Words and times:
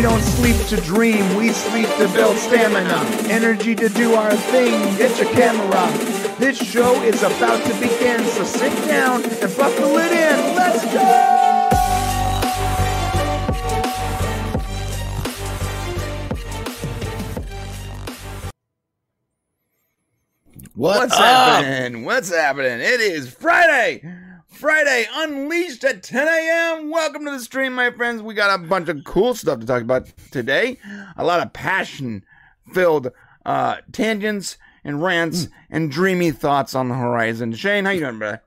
We 0.00 0.06
don't 0.06 0.22
sleep 0.22 0.56
to 0.68 0.76
dream, 0.80 1.36
we 1.36 1.50
sleep 1.50 1.86
to 1.98 2.08
build 2.14 2.34
stamina. 2.38 3.04
Energy 3.28 3.74
to 3.74 3.90
do 3.90 4.14
our 4.14 4.34
thing, 4.34 4.72
get 4.96 5.14
your 5.20 5.30
camera. 5.34 5.92
This 6.38 6.56
show 6.56 7.02
is 7.02 7.22
about 7.22 7.62
to 7.66 7.74
begin, 7.74 8.24
so 8.24 8.44
sit 8.44 8.72
down 8.86 9.22
and 9.22 9.56
buckle 9.58 9.98
it 9.98 10.10
in. 10.10 10.56
Let's 10.56 10.84
go! 10.86 11.40
What's 20.74 21.14
happening? 21.14 22.06
What's 22.06 22.34
happening? 22.34 22.80
It 22.80 23.02
is 23.02 23.30
Friday. 23.30 24.19
Friday 24.60 25.06
Unleashed 25.14 25.84
at 25.84 26.02
10 26.02 26.28
a.m. 26.28 26.90
Welcome 26.90 27.24
to 27.24 27.30
the 27.30 27.40
stream, 27.40 27.72
my 27.72 27.90
friends. 27.92 28.20
We 28.20 28.34
got 28.34 28.60
a 28.60 28.62
bunch 28.62 28.90
of 28.90 29.02
cool 29.04 29.32
stuff 29.34 29.58
to 29.60 29.64
talk 29.66 29.80
about 29.80 30.12
today. 30.30 30.76
A 31.16 31.24
lot 31.24 31.40
of 31.40 31.50
passion 31.54 32.26
filled 32.74 33.10
uh, 33.46 33.76
tangents 33.90 34.58
and 34.84 35.02
rants 35.02 35.48
and 35.70 35.90
dreamy 35.90 36.30
thoughts 36.30 36.74
on 36.74 36.90
the 36.90 36.94
horizon. 36.94 37.54
Shane, 37.54 37.86
how 37.86 37.92
you 37.92 38.00
doing, 38.00 38.18
brother? 38.18 38.42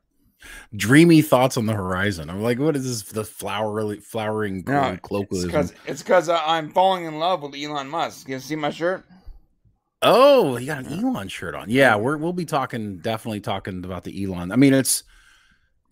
dreamy 0.75 1.23
thoughts 1.23 1.57
on 1.57 1.65
the 1.65 1.73
horizon. 1.73 2.29
I'm 2.29 2.43
like, 2.43 2.59
what 2.59 2.75
is 2.75 2.83
this? 2.83 3.11
The 3.11 3.23
flowery, 3.23 3.99
flowering 3.99 4.63
No, 4.67 4.99
colloquialism. 5.01 5.49
because 5.49 5.73
it's 5.87 6.03
because 6.03 6.29
uh, 6.29 6.39
I'm 6.45 6.69
falling 6.69 7.05
in 7.05 7.17
love 7.17 7.41
with 7.41 7.55
Elon 7.55 7.89
Musk. 7.89 8.29
You 8.29 8.37
see 8.39 8.55
my 8.55 8.69
shirt? 8.69 9.03
Oh, 10.03 10.57
you 10.57 10.67
got 10.67 10.85
an 10.85 10.99
Elon 11.03 11.27
shirt 11.29 11.55
on. 11.55 11.71
Yeah, 11.71 11.95
we're 11.95 12.17
we'll 12.17 12.33
be 12.33 12.45
talking 12.45 12.99
definitely 12.99 13.39
talking 13.39 13.83
about 13.83 14.03
the 14.03 14.23
Elon. 14.23 14.51
I 14.51 14.57
mean, 14.57 14.73
it's 14.75 15.03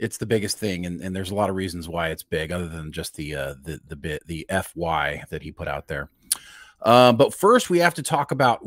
it's 0.01 0.17
the 0.17 0.25
biggest 0.25 0.57
thing, 0.57 0.85
and, 0.85 0.99
and 0.99 1.15
there's 1.15 1.29
a 1.29 1.35
lot 1.35 1.49
of 1.49 1.55
reasons 1.55 1.87
why 1.87 2.09
it's 2.09 2.23
big, 2.23 2.51
other 2.51 2.67
than 2.67 2.91
just 2.91 3.15
the 3.15 3.35
uh, 3.35 3.53
the 3.63 3.79
the 3.87 3.95
bit 3.95 4.25
the 4.27 4.45
FY 4.49 5.23
that 5.29 5.41
he 5.41 5.51
put 5.51 5.67
out 5.67 5.87
there. 5.87 6.09
Uh, 6.81 7.13
but 7.13 7.33
first, 7.33 7.69
we 7.69 7.77
have 7.79 7.93
to 7.93 8.03
talk 8.03 8.31
about 8.31 8.59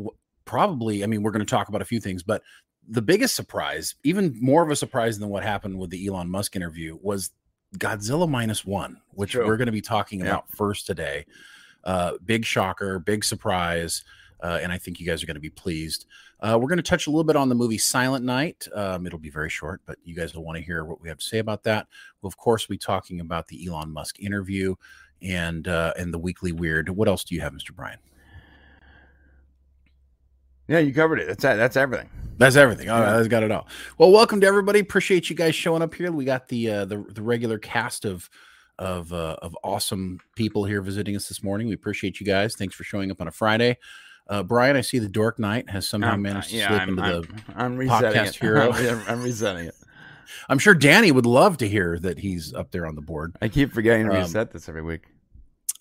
probably. 0.45 1.03
I 1.03 1.07
mean, 1.07 1.21
we're 1.21 1.31
going 1.31 1.45
to 1.45 1.49
talk 1.49 1.67
about 1.67 1.81
a 1.81 1.85
few 1.85 1.99
things, 1.99 2.23
but 2.23 2.41
the 2.87 3.01
biggest 3.01 3.35
surprise, 3.35 3.95
even 4.03 4.35
more 4.39 4.63
of 4.63 4.71
a 4.71 4.75
surprise 4.75 5.19
than 5.19 5.29
what 5.29 5.43
happened 5.43 5.77
with 5.77 5.89
the 5.89 6.07
Elon 6.07 6.29
Musk 6.29 6.55
interview, 6.55 6.97
was 7.01 7.31
Godzilla 7.77 8.29
minus 8.29 8.63
one, 8.65 9.01
which 9.11 9.31
True. 9.31 9.45
we're 9.45 9.57
going 9.57 9.65
to 9.65 9.71
be 9.73 9.81
talking 9.81 10.21
Yeah. 10.21 10.27
about 10.27 10.49
first 10.49 10.87
today. 10.87 11.25
Uh, 11.83 12.13
big 12.25 12.45
shocker, 12.45 12.97
big 12.97 13.23
surprise 13.23 14.03
uh, 14.41 14.59
and 14.61 14.71
I 14.71 14.77
think 14.77 14.99
you 14.99 15.07
guys 15.07 15.23
are 15.23 15.25
going 15.25 15.35
to 15.35 15.41
be 15.41 15.49
pleased. 15.49 16.05
Uh, 16.41 16.57
we're 16.61 16.67
going 16.67 16.77
to 16.77 16.83
touch 16.83 17.07
a 17.07 17.09
little 17.09 17.23
bit 17.23 17.35
on 17.35 17.49
the 17.49 17.55
movie 17.55 17.77
Silent 17.77 18.23
Night. 18.25 18.67
Um, 18.73 19.07
it'll 19.07 19.17
be 19.19 19.29
very 19.29 19.49
short, 19.49 19.81
but 19.85 19.97
you 20.03 20.15
guys 20.15 20.33
will 20.35 20.43
want 20.43 20.57
to 20.57 20.63
hear 20.63 20.83
what 20.85 21.01
we 21.01 21.07
have 21.09 21.17
to 21.17 21.23
say 21.25 21.39
about 21.39 21.63
that. 21.63 21.87
We'll 22.21 22.27
of 22.27 22.37
course 22.37 22.65
be 22.65 22.77
talking 22.77 23.19
about 23.21 23.47
the 23.47 23.65
Elon 23.67 23.91
Musk 23.91 24.19
interview 24.19 24.75
and 25.21 25.67
uh, 25.67 25.93
and 25.97 26.13
the 26.13 26.19
weekly 26.19 26.51
weird. 26.51 26.89
What 26.89 27.07
else 27.07 27.23
do 27.23 27.35
you 27.35 27.41
have, 27.41 27.53
Mr. 27.53 27.73
Brian? 27.73 27.99
Yeah, 30.67 30.79
you 30.79 30.93
covered 30.93 31.19
it. 31.19 31.27
That's 31.27 31.43
that. 31.43 31.55
That's 31.55 31.77
everything. 31.77 32.09
That's 32.37 32.55
everything. 32.55 32.89
All 32.89 32.99
right, 32.99 33.07
Yeah. 33.11 33.15
that's 33.17 33.27
got 33.27 33.43
it 33.43 33.51
all. 33.51 33.67
Well, 33.97 34.11
welcome 34.11 34.41
to 34.41 34.47
everybody. 34.47 34.79
Appreciate 34.79 35.29
you 35.29 35.35
guys 35.35 35.55
showing 35.55 35.81
up 35.81 35.93
here. 35.93 36.11
We 36.11 36.25
got 36.25 36.47
the 36.47 36.69
uh, 36.69 36.85
the 36.85 36.97
the 37.13 37.21
regular 37.21 37.59
cast 37.59 38.03
of 38.05 38.29
of 38.77 39.13
uh, 39.13 39.37
of 39.41 39.55
awesome 39.63 40.19
people 40.35 40.65
here 40.65 40.81
visiting 40.81 41.15
us 41.15 41.27
this 41.29 41.43
morning. 41.43 41.67
We 41.67 41.75
appreciate 41.75 42.19
you 42.19 42.25
guys. 42.25 42.55
Thanks 42.55 42.75
for 42.75 42.83
showing 42.83 43.09
up 43.11 43.21
on 43.21 43.27
a 43.27 43.31
Friday. 43.31 43.77
Uh, 44.27 44.43
Brian, 44.43 44.75
I 44.75 44.81
see 44.81 44.99
the 44.99 45.09
Dork 45.09 45.37
Knight 45.39 45.69
has 45.69 45.87
somehow 45.87 46.13
Um, 46.13 46.21
managed 46.23 46.49
to 46.49 46.57
yeah, 46.57 46.67
slip 46.69 46.81
I'm, 46.81 46.89
into 46.89 47.03
I'm, 47.03 47.77
the 47.77 47.85
I'm 47.85 47.89
podcast 47.89 48.27
it. 48.27 48.35
hero. 48.41 48.71
I'm, 48.71 49.01
I'm 49.07 49.23
resetting 49.23 49.67
it. 49.67 49.75
I'm 50.49 50.59
sure 50.59 50.73
Danny 50.73 51.11
would 51.11 51.25
love 51.25 51.57
to 51.57 51.67
hear 51.67 51.99
that 51.99 52.19
he's 52.19 52.53
up 52.53 52.71
there 52.71 52.85
on 52.85 52.95
the 52.95 53.01
board. 53.01 53.35
I 53.41 53.47
keep 53.47 53.71
forgetting 53.71 54.07
to 54.07 54.13
Um, 54.13 54.21
reset 54.21 54.51
this 54.51 54.67
every 54.67 54.81
week. 54.81 55.03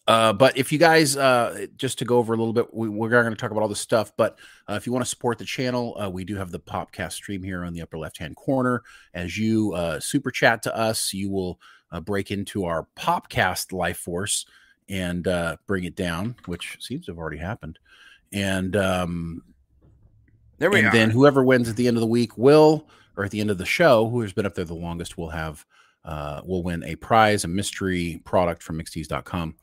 Uh, 0.06 0.34
but 0.34 0.56
if 0.58 0.70
you 0.70 0.78
guys, 0.78 1.16
uh, 1.16 1.66
just 1.76 1.98
to 1.98 2.04
go 2.04 2.18
over 2.18 2.34
a 2.34 2.36
little 2.36 2.52
bit, 2.52 2.72
we, 2.74 2.90
we're 2.90 3.08
going 3.08 3.30
to 3.30 3.34
talk 3.36 3.50
about 3.50 3.62
all 3.62 3.68
this 3.68 3.80
stuff. 3.80 4.12
But 4.18 4.38
uh, 4.68 4.74
if 4.74 4.86
you 4.86 4.92
want 4.92 5.02
to 5.02 5.08
support 5.08 5.38
the 5.38 5.46
channel, 5.46 5.96
uh, 5.98 6.10
we 6.10 6.24
do 6.26 6.36
have 6.36 6.50
the 6.50 6.60
Popcast 6.60 7.12
stream 7.12 7.42
here 7.42 7.64
on 7.64 7.72
the 7.72 7.80
upper 7.80 7.96
left 7.96 8.18
hand 8.18 8.36
corner. 8.36 8.82
As 9.14 9.38
you 9.38 9.72
uh, 9.72 10.00
super 10.00 10.30
chat 10.30 10.62
to 10.64 10.76
us, 10.76 11.14
you 11.14 11.30
will 11.30 11.58
uh, 11.90 12.00
break 12.00 12.30
into 12.30 12.66
our 12.66 12.86
Popcast 12.98 13.72
life 13.72 13.96
force 13.96 14.44
and 14.90 15.26
uh, 15.26 15.56
bring 15.66 15.84
it 15.84 15.96
down, 15.96 16.36
which 16.44 16.76
seems 16.80 17.06
to 17.06 17.12
have 17.12 17.18
already 17.18 17.38
happened. 17.38 17.78
And 18.34 18.74
um, 18.76 19.42
There 20.58 20.70
we 20.70 20.80
and 20.80 20.88
are. 20.88 20.92
then 20.92 21.10
whoever 21.10 21.42
wins 21.44 21.68
at 21.68 21.76
the 21.76 21.86
end 21.88 21.96
of 21.96 22.00
the 22.00 22.06
week 22.06 22.36
will, 22.36 22.88
or 23.16 23.24
at 23.24 23.30
the 23.30 23.40
end 23.40 23.50
of 23.50 23.58
the 23.58 23.64
show, 23.66 24.08
who 24.10 24.20
has 24.22 24.32
been 24.32 24.44
up 24.44 24.54
there 24.54 24.64
the 24.64 24.74
longest 24.74 25.16
will 25.16 25.30
have, 25.30 25.64
uh, 26.04 26.42
will 26.44 26.62
win 26.62 26.82
a 26.84 26.96
prize, 26.96 27.44
a 27.44 27.48
mystery 27.48 28.20
product 28.24 28.62
from 28.62 28.78
mixedtees.com. 28.78 29.54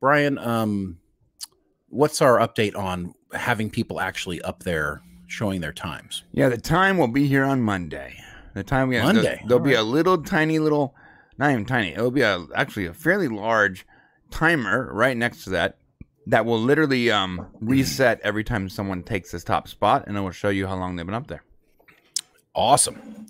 Brian, 0.00 0.38
um, 0.38 0.98
what's 1.88 2.20
our 2.20 2.38
update 2.38 2.76
on 2.76 3.14
having 3.32 3.70
people 3.70 4.00
actually 4.00 4.42
up 4.42 4.62
there 4.64 5.00
showing 5.28 5.60
their 5.60 5.72
times? 5.72 6.24
yeah, 6.32 6.48
the 6.48 6.58
time 6.58 6.98
will 6.98 7.08
be 7.08 7.26
here 7.26 7.44
on 7.44 7.62
Monday. 7.62 8.16
The 8.54 8.64
time 8.64 8.88
we 8.88 8.98
Monday, 8.98 9.22
There'll, 9.22 9.46
there'll 9.48 9.62
be 9.62 9.76
all 9.76 9.84
a 9.84 9.86
little 9.86 10.22
tiny 10.22 10.58
little, 10.58 10.94
not 11.38 11.50
even 11.50 11.64
tiny. 11.66 11.92
It'll 11.92 12.10
be 12.10 12.22
a 12.22 12.44
actually 12.54 12.86
a 12.86 12.94
fairly 12.94 13.28
large 13.28 13.86
timer 14.30 14.90
right 14.92 15.16
next 15.16 15.44
to 15.44 15.50
that 15.50 15.76
that 16.26 16.44
will 16.44 16.60
literally 16.60 17.10
um 17.10 17.46
reset 17.60 18.20
every 18.22 18.44
time 18.44 18.68
someone 18.68 19.02
takes 19.02 19.30
this 19.30 19.44
top 19.44 19.68
spot, 19.68 20.04
and 20.06 20.16
it 20.16 20.20
will 20.20 20.30
show 20.30 20.48
you 20.48 20.66
how 20.66 20.76
long 20.76 20.96
they've 20.96 21.06
been 21.06 21.14
up 21.14 21.28
there. 21.28 21.42
Awesome. 22.54 23.26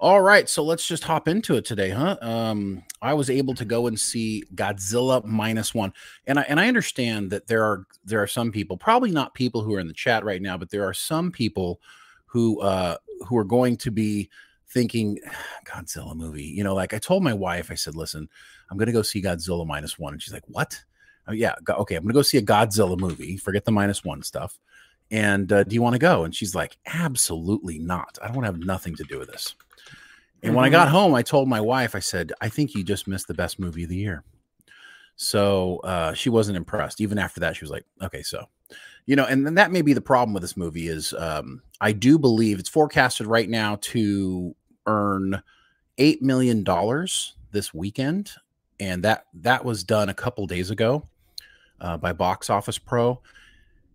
All 0.00 0.20
right, 0.20 0.48
so 0.48 0.62
let's 0.62 0.86
just 0.86 1.02
hop 1.02 1.26
into 1.26 1.56
it 1.56 1.64
today, 1.64 1.90
huh? 1.90 2.16
Um, 2.22 2.84
I 3.02 3.14
was 3.14 3.28
able 3.28 3.54
to 3.54 3.64
go 3.64 3.88
and 3.88 3.98
see 3.98 4.44
Godzilla 4.54 5.24
minus 5.24 5.74
one, 5.74 5.92
and 6.24 6.38
I 6.38 6.42
and 6.42 6.60
I 6.60 6.68
understand 6.68 7.30
that 7.30 7.48
there 7.48 7.64
are 7.64 7.84
there 8.04 8.22
are 8.22 8.28
some 8.28 8.52
people, 8.52 8.76
probably 8.76 9.10
not 9.10 9.34
people 9.34 9.62
who 9.62 9.74
are 9.74 9.80
in 9.80 9.88
the 9.88 9.92
chat 9.92 10.24
right 10.24 10.40
now, 10.40 10.56
but 10.56 10.70
there 10.70 10.84
are 10.84 10.94
some 10.94 11.32
people 11.32 11.80
who 12.26 12.60
uh 12.60 12.96
who 13.26 13.36
are 13.36 13.44
going 13.44 13.76
to 13.78 13.90
be 13.90 14.30
thinking 14.68 15.18
Godzilla 15.66 16.14
movie. 16.14 16.44
You 16.44 16.62
know, 16.62 16.76
like 16.76 16.94
I 16.94 16.98
told 16.98 17.24
my 17.24 17.34
wife, 17.34 17.72
I 17.72 17.74
said, 17.74 17.96
"Listen, 17.96 18.28
I'm 18.70 18.78
going 18.78 18.86
to 18.86 18.92
go 18.92 19.02
see 19.02 19.20
Godzilla 19.20 19.66
minus 19.66 19.98
one," 19.98 20.12
and 20.12 20.22
she's 20.22 20.32
like, 20.32 20.46
"What?" 20.46 20.84
Oh, 21.28 21.32
yeah, 21.32 21.54
okay, 21.68 21.96
I'm 21.96 22.06
to 22.06 22.12
go 22.14 22.22
see 22.22 22.38
a 22.38 22.42
Godzilla 22.42 22.98
movie. 22.98 23.36
Forget 23.36 23.64
the 23.66 23.70
minus 23.70 24.02
one 24.02 24.22
stuff. 24.22 24.58
And 25.10 25.50
uh, 25.52 25.64
do 25.64 25.74
you 25.74 25.82
want 25.82 25.94
to 25.94 25.98
go? 25.98 26.24
And 26.24 26.34
she's 26.34 26.54
like, 26.54 26.76
absolutely 26.86 27.78
not. 27.78 28.18
I 28.22 28.26
don't 28.26 28.36
want 28.36 28.46
to 28.46 28.52
have 28.52 28.66
nothing 28.66 28.94
to 28.96 29.04
do 29.04 29.18
with 29.18 29.28
this. 29.28 29.54
And 30.42 30.54
when 30.54 30.64
I 30.64 30.68
got 30.68 30.88
home, 30.88 31.14
I 31.14 31.22
told 31.22 31.48
my 31.48 31.60
wife, 31.60 31.94
I 31.94 31.98
said, 31.98 32.32
I 32.40 32.48
think 32.48 32.74
you 32.74 32.84
just 32.84 33.08
missed 33.08 33.26
the 33.26 33.34
best 33.34 33.58
movie 33.58 33.82
of 33.82 33.88
the 33.88 33.96
year. 33.96 34.22
So 35.16 35.78
uh, 35.78 36.12
she 36.14 36.30
wasn't 36.30 36.56
impressed. 36.56 37.00
Even 37.00 37.18
after 37.18 37.40
that, 37.40 37.56
she 37.56 37.64
was 37.64 37.72
like, 37.72 37.84
okay, 38.00 38.22
so, 38.22 38.46
you 39.06 39.16
know, 39.16 39.24
and 39.24 39.44
then 39.44 39.54
that 39.54 39.72
may 39.72 39.82
be 39.82 39.94
the 39.94 40.00
problem 40.00 40.32
with 40.32 40.42
this 40.42 40.56
movie 40.56 40.88
is 40.88 41.12
um, 41.14 41.60
I 41.80 41.90
do 41.92 42.18
believe 42.18 42.60
it's 42.60 42.68
forecasted 42.68 43.26
right 43.26 43.48
now 43.48 43.78
to 43.80 44.54
earn 44.86 45.42
$8 45.98 46.22
million 46.22 46.64
this 47.50 47.74
weekend. 47.74 48.30
And 48.78 49.02
that 49.02 49.24
that 49.34 49.64
was 49.64 49.82
done 49.82 50.08
a 50.08 50.14
couple 50.14 50.46
days 50.46 50.70
ago 50.70 51.08
uh, 51.80 51.96
by 51.96 52.12
Box 52.12 52.50
Office 52.50 52.78
Pro. 52.78 53.20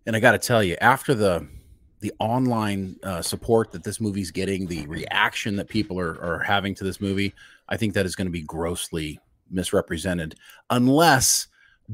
And 0.06 0.14
I 0.14 0.20
got 0.20 0.32
to 0.32 0.38
tell 0.38 0.62
you, 0.62 0.76
after 0.80 1.14
the 1.14 1.46
the 2.00 2.12
online 2.18 2.96
uh, 3.02 3.22
support 3.22 3.72
that 3.72 3.82
this 3.82 3.98
movie's 3.98 4.30
getting, 4.30 4.66
the 4.66 4.86
reaction 4.86 5.56
that 5.56 5.68
people 5.68 5.98
are, 5.98 6.20
are 6.22 6.38
having 6.40 6.74
to 6.74 6.84
this 6.84 7.00
movie, 7.00 7.32
I 7.70 7.78
think 7.78 7.94
that 7.94 8.04
is 8.04 8.14
going 8.14 8.26
to 8.26 8.32
be 8.32 8.42
grossly 8.42 9.18
misrepresented 9.50 10.34
unless 10.68 11.46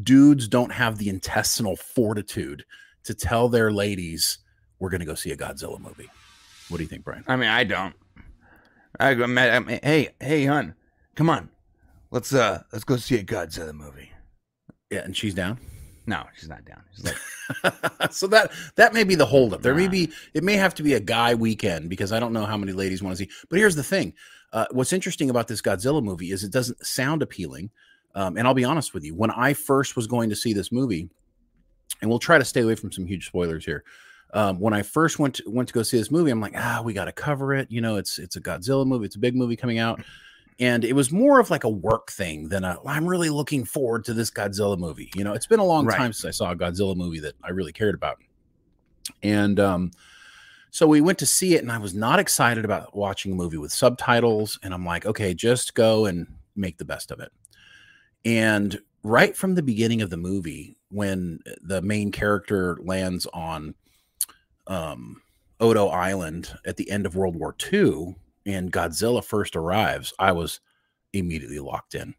dudes 0.02 0.48
don't 0.48 0.72
have 0.72 0.98
the 0.98 1.08
intestinal 1.08 1.76
fortitude 1.76 2.64
to 3.04 3.14
tell 3.14 3.48
their 3.48 3.70
ladies 3.70 4.38
we're 4.80 4.90
going 4.90 5.00
to 5.00 5.06
go 5.06 5.14
see 5.14 5.30
a 5.30 5.36
Godzilla 5.36 5.78
movie. 5.78 6.08
What 6.68 6.78
do 6.78 6.82
you 6.82 6.88
think, 6.88 7.04
Brian? 7.04 7.24
I 7.28 7.36
mean, 7.36 7.48
I 7.48 7.64
don't. 7.64 7.94
I 8.98 9.10
I 9.10 9.26
mean, 9.60 9.80
hey, 9.82 10.08
hey, 10.20 10.44
hun, 10.44 10.74
come 11.14 11.30
on, 11.30 11.50
let's 12.10 12.34
uh, 12.34 12.62
let's 12.72 12.84
go 12.84 12.96
see 12.96 13.16
a 13.16 13.22
Godzilla 13.22 13.72
movie. 13.72 14.10
Yeah, 14.90 15.00
and 15.00 15.16
she's 15.16 15.34
down. 15.34 15.58
No, 16.10 16.24
she's 16.36 16.48
not 16.48 16.64
down. 16.64 16.82
She's 16.92 17.04
like, 17.04 18.10
so 18.12 18.26
that 18.26 18.50
that 18.74 18.92
may 18.92 19.04
be 19.04 19.14
the 19.14 19.24
holdup. 19.24 19.62
There 19.62 19.76
may 19.76 19.86
be 19.86 20.10
it 20.34 20.42
may 20.42 20.54
have 20.56 20.74
to 20.74 20.82
be 20.82 20.94
a 20.94 21.00
guy 21.00 21.36
weekend 21.36 21.88
because 21.88 22.10
I 22.10 22.18
don't 22.18 22.32
know 22.32 22.46
how 22.46 22.56
many 22.56 22.72
ladies 22.72 23.00
want 23.00 23.16
to 23.16 23.24
see. 23.24 23.30
But 23.48 23.60
here's 23.60 23.76
the 23.76 23.84
thing: 23.84 24.12
uh, 24.52 24.66
what's 24.72 24.92
interesting 24.92 25.30
about 25.30 25.46
this 25.46 25.62
Godzilla 25.62 26.02
movie 26.02 26.32
is 26.32 26.42
it 26.42 26.50
doesn't 26.50 26.84
sound 26.84 27.22
appealing. 27.22 27.70
Um, 28.16 28.36
and 28.36 28.44
I'll 28.48 28.54
be 28.54 28.64
honest 28.64 28.92
with 28.92 29.04
you, 29.04 29.14
when 29.14 29.30
I 29.30 29.52
first 29.52 29.94
was 29.94 30.08
going 30.08 30.30
to 30.30 30.36
see 30.36 30.52
this 30.52 30.72
movie, 30.72 31.08
and 32.02 32.10
we'll 32.10 32.18
try 32.18 32.38
to 32.38 32.44
stay 32.44 32.62
away 32.62 32.74
from 32.74 32.90
some 32.90 33.06
huge 33.06 33.28
spoilers 33.28 33.64
here. 33.64 33.84
Um, 34.32 34.58
when 34.58 34.74
I 34.74 34.82
first 34.82 35.20
went 35.20 35.36
to, 35.36 35.44
went 35.46 35.68
to 35.68 35.74
go 35.74 35.84
see 35.84 35.96
this 35.96 36.10
movie, 36.10 36.32
I'm 36.32 36.40
like, 36.40 36.54
ah, 36.56 36.82
we 36.84 36.92
got 36.92 37.04
to 37.04 37.12
cover 37.12 37.54
it. 37.54 37.70
You 37.70 37.80
know, 37.80 37.98
it's 37.98 38.18
it's 38.18 38.34
a 38.34 38.40
Godzilla 38.40 38.84
movie. 38.84 39.06
It's 39.06 39.14
a 39.14 39.20
big 39.20 39.36
movie 39.36 39.54
coming 39.54 39.78
out, 39.78 40.02
and 40.60 40.84
it 40.84 40.92
was 40.92 41.10
more 41.10 41.40
of 41.40 41.50
like 41.50 41.64
a 41.64 41.68
work 41.68 42.10
thing 42.12 42.48
than 42.48 42.64
a. 42.64 42.78
I'm 42.86 43.06
really 43.06 43.30
looking 43.30 43.64
forward 43.64 44.04
to 44.04 44.14
this 44.14 44.30
Godzilla 44.30 44.78
movie. 44.78 45.10
You 45.16 45.24
know, 45.24 45.32
it's 45.32 45.46
been 45.46 45.58
a 45.58 45.64
long 45.64 45.86
Right. 45.86 45.96
time 45.96 46.12
since 46.12 46.26
I 46.26 46.30
saw 46.36 46.52
a 46.52 46.56
Godzilla 46.56 46.94
movie 46.94 47.20
that 47.20 47.34
I 47.42 47.50
really 47.50 47.72
cared 47.72 47.94
about, 47.94 48.18
and 49.22 49.58
um, 49.58 49.90
so 50.70 50.86
we 50.86 51.00
went 51.00 51.18
to 51.18 51.26
see 51.26 51.54
it, 51.54 51.62
and 51.62 51.72
I 51.72 51.78
was 51.78 51.94
not 51.94 52.20
excited 52.20 52.64
about 52.64 52.94
watching 52.94 53.32
a 53.32 53.34
movie 53.34 53.56
with 53.56 53.72
subtitles. 53.72 54.58
And 54.62 54.72
I'm 54.72 54.84
like, 54.84 55.06
okay, 55.06 55.34
just 55.34 55.74
go 55.74 56.06
and 56.06 56.26
make 56.54 56.78
the 56.78 56.84
best 56.84 57.10
of 57.10 57.20
it. 57.20 57.32
And 58.24 58.78
right 59.02 59.36
from 59.36 59.54
the 59.54 59.62
beginning 59.62 60.02
of 60.02 60.10
the 60.10 60.16
movie, 60.16 60.76
when 60.90 61.40
the 61.62 61.80
main 61.82 62.12
character 62.12 62.78
lands 62.82 63.26
on 63.32 63.74
um, 64.66 65.22
Odo 65.58 65.88
Island 65.88 66.54
at 66.66 66.76
the 66.76 66.90
end 66.90 67.06
of 67.06 67.16
World 67.16 67.34
War 67.34 67.56
II 67.72 68.14
and 68.46 68.72
Godzilla 68.72 69.24
first 69.24 69.56
arrives, 69.56 70.12
I 70.18 70.32
was 70.32 70.60
immediately 71.12 71.58
locked 71.58 71.94
in. 71.94 72.14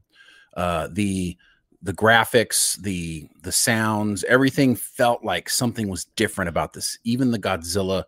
Uh, 0.55 0.87
the 0.91 1.37
the 1.83 1.93
graphics, 1.93 2.79
the 2.81 3.27
the 3.41 3.51
sounds, 3.51 4.23
everything 4.25 4.75
felt 4.75 5.23
like 5.23 5.49
something 5.49 5.87
was 5.87 6.05
different 6.05 6.49
about 6.49 6.73
this. 6.73 6.97
Even 7.03 7.31
the 7.31 7.39
Godzilla 7.39 8.03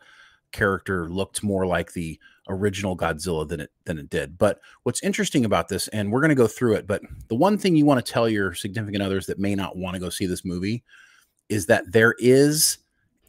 character 0.52 1.10
looked 1.10 1.44
more 1.44 1.66
like 1.66 1.94
the 1.94 2.20
original 2.50 2.96
Godzilla 2.96 3.48
than 3.48 3.62
it 3.62 3.72
than 3.86 3.98
it 3.98 4.10
did. 4.10 4.38
But 4.38 4.60
what's 4.84 5.04
interesting 5.04 5.46
about 5.46 5.68
this, 5.68 5.88
and 5.90 6.12
we're 6.12 6.22
going 6.22 6.30
to 6.30 6.36
go 6.36 6.48
through 6.48 6.76
it, 6.76 6.88
but 6.88 7.02
the 7.28 7.36
one 7.36 7.58
thing 7.58 7.76
you 7.76 7.86
want 7.86 8.06
to 8.06 8.12
tell 8.12 8.30
your 8.30 8.54
significant 8.54 9.04
others 9.04 9.26
that 9.26 9.40
may 9.40 9.56
not 9.56 9.78
want 9.78 9.96
to 9.96 10.00
go 10.00 10.10
see 10.10 10.26
this 10.26 10.46
movie 10.46 10.84
is 11.50 11.66
that 11.66 11.92
there 11.92 12.16
is 12.20 12.78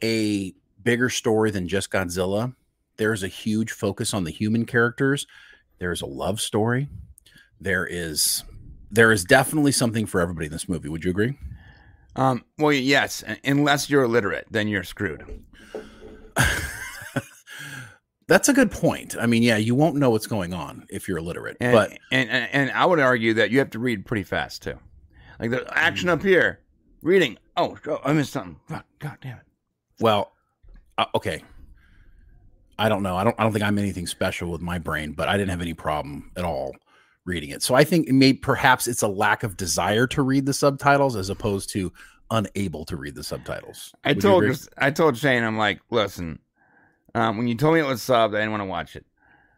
a 0.03 0.53
bigger 0.83 1.09
story 1.09 1.51
than 1.51 1.67
just 1.67 1.91
Godzilla. 1.91 2.53
There's 2.97 3.23
a 3.23 3.27
huge 3.27 3.71
focus 3.71 4.13
on 4.13 4.23
the 4.23 4.31
human 4.31 4.65
characters. 4.65 5.27
There's 5.79 6.01
a 6.01 6.05
love 6.05 6.39
story. 6.39 6.87
There 7.59 7.85
is 7.85 8.43
there 8.91 9.11
is 9.11 9.23
definitely 9.25 9.71
something 9.71 10.05
for 10.05 10.21
everybody 10.21 10.45
in 10.47 10.51
this 10.51 10.69
movie. 10.69 10.89
Would 10.89 11.03
you 11.03 11.11
agree? 11.11 11.37
Um, 12.15 12.45
well, 12.57 12.71
yes, 12.71 13.23
unless 13.43 13.89
you're 13.89 14.03
illiterate, 14.03 14.47
then 14.49 14.67
you're 14.67 14.83
screwed. 14.83 15.43
That's 18.27 18.49
a 18.49 18.53
good 18.53 18.71
point. 18.71 19.15
I 19.19 19.27
mean, 19.27 19.43
yeah, 19.43 19.57
you 19.57 19.75
won't 19.75 19.97
know 19.97 20.09
what's 20.09 20.25
going 20.25 20.53
on 20.53 20.87
if 20.89 21.07
you're 21.07 21.19
illiterate. 21.19 21.57
And, 21.59 21.73
but 21.73 21.91
and, 22.11 22.29
and 22.29 22.49
and 22.53 22.71
I 22.71 22.85
would 22.85 22.99
argue 22.99 23.35
that 23.35 23.51
you 23.51 23.59
have 23.59 23.69
to 23.71 23.79
read 23.79 24.05
pretty 24.05 24.23
fast 24.23 24.63
too. 24.63 24.79
Like 25.39 25.51
the 25.51 25.67
action 25.77 26.09
up 26.09 26.23
here, 26.23 26.61
reading. 27.01 27.37
Oh, 27.57 27.77
oh 27.87 27.99
I 28.03 28.13
missed 28.13 28.33
something. 28.33 28.59
Fuck, 28.67 28.85
God 28.99 29.17
damn 29.21 29.37
it. 29.37 29.43
Well, 29.99 30.31
uh, 30.97 31.05
okay. 31.13 31.43
I 32.77 32.89
don't 32.89 33.03
know. 33.03 33.15
I 33.15 33.23
don't. 33.23 33.35
I 33.39 33.43
don't 33.43 33.51
think 33.51 33.63
I'm 33.63 33.77
anything 33.77 34.07
special 34.07 34.51
with 34.51 34.61
my 34.61 34.77
brain, 34.77 35.13
but 35.13 35.27
I 35.27 35.37
didn't 35.37 35.51
have 35.51 35.61
any 35.61 35.73
problem 35.73 36.31
at 36.35 36.43
all 36.43 36.75
reading 37.25 37.49
it. 37.49 37.63
So 37.63 37.75
I 37.75 37.83
think 37.83 38.07
it 38.07 38.13
may 38.13 38.33
perhaps 38.33 38.87
it's 38.87 39.01
a 39.01 39.07
lack 39.07 39.43
of 39.43 39.57
desire 39.57 40.07
to 40.07 40.21
read 40.21 40.45
the 40.45 40.53
subtitles 40.53 41.15
as 41.15 41.29
opposed 41.29 41.69
to 41.71 41.91
unable 42.31 42.85
to 42.85 42.95
read 42.95 43.15
the 43.15 43.23
subtitles. 43.23 43.93
I 44.03 44.09
Would 44.09 44.21
told 44.21 44.69
I 44.77 44.91
told 44.91 45.17
Shane, 45.17 45.43
I'm 45.43 45.57
like, 45.57 45.79
listen, 45.89 46.39
um, 47.13 47.37
when 47.37 47.47
you 47.47 47.55
told 47.55 47.75
me 47.75 47.79
it 47.79 47.85
was 47.85 48.01
subbed, 48.01 48.35
I 48.35 48.39
didn't 48.39 48.51
want 48.51 48.61
to 48.61 48.65
watch 48.65 48.95
it. 48.95 49.05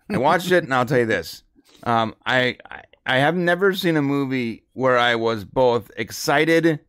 I 0.10 0.18
watched 0.18 0.52
it, 0.52 0.64
and 0.64 0.74
I'll 0.74 0.86
tell 0.86 1.00
you 1.00 1.06
this: 1.06 1.44
um, 1.84 2.16
I, 2.26 2.58
I 2.70 2.84
I 3.06 3.18
have 3.18 3.36
never 3.36 3.74
seen 3.74 3.98
a 3.98 4.02
movie 4.02 4.64
where 4.74 4.98
I 4.98 5.16
was 5.16 5.44
both 5.44 5.92
excited 5.98 6.80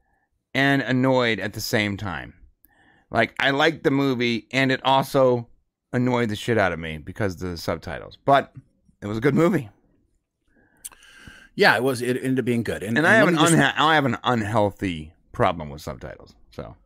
and 0.55 0.83
annoyed 0.83 1.41
at 1.41 1.53
the 1.53 1.61
same 1.61 1.97
time. 1.97 2.35
Like 3.11 3.35
I 3.41 3.51
liked 3.51 3.83
the 3.83 3.91
movie, 3.91 4.47
and 4.53 4.71
it 4.71 4.81
also 4.85 5.49
annoyed 5.93 6.29
the 6.29 6.37
shit 6.37 6.59
out 6.59 6.73
of 6.73 6.79
me 6.79 6.99
because 6.99 7.35
of 7.43 7.51
the 7.51 7.57
subtitles. 7.57 8.19
But 8.25 8.53
it 9.03 9.07
was 9.07 9.19
a 9.19 9.21
good 9.21 9.35
movie. 9.35 9.71
Yeah, 11.55 11.75
it 11.77 11.83
was. 11.83 12.03
It 12.03 12.17
ended 12.17 12.41
up 12.41 12.45
being 12.45 12.63
good. 12.63 12.83
And, 12.83 12.97
and, 12.97 12.99
and 12.99 13.07
I 13.07 13.15
have 13.15 13.29
an 13.29 13.37
just... 13.37 13.53
unha- 13.53 13.75
I 13.77 13.95
have 13.97 14.05
an 14.05 14.17
unhealthy 14.23 15.13
problem 15.33 15.71
with 15.71 15.83
subtitles. 15.83 16.35
So 16.51 16.77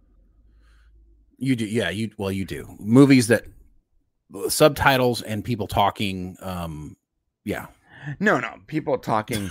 you 1.37 1.57
do, 1.57 1.67
yeah. 1.67 1.91
You 1.91 2.11
well, 2.17 2.33
you 2.33 2.45
do 2.45 2.75
movies 2.79 3.27
that 3.29 3.45
subtitles 4.49 5.23
and 5.23 5.45
people 5.45 5.67
talking. 5.67 6.37
Um, 6.41 6.97
yeah. 7.45 7.67
No, 8.19 8.41
no, 8.41 8.55
people 8.67 8.99
talking 8.99 9.51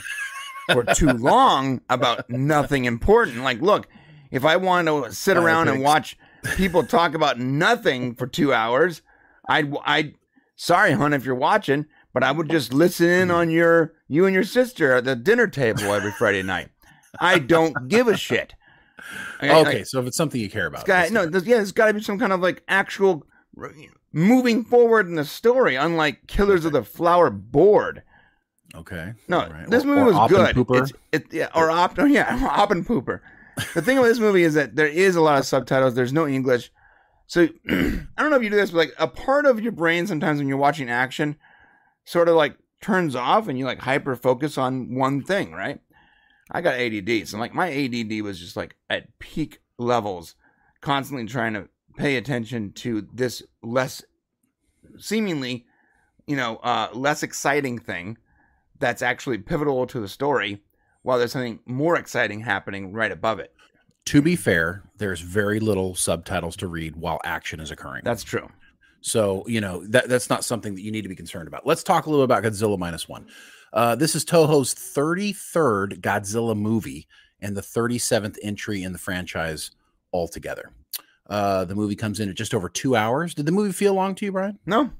for 0.71 0.83
too 0.83 1.07
long 1.13 1.81
about 1.89 2.29
nothing 2.29 2.85
important. 2.85 3.43
Like, 3.43 3.61
look, 3.61 3.87
if 4.31 4.43
I 4.43 4.57
want 4.57 4.87
to 4.87 5.13
sit 5.13 5.37
around 5.37 5.67
and 5.67 5.81
watch 5.81 6.17
people 6.55 6.83
talk 6.83 7.13
about 7.13 7.39
nothing 7.39 8.15
for 8.15 8.27
two 8.27 8.53
hours, 8.53 9.01
I'd, 9.47 9.73
I'd, 9.85 10.15
sorry, 10.55 10.91
hon, 10.93 11.13
if 11.13 11.25
you're 11.25 11.35
watching, 11.35 11.85
but 12.13 12.23
I 12.23 12.31
would 12.31 12.49
just 12.49 12.73
listen 12.73 13.09
in 13.09 13.27
mm-hmm. 13.27 13.37
on 13.37 13.51
your, 13.51 13.93
you 14.07 14.25
and 14.25 14.33
your 14.33 14.43
sister 14.43 14.93
at 14.93 15.05
the 15.05 15.15
dinner 15.15 15.47
table 15.47 15.93
every 15.93 16.11
Friday 16.11 16.43
night. 16.43 16.69
I 17.19 17.39
don't 17.39 17.87
give 17.87 18.07
a 18.07 18.17
shit. 18.17 18.55
okay, 19.41 19.83
so 19.83 19.99
if 19.99 20.07
it's 20.07 20.17
something 20.17 20.39
you 20.39 20.49
care 20.49 20.67
about, 20.67 20.85
got, 20.85 21.11
no, 21.11 21.25
there's, 21.25 21.45
yeah, 21.45 21.57
there's 21.57 21.71
got 21.71 21.87
to 21.87 21.93
be 21.93 22.01
some 22.01 22.19
kind 22.19 22.31
of 22.31 22.39
like 22.39 22.63
actual 22.67 23.25
moving 24.13 24.63
forward 24.63 25.07
in 25.07 25.15
the 25.15 25.25
story, 25.25 25.75
unlike 25.75 26.27
Killers 26.27 26.65
of 26.65 26.73
the 26.73 26.83
Flower 26.83 27.29
Board. 27.29 28.03
Okay. 28.75 29.13
No, 29.27 29.39
right. 29.47 29.69
this 29.69 29.83
movie 29.83 30.01
or, 30.01 30.13
or 30.13 30.13
was 30.13 30.29
good. 30.29 30.57
It's, 30.57 30.93
it, 31.11 31.33
yeah, 31.33 31.49
or 31.55 31.69
Op, 31.69 31.97
oh, 31.99 32.05
yeah, 32.05 32.39
Oppenpooper. 32.57 33.19
The 33.73 33.81
thing 33.81 33.97
about 33.97 34.07
this 34.07 34.19
movie 34.19 34.43
is 34.43 34.53
that 34.53 34.75
there 34.75 34.87
is 34.87 35.15
a 35.15 35.21
lot 35.21 35.37
of 35.37 35.45
subtitles. 35.45 35.93
There's 35.93 36.13
no 36.13 36.27
English. 36.27 36.71
So 37.31 37.47
I 37.69 38.03
don't 38.17 38.29
know 38.29 38.35
if 38.35 38.43
you 38.43 38.49
do 38.49 38.57
this, 38.57 38.71
but 38.71 38.77
like 38.79 38.93
a 38.99 39.07
part 39.07 39.45
of 39.45 39.61
your 39.61 39.71
brain 39.71 40.05
sometimes 40.05 40.39
when 40.39 40.49
you're 40.49 40.57
watching 40.57 40.89
action 40.89 41.37
sort 42.03 42.27
of 42.27 42.35
like 42.35 42.57
turns 42.81 43.15
off 43.15 43.47
and 43.47 43.57
you 43.57 43.63
like 43.63 43.79
hyper 43.79 44.17
focus 44.17 44.57
on 44.57 44.93
one 44.95 45.23
thing, 45.23 45.53
right? 45.53 45.79
I 46.51 46.59
got 46.59 46.73
ADD. 46.73 47.29
So 47.29 47.37
like 47.37 47.53
my 47.53 47.71
ADD 47.71 48.21
was 48.21 48.37
just 48.37 48.57
like 48.57 48.75
at 48.89 49.17
peak 49.19 49.61
levels, 49.77 50.35
constantly 50.81 51.25
trying 51.25 51.53
to 51.53 51.69
pay 51.95 52.17
attention 52.17 52.73
to 52.73 53.07
this 53.13 53.41
less 53.63 54.03
seemingly, 54.97 55.65
you 56.27 56.35
know, 56.35 56.57
uh, 56.57 56.89
less 56.93 57.23
exciting 57.23 57.79
thing 57.79 58.17
that's 58.77 59.01
actually 59.01 59.37
pivotal 59.37 59.87
to 59.87 60.01
the 60.01 60.09
story 60.09 60.63
while 61.01 61.17
there's 61.17 61.31
something 61.31 61.61
more 61.65 61.95
exciting 61.95 62.41
happening 62.41 62.91
right 62.91 63.13
above 63.13 63.39
it. 63.39 63.53
To 64.05 64.21
be 64.21 64.35
fair, 64.35 64.83
there's 64.97 65.21
very 65.21 65.59
little 65.59 65.95
subtitles 65.95 66.55
to 66.57 66.67
read 66.67 66.95
while 66.95 67.19
action 67.23 67.59
is 67.59 67.71
occurring. 67.71 68.01
That's 68.03 68.23
true. 68.23 68.49
So, 69.01 69.43
you 69.47 69.61
know, 69.61 69.85
that, 69.87 70.09
that's 70.09 70.29
not 70.29 70.43
something 70.43 70.75
that 70.75 70.81
you 70.81 70.91
need 70.91 71.01
to 71.03 71.09
be 71.09 71.15
concerned 71.15 71.47
about. 71.47 71.65
Let's 71.65 71.83
talk 71.83 72.05
a 72.05 72.09
little 72.09 72.25
about 72.25 72.43
Godzilla 72.43 72.77
Minus 72.77 73.07
One. 73.07 73.27
Uh, 73.73 73.95
this 73.95 74.15
is 74.15 74.25
Toho's 74.25 74.75
33rd 74.75 76.01
Godzilla 76.01 76.57
movie 76.57 77.07
and 77.39 77.55
the 77.55 77.61
37th 77.61 78.37
entry 78.43 78.83
in 78.83 78.91
the 78.91 78.99
franchise 78.99 79.71
altogether. 80.13 80.71
Uh, 81.29 81.65
the 81.65 81.75
movie 81.75 81.95
comes 81.95 82.19
in 82.19 82.29
at 82.29 82.35
just 82.35 82.53
over 82.53 82.69
two 82.69 82.95
hours. 82.95 83.33
Did 83.33 83.45
the 83.45 83.51
movie 83.51 83.71
feel 83.71 83.93
long 83.93 84.15
to 84.15 84.25
you, 84.25 84.31
Brian? 84.31 84.59
No, 84.65 84.91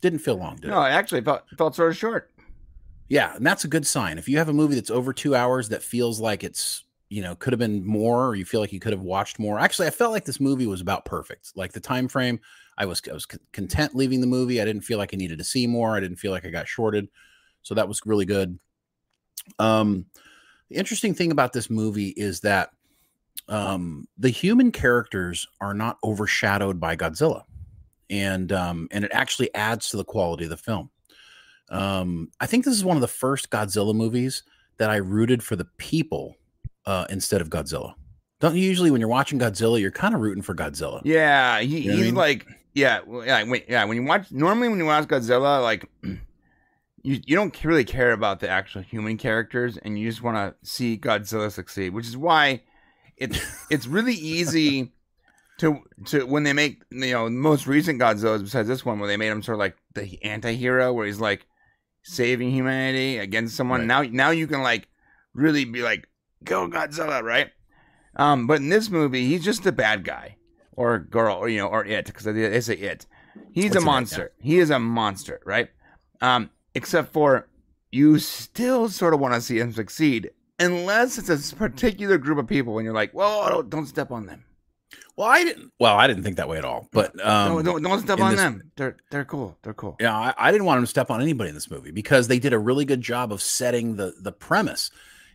didn't 0.00 0.18
feel 0.18 0.36
long. 0.36 0.56
Did 0.56 0.70
no, 0.70 0.78
it? 0.80 0.86
I 0.86 0.90
actually 0.90 1.20
felt 1.20 1.42
felt 1.56 1.76
sort 1.76 1.90
of 1.90 1.96
short. 1.96 2.32
Yeah, 3.08 3.36
and 3.36 3.46
that's 3.46 3.64
a 3.64 3.68
good 3.68 3.86
sign. 3.86 4.18
If 4.18 4.28
you 4.28 4.38
have 4.38 4.48
a 4.48 4.52
movie 4.52 4.74
that's 4.74 4.90
over 4.90 5.12
two 5.12 5.34
hours 5.34 5.68
that 5.68 5.82
feels 5.82 6.20
like 6.20 6.42
it's 6.42 6.84
you 7.10 7.20
know 7.20 7.34
could 7.34 7.52
have 7.52 7.58
been 7.58 7.84
more, 7.84 8.28
or 8.28 8.36
you 8.36 8.44
feel 8.44 8.60
like 8.60 8.72
you 8.72 8.80
could 8.80 8.92
have 8.92 9.02
watched 9.02 9.38
more. 9.38 9.58
Actually, 9.58 9.88
I 9.88 9.90
felt 9.90 10.12
like 10.12 10.24
this 10.24 10.40
movie 10.40 10.66
was 10.66 10.80
about 10.80 11.04
perfect. 11.04 11.52
Like 11.56 11.72
the 11.72 11.80
time 11.80 12.08
frame, 12.08 12.40
I 12.78 12.86
was 12.86 13.02
I 13.10 13.12
was 13.12 13.26
content 13.52 13.94
leaving 13.94 14.20
the 14.20 14.26
movie. 14.26 14.60
I 14.60 14.64
didn't 14.64 14.82
feel 14.82 14.96
like 14.96 15.12
I 15.12 15.16
needed 15.16 15.38
to 15.38 15.44
see 15.44 15.66
more. 15.66 15.96
I 15.96 16.00
didn't 16.00 16.18
feel 16.18 16.30
like 16.30 16.46
I 16.46 16.50
got 16.50 16.68
shorted, 16.68 17.08
so 17.62 17.74
that 17.74 17.88
was 17.88 18.00
really 18.06 18.24
good. 18.24 18.58
Um, 19.58 20.06
the 20.70 20.76
interesting 20.76 21.12
thing 21.12 21.32
about 21.32 21.52
this 21.52 21.68
movie 21.68 22.10
is 22.10 22.40
that 22.40 22.70
um, 23.48 24.06
the 24.16 24.30
human 24.30 24.70
characters 24.70 25.46
are 25.60 25.74
not 25.74 25.98
overshadowed 26.04 26.78
by 26.78 26.94
Godzilla, 26.94 27.42
and 28.08 28.52
um, 28.52 28.86
and 28.92 29.04
it 29.04 29.10
actually 29.12 29.52
adds 29.56 29.90
to 29.90 29.96
the 29.96 30.04
quality 30.04 30.44
of 30.44 30.50
the 30.50 30.56
film. 30.56 30.90
Um, 31.70 32.30
I 32.40 32.46
think 32.46 32.64
this 32.64 32.74
is 32.74 32.84
one 32.84 32.96
of 32.96 33.00
the 33.00 33.08
first 33.08 33.50
Godzilla 33.50 33.94
movies 33.94 34.44
that 34.78 34.90
I 34.90 34.96
rooted 34.96 35.42
for 35.42 35.56
the 35.56 35.68
people 35.76 36.36
uh, 36.86 37.06
instead 37.10 37.40
of 37.40 37.50
Godzilla. 37.50 37.94
Don't 38.40 38.56
you 38.56 38.62
usually 38.62 38.90
when 38.90 39.00
you're 39.00 39.10
watching 39.10 39.38
Godzilla, 39.38 39.80
you're 39.80 39.90
kind 39.90 40.14
of 40.14 40.20
rooting 40.20 40.42
for 40.42 40.54
Godzilla? 40.54 41.02
Yeah, 41.04 41.60
he, 41.60 41.80
you 41.80 41.90
know 41.90 41.96
he's 41.96 42.02
I 42.02 42.06
mean? 42.06 42.14
like, 42.14 42.46
yeah, 42.72 43.00
yeah, 43.24 43.42
when, 43.42 43.60
yeah. 43.68 43.84
When 43.84 43.96
you 43.96 44.04
watch, 44.04 44.32
normally 44.32 44.68
when 44.68 44.78
you 44.78 44.86
watch 44.86 45.06
Godzilla, 45.06 45.62
like 45.62 45.88
you 46.02 47.20
you 47.26 47.36
don't 47.36 47.64
really 47.64 47.84
care 47.84 48.12
about 48.12 48.40
the 48.40 48.48
actual 48.48 48.82
human 48.82 49.18
characters, 49.18 49.76
and 49.76 49.98
you 49.98 50.08
just 50.08 50.22
want 50.22 50.36
to 50.36 50.68
see 50.68 50.96
Godzilla 50.96 51.52
succeed, 51.52 51.92
which 51.92 52.06
is 52.06 52.16
why 52.16 52.62
it's 53.16 53.38
it's 53.70 53.86
really 53.86 54.14
easy 54.14 54.92
to 55.58 55.80
to 56.06 56.24
when 56.26 56.42
they 56.42 56.54
make 56.54 56.82
you 56.90 57.12
know 57.12 57.28
most 57.28 57.66
recent 57.66 58.00
Godzillas 58.00 58.40
besides 58.40 58.66
this 58.66 58.84
one 58.84 58.98
where 58.98 59.08
they 59.08 59.18
made 59.18 59.28
him 59.28 59.42
sort 59.42 59.56
of 59.56 59.60
like 59.60 59.76
the 59.94 60.18
anti-hero 60.24 60.92
where 60.94 61.06
he's 61.06 61.20
like 61.20 61.46
saving 62.02 62.50
humanity 62.50 63.18
against 63.18 63.54
someone. 63.54 63.80
Right. 63.80 63.86
Now 63.86 64.02
now 64.02 64.30
you 64.30 64.46
can 64.46 64.62
like 64.62 64.88
really 65.34 65.66
be 65.66 65.82
like 65.82 66.08
go 66.44 66.68
Godzilla, 66.68 67.22
right? 67.22 67.50
Um, 68.16 68.46
but 68.46 68.58
in 68.58 68.68
this 68.68 68.90
movie, 68.90 69.26
he's 69.26 69.44
just 69.44 69.66
a 69.66 69.72
bad 69.72 70.04
guy 70.04 70.36
or 70.72 70.98
girl 70.98 71.36
or 71.36 71.48
you 71.48 71.58
know 71.58 71.68
or 71.68 71.84
it 71.84 72.06
because 72.06 72.26
it's 72.26 72.68
a 72.68 72.84
it. 72.84 73.06
He's 73.52 73.70
What's 73.70 73.76
a 73.76 73.80
monster. 73.80 74.32
He 74.40 74.58
is 74.58 74.70
a 74.70 74.78
monster, 74.78 75.40
right? 75.44 75.68
Um, 76.20 76.50
except 76.74 77.12
for 77.12 77.48
you 77.90 78.18
still 78.18 78.88
sort 78.88 79.14
of 79.14 79.20
want 79.20 79.34
to 79.34 79.40
see 79.40 79.58
him 79.58 79.72
succeed 79.72 80.30
unless 80.60 81.18
it's 81.18 81.52
a 81.52 81.56
particular 81.56 82.18
group 82.18 82.38
of 82.38 82.46
people 82.46 82.78
and 82.78 82.84
you're 82.84 82.94
like, 82.94 83.12
well, 83.14 83.48
don't, 83.48 83.70
don't 83.70 83.86
step 83.86 84.10
on 84.10 84.26
them. 84.26 84.44
Well, 85.16 85.28
I 85.28 85.44
didn't. 85.44 85.72
Well, 85.78 85.96
I 85.96 86.06
didn't 86.06 86.22
think 86.22 86.36
that 86.36 86.48
way 86.48 86.58
at 86.58 86.64
all. 86.64 86.88
But 86.92 87.12
um, 87.24 87.56
no, 87.56 87.62
don't, 87.62 87.82
don't 87.82 88.00
step 88.00 88.20
on 88.20 88.32
this, 88.32 88.40
them. 88.40 88.70
They're 88.76 88.96
they're 89.10 89.24
cool. 89.24 89.56
They're 89.62 89.74
cool. 89.74 89.96
Yeah, 90.00 90.16
I, 90.16 90.34
I, 90.36 90.50
didn't 90.50 90.66
want 90.66 90.78
him 90.78 90.84
to 90.84 90.90
step 90.90 91.10
on 91.10 91.20
anybody 91.20 91.48
in 91.48 91.54
this 91.54 91.70
movie 91.70 91.90
because 91.90 92.28
they 92.28 92.38
did 92.38 92.52
a 92.52 92.58
really 92.58 92.84
good 92.84 93.02
job 93.02 93.32
of 93.32 93.42
setting 93.42 93.96
the 93.96 94.14
the 94.18 94.32
premise. 94.32 94.90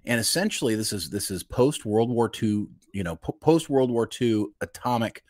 And 0.07 0.19
essentially 0.19 0.75
this 0.75 0.93
is 0.93 1.09
this 1.09 1.31
is 1.31 1.43
post 1.43 1.85
World 1.85 2.09
War 2.09 2.31
II, 2.41 2.67
you 2.93 3.03
know, 3.03 3.15
po- 3.15 3.33
post 3.33 3.69
World 3.69 3.91
War 3.91 4.09
II 4.21 4.47
atomic 4.61 5.23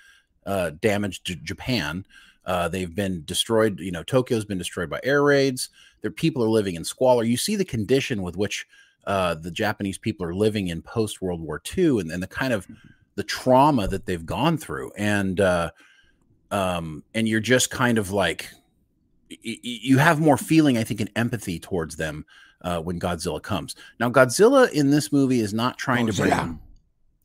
uh, 0.46 0.72
damage 0.82 1.24
to 1.24 1.36
Japan. 1.36 2.06
Uh, 2.46 2.68
they've 2.68 2.94
been 2.94 3.24
destroyed. 3.26 3.80
You 3.80 3.92
know, 3.92 4.04
Tokyo's 4.04 4.46
been 4.46 4.58
destroyed 4.58 4.90
by 4.90 5.00
air 5.04 5.24
raids. 5.24 5.70
Their 6.02 6.12
people 6.12 6.44
are 6.44 6.50
living 6.50 6.76
in 6.76 6.84
squalor. 6.84 7.24
You 7.24 7.38
see 7.38 7.56
the 7.56 7.66
condition 7.66 8.22
with 8.22 8.38
which 8.38 8.68
uh, 9.08 9.36
the 9.36 9.52
Japanese 9.52 9.98
people 9.98 10.26
are 10.26 10.36
living 10.36 10.68
in 10.68 10.82
post 10.82 11.22
World 11.22 11.42
War 11.42 11.62
II, 11.76 12.00
and, 12.02 12.12
and 12.12 12.22
the 12.22 12.28
kind 12.28 12.54
of 12.54 12.68
the 13.16 13.24
trauma 13.24 13.88
that 13.88 14.06
they've 14.06 14.26
gone 14.26 14.58
through, 14.58 14.92
and 14.98 15.40
uh, 15.40 15.72
um, 16.52 17.04
and 17.14 17.28
you're 17.28 17.40
just 17.40 17.72
kind 17.72 17.98
of 17.98 18.12
like 18.12 18.50
y- 19.30 19.38
you 19.64 19.98
have 19.98 20.20
more 20.20 20.38
feeling, 20.38 20.78
I 20.78 20.84
think, 20.84 21.00
and 21.00 21.10
empathy 21.16 21.60
towards 21.60 21.96
them 21.96 22.26
uh, 22.66 22.82
when 22.82 23.00
Godzilla 23.00 23.42
comes. 23.42 23.76
Now, 24.00 24.10
Godzilla 24.10 24.70
in 24.72 24.90
this 24.90 25.14
movie 25.14 25.40
is 25.40 25.54
not 25.54 25.78
trying 25.78 26.10
Oh, 26.10 26.12
to 26.12 26.22
bring. 26.22 26.60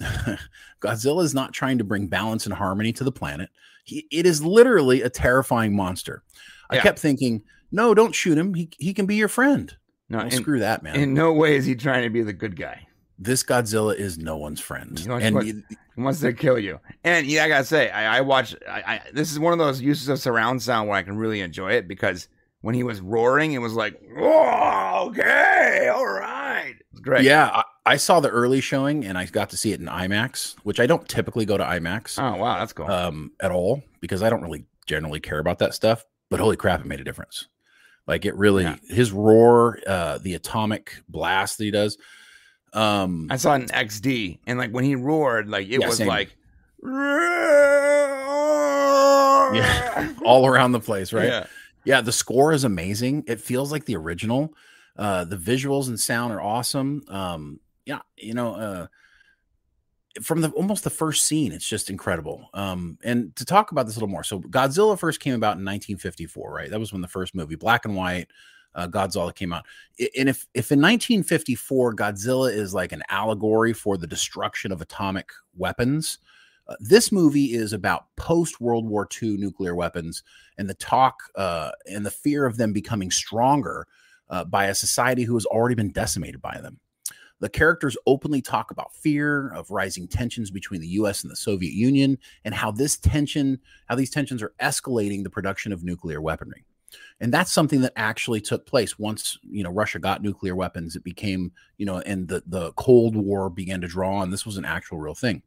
Godzilla 0.81 1.25
is 1.25 1.35
not 1.35 1.53
trying 1.53 1.79
to 1.79 1.85
bring 1.85 2.07
balance 2.07 2.47
and 2.47 2.55
harmony 2.55 2.93
to 2.95 3.05
the 3.05 3.13
planet. 3.13 3.51
He, 3.85 4.07
it 4.11 4.27
is 4.27 4.43
literally 4.45 5.03
a 5.03 5.11
terrifying 5.11 5.75
monster. 5.75 6.23
I 6.71 6.77
Yeah. 6.77 6.83
kept 6.83 6.99
thinking, 6.99 7.43
no, 7.73 7.95
don't 7.95 8.15
shoot 8.15 8.39
him. 8.39 8.55
He, 8.55 8.71
he 8.79 8.95
can 8.95 9.07
be 9.07 9.17
your 9.17 9.29
friend. 9.29 9.75
No, 10.09 10.19
Well, 10.19 10.27
in, 10.27 10.33
screw 10.33 10.61
that, 10.61 10.83
man. 10.83 10.97
in 10.97 11.15
no 11.15 11.33
way 11.33 11.57
is 11.57 11.65
he 11.65 11.75
trying 11.75 12.03
to 12.05 12.11
be 12.11 12.23
the 12.23 12.33
good 12.33 12.57
guy. 12.57 12.87
this 13.19 13.43
Godzilla 13.43 13.95
is 13.95 14.19
no 14.19 14.37
one's 14.37 14.61
friend. 14.61 15.07
Know 15.07 15.15
what- 15.15 15.23
and 15.23 15.35
what- 15.35 15.45
y- 15.45 15.53
He 15.97 16.01
wants 16.03 16.21
to 16.21 16.33
kill 16.33 16.59
you. 16.59 16.81
And 17.05 17.27
yeah, 17.27 17.45
I 17.45 17.49
gotta 17.49 17.65
say, 17.65 17.91
I, 17.91 18.19
I 18.19 18.21
watch. 18.23 18.57
I, 18.67 18.81
I 18.81 19.01
this 19.13 19.31
is 19.31 19.39
one 19.39 19.53
of 19.53 19.59
those 19.59 19.81
uses 19.83 20.09
of 20.09 20.19
surround 20.19 20.63
sound 20.63 20.89
where 20.89 20.97
I 20.97 21.03
can 21.03 21.17
really 21.19 21.41
enjoy 21.43 21.73
it 21.73 21.87
because 21.87 22.29
when 22.63 22.75
he 22.75 22.83
was 22.83 23.01
roaring, 23.01 23.53
it 23.53 23.59
was 23.59 23.73
like, 23.75 24.01
oh, 24.19 25.07
okay, 25.09 25.89
all 25.95 26.07
right, 26.07 26.75
it's 26.93 27.01
great. 27.01 27.25
yeah, 27.25 27.49
I, 27.55 27.63
I 27.87 27.97
saw 27.97 28.21
the 28.21 28.29
early 28.29 28.61
showing 28.61 29.05
and 29.05 29.17
I 29.17 29.25
got 29.27 29.51
to 29.51 29.57
see 29.57 29.73
it 29.73 29.81
in 29.81 29.87
IMAX, 29.87 30.57
which 30.63 30.79
I 30.81 30.87
don't 30.87 31.09
typically 31.09 31.45
go 31.47 31.57
to 31.57 31.65
IMAX 31.65 32.19
Oh 32.23 32.37
wow, 32.37 32.59
that's 32.59 32.73
cool. 32.73 32.87
um, 32.91 33.33
at 33.41 33.51
all 33.51 33.83
because 34.01 34.23
I 34.23 34.29
don't 34.31 34.43
really 34.43 34.67
generally 34.87 35.21
care 35.21 35.39
about 35.39 35.59
that 35.61 35.75
stuff. 35.75 36.05
But 36.29 36.39
holy 36.41 36.57
crap, 36.57 36.81
it 36.81 36.87
made 36.87 37.01
a 37.01 37.05
difference. 37.05 37.47
Like 38.07 38.25
it 38.25 38.35
really, 38.37 38.63
Yeah. 38.65 38.77
his 38.89 39.11
roar, 39.13 39.79
uh, 39.87 40.19
the 40.19 40.35
atomic 40.35 41.03
blast 41.09 41.59
that 41.59 41.65
he 41.65 41.71
does. 41.71 41.97
Um, 42.73 43.27
I 43.31 43.37
saw 43.37 43.55
in 43.55 43.67
XD, 43.67 44.39
and 44.47 44.59
like 44.59 44.71
when 44.71 44.85
he 44.85 44.95
roared, 44.95 45.49
like 45.49 45.67
it 45.69 45.81
Yeah, 45.81 45.89
was 45.89 45.97
same. 45.97 46.07
like, 46.09 46.37
Yeah. 49.53 50.13
all 50.25 50.47
around 50.47 50.73
the 50.73 50.81
place, 50.81 51.13
right? 51.13 51.27
Yeah. 51.29 51.47
Yeah, 51.91 52.03
the 52.03 52.13
score 52.13 52.53
is 52.53 52.63
amazing. 52.63 53.25
It 53.27 53.41
feels 53.41 53.73
like 53.73 53.85
the 53.85 53.97
original. 53.97 54.55
Uh, 54.97 55.25
the 55.25 55.37
visuals 55.37 55.89
and 55.89 55.99
sound 55.99 56.33
are 56.33 56.41
awesome. 56.41 57.03
Um, 57.09 57.59
yeah, 57.85 57.99
you 58.17 58.33
know, 58.33 58.55
uh, 58.55 58.87
from 60.23 60.41
the 60.41 60.51
almost 60.51 60.85
the 60.85 60.91
first 60.91 61.27
scene, 61.27 61.51
it's 61.51 61.69
just 61.69 61.91
incredible. 61.91 62.49
Um, 62.55 62.97
and 63.03 63.35
to 63.35 63.45
talk 63.45 63.73
about 63.73 63.87
this 63.87 63.97
a 63.97 63.99
little 63.99 64.09
more, 64.09 64.23
so 64.23 64.39
Godzilla 64.39 64.97
first 64.97 65.19
came 65.19 65.35
about 65.35 65.59
in 65.59 65.65
1954, 65.65 66.55
right? 66.55 66.71
That 66.71 66.79
was 66.79 66.93
when 66.93 67.03
the 67.03 67.09
first 67.09 67.35
movie, 67.35 67.57
black 67.57 67.85
and 67.85 67.97
white, 67.97 68.29
uh, 68.77 68.87
Godzilla 68.87 69.35
came 69.35 69.53
out. 69.53 69.67
And 70.17 70.29
if 70.29 70.47
if 70.55 70.71
in 70.71 70.81
1954 70.81 71.97
Godzilla 71.97 72.55
is 72.55 72.73
like 72.73 72.93
an 72.93 73.03
allegory 73.09 73.73
for 73.73 73.97
the 73.97 74.07
destruction 74.07 74.71
of 74.71 74.81
atomic 74.81 75.31
weapons, 75.57 76.19
uh, 76.69 76.77
this 76.81 77.11
movie 77.11 77.55
is 77.55 77.73
about 77.73 78.07
post 78.17 78.61
World 78.61 78.87
War 78.87 79.09
II 79.21 79.37
nuclear 79.37 79.75
weapons 79.75 80.23
and 80.59 80.69
the 80.69 80.75
talk 80.75 81.23
uh, 81.35 81.71
and 81.87 82.05
the 82.05 82.11
fear 82.11 82.47
of 82.47 82.57
them 82.57 82.73
becoming 82.73 83.11
stronger 83.11 83.87
uh, 84.29 84.45
by 84.45 84.67
a 84.67 84.75
society 84.75 85.25
who 85.25 85.35
has 85.35 85.47
already 85.47 85.75
been 85.75 85.91
decimated 85.91 86.41
by 86.41 86.59
them. 86.61 86.79
The 87.41 87.49
characters 87.49 87.97
openly 88.07 88.43
talk 88.43 88.71
about 88.71 88.95
fear 88.95 89.49
of 89.55 89.71
rising 89.71 90.07
tensions 90.07 90.51
between 90.51 90.81
the 90.81 90.89
US 90.89 91.23
and 91.23 91.31
the 91.31 91.37
Soviet 91.37 91.73
Union 91.73 92.19
and 92.45 92.55
how 92.55 92.71
this 92.71 92.99
tension, 92.99 93.59
how 93.87 93.95
these 93.95 94.11
tensions 94.11 94.43
are 94.43 94.53
escalating 94.61 95.25
the 95.25 95.31
production 95.31 95.73
of 95.73 95.83
nuclear 95.83 96.21
weaponry. 96.21 96.65
And 97.21 97.33
that's 97.33 97.53
something 97.53 97.81
that 97.83 97.93
actually 97.97 98.41
took 98.41 98.67
place 98.67 98.99
once, 98.99 99.39
you 99.43 99.63
know, 99.63 99.71
Russia 99.71 99.99
got 99.99 100.23
nuclear 100.23 100.55
weapons, 100.55 100.97
it 100.97 101.05
became, 101.05 101.53
you 101.79 101.87
know, 101.87 101.99
and 102.01 102.29
the 102.29 102.43
the 102.47 102.73
Cold 102.73 103.17
War 103.17 103.49
began 103.49 103.81
to 103.81 103.89
draw 103.89 104.17
on. 104.17 104.31
This 104.31 104.47
was 104.47 104.57
an 104.57 104.65
actual 104.65 104.99
real 104.99 105.15
thing. 105.15 105.43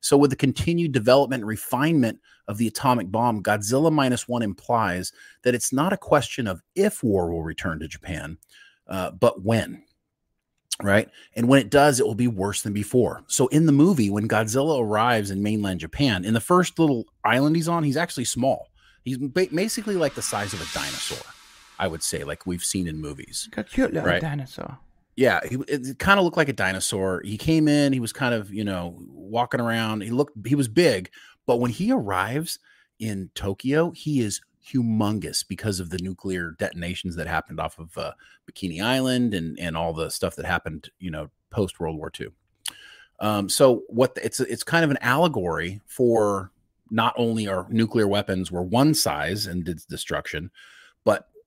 So, 0.00 0.16
with 0.16 0.30
the 0.30 0.36
continued 0.36 0.92
development 0.92 1.40
and 1.42 1.48
refinement 1.48 2.20
of 2.46 2.56
the 2.58 2.68
atomic 2.68 3.10
bomb, 3.10 3.42
Godzilla 3.42 3.92
minus 3.92 4.28
one 4.28 4.42
implies 4.42 5.12
that 5.42 5.54
it's 5.54 5.72
not 5.72 5.92
a 5.92 5.96
question 5.96 6.46
of 6.46 6.62
if 6.74 7.02
war 7.02 7.30
will 7.30 7.42
return 7.42 7.80
to 7.80 7.88
Japan, 7.88 8.38
uh, 8.86 9.10
but 9.10 9.42
when. 9.42 9.82
Right. 10.80 11.08
And 11.34 11.48
when 11.48 11.60
it 11.60 11.70
does, 11.70 11.98
it 11.98 12.06
will 12.06 12.14
be 12.14 12.28
worse 12.28 12.62
than 12.62 12.72
before. 12.72 13.24
So, 13.26 13.48
in 13.48 13.66
the 13.66 13.72
movie, 13.72 14.10
when 14.10 14.28
Godzilla 14.28 14.80
arrives 14.80 15.30
in 15.32 15.42
mainland 15.42 15.80
Japan, 15.80 16.24
in 16.24 16.34
the 16.34 16.40
first 16.40 16.78
little 16.78 17.04
island 17.24 17.56
he's 17.56 17.68
on, 17.68 17.82
he's 17.82 17.96
actually 17.96 18.26
small. 18.26 18.68
He's 19.02 19.18
ba- 19.18 19.48
basically 19.52 19.96
like 19.96 20.14
the 20.14 20.22
size 20.22 20.52
of 20.52 20.60
a 20.60 20.72
dinosaur, 20.78 21.32
I 21.78 21.88
would 21.88 22.02
say, 22.04 22.22
like 22.22 22.46
we've 22.46 22.62
seen 22.64 22.86
in 22.86 23.00
movies. 23.00 23.48
Got 23.50 23.68
cute 23.70 23.92
little 23.92 24.08
Right. 24.08 24.20
dinosaur. 24.22 24.78
Yeah, 25.18 25.40
he 25.48 25.56
it 25.66 25.98
kind 25.98 26.20
of 26.20 26.24
looked 26.24 26.36
like 26.36 26.48
a 26.48 26.52
dinosaur. 26.52 27.22
He 27.24 27.36
came 27.36 27.66
in, 27.66 27.92
he 27.92 27.98
was 27.98 28.12
kind 28.12 28.32
of, 28.32 28.54
you 28.54 28.62
know, 28.62 28.94
walking 29.08 29.58
around. 29.58 30.02
He 30.02 30.10
looked 30.10 30.46
he 30.46 30.54
was 30.54 30.68
big, 30.68 31.10
but 31.44 31.56
when 31.56 31.72
he 31.72 31.90
arrives 31.90 32.60
in 33.00 33.28
Tokyo, 33.34 33.90
he 33.90 34.20
is 34.20 34.40
humongous 34.64 35.44
because 35.44 35.80
of 35.80 35.90
the 35.90 35.98
nuclear 35.98 36.52
detonations 36.60 37.16
that 37.16 37.26
happened 37.26 37.58
off 37.58 37.80
of 37.80 37.98
uh, 37.98 38.12
Bikini 38.48 38.80
Island 38.80 39.34
and 39.34 39.58
and 39.58 39.76
all 39.76 39.92
the 39.92 40.08
stuff 40.08 40.36
that 40.36 40.46
happened, 40.46 40.88
you 41.00 41.10
know, 41.10 41.30
post 41.50 41.80
World 41.80 41.98
War 41.98 42.12
II. 42.20 42.28
Um, 43.18 43.48
so 43.48 43.82
what 43.88 44.14
the, 44.14 44.24
it's 44.24 44.38
it's 44.38 44.62
kind 44.62 44.84
of 44.84 44.92
an 44.92 44.98
allegory 45.00 45.80
for 45.86 46.52
not 46.92 47.12
only 47.16 47.48
our 47.48 47.66
nuclear 47.70 48.06
weapons 48.06 48.52
were 48.52 48.62
one 48.62 48.94
size 48.94 49.46
and 49.46 49.64
did 49.64 49.80
destruction, 49.88 50.52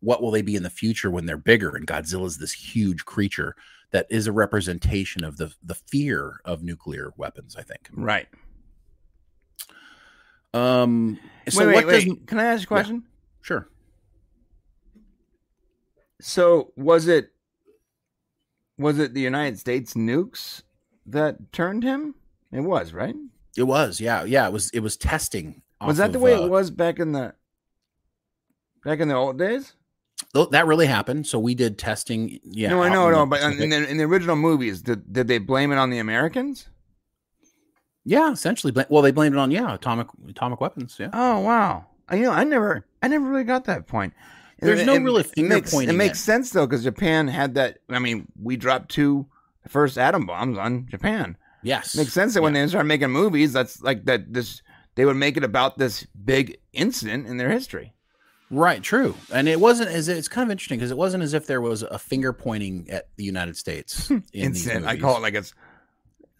what 0.01 0.21
will 0.21 0.31
they 0.31 0.41
be 0.41 0.55
in 0.55 0.63
the 0.63 0.69
future 0.69 1.09
when 1.09 1.25
they're 1.25 1.37
bigger? 1.37 1.75
And 1.75 1.87
Godzilla's 1.87 2.37
this 2.37 2.51
huge 2.51 3.05
creature 3.05 3.55
that 3.91 4.07
is 4.09 4.27
a 4.27 4.31
representation 4.31 5.23
of 5.23 5.37
the 5.37 5.53
the 5.63 5.75
fear 5.75 6.41
of 6.45 6.63
nuclear 6.63 7.13
weapons. 7.17 7.55
I 7.55 7.63
think. 7.63 7.89
Right. 7.93 8.27
Um. 10.53 11.19
So 11.49 11.65
wait, 11.65 11.73
what 11.73 11.87
wait, 11.87 11.93
does 11.93 12.05
wait. 12.07 12.27
Can 12.27 12.39
I 12.39 12.45
ask 12.45 12.63
a 12.63 12.67
question? 12.67 13.03
sure? 13.41 13.69
So 16.19 16.73
was 16.75 17.07
it 17.07 17.31
was 18.77 18.99
it 18.99 19.13
the 19.13 19.21
United 19.21 19.59
States 19.59 19.93
nukes 19.93 20.63
that 21.05 21.51
turned 21.51 21.83
him? 21.83 22.15
It 22.51 22.61
was, 22.61 22.93
right? 22.93 23.15
It 23.57 23.63
was, 23.63 23.99
yeah, 23.99 24.23
yeah. 24.23 24.47
It 24.47 24.53
was. 24.53 24.69
It 24.71 24.79
was 24.79 24.97
testing. 24.97 25.61
Was 25.81 25.97
that 25.97 26.11
the 26.11 26.17
of, 26.17 26.23
way 26.23 26.33
uh, 26.33 26.45
it 26.45 26.49
was 26.49 26.69
back 26.71 26.99
in 26.99 27.11
the 27.11 27.33
back 28.83 28.99
in 28.99 29.07
the 29.07 29.15
old 29.15 29.37
days? 29.37 29.73
That 30.33 30.65
really 30.65 30.85
happened. 30.87 31.27
So 31.27 31.39
we 31.39 31.55
did 31.55 31.77
testing. 31.77 32.39
Yeah. 32.43 32.69
no, 32.69 32.81
I 32.81 32.89
know, 32.89 33.09
no, 33.09 33.25
but 33.25 33.41
in 33.41 33.69
the, 33.69 33.89
in 33.89 33.97
the 33.97 34.03
original 34.05 34.35
movies, 34.35 34.81
did 34.81 35.11
did 35.11 35.27
they 35.27 35.37
blame 35.39 35.71
it 35.71 35.77
on 35.77 35.89
the 35.89 35.99
Americans? 35.99 36.67
yeah, 38.03 38.31
essentially. 38.31 38.73
Well, 38.89 39.01
they 39.01 39.11
blamed 39.11 39.35
it 39.35 39.39
on 39.39 39.51
yeah, 39.51 39.73
atomic 39.73 40.07
atomic 40.27 40.61
weapons. 40.61 40.97
Yeah. 40.99 41.09
Oh 41.13 41.39
wow! 41.39 41.85
I 42.09 42.15
you 42.15 42.23
know 42.23 42.31
I 42.31 42.43
never 42.43 42.85
I 43.01 43.07
never 43.07 43.25
really 43.25 43.43
got 43.43 43.65
that 43.65 43.87
point. 43.87 44.13
There's 44.59 44.85
no 44.85 44.95
really 44.97 45.23
finger 45.23 45.55
makes, 45.55 45.71
pointing 45.71 45.95
It 45.95 45.97
makes 45.97 46.19
at- 46.19 46.25
sense 46.25 46.51
though 46.51 46.67
because 46.67 46.83
Japan 46.83 47.27
had 47.27 47.55
that. 47.55 47.79
I 47.89 47.99
mean, 47.99 48.27
we 48.41 48.55
dropped 48.57 48.89
two 48.89 49.25
first 49.67 49.97
atom 49.97 50.25
bombs 50.27 50.57
on 50.57 50.87
Japan. 50.87 51.35
Yes. 51.63 51.95
it 51.95 51.99
Makes 51.99 52.13
sense 52.13 52.33
that 52.35 52.41
when 52.43 52.53
they 52.53 52.65
start 52.67 52.85
making 52.85 53.09
movies, 53.09 53.53
that's 53.53 53.81
like 53.81 54.05
that. 54.05 54.31
This 54.33 54.61
they 54.95 55.05
would 55.05 55.15
make 55.17 55.35
it 55.37 55.43
about 55.43 55.77
this 55.77 56.05
big 56.23 56.57
incident 56.73 57.27
in 57.27 57.37
their 57.37 57.49
history. 57.51 57.93
Right, 58.51 58.83
true. 58.83 59.15
And 59.33 59.47
it 59.47 59.59
wasn't 59.59 59.89
as 59.89 60.09
it's 60.09 60.27
kind 60.27 60.45
of 60.45 60.51
interesting 60.51 60.77
because 60.77 60.91
it 60.91 60.97
wasn't 60.97 61.23
as 61.23 61.33
if 61.33 61.47
there 61.47 61.61
was 61.61 61.83
a 61.83 61.97
finger 61.97 62.33
pointing 62.33 62.89
at 62.89 63.07
the 63.15 63.23
United 63.23 63.55
States 63.57 64.09
in 64.11 64.23
incident. 64.33 64.85
I 64.85 64.97
call 64.97 65.15
it 65.17 65.21
like 65.21 65.33
it's 65.35 65.53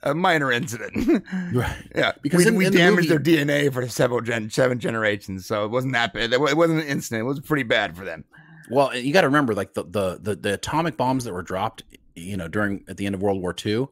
a 0.04 0.14
minor 0.14 0.52
incident. 0.52 1.24
Right. 1.54 1.76
yeah, 1.96 2.12
Because 2.22 2.40
we, 2.46 2.48
in- 2.50 2.56
we 2.58 2.66
in 2.66 2.72
the 2.74 2.78
damaged 2.78 3.10
movie- 3.10 3.24
their 3.38 3.46
DNA 3.46 3.72
for 3.74 3.88
several 3.88 4.20
gen, 4.22 4.50
seven 4.50 4.80
generations, 4.80 5.46
so 5.46 5.64
it 5.66 5.72
wasn't 5.72 5.94
that 5.94 6.14
bad. 6.14 6.34
It 6.34 6.42
it 6.42 6.58
wasn't 6.58 6.82
an 6.82 6.88
incident. 6.88 7.22
It 7.22 7.26
was 7.26 7.40
pretty 7.40 7.64
bad 7.64 7.96
for 7.96 8.04
them. 8.04 8.26
Well, 8.70 8.96
you 8.96 9.12
got 9.14 9.22
to 9.22 9.28
remember, 9.28 9.54
like 9.54 9.74
the, 9.74 9.84
the 9.84 10.20
the 10.22 10.36
the 10.36 10.54
atomic 10.56 10.98
bombs 10.98 11.24
that 11.26 11.34
were 11.34 11.42
dropped, 11.42 11.84
you 12.16 12.36
know, 12.38 12.48
during 12.48 12.84
at 12.88 12.98
the 12.98 13.06
end 13.06 13.16
of 13.16 13.22
World 13.22 13.42
War 13.42 13.56
II, 13.66 13.88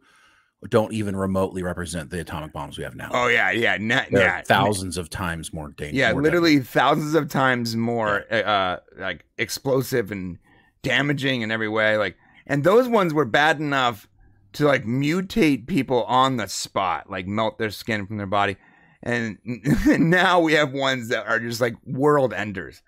don't 0.68 0.94
even 0.94 1.16
remotely 1.16 1.64
represent 1.64 2.10
the 2.10 2.20
atomic 2.20 2.52
bombs 2.52 2.78
we 2.78 2.84
have 2.84 2.96
now. 2.96 3.10
Oh 3.14 3.28
yeah, 3.28 3.52
yeah, 3.52 3.78
yeah, 4.12 4.42
thousands 4.42 4.98
of 4.98 5.10
times 5.10 5.54
more 5.54 5.70
dangerous. 5.70 5.96
Yeah, 5.96 6.12
literally 6.12 6.60
thousands 6.60 7.16
of 7.16 7.30
times 7.30 7.76
more 7.76 8.26
uh 8.32 8.78
like 8.98 9.26
explosive 9.38 10.12
and 10.12 10.38
damaging 10.82 11.42
in 11.42 11.52
every 11.52 11.68
way 11.70 11.98
like 11.98 12.16
and 12.48 12.64
those 12.64 12.88
ones 12.88 13.14
were 13.14 13.26
bad 13.26 13.60
enough 13.60 14.08
to 14.54 14.66
like 14.66 14.84
mutate 14.84 15.68
people 15.68 16.04
on 16.06 16.38
the 16.38 16.48
spot, 16.48 17.10
like 17.10 17.28
melt 17.28 17.58
their 17.58 17.70
skin 17.70 18.08
from 18.08 18.18
their 18.18 18.28
body. 18.28 18.58
And 19.04 19.38
now 19.86 20.40
we 20.40 20.54
have 20.54 20.74
ones 20.74 21.10
that 21.10 21.28
are 21.28 21.40
just 21.40 21.62
like 21.62 21.76
world 21.86 22.34
enders. 22.34 22.82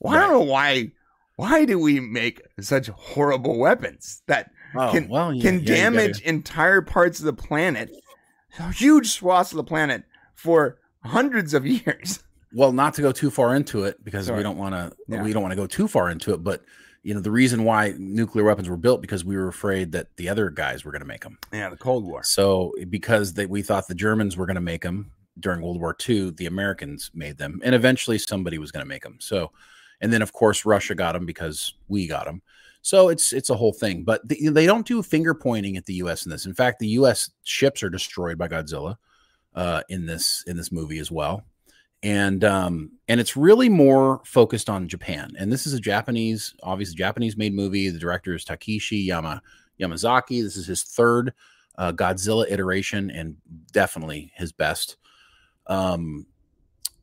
Well, 0.00 0.14
I 0.14 0.20
don't 0.20 0.30
know 0.30 0.52
why 0.52 0.92
why 1.36 1.64
do 1.64 1.78
we 1.78 2.00
make 2.00 2.42
such 2.60 2.88
horrible 2.88 3.58
weapons 3.58 4.22
that 4.26 4.50
Oh, 4.76 4.90
can 4.92 5.08
well, 5.08 5.32
yeah, 5.32 5.42
can 5.42 5.54
yeah, 5.54 5.60
you 5.60 5.66
gotta- 5.66 5.80
damage 5.80 6.20
entire 6.22 6.82
parts 6.82 7.18
of 7.20 7.26
the 7.26 7.32
planet, 7.32 7.90
huge 8.74 9.10
swaths 9.10 9.52
of 9.52 9.56
the 9.56 9.64
planet 9.64 10.04
for 10.34 10.78
hundreds 11.04 11.54
of 11.54 11.66
years. 11.86 12.22
well 12.52 12.72
not 12.72 12.94
to 12.94 13.02
go 13.02 13.12
too 13.12 13.30
far 13.30 13.54
into 13.54 13.84
it 13.84 14.02
because 14.04 14.26
Sorry. 14.26 14.38
we 14.38 14.42
don't 14.42 14.56
want 14.58 14.74
to 14.74 14.92
Yeah. 15.08 15.22
we 15.22 15.32
don't 15.32 15.42
want 15.42 15.52
to 15.52 15.56
go 15.56 15.66
too 15.66 15.86
far 15.88 16.08
into 16.10 16.32
it 16.32 16.42
but 16.44 16.62
you 17.02 17.12
know 17.12 17.20
the 17.20 17.30
reason 17.30 17.64
why 17.64 17.94
nuclear 17.98 18.44
weapons 18.44 18.68
were 18.68 18.76
built 18.76 19.00
because 19.02 19.24
we 19.24 19.36
were 19.36 19.48
afraid 19.48 19.92
that 19.92 20.06
the 20.16 20.28
other 20.28 20.48
guys 20.50 20.84
were 20.84 20.90
going 20.92 21.02
to 21.02 21.06
make 21.06 21.22
them 21.22 21.36
Yeah, 21.52 21.68
the 21.68 21.76
Cold 21.76 22.04
War. 22.04 22.22
so 22.22 22.72
because 22.88 23.34
they, 23.34 23.44
we 23.46 23.60
thought 23.62 23.86
the 23.88 23.94
germans 23.94 24.36
were 24.36 24.46
going 24.46 24.54
to 24.54 24.60
make 24.62 24.82
them 24.82 25.10
during 25.40 25.60
world 25.62 25.78
war 25.80 25.96
ii 26.08 26.30
the 26.30 26.46
americans 26.46 27.10
made 27.12 27.36
them 27.38 27.60
and 27.64 27.74
eventually 27.74 28.18
somebody 28.18 28.58
was 28.58 28.70
going 28.72 28.84
to 28.84 28.88
make 28.88 29.02
them 29.02 29.16
so 29.20 29.50
and 30.00 30.12
then 30.12 30.22
of 30.22 30.32
course 30.32 30.64
russia 30.64 30.94
got 30.94 31.12
them 31.12 31.26
because 31.26 31.74
we 31.88 32.06
got 32.06 32.24
them 32.24 32.40
so 32.84 33.08
it's 33.08 33.32
it's 33.32 33.48
a 33.48 33.54
whole 33.56 33.72
thing 33.72 34.04
but 34.04 34.20
the, 34.28 34.50
they 34.50 34.66
don't 34.66 34.86
do 34.86 35.02
finger 35.02 35.32
pointing 35.32 35.78
at 35.78 35.86
the 35.86 35.94
us 35.94 36.26
in 36.26 36.30
this. 36.30 36.44
In 36.44 36.52
fact 36.52 36.78
the 36.78 36.88
us 36.88 37.30
ships 37.42 37.82
are 37.82 37.88
destroyed 37.88 38.36
by 38.36 38.46
godzilla 38.46 38.96
uh, 39.54 39.80
in 39.88 40.04
this 40.04 40.44
in 40.46 40.58
this 40.58 40.70
movie 40.70 40.98
as 40.98 41.10
well. 41.10 41.42
And 42.02 42.44
um 42.44 42.90
and 43.08 43.20
it's 43.20 43.38
really 43.38 43.70
more 43.70 44.20
focused 44.26 44.68
on 44.68 44.86
japan. 44.86 45.32
And 45.38 45.50
this 45.50 45.66
is 45.66 45.72
a 45.72 45.80
japanese 45.80 46.54
obviously 46.62 46.94
japanese 46.94 47.38
made 47.38 47.54
movie. 47.54 47.88
The 47.88 47.98
director 47.98 48.34
is 48.34 48.44
takeshi 48.44 48.98
yama 48.98 49.40
yamazaki. 49.80 50.42
This 50.42 50.58
is 50.58 50.66
his 50.66 50.82
third 50.82 51.32
uh, 51.78 51.90
godzilla 51.92 52.44
iteration 52.50 53.10
and 53.10 53.36
definitely 53.72 54.30
his 54.36 54.52
best. 54.52 54.98
Um 55.68 56.26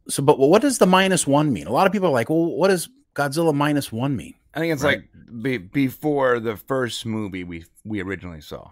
so 0.08 0.22
but 0.22 0.38
what 0.38 0.62
does 0.62 0.78
the 0.78 0.86
minus 0.86 1.26
one 1.26 1.52
mean? 1.52 1.66
A 1.66 1.72
lot 1.72 1.88
of 1.88 1.92
people 1.92 2.10
are 2.10 2.12
like 2.12 2.30
well 2.30 2.56
what 2.56 2.68
does 2.68 2.88
godzilla 3.14 3.54
minus 3.54 3.92
one 3.92 4.16
mean 4.16 4.34
I 4.54 4.60
think 4.60 4.74
it's 4.74 4.84
Right. 4.84 5.00
like 5.00 5.42
be, 5.44 5.58
before 5.58 6.40
the 6.40 6.58
first 6.58 7.06
movie 7.06 7.44
we 7.44 7.66
we 7.86 8.02
originally 8.02 8.42
saw. 8.42 8.72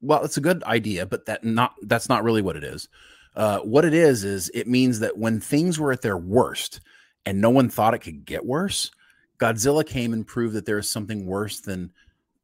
well 0.00 0.24
it's 0.24 0.36
a 0.36 0.40
good 0.40 0.62
idea 0.64 1.06
but 1.06 1.26
that 1.26 1.44
not 1.44 1.74
that's 1.82 2.08
not 2.08 2.22
really 2.24 2.42
what 2.42 2.56
it 2.56 2.64
is. 2.64 2.88
Uh, 3.34 3.60
what 3.60 3.84
it 3.86 3.94
is 3.94 4.24
is 4.24 4.50
it 4.52 4.68
means 4.68 5.00
that 5.00 5.16
when 5.16 5.40
things 5.40 5.78
were 5.80 5.90
at 5.90 6.02
their 6.02 6.18
worst 6.18 6.80
and 7.24 7.40
no 7.40 7.48
one 7.50 7.68
thought 7.68 7.94
it 7.94 7.98
could 8.00 8.24
get 8.26 8.44
worse 8.44 8.90
godzilla 9.38 9.84
came 9.86 10.12
and 10.12 10.26
proved 10.26 10.54
that 10.54 10.66
there 10.66 10.78
is 10.78 10.88
something 10.90 11.24
worse 11.26 11.58
than 11.60 11.90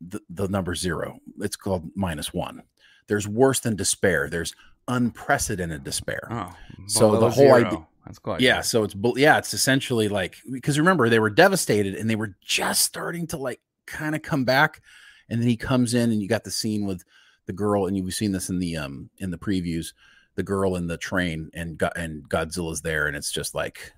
the, 0.00 0.20
the 0.30 0.48
number 0.48 0.74
zero. 0.74 1.18
It's 1.40 1.56
called 1.56 1.90
minus 1.94 2.32
one. 2.32 2.62
There's 3.08 3.26
worse 3.28 3.60
than 3.60 3.76
despair. 3.76 4.28
There's 4.30 4.54
unprecedented 4.88 5.84
despair. 5.84 6.26
Oh, 6.30 6.54
So 6.86 7.18
the 7.20 7.30
whole 7.30 7.52
idea- 7.54 7.86
That's 8.08 8.18
quite 8.18 8.40
yeah 8.40 8.62
so 8.62 8.82
it's 8.84 8.94
bu- 8.94 9.18
yeah 9.18 9.38
it's 9.38 9.52
essentially 9.54 10.08
like 10.08 10.36
because 10.50 10.78
remember 10.78 11.08
they 11.08 11.18
were 11.20 11.30
devastated 11.30 11.94
and 11.94 12.08
they 12.10 12.16
were 12.16 12.34
just 12.40 12.82
starting 12.82 13.26
to 13.28 13.36
like 13.36 13.60
kind 13.86 14.14
of 14.16 14.22
come 14.22 14.44
back 14.44 14.80
and 15.28 15.40
then 15.40 15.48
he 15.48 15.56
comes 15.56 15.92
in 15.94 16.10
and 16.10 16.20
you 16.22 16.26
got 16.28 16.42
the 16.44 16.50
scene 16.50 16.86
with 16.86 17.04
the 17.46 17.52
girl 17.52 17.86
and 17.86 17.96
you've 17.96 18.12
seen 18.14 18.32
this 18.32 18.48
in 18.48 18.58
the 18.58 18.76
um 18.76 19.10
in 19.18 19.30
the 19.30 19.36
previews 19.38 19.92
the 20.36 20.42
girl 20.42 20.74
in 20.76 20.86
the 20.86 20.96
train 20.96 21.50
and 21.54 21.76
Go- 21.78 21.90
and 21.96 22.26
godzilla's 22.28 22.80
there 22.80 23.06
and 23.08 23.16
it's 23.16 23.30
just 23.30 23.54
like 23.54 23.92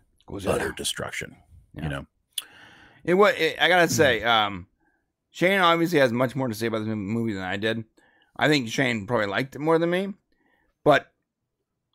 utter 0.47 0.73
destruction 0.73 1.37
Yeah. 1.75 1.83
you 1.85 1.89
know 1.89 2.07
It 3.05 3.15
was. 3.15 3.35
It, 3.39 3.57
I 3.61 3.69
gotta 3.69 3.89
say, 3.89 4.23
um, 4.25 4.67
Shane 5.31 5.61
obviously 5.61 6.01
has 6.01 6.13
much 6.13 6.35
more 6.37 6.49
to 6.49 6.55
say 6.55 6.67
about 6.67 6.81
this 6.81 6.89
movie 6.95 7.33
than 7.33 7.45
I 7.45 7.57
did. 7.57 7.85
I 8.37 8.49
think 8.49 8.69
Shane 8.69 9.07
probably 9.07 9.27
liked 9.27 9.55
it 9.55 9.61
more 9.61 9.79
than 9.79 9.89
me, 9.91 10.15
but 10.85 11.11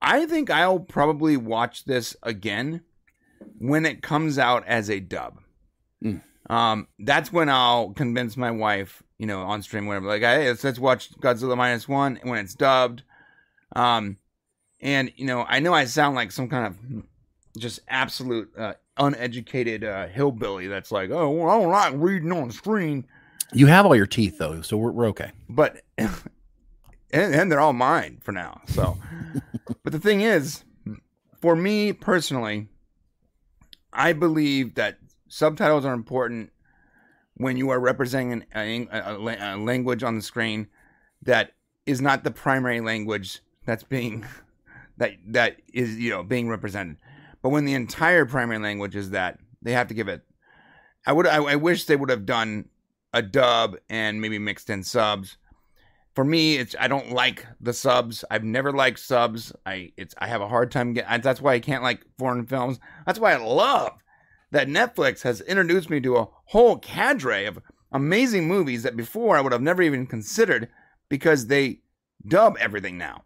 I 0.02 0.25
think 0.25 0.50
I'll 0.50 0.80
probably 0.80 1.38
watch 1.38 1.86
this 1.86 2.16
again 2.24 2.82
when 3.58 3.86
it 3.86 4.02
comes 4.02 4.38
out 4.38 4.66
as 4.68 4.90
a 4.90 5.00
dub. 5.00 5.40
Mm. 6.04 6.22
Um, 6.50 6.88
that's 7.00 7.32
when 7.32 7.50
I'll 7.50 7.90
convince 7.92 8.38
my 8.38 8.52
wife, 8.52 9.02
you 9.18 9.25
know, 9.25 9.42
on 9.42 9.62
stream, 9.62 9.88
whatever, 9.88 10.08
like, 10.08 10.22
hey, 10.22 10.48
let's, 10.48 10.64
let's 10.64 10.80
watch 10.80 11.12
Godzilla 11.20 11.58
minus 11.58 11.88
one 11.88 12.20
when 12.24 12.40
it's 12.40 12.54
dubbed. 12.54 13.03
Um, 13.75 14.18
and 14.81 15.12
you 15.16 15.25
know, 15.25 15.46
I 15.48 15.60
know 15.60 15.74
I 15.74 15.86
sound 15.86 16.16
like 16.16 16.31
some 16.31 16.50
kind 16.50 16.68
of 16.68 17.03
just 17.58 17.79
absolute 17.88 18.51
uh, 18.58 18.74
uneducated 18.98 19.84
uh, 19.84 20.08
hillbilly 20.08 20.68
that's 20.68 20.92
like, 20.92 21.10
oh, 21.10 21.29
well, 21.31 21.50
I 21.50 21.62
don't 21.62 21.72
like 21.72 21.94
reading 21.96 22.31
on 22.31 22.51
screen, 22.51 23.05
you 23.53 23.68
have 23.68 23.86
all 23.86 23.96
your 23.96 24.08
teeth 24.08 24.40
though 24.40 24.62
so 24.62 24.75
we're, 24.75 24.92
we're 24.92 25.08
okay 25.08 25.31
but 25.48 25.81
and, 27.16 27.34
and 27.34 27.51
they're 27.51 27.60
all 27.60 27.74
mine 27.74 28.20
for 28.22 28.31
now. 28.31 28.62
So, 28.68 28.98
but 29.84 29.94
the 29.94 30.00
thing 30.00 30.22
is, 30.22 30.64
for 31.42 31.56
me 31.56 31.94
personally, 31.94 32.68
I 33.92 34.14
believe 34.14 34.75
that 34.75 34.98
subtitles 35.28 35.86
are 35.86 35.94
important 35.94 36.51
when 37.36 37.58
you 37.58 37.70
are 37.70 37.80
representing 37.80 38.46
an, 38.54 38.88
a, 38.92 39.16
a, 39.16 39.58
language 39.58 40.04
on 40.04 40.16
the 40.16 40.22
screen 40.22 40.68
that 41.24 41.51
is 41.86 42.01
not 42.01 42.24
the 42.24 42.32
primary 42.32 42.82
language 42.82 43.42
that's 43.66 43.84
being 43.84 44.25
that 44.98 45.12
that 45.28 45.58
is 45.74 45.98
you 45.98 46.10
know 46.10 46.24
being 46.24 46.48
represented. 46.48 46.98
But 47.42 47.50
when 47.50 47.66
the 47.66 47.74
entire 47.74 48.25
primary 48.25 48.60
language 48.60 48.96
is 48.96 49.12
that, 49.12 49.40
they 49.62 49.74
have 49.74 49.88
to 49.90 49.94
give 49.94 50.08
it. 50.08 50.24
I 51.06 51.12
would. 51.12 51.28
I, 51.28 51.38
I 51.38 51.56
wish 51.56 51.86
they 51.86 51.96
would 51.96 52.10
have 52.10 52.25
done 52.25 52.70
a 53.14 53.22
dub 53.22 53.78
and 53.90 54.20
maybe 54.20 54.40
mixed 54.40 54.70
in 54.70 54.84
subs. 54.84 55.38
For 56.16 56.24
me, 56.24 56.56
it's 56.56 56.75
I 56.80 56.88
don't 56.88 57.12
like 57.12 57.46
the 57.60 57.74
subs. 57.74 58.24
I've 58.32 58.44
never 58.44 58.72
liked 58.72 59.00
subs. 59.00 59.51
I 59.66 59.92
it's 59.98 60.16
I 60.18 60.28
have 60.28 60.42
a 60.42 60.48
hard 60.48 60.72
time 60.72 60.94
getting. 60.94 61.22
That's 61.22 61.42
why 61.42 61.54
I 61.54 61.60
can't 61.60 61.84
like 61.84 62.06
foreign 62.18 62.46
films. 62.46 62.80
That's 63.06 63.20
why 63.20 63.34
I 63.34 63.38
love 63.38 63.92
that 64.51 64.68
Netflix 64.68 65.24
has 65.24 65.42
introduced 65.42 65.90
me 65.90 66.00
to 66.00 66.16
a 66.16 66.28
whole 66.46 66.78
cadre 66.78 67.46
of 67.46 67.60
amazing 67.92 68.48
movies 68.48 68.84
that 68.84 68.96
before 68.96 69.36
I 69.36 69.42
would 69.42 69.51
have 69.51 69.62
never 69.62 69.82
even 69.82 70.08
considered 70.08 70.70
because 71.10 71.48
they 71.48 71.82
dub 72.25 72.56
everything 72.60 72.98
now. 72.98 73.24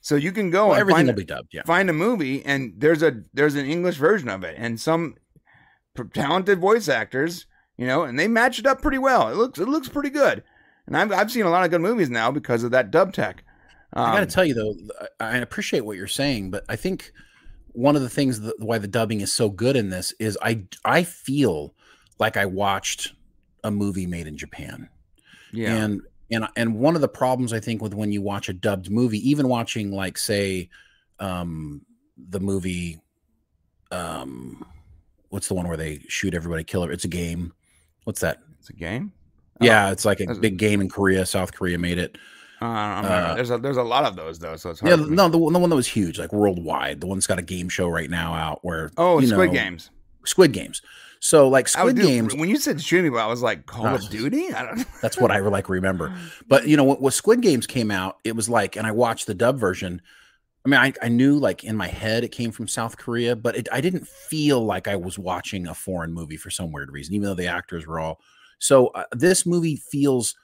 So 0.00 0.16
you 0.16 0.32
can 0.32 0.50
go 0.50 0.68
well, 0.68 0.72
and 0.72 0.80
everything 0.80 1.06
find 1.06 1.08
will 1.08 1.14
be 1.14 1.24
dubbed 1.24 1.48
yeah 1.52 1.62
find 1.64 1.88
a 1.88 1.94
movie 1.94 2.44
and 2.44 2.74
there's 2.76 3.02
a 3.02 3.22
there's 3.32 3.54
an 3.54 3.66
English 3.66 3.96
version 3.96 4.28
of 4.28 4.44
it 4.44 4.54
and 4.58 4.80
some 4.80 5.16
talented 6.12 6.58
voice 6.58 6.88
actors, 6.88 7.46
you 7.76 7.86
know, 7.86 8.02
and 8.02 8.18
they 8.18 8.28
match 8.28 8.58
it 8.58 8.66
up 8.66 8.82
pretty 8.82 8.98
well. 8.98 9.28
It 9.28 9.36
looks 9.36 9.58
it 9.58 9.68
looks 9.68 9.88
pretty 9.88 10.10
good. 10.10 10.42
And 10.86 10.96
I've 10.96 11.12
I've 11.12 11.30
seen 11.30 11.44
a 11.44 11.50
lot 11.50 11.64
of 11.64 11.70
good 11.70 11.80
movies 11.80 12.10
now 12.10 12.30
because 12.30 12.62
of 12.62 12.70
that 12.72 12.90
dub 12.90 13.12
tech. 13.12 13.44
Um, 13.92 14.10
I 14.10 14.12
got 14.14 14.20
to 14.20 14.26
tell 14.26 14.44
you 14.44 14.54
though, 14.54 14.74
I 15.20 15.24
I 15.24 15.36
appreciate 15.38 15.84
what 15.84 15.96
you're 15.96 16.06
saying, 16.06 16.50
but 16.50 16.64
I 16.68 16.76
think 16.76 17.12
one 17.72 17.96
of 17.96 18.02
the 18.02 18.08
things 18.08 18.40
that, 18.40 18.60
why 18.60 18.78
the 18.78 18.88
dubbing 18.88 19.20
is 19.20 19.32
so 19.32 19.48
good 19.48 19.76
in 19.76 19.90
this 19.90 20.12
is 20.18 20.38
I 20.42 20.64
I 20.84 21.04
feel 21.04 21.74
like 22.18 22.36
I 22.36 22.46
watched 22.46 23.12
a 23.62 23.70
movie 23.70 24.06
made 24.06 24.26
in 24.26 24.36
Japan, 24.36 24.88
yeah. 25.52 25.74
and 25.74 26.02
and 26.30 26.48
and 26.56 26.78
one 26.78 26.94
of 26.94 27.00
the 27.00 27.08
problems 27.08 27.52
I 27.52 27.60
think 27.60 27.80
with 27.82 27.94
when 27.94 28.12
you 28.12 28.20
watch 28.20 28.48
a 28.48 28.52
dubbed 28.52 28.90
movie, 28.90 29.28
even 29.28 29.48
watching 29.48 29.90
like 29.90 30.18
say, 30.18 30.68
um, 31.18 31.82
the 32.16 32.40
movie, 32.40 33.00
um, 33.90 34.64
what's 35.30 35.48
the 35.48 35.54
one 35.54 35.66
where 35.66 35.76
they 35.76 36.02
shoot 36.08 36.34
everybody, 36.34 36.64
kill 36.64 36.82
her? 36.82 36.92
It's 36.92 37.04
a 37.04 37.08
game. 37.08 37.52
What's 38.04 38.20
that? 38.20 38.40
it's 38.64 38.70
a 38.70 38.72
game. 38.72 39.12
Yeah, 39.60 39.90
it's 39.90 40.04
like 40.04 40.20
a 40.20 40.34
big 40.34 40.56
game 40.56 40.80
in 40.80 40.88
Korea. 40.88 41.24
South 41.26 41.52
Korea 41.52 41.78
made 41.78 41.98
it. 41.98 42.18
Uh, 42.60 42.64
Uh, 42.66 43.34
there's 43.34 43.50
a 43.50 43.58
there's 43.58 43.76
a 43.76 43.82
lot 43.82 44.04
of 44.04 44.16
those 44.16 44.38
though, 44.38 44.56
so 44.56 44.70
it's 44.70 44.80
hard. 44.80 44.98
Yeah, 44.98 45.06
no, 45.08 45.28
the, 45.28 45.38
one- 45.38 45.52
the 45.52 45.58
one 45.58 45.70
that 45.70 45.76
was 45.76 45.86
huge, 45.88 46.18
like 46.18 46.32
worldwide. 46.32 47.00
The 47.00 47.06
one 47.06 47.18
that's 47.18 47.26
got 47.26 47.38
a 47.38 47.42
game 47.42 47.68
show 47.68 47.88
right 47.88 48.08
now 48.10 48.32
out 48.34 48.60
where 48.62 48.90
Oh, 48.96 49.18
you 49.20 49.26
Squid 49.28 49.48
know, 49.50 49.54
Games. 49.54 49.90
Squid 50.24 50.52
Games. 50.52 50.80
So 51.20 51.48
like 51.48 51.68
Squid 51.68 51.96
do- 51.96 52.02
Games, 52.02 52.34
When 52.34 52.48
you 52.48 52.56
said 52.58 52.80
shooting, 52.80 53.12
me, 53.12 53.18
I 53.18 53.26
was 53.26 53.42
like 53.42 53.66
Call 53.66 53.86
Oh. 53.86 53.94
of 53.94 54.08
Duty. 54.08 54.52
I 54.52 54.64
don't. 54.64 54.86
that's 55.02 55.18
what 55.18 55.30
I 55.30 55.38
like 55.40 55.68
remember. 55.68 56.14
But 56.48 56.66
you 56.68 56.76
know, 56.76 56.84
when, 56.84 56.96
when 56.98 57.12
Squid 57.12 57.40
Games 57.42 57.66
came 57.66 57.90
out, 57.90 58.18
it 58.24 58.34
was 58.36 58.48
like, 58.48 58.76
and 58.76 58.86
I 58.86 58.92
watched 58.92 59.26
the 59.26 59.34
dub 59.34 59.58
version. 59.58 60.00
I 60.64 60.68
mean, 60.70 60.80
I, 60.80 60.92
I 61.02 61.08
knew 61.08 61.38
like 61.38 61.64
in 61.64 61.76
my 61.76 61.88
head 61.88 62.24
it 62.24 62.28
came 62.32 62.50
from 62.50 62.66
South 62.68 62.96
Korea, 62.96 63.36
but 63.36 63.56
it, 63.56 63.68
I 63.70 63.80
didn't 63.82 64.06
feel 64.08 64.64
like 64.64 64.88
I 64.88 64.96
was 64.96 65.18
watching 65.18 65.66
a 65.66 65.74
foreign 65.74 66.12
movie 66.12 66.36
for 66.38 66.50
some 66.50 66.72
weird 66.72 66.90
reason, 66.90 67.14
even 67.14 67.28
though 67.28 67.34
the 67.34 67.46
actors 67.48 67.86
were 67.86 68.00
all. 68.00 68.20
So 68.58 68.88
uh, 68.88 69.04
this 69.12 69.46
movie 69.46 69.76
feels, 69.76 70.34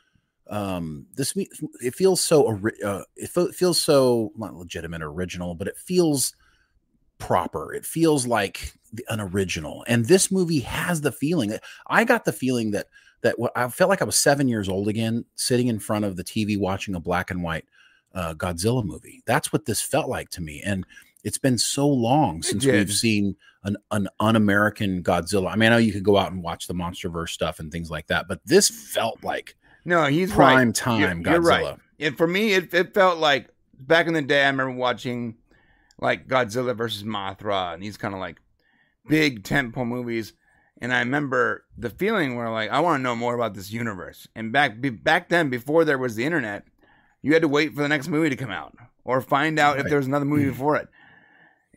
um, 0.49 1.07
this 1.15 1.35
it 1.37 1.95
feels 1.95 2.21
so, 2.21 2.59
uh, 2.85 3.03
it 3.17 3.55
feels 3.55 3.81
so 3.81 4.33
not 4.37 4.55
legitimate, 4.55 5.03
or 5.03 5.11
original, 5.11 5.55
but 5.55 5.69
it 5.69 5.79
feels 5.79 6.35
proper. 7.19 7.73
It 7.73 7.87
feels 7.87 8.27
like 8.27 8.73
an 9.09 9.21
original, 9.21 9.85
and 9.87 10.07
this 10.07 10.33
movie 10.33 10.61
has 10.61 11.01
the 11.01 11.13
feeling. 11.13 11.57
I 11.87 12.03
got 12.05 12.25
the 12.25 12.33
feeling 12.33 12.73
that 12.73 12.87
that 13.23 13.39
what 13.39 13.53
I 13.55 13.69
felt 13.69 13.91
like 13.91 14.03
I 14.03 14.07
was 14.07 14.17
seven 14.17 14.49
years 14.49 14.69
old 14.69 14.89
again, 14.89 15.25
sitting 15.37 15.69
in 15.69 15.79
front 15.79 16.05
of 16.05 16.17
the 16.17 16.25
TV 16.25 16.59
watching 16.59 16.97
a 16.97 17.01
black 17.01 17.31
and 17.31 17.43
white 17.43 17.67
uh, 18.15 18.35
Godzilla 18.35 18.85
movie. 18.85 19.23
That's 19.27 19.53
what 19.53 19.67
this 19.67 19.81
felt 19.83 20.09
like 20.09 20.31
to 20.31 20.43
me, 20.43 20.63
and 20.65 20.85
it's 21.25 21.39
been 21.39 21.59
so 21.59 21.87
long 21.89 22.43
since 22.43 22.65
we've 22.65 22.93
seen 22.93 23.37
an 23.65 23.77
an 23.91 24.09
un-American 24.21 25.03
Godzilla. 25.03 25.53
I 25.53 25.57
mean, 25.57 25.69
I 25.69 25.77
know 25.77 25.79
you 25.79 25.93
could 25.93 26.05
go 26.05 26.17
out 26.17 26.33
and 26.33 26.43
watch 26.43 26.67
the 26.67 26.75
MonsterVerse 26.75 27.31
stuff 27.31 27.59
and 27.59 27.71
things 27.71 27.91
like 27.91 28.07
that, 28.09 28.27
but 28.29 28.41
this 28.45 28.69
felt 28.69 29.23
like 29.23 29.57
No, 29.85 30.07
he's 30.07 30.33
prime 30.33 30.69
right. 30.69 30.75
time 30.75 31.01
You're- 31.01 31.15
Godzilla. 31.15 31.33
you're 31.33 31.41
right. 31.41 31.77
It, 31.99 32.17
for 32.17 32.27
me, 32.27 32.55
it, 32.55 32.73
it 32.73 32.95
felt 32.95 33.19
like 33.19 33.51
back 33.79 34.07
in 34.07 34.15
the 34.15 34.23
day. 34.23 34.45
I 34.45 34.47
remember 34.47 34.73
watching 34.73 35.37
like 35.99 36.27
Godzilla 36.27 36.75
versus 36.75 37.03
Mothra 37.03 37.75
and 37.75 37.83
these 37.83 37.99
kind 37.99 38.15
of 38.15 38.21
like 38.21 38.41
big 39.07 39.45
tempo 39.45 39.85
movies, 39.85 40.33
and 40.81 40.95
I 40.95 41.01
remember 41.01 41.65
the 41.77 41.91
feeling 41.91 42.37
where 42.37 42.51
like 42.51 42.71
I 42.71 42.81
want 42.81 43.01
to 43.01 43.03
know 43.03 43.15
more 43.15 43.35
about 43.35 43.55
this 43.55 43.71
universe. 43.71 44.27
And 44.35 44.51
back 44.53 44.77
back 45.03 45.29
then, 45.29 45.51
before 45.51 45.85
there 45.85 45.99
was 45.99 46.15
the 46.15 46.25
internet, 46.25 46.65
you 47.21 47.35
had 47.35 47.43
to 47.43 47.49
wait 47.49 47.75
for 47.75 47.83
the 47.83 47.89
next 47.89 48.09
movie 48.09 48.31
to 48.31 48.37
come 48.37 48.51
out 48.51 48.75
or 49.05 49.21
find 49.21 49.59
out 49.59 49.79
if 49.79 49.87
there 49.87 49.99
was 49.99 50.07
another 50.07 50.25
movie 50.25 50.45
mm. 50.45 50.51
before 50.51 50.77
it. 50.77 50.89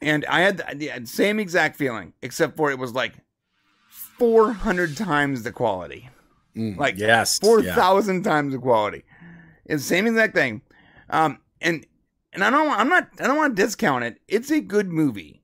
And 0.03 0.25
I 0.25 0.41
had 0.41 0.57
the 0.79 0.91
same 1.05 1.39
exact 1.39 1.75
feeling, 1.77 2.13
except 2.21 2.57
for 2.57 2.69
it 2.71 2.77
was 2.77 2.93
like 2.93 3.13
four 3.89 4.51
hundred 4.53 4.97
times 4.97 5.43
the 5.43 5.51
quality, 5.51 6.09
Mm, 6.55 6.77
like 6.77 6.99
yes, 6.99 7.39
4,000 7.39 8.17
yeah. 8.17 8.21
times 8.31 8.53
the 8.53 8.59
quality. 8.59 9.03
It's 9.65 9.81
the 9.83 9.87
same 9.87 10.05
exact 10.05 10.35
thing. 10.35 10.61
Um, 11.09 11.39
and 11.61 11.85
and 12.31 12.43
I 12.43 12.49
don't 12.51 12.67
want, 12.67 12.79
I'm 12.79 12.89
not 12.89 13.09
I 13.19 13.25
don't 13.27 13.37
want 13.37 13.55
to 13.55 13.61
discount 13.63 14.03
it. 14.03 14.19
It's 14.27 14.51
a 14.51 14.59
good 14.61 14.89
movie. 14.91 15.41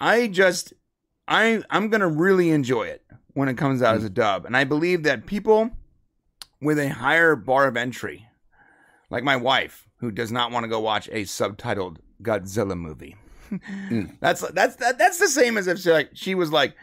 I 0.00 0.28
just 0.28 0.72
I 1.26 1.62
I'm 1.70 1.88
gonna 1.90 2.08
really 2.08 2.50
enjoy 2.50 2.84
it 2.84 3.02
when 3.34 3.48
it 3.48 3.58
comes 3.58 3.82
out 3.82 3.96
as 3.96 4.04
a 4.04 4.10
dub, 4.10 4.46
and 4.46 4.56
I 4.56 4.64
believe 4.64 5.02
that 5.02 5.26
people 5.26 5.70
with 6.62 6.78
a 6.78 6.88
higher 6.88 7.36
bar 7.36 7.66
of 7.68 7.76
entry, 7.76 8.26
like 9.10 9.22
my 9.24 9.36
wife, 9.36 9.86
who 9.98 10.10
does 10.10 10.32
not 10.32 10.50
want 10.50 10.64
to 10.64 10.68
go 10.68 10.80
watch 10.80 11.08
a 11.08 11.22
subtitled 11.24 11.98
Godzilla 12.22 12.76
movie. 12.78 13.16
That's 14.20 14.40
that's 14.52 14.76
that, 14.76 14.98
that's 14.98 15.18
the 15.18 15.28
same 15.28 15.56
as 15.56 15.66
if 15.66 15.78
she 15.78 15.90
like 15.90 16.10
she 16.14 16.34
was 16.34 16.50
like, 16.52 16.74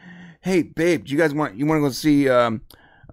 "Hey, 0.42 0.64
babe, 0.64 1.06
do 1.06 1.12
you 1.14 1.18
guys 1.18 1.34
want 1.34 1.56
you 1.56 1.66
want 1.66 1.78
to 1.80 1.82
go 1.82 1.90
see 1.90 2.30
um 2.30 2.62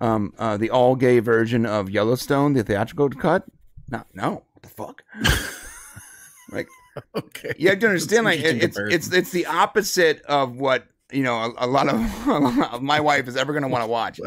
um 0.01 0.33
uh, 0.38 0.57
the 0.57 0.71
all 0.71 0.97
gay 0.97 1.19
version 1.21 1.67
of 1.67 1.91
Yellowstone, 1.91 2.55
the 2.55 2.62
theatrical 2.65 3.09
cut?" 3.11 3.45
No, 3.91 4.05
no, 4.15 4.31
what 4.53 4.62
the 4.62 4.69
fuck? 4.69 5.03
like 6.53 6.69
Okay. 7.17 7.53
you 7.59 7.69
have 7.71 7.79
to 7.79 7.87
understand, 7.87 8.25
like 8.27 8.41
it, 8.41 8.62
it's 8.62 8.79
it's 8.79 9.12
it's 9.12 9.31
the 9.31 9.47
opposite 9.47 10.23
of 10.23 10.57
what 10.59 10.87
you 11.11 11.23
know 11.23 11.37
a, 11.59 11.67
a 11.67 11.67
lot 11.67 11.88
of 11.88 11.95
a 12.27 12.38
lot 12.38 12.75
of 12.75 12.83
my 12.83 13.01
wife 13.01 13.29
is 13.29 13.37
ever 13.37 13.53
going 13.53 13.62
to 13.62 13.69
want 13.69 13.83
to 13.83 13.88
watch. 13.88 14.21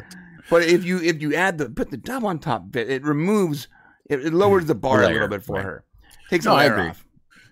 But 0.49 0.63
if 0.63 0.83
you 0.83 0.99
if 1.01 1.21
you 1.21 1.35
add 1.35 1.57
the 1.57 1.69
put 1.69 1.91
the 1.91 1.97
dub 1.97 2.23
on 2.25 2.39
top 2.39 2.65
of 2.67 2.75
it, 2.75 2.89
it 2.89 3.03
removes 3.03 3.67
it, 4.09 4.25
it 4.25 4.33
lowers 4.33 4.65
the 4.65 4.75
bar 4.75 5.01
a 5.03 5.05
Layer, 5.07 5.13
little 5.13 5.27
bit 5.29 5.43
for 5.43 5.55
right. 5.57 5.65
her. 5.65 5.83
Takes 6.29 6.45
No, 6.45 6.55
a 6.55 6.57
layer 6.57 6.79
off. 6.89 7.04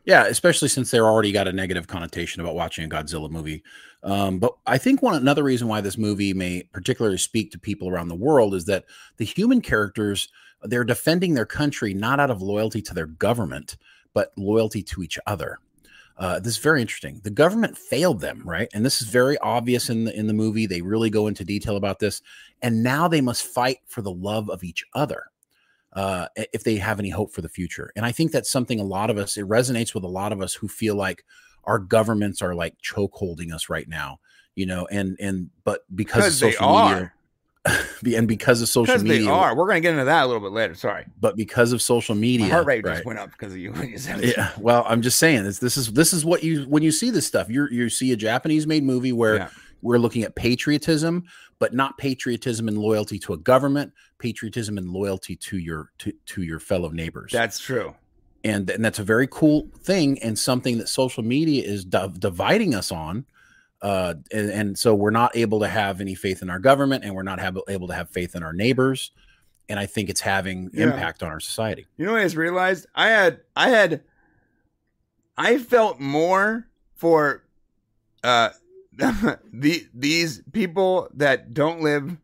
Yeah, 0.06 0.26
especially 0.26 0.68
since 0.68 0.92
they're 0.92 1.06
already 1.08 1.32
got 1.32 1.48
a 1.48 1.54
negative 1.54 1.88
connotation 1.88 2.42
about 2.42 2.56
watching 2.56 2.86
a 2.86 2.90
Godzilla 2.90 3.30
movie. 3.30 3.64
Um, 4.04 4.38
but 4.38 4.54
I 4.66 4.78
think 4.78 5.02
one 5.02 5.16
another 5.16 5.44
reason 5.44 5.70
why 5.70 5.80
this 5.80 5.98
movie 5.98 6.34
may 6.34 6.64
particularly 6.74 7.18
speak 7.18 7.52
to 7.52 7.60
people 7.60 7.88
around 7.88 8.10
the 8.10 8.16
world 8.16 8.54
is 8.54 8.66
that 8.66 8.84
the 9.18 9.26
human 9.26 9.62
characters 9.62 10.28
they're 10.64 10.84
defending 10.86 11.34
their 11.34 11.46
country 11.46 11.94
not 11.94 12.20
out 12.20 12.32
of 12.32 12.42
loyalty 12.42 12.82
to 12.82 12.94
their 12.94 13.06
government, 13.06 13.76
but 14.14 14.32
loyalty 14.38 14.82
to 14.82 15.04
each 15.04 15.20
other. 15.26 15.60
Uh, 16.18 16.40
this 16.40 16.54
is 16.54 16.64
very 16.64 16.82
interesting. 16.82 17.20
The 17.24 17.30
government 17.30 17.78
failed 17.78 18.22
them, 18.22 18.44
right? 18.46 18.70
And 18.74 18.86
this 18.86 19.02
is 19.02 19.10
very 19.10 19.38
obvious 19.40 19.90
in 19.90 20.06
the 20.06 20.18
in 20.18 20.28
the 20.28 20.34
movie. 20.34 20.66
They 20.66 20.82
really 20.82 21.10
go 21.10 21.28
into 21.28 21.44
detail 21.44 21.76
about 21.76 22.00
this, 22.00 22.22
and 22.62 22.84
now 22.84 23.08
they 23.08 23.22
must 23.22 23.46
fight 23.46 23.80
for 23.88 24.02
the 24.02 24.12
love 24.12 24.50
of 24.50 24.64
each 24.64 24.86
other 24.94 25.26
uh, 25.96 26.28
if 26.36 26.64
they 26.64 26.76
have 26.78 27.00
any 27.00 27.10
hope 27.10 27.32
for 27.32 27.42
the 27.42 27.50
future. 27.50 27.92
And 27.96 28.06
I 28.06 28.12
think 28.12 28.32
that's 28.32 28.52
something 28.52 28.80
a 28.80 28.84
lot 28.84 29.10
of 29.10 29.18
us, 29.18 29.38
it 29.38 29.48
resonates 29.48 29.94
with 29.94 30.04
a 30.04 30.08
lot 30.08 30.32
of 30.32 30.42
us 30.42 30.54
who 30.54 30.68
feel 30.68 30.96
like 30.96 31.24
our 31.66 31.80
governments 31.80 32.42
are 32.42 32.56
like 32.56 32.76
choke 32.82 33.14
holding 33.14 33.52
us 33.54 33.70
right 33.70 33.88
now, 33.88 34.20
you 34.56 34.66
know, 34.66 34.88
and, 34.92 35.18
and, 35.20 35.50
but 35.64 35.82
because 35.96 36.40
they 36.40 36.52
social 36.52 36.66
are. 36.68 37.14
media, 38.02 38.20
and 38.20 38.28
because 38.28 38.62
of 38.62 38.68
social 38.68 38.94
Because 38.94 39.04
they 39.04 39.26
are. 39.26 39.56
We're 39.56 39.66
going 39.68 39.78
to 39.78 39.82
get 39.82 39.94
into 39.94 40.04
that 40.04 40.24
a 40.24 40.28
little 40.28 40.42
bit 40.42 40.52
later. 40.52 40.76
Sorry. 40.76 41.06
but 41.22 41.38
because 41.38 41.72
of 41.72 41.82
social 41.82 42.14
media, 42.16 42.48
My 42.48 42.52
heart 42.54 42.66
rate 42.66 42.84
right? 42.86 42.96
just 42.96 43.06
went 43.06 43.20
up 43.20 43.32
because 43.32 43.54
of 43.54 43.58
you 43.60 43.72
when 43.72 43.90
you 43.90 43.98
said 43.98 44.22
it. 44.22 44.36
Yeah, 44.36 44.52
well, 44.58 44.84
I'm 44.86 45.02
just 45.02 45.18
saying 45.18 45.44
this. 45.46 45.60
This 45.60 45.78
is 45.78 45.94
this 45.94 46.12
is 46.12 46.26
what 46.26 46.44
you 46.44 46.64
when 46.64 46.84
you 46.84 46.92
see 46.92 47.10
this 47.10 47.26
stuff. 47.26 47.50
You 47.50 47.68
you 47.72 47.90
see 47.90 48.12
a 48.12 48.18
Japanese 48.18 48.68
made 48.68 48.84
movie 48.84 49.14
where 49.14 49.36
Yeah. 49.36 49.50
we're 49.82 49.98
looking 49.98 50.24
at 50.24 50.36
patriotism, 50.36 51.24
but 51.60 51.74
not 51.74 51.98
patriotism 51.98 52.68
and 52.68 52.78
loyalty 52.78 53.18
to 53.20 53.34
a 53.34 53.38
government, 53.38 53.94
patriotism 54.20 54.78
and 54.78 54.90
loyalty 54.90 55.36
to 55.38 55.58
your 55.58 55.92
to, 56.00 56.12
to 56.28 56.42
your 56.44 56.60
fellow 56.60 56.90
neighbors. 56.90 57.32
That's 57.32 57.60
true. 57.60 57.96
and 58.44 58.70
and 58.70 58.84
that's 58.84 59.00
a 59.00 59.04
very 59.04 59.28
cool 59.28 59.68
thing 59.80 60.22
and 60.24 60.38
something 60.38 60.78
that 60.80 60.90
social 60.90 61.24
media 61.24 61.64
is 61.64 61.86
div- 61.86 62.20
dividing 62.20 62.76
us 62.76 62.92
on. 62.92 63.26
Uh, 63.82 64.14
and, 64.32 64.50
and 64.50 64.78
so 64.80 64.96
we're 64.96 65.10
not 65.12 65.36
able 65.36 65.60
to 65.60 65.68
have 65.68 66.00
any 66.00 66.16
faith 66.16 66.42
in 66.42 66.50
our 66.50 66.60
government, 66.60 67.04
and 67.04 67.14
we're 67.14 67.22
not 67.22 67.38
have, 67.40 67.58
able 67.68 67.86
to 67.88 67.94
have 67.94 68.10
faith 68.10 68.34
in 68.34 68.42
our 68.42 68.54
neighbors. 68.54 69.12
And 69.68 69.78
I 69.78 69.86
think 69.88 70.10
it's 70.10 70.22
having 70.22 70.70
Yeah. 70.74 70.86
impact 70.86 71.22
on 71.22 71.30
our 71.30 71.42
society. 71.42 71.86
You 71.98 72.06
know 72.06 72.14
what 72.14 72.22
I 72.22 72.24
just 72.26 72.36
realized? 72.38 72.86
I 72.96 73.10
had 73.10 73.42
I 73.56 73.70
had 73.70 74.02
I 75.38 75.58
felt 75.58 76.00
more 76.00 76.68
for 76.96 77.44
uh 78.24 78.50
the 78.98 79.88
these 79.94 80.42
people 80.52 81.10
that 81.14 81.54
don't 81.54 81.82
live 81.82 82.18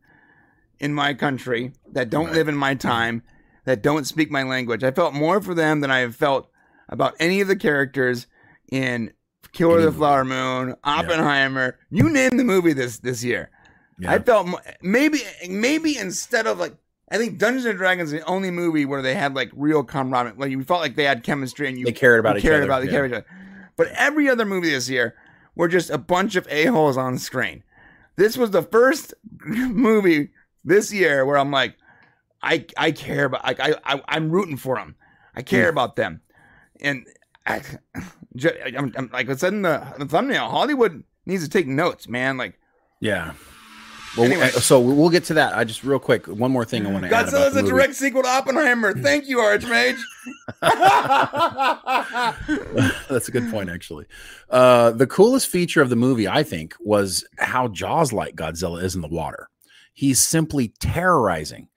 in 0.79 0.93
my 0.93 1.13
country, 1.13 1.73
that 1.91 2.09
don't 2.09 2.27
Right. 2.27 2.35
live 2.35 2.47
in 2.47 2.55
my 2.55 2.73
time, 2.75 3.23
that 3.65 3.81
don't 3.81 4.05
speak 4.05 4.31
my 4.31 4.43
language. 4.43 4.83
I 4.83 4.91
felt 4.91 5.13
more 5.13 5.41
for 5.41 5.53
them 5.53 5.81
than 5.81 5.91
I 5.91 5.99
have 5.99 6.15
felt 6.15 6.49
about 6.87 7.15
any 7.19 7.41
of 7.41 7.47
the 7.47 7.55
characters 7.55 8.27
in 8.71 9.11
Killer 9.51 9.79
of 9.79 9.93
the. 9.93 9.99
Flower 9.99 10.23
Moon, 10.25 10.75
Oppenheimer, 10.83 11.77
you 11.89 12.09
name 12.09 12.37
the 12.37 12.43
movie 12.43 12.73
this 12.73 12.99
this 12.99 13.23
year. 13.23 13.49
Yeah. 13.99 14.11
I 14.13 14.19
felt 14.19 14.47
maybe 14.81 15.19
maybe 15.49 15.97
instead 15.97 16.47
of 16.47 16.59
like 16.59 16.75
I 17.11 17.17
think 17.17 17.39
Dungeons 17.39 17.65
and 17.65 17.77
Dragons 17.77 18.13
is 18.13 18.19
the 18.19 18.25
only 18.27 18.51
movie 18.51 18.85
where 18.85 19.01
they 19.01 19.15
had 19.15 19.35
like 19.35 19.49
real 19.55 19.83
camaraderie. 19.83 20.35
Like 20.37 20.51
you 20.51 20.63
felt 20.63 20.81
like 20.81 20.95
they 20.95 21.03
had 21.05 21.23
chemistry 21.23 21.67
and 21.67 21.77
you 21.77 21.85
They 21.85 21.91
cared 21.91 22.19
about 22.19 22.35
you 22.35 22.37
each 22.37 22.43
cared 22.43 22.55
other, 22.57 22.65
about 22.65 22.79
they 22.81 22.85
yeah. 22.85 22.91
cared 22.91 23.11
about 23.11 23.17
each 23.17 23.25
other. 23.25 23.71
But 23.75 23.87
every 23.89 24.29
other 24.29 24.45
movie 24.45 24.69
this 24.69 24.87
year 24.89 25.15
were 25.59 25.67
just 25.67 25.89
a 25.89 25.97
bunch 25.97 26.37
of 26.37 26.47
a 26.49 26.65
holes 26.67 26.95
on 26.95 27.17
screen. 27.17 27.63
This 28.15 28.37
was 28.37 28.51
the 28.51 28.61
first 28.63 29.13
movie 29.45 30.29
this 30.63 30.93
year 30.93 31.25
where 31.25 31.37
I'm 31.37 31.51
like, 31.51 31.75
I 32.41 32.65
I 32.77 32.91
care 32.91 33.25
about 33.25 33.43
like 33.43 33.59
I, 33.59 33.75
I 33.83 34.01
I'm 34.07 34.31
rooting 34.31 34.55
for 34.57 34.77
them. 34.77 34.95
I 35.35 35.41
care 35.41 35.65
Hmm. 35.65 35.75
about 35.77 35.95
them, 35.97 36.21
and 36.79 37.05
I, 37.45 37.61
I'm 38.77 39.09
like 39.11 39.29
I 39.29 39.35
said 39.35 39.51
in 39.53 39.63
the, 39.63 39.85
the 39.99 40.05
thumbnail, 40.05 40.49
Hollywood 40.49 41.03
needs 41.25 41.43
to 41.43 41.49
take 41.49 41.67
notes, 41.67 42.07
man. 42.07 42.37
Like 42.37 42.57
Yeah. 43.01 43.33
Well, 44.17 44.25
Anyway. 44.25 44.49
so 44.49 44.79
we'll 44.79 45.09
get 45.09 45.25
to 45.25 45.35
that. 45.35 45.55
I 45.55 45.63
just 45.63 45.83
real 45.83 45.99
quick, 45.99 46.27
one 46.27 46.51
more 46.51 46.65
thing 46.65 46.85
I 46.85 46.91
want 46.91 47.05
to 47.05 47.15
add. 47.15 47.29
about 47.29 47.33
Godzilla's 47.33 47.53
the 47.53 47.59
a 47.59 47.63
direct 47.63 47.95
sequel 47.95 48.23
to 48.23 48.27
Oppenheimer. 48.27 48.93
Thank 48.93 49.27
you, 49.27 49.37
Archmage. 49.37 49.99
That's 53.09 53.27
a 53.27 53.31
good 53.31 53.49
point, 53.51 53.69
actually. 53.69 54.05
Uh, 54.49 54.91
the 54.91 55.07
coolest 55.07 55.47
feature 55.47 55.81
of 55.81 55.89
the 55.89 55.95
movie, 55.95 56.27
I 56.27 56.43
think, 56.43 56.75
was 56.79 57.25
how 57.37 57.67
Jaws-like 57.67 58.35
Godzilla 58.35 58.81
is 58.83 58.95
in 58.95 59.01
the 59.01 59.07
water. 59.07 59.49
He's 59.93 60.19
simply 60.19 60.69
terrorizing, 60.79 61.67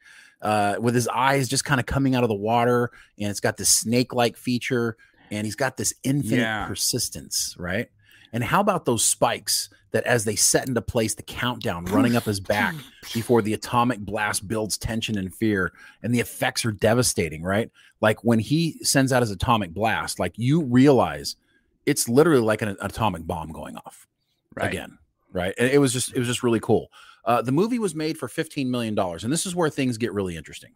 uh, 0.41 0.77
with 0.81 0.95
his 0.95 1.09
eyes 1.09 1.49
just 1.49 1.65
kind 1.65 1.81
of 1.81 1.87
coming 1.87 2.15
out 2.15 2.23
of 2.23 2.29
the 2.29 2.35
water, 2.35 2.91
and 3.19 3.31
it's 3.31 3.41
got 3.41 3.57
this 3.57 3.69
snake-like 3.69 4.37
feature, 4.37 4.97
and 5.31 5.45
he's 5.47 5.57
got 5.57 5.77
this 5.77 5.95
infinite 6.03 6.41
Yeah. 6.41 6.67
persistence, 6.67 7.55
right? 7.59 7.89
And 8.33 8.43
how 8.43 8.61
about 8.61 8.85
those 8.85 9.05
spikes 9.05 9.69
that, 9.91 10.05
as 10.05 10.25
they 10.25 10.37
set 10.37 10.67
into 10.69 10.81
place, 10.81 11.15
the 11.15 11.23
countdown 11.23 11.85
running 11.87 12.17
up 12.17 12.25
his 12.25 12.41
back 12.55 12.75
before 13.13 13.43
the 13.43 13.53
atomic 13.53 13.99
blast 14.01 14.49
builds 14.49 14.79
tension 14.79 15.19
and 15.19 15.35
fear, 15.35 15.73
and 16.03 16.15
the 16.15 16.21
effects 16.21 16.65
are 16.65 16.73
devastating, 16.73 17.43
right? 17.43 17.71
Like 18.01 18.25
when 18.25 18.39
he 18.39 18.79
sends 18.83 19.13
out 19.13 19.23
his 19.23 19.31
atomic 19.31 19.75
blast, 19.75 20.19
like 20.19 20.33
you 20.37 20.63
realize 20.63 21.37
it's 21.85 22.09
literally 22.09 22.43
like 22.43 22.63
an 22.63 22.77
atomic 22.81 23.27
bomb 23.27 23.53
going 23.53 23.77
off 23.77 24.07
Right. 24.55 24.69
again, 24.69 24.99
right? 25.33 25.55
And 25.59 25.71
it 25.71 25.79
was 25.79 25.93
just 25.93 26.13
it 26.15 26.19
was 26.19 26.29
just 26.29 26.43
really 26.43 26.61
cool. 26.61 26.89
Uh, 27.25 27.41
the 27.43 27.53
movie 27.53 27.79
was 27.79 27.95
made 27.95 28.19
for 28.19 28.29
fifteen 28.29 28.71
million 28.71 28.95
dollars, 28.95 29.25
and 29.25 29.33
this 29.33 29.47
is 29.47 29.55
where 29.55 29.69
things 29.71 29.99
get 29.99 30.13
really 30.13 30.37
interesting. 30.37 30.73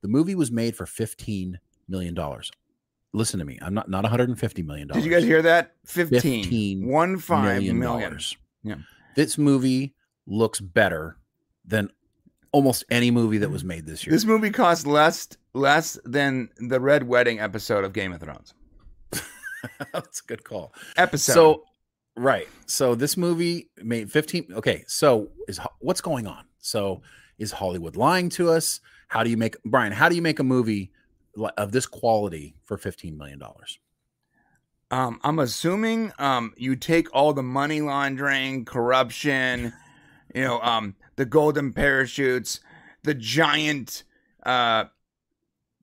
The 0.00 0.08
movie 0.08 0.34
was 0.34 0.50
made 0.50 0.76
for 0.76 0.86
fifteen 0.86 1.58
million 1.88 2.14
dollars. 2.14 2.50
Listen 3.14 3.38
to 3.38 3.44
me, 3.46 3.58
I'm 3.62 3.74
not 3.74 3.88
not 3.88 4.02
150 4.02 4.62
million 4.62 4.88
dollars. 4.88 5.02
Did 5.02 5.10
you 5.10 5.14
guys 5.16 5.24
hear 5.24 5.42
that? 5.42 5.72
15. 5.86 6.42
15 6.44 6.86
One 6.88 7.18
five 7.18 7.62
million 7.62 7.80
dollars. 7.80 8.36
Yeah. 8.62 8.76
This 9.16 9.38
movie 9.38 9.94
looks 10.26 10.60
better 10.60 11.16
than 11.64 11.90
almost 12.52 12.84
any 12.90 13.10
movie 13.10 13.38
that 13.38 13.50
was 13.50 13.64
made 13.64 13.86
this 13.86 14.06
year. 14.06 14.12
This 14.12 14.24
movie 14.24 14.50
cost 14.50 14.86
less 14.86 15.28
less 15.54 15.98
than 16.04 16.50
the 16.58 16.80
Red 16.80 17.04
Wedding 17.08 17.40
episode 17.40 17.84
of 17.84 17.92
Game 17.92 18.12
of 18.12 18.20
Thrones. 18.20 18.54
That's 19.92 20.20
a 20.20 20.24
good 20.26 20.44
call. 20.44 20.74
Episode. 20.96 21.32
So, 21.32 21.64
right. 22.16 22.48
So 22.66 22.94
this 22.94 23.16
movie 23.16 23.70
made 23.82 24.10
15. 24.12 24.48
Okay. 24.54 24.84
So 24.86 25.30
is 25.48 25.58
what's 25.80 26.00
going 26.00 26.26
on? 26.26 26.44
So 26.58 27.02
is 27.38 27.52
Hollywood 27.52 27.96
lying 27.96 28.28
to 28.30 28.50
us? 28.50 28.80
How 29.08 29.24
do 29.24 29.30
you 29.30 29.36
make 29.36 29.56
Brian? 29.64 29.92
How 29.92 30.08
do 30.08 30.14
you 30.14 30.22
make 30.22 30.38
a 30.38 30.44
movie 30.44 30.92
of 31.56 31.72
this 31.72 31.86
quality 31.86 32.56
for 32.64 32.76
15 32.76 33.16
million 33.16 33.38
dollars? 33.38 33.78
um, 34.90 35.20
I'm 35.22 35.38
assuming 35.38 36.12
um, 36.18 36.54
you 36.56 36.76
take 36.76 37.14
all 37.14 37.32
the 37.32 37.42
money 37.42 37.80
laundering, 37.80 38.64
corruption, 38.64 39.72
you 40.34 40.42
know, 40.42 40.60
um, 40.60 40.94
the 41.16 41.26
golden 41.26 41.72
parachutes, 41.72 42.60
the 43.02 43.14
giant, 43.14 44.04
uh, 44.44 44.84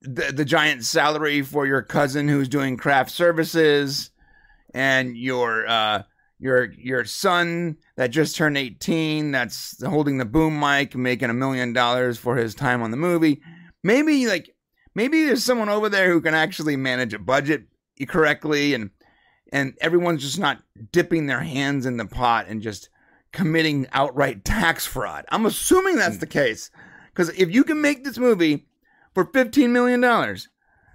the, 0.01 0.31
the 0.31 0.45
giant 0.45 0.85
salary 0.85 1.41
for 1.41 1.67
your 1.67 1.81
cousin 1.81 2.27
who's 2.27 2.49
doing 2.49 2.77
craft 2.77 3.11
services, 3.11 4.09
and 4.73 5.15
your 5.15 5.67
uh, 5.67 6.03
your 6.39 6.71
your 6.73 7.05
son 7.05 7.77
that 7.97 8.07
just 8.07 8.35
turned 8.35 8.57
18 8.57 9.31
that's 9.31 9.81
holding 9.83 10.17
the 10.17 10.25
boom 10.25 10.59
mic 10.59 10.95
making 10.95 11.29
a 11.29 11.33
million 11.33 11.71
dollars 11.73 12.17
for 12.17 12.35
his 12.35 12.53
time 12.53 12.81
on 12.81 12.91
the 12.91 12.97
movie 12.97 13.41
maybe 13.83 14.27
like 14.27 14.54
maybe 14.95 15.25
there's 15.25 15.43
someone 15.43 15.69
over 15.69 15.89
there 15.89 16.11
who 16.11 16.21
can 16.21 16.33
actually 16.33 16.75
manage 16.75 17.13
a 17.13 17.19
budget 17.19 17.65
correctly 18.07 18.73
and 18.73 18.89
and 19.51 19.77
everyone's 19.79 20.23
just 20.23 20.39
not 20.39 20.63
dipping 20.91 21.27
their 21.27 21.41
hands 21.41 21.85
in 21.85 21.97
the 21.97 22.05
pot 22.05 22.47
and 22.47 22.61
just 22.61 22.89
committing 23.31 23.85
outright 23.91 24.43
tax 24.43 24.85
fraud. 24.87 25.25
I'm 25.29 25.45
assuming 25.45 25.97
that's 25.97 26.15
hmm. 26.15 26.21
the 26.21 26.27
case 26.27 26.71
because 27.13 27.29
if 27.37 27.53
you 27.53 27.63
can 27.63 27.81
make 27.81 28.03
this 28.03 28.17
movie 28.17 28.65
for 29.13 29.25
15 29.25 29.71
million 29.71 30.01
dollars 30.01 30.49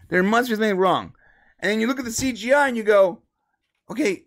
there 0.08 0.22
must 0.24 0.48
be 0.48 0.56
something 0.56 0.76
wrong. 0.76 1.12
And 1.60 1.70
then 1.70 1.80
you 1.80 1.86
look 1.86 2.00
at 2.00 2.04
the 2.04 2.10
cgi 2.10 2.68
and 2.68 2.76
you 2.76 2.82
go 2.82 3.22
okay 3.88 4.24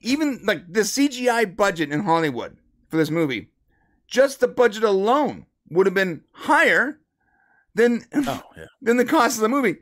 even 0.00 0.40
like 0.44 0.72
the 0.72 0.80
CGI 0.80 1.56
budget 1.56 1.92
in 1.92 2.00
Hollywood 2.00 2.56
for 2.88 2.96
this 2.96 3.10
movie, 3.10 3.50
just 4.06 4.40
the 4.40 4.48
budget 4.48 4.82
alone 4.82 5.46
would 5.68 5.86
have 5.86 5.94
been 5.94 6.22
higher 6.32 6.99
than 7.74 8.04
oh, 8.14 8.42
yeah. 8.56 8.64
than 8.82 8.96
the 8.96 9.04
cost 9.04 9.36
of 9.36 9.42
the 9.42 9.48
movie. 9.48 9.76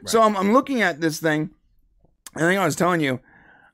Right. 0.00 0.08
So 0.08 0.22
I'm, 0.22 0.36
I'm 0.36 0.52
looking 0.52 0.82
at 0.82 1.00
this 1.00 1.20
thing. 1.20 1.50
I 2.34 2.40
think 2.40 2.60
I 2.60 2.64
was 2.64 2.76
telling 2.76 3.00
you, 3.00 3.20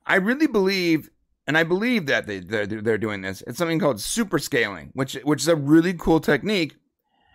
I 0.07 0.17
really 0.17 0.47
believe, 0.47 1.11
and 1.47 1.59
I 1.59 1.65
believe 1.65 2.07
that 2.07 2.27
they 2.27 2.41
they're, 2.41 2.67
they're 2.67 2.99
doing 2.99 3.23
this. 3.23 3.43
It's 3.47 3.59
something 3.59 3.79
called 3.79 4.01
super 4.01 4.39
scaling, 4.39 4.91
which 4.95 5.15
which 5.25 5.43
is 5.43 5.49
a 5.49 5.57
really 5.57 5.95
cool 5.95 6.21
technique, 6.21 6.77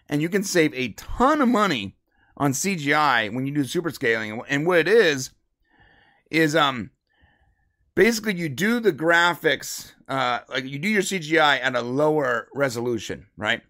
and 0.07 0.21
you 0.21 0.29
can 0.29 0.43
save 0.43 0.73
a 0.73 0.89
ton 0.93 1.41
of 1.41 1.49
money 1.49 1.97
on 2.37 2.53
CGI 2.53 3.33
when 3.33 3.45
you 3.45 3.53
do 3.53 3.63
super 3.63 3.89
scaling. 3.89 4.41
And 4.47 4.65
what 4.65 4.79
it 4.79 4.87
is 4.87 5.31
is 6.31 6.55
um 6.55 6.91
basically 7.95 8.35
you 8.35 8.49
do 8.49 8.79
the 8.79 8.93
graphics 8.93 9.93
uh, 10.07 10.39
like 10.49 10.65
you 10.65 10.79
do 10.79 10.87
your 10.87 11.01
cgi 11.01 11.59
at 11.61 11.75
a 11.75 11.81
lower 11.81 12.47
resolution 12.55 13.27
right 13.35 13.61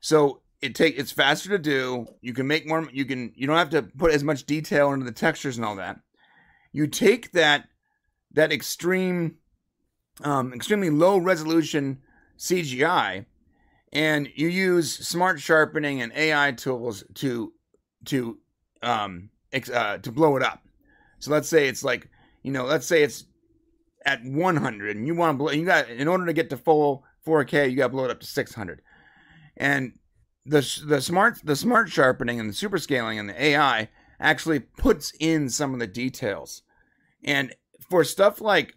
so 0.00 0.40
it 0.64 0.74
take 0.74 0.98
it's 0.98 1.12
faster 1.12 1.50
to 1.50 1.58
do. 1.58 2.06
You 2.22 2.32
can 2.32 2.46
make 2.46 2.66
more 2.66 2.88
you 2.90 3.04
can 3.04 3.32
you 3.36 3.46
don't 3.46 3.58
have 3.58 3.70
to 3.70 3.82
put 3.82 4.12
as 4.12 4.24
much 4.24 4.44
detail 4.44 4.92
into 4.92 5.04
the 5.04 5.12
textures 5.12 5.58
and 5.58 5.66
all 5.66 5.76
that. 5.76 6.00
You 6.72 6.86
take 6.86 7.32
that 7.32 7.68
that 8.32 8.50
extreme 8.50 9.36
um, 10.22 10.54
extremely 10.54 10.90
low 10.90 11.18
resolution 11.18 11.98
cgi 12.38 13.26
and 13.92 14.28
you 14.34 14.48
use 14.48 15.06
smart 15.06 15.38
sharpening 15.38 16.00
and 16.00 16.12
ai 16.16 16.52
tools 16.52 17.04
to 17.14 17.52
to 18.06 18.38
um 18.82 19.28
uh, 19.72 19.98
to 19.98 20.10
blow 20.10 20.36
it 20.36 20.42
up. 20.42 20.62
So 21.18 21.30
let's 21.30 21.48
say 21.48 21.68
it's 21.68 21.84
like 21.84 22.08
you 22.42 22.52
know 22.52 22.64
let's 22.64 22.86
say 22.86 23.02
it's 23.02 23.24
at 24.06 24.24
100 24.24 24.96
and 24.96 25.06
you 25.06 25.14
want 25.14 25.34
to 25.34 25.38
blow 25.38 25.50
you 25.50 25.66
got 25.66 25.90
in 25.90 26.08
order 26.08 26.24
to 26.24 26.32
get 26.32 26.48
to 26.50 26.56
full 26.56 27.04
4k 27.26 27.70
you 27.70 27.76
got 27.76 27.84
to 27.84 27.92
blow 27.92 28.04
it 28.04 28.10
up 28.10 28.20
to 28.20 28.26
600 28.26 28.82
and 29.56 29.94
the 30.46 30.82
the 30.86 31.00
smart 31.00 31.38
the 31.44 31.56
smart 31.56 31.88
sharpening 31.88 32.38
and 32.38 32.48
the 32.48 32.54
super 32.54 32.78
scaling 32.78 33.18
and 33.18 33.28
the 33.28 33.42
ai 33.42 33.88
actually 34.20 34.60
puts 34.60 35.12
in 35.18 35.48
some 35.48 35.72
of 35.72 35.80
the 35.80 35.86
details 35.86 36.62
and 37.22 37.54
for 37.88 38.04
stuff 38.04 38.40
like 38.40 38.76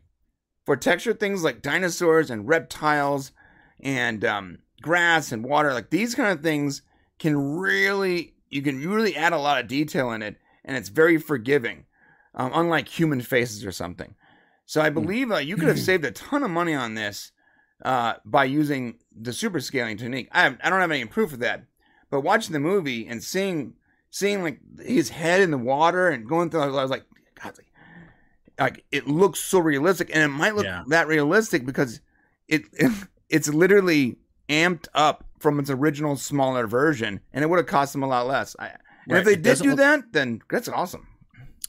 for 0.66 0.76
texture 0.76 1.14
things 1.14 1.44
like 1.44 1.62
dinosaurs 1.62 2.30
and 2.30 2.48
reptiles 2.48 3.32
and 3.80 4.26
um, 4.26 4.60
grass 4.82 5.32
and 5.32 5.44
water 5.44 5.74
like 5.74 5.90
these 5.90 6.16
kind 6.16 6.30
of 6.30 6.42
things 6.42 6.82
can 7.20 7.58
really 7.58 8.34
you 8.50 8.62
can 8.62 8.80
really 8.88 9.16
add 9.16 9.34
a 9.34 9.38
lot 9.38 9.60
of 9.60 9.68
detail 9.68 10.12
in 10.12 10.22
it 10.22 10.38
and 10.64 10.78
it's 10.78 10.90
very 10.90 11.18
forgiving 11.18 11.86
um, 12.36 12.52
unlike 12.54 12.88
human 12.88 13.22
faces 13.22 13.66
or 13.66 13.72
something 13.72 14.16
so 14.66 14.82
I 14.82 14.90
hmm. 14.90 14.96
believe 14.96 15.32
uh, 15.32 15.38
you 15.38 15.58
could 15.58 15.68
have 15.68 15.80
saved 15.80 16.06
a 16.06 16.12
ton 16.12 16.44
of 16.44 16.52
money 16.52 16.74
on 16.74 16.94
this 16.94 17.32
uh, 17.84 18.16
by 18.26 18.46
using 18.46 19.00
the 19.20 19.34
super 19.34 19.60
scaling 19.60 19.98
technique. 19.98 20.30
I, 20.32 20.44
have, 20.44 20.58
I 20.64 20.70
don't 20.70 20.82
have 20.82 20.92
any 20.92 21.06
proof 21.06 21.34
of 21.34 21.40
that, 21.40 21.64
but 22.10 22.22
watching 22.22 22.54
the 22.54 22.60
movie 22.60 23.08
and 23.08 23.24
seeing 23.24 23.74
seeing 24.10 24.42
like 24.42 24.60
his 24.80 25.10
head 25.10 25.42
in 25.42 25.52
the 25.52 25.58
water 25.58 26.10
and 26.10 26.28
going 26.28 26.50
through, 26.50 26.62
I 26.62 26.68
was 26.68 26.92
like, 26.92 27.06
God, 27.42 27.54
like 28.60 28.84
it 28.92 29.08
looks 29.08 29.40
so 29.40 29.60
realistic, 29.60 30.10
and 30.14 30.24
it 30.24 30.30
might 30.30 30.56
look 30.56 30.66
yeah. 30.66 30.84
that 30.88 31.08
realistic 31.08 31.66
because 31.66 32.02
it, 32.48 32.64
it 32.74 32.92
it's 33.30 33.50
literally 33.50 34.18
amped 34.50 34.88
up 34.94 35.26
from 35.40 35.60
its 35.60 35.70
original 35.70 36.16
smaller 36.16 36.68
version, 36.68 37.20
and 37.34 37.44
it 37.44 37.48
would 37.48 37.58
have 37.58 37.68
cost 37.68 37.94
them 37.94 38.04
a 38.04 38.08
lot 38.08 38.28
less. 38.28 38.56
I, 38.60 38.68
and 38.68 38.78
right. 39.10 39.20
if 39.20 39.26
they 39.26 39.34
it 39.34 39.42
did 39.42 39.58
do 39.60 39.70
look, 39.70 39.78
that, 39.78 40.12
then 40.12 40.42
that's 40.50 40.68
awesome. 40.68 41.08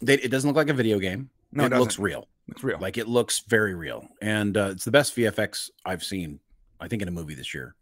They, 0.00 0.14
it 0.14 0.30
doesn't 0.30 0.48
look 0.48 0.56
like 0.56 0.68
a 0.68 0.74
video 0.74 0.98
game. 0.98 1.30
No, 1.52 1.64
it, 1.64 1.72
it 1.72 1.78
looks 1.78 1.98
real. 1.98 2.28
It's 2.48 2.64
real. 2.64 2.78
Like 2.78 2.96
it 2.96 3.08
looks 3.08 3.40
very 3.40 3.74
real, 3.74 4.08
and 4.22 4.56
uh, 4.56 4.70
it's 4.72 4.84
the 4.84 4.90
best 4.90 5.14
VFX 5.16 5.70
I've 5.84 6.02
seen. 6.02 6.40
I 6.80 6.88
think 6.88 7.02
in 7.02 7.08
a 7.08 7.12
movie 7.12 7.34
this 7.34 7.54
year. 7.54 7.74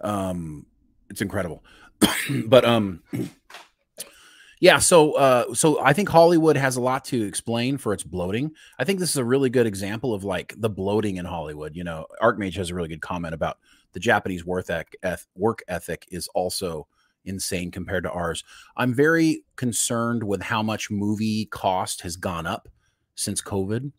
Um, 0.00 0.66
it's 1.10 1.20
incredible. 1.20 1.64
but 2.46 2.64
um, 2.64 3.02
yeah. 4.60 4.78
So 4.78 5.12
uh, 5.12 5.54
so 5.54 5.80
I 5.80 5.92
think 5.92 6.08
Hollywood 6.08 6.56
has 6.56 6.76
a 6.76 6.80
lot 6.80 7.04
to 7.06 7.22
explain 7.22 7.78
for 7.78 7.92
its 7.92 8.02
bloating. 8.02 8.52
I 8.78 8.84
think 8.84 8.98
this 8.98 9.10
is 9.10 9.16
a 9.16 9.24
really 9.24 9.50
good 9.50 9.66
example 9.66 10.14
of 10.14 10.24
like 10.24 10.54
the 10.56 10.70
bloating 10.70 11.16
in 11.16 11.24
Hollywood. 11.24 11.76
You 11.76 11.84
know, 11.84 12.06
Archmage 12.20 12.56
has 12.56 12.70
a 12.70 12.74
really 12.74 12.88
good 12.88 13.02
comment 13.02 13.34
about 13.34 13.58
the 13.92 14.00
Japanese 14.00 14.44
work 14.44 14.68
ethic, 14.68 14.96
work 15.36 15.62
ethic 15.68 16.06
is 16.10 16.28
also 16.28 16.86
insane 17.24 17.70
compared 17.70 18.04
to 18.04 18.10
ours. 18.10 18.42
I'm 18.76 18.94
very 18.94 19.44
concerned 19.56 20.24
with 20.24 20.42
how 20.42 20.62
much 20.62 20.90
movie 20.90 21.46
cost 21.46 22.00
has 22.02 22.16
gone 22.16 22.46
up 22.46 22.68
since 23.14 23.40
COVID. 23.40 23.92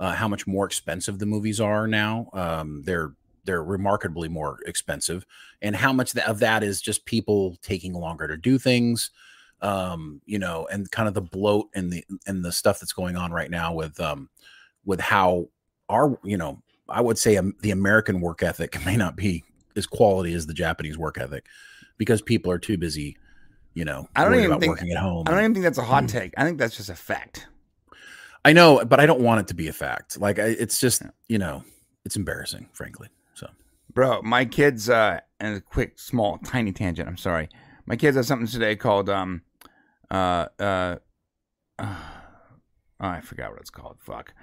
Uh, 0.00 0.12
how 0.12 0.28
much 0.28 0.46
more 0.46 0.64
expensive 0.64 1.18
the 1.18 1.26
movies 1.26 1.60
are 1.60 1.88
now. 1.88 2.30
Um, 2.32 2.82
they're 2.84 3.14
they're 3.48 3.64
remarkably 3.64 4.28
more 4.28 4.58
expensive, 4.66 5.24
and 5.62 5.74
how 5.74 5.92
much 5.92 6.14
of 6.16 6.38
that 6.40 6.62
is 6.62 6.80
just 6.80 7.06
people 7.06 7.56
taking 7.62 7.94
longer 7.94 8.28
to 8.28 8.36
do 8.36 8.58
things. 8.58 9.10
Um, 9.60 10.20
you 10.24 10.38
know, 10.38 10.68
and 10.70 10.88
kind 10.92 11.08
of 11.08 11.14
the 11.14 11.22
bloat 11.22 11.68
and 11.74 11.90
the 11.90 12.04
and 12.26 12.44
the 12.44 12.52
stuff 12.52 12.78
that's 12.78 12.92
going 12.92 13.16
on 13.16 13.32
right 13.32 13.50
now 13.50 13.72
with 13.72 13.98
um, 13.98 14.28
with 14.84 15.00
how 15.00 15.48
our 15.88 16.16
you 16.22 16.36
know 16.36 16.62
I 16.88 17.00
would 17.00 17.18
say 17.18 17.36
um, 17.36 17.54
the 17.60 17.70
American 17.70 18.20
work 18.20 18.42
ethic 18.42 18.76
may 18.86 18.96
not 18.96 19.16
be 19.16 19.44
as 19.76 19.86
quality 19.86 20.34
as 20.34 20.46
the 20.46 20.54
Japanese 20.54 20.98
work 20.98 21.18
ethic 21.18 21.46
because 21.96 22.22
people 22.22 22.52
are 22.52 22.58
too 22.58 22.76
busy, 22.76 23.16
you 23.74 23.84
know, 23.84 24.08
I 24.14 24.24
don't 24.24 24.34
even 24.36 24.60
think, 24.60 24.70
working 24.70 24.90
at 24.90 24.98
home. 24.98 25.24
I 25.26 25.30
don't 25.30 25.40
even 25.40 25.54
think 25.54 25.64
that's 25.64 25.78
a 25.78 25.82
hot 25.82 26.04
mm. 26.04 26.08
take. 26.08 26.34
I 26.36 26.44
think 26.44 26.58
that's 26.58 26.76
just 26.76 26.90
a 26.90 26.94
fact. 26.94 27.46
I 28.44 28.52
know, 28.52 28.84
but 28.84 29.00
I 29.00 29.06
don't 29.06 29.20
want 29.20 29.40
it 29.40 29.48
to 29.48 29.54
be 29.54 29.68
a 29.68 29.72
fact. 29.72 30.20
Like 30.20 30.38
it's 30.38 30.80
just, 30.80 31.02
you 31.28 31.38
know, 31.38 31.64
it's 32.04 32.16
embarrassing, 32.16 32.68
frankly. 32.72 33.08
Bro, 33.98 34.22
my 34.22 34.44
kids, 34.44 34.88
uh, 34.88 35.18
and 35.40 35.56
a 35.56 35.60
quick, 35.60 35.98
small, 35.98 36.38
tiny 36.38 36.70
tangent. 36.70 37.08
I'm 37.08 37.16
sorry. 37.16 37.48
My 37.84 37.96
kids 37.96 38.16
have 38.16 38.26
something 38.26 38.46
today 38.46 38.76
called, 38.76 39.10
um, 39.10 39.42
uh, 40.08 40.46
uh, 40.60 40.98
uh 41.80 41.96
Oh, 43.00 43.08
I 43.08 43.20
forgot 43.20 43.50
what 43.50 43.60
it's 43.60 43.70
called. 43.70 43.96
Fuck. 43.98 44.34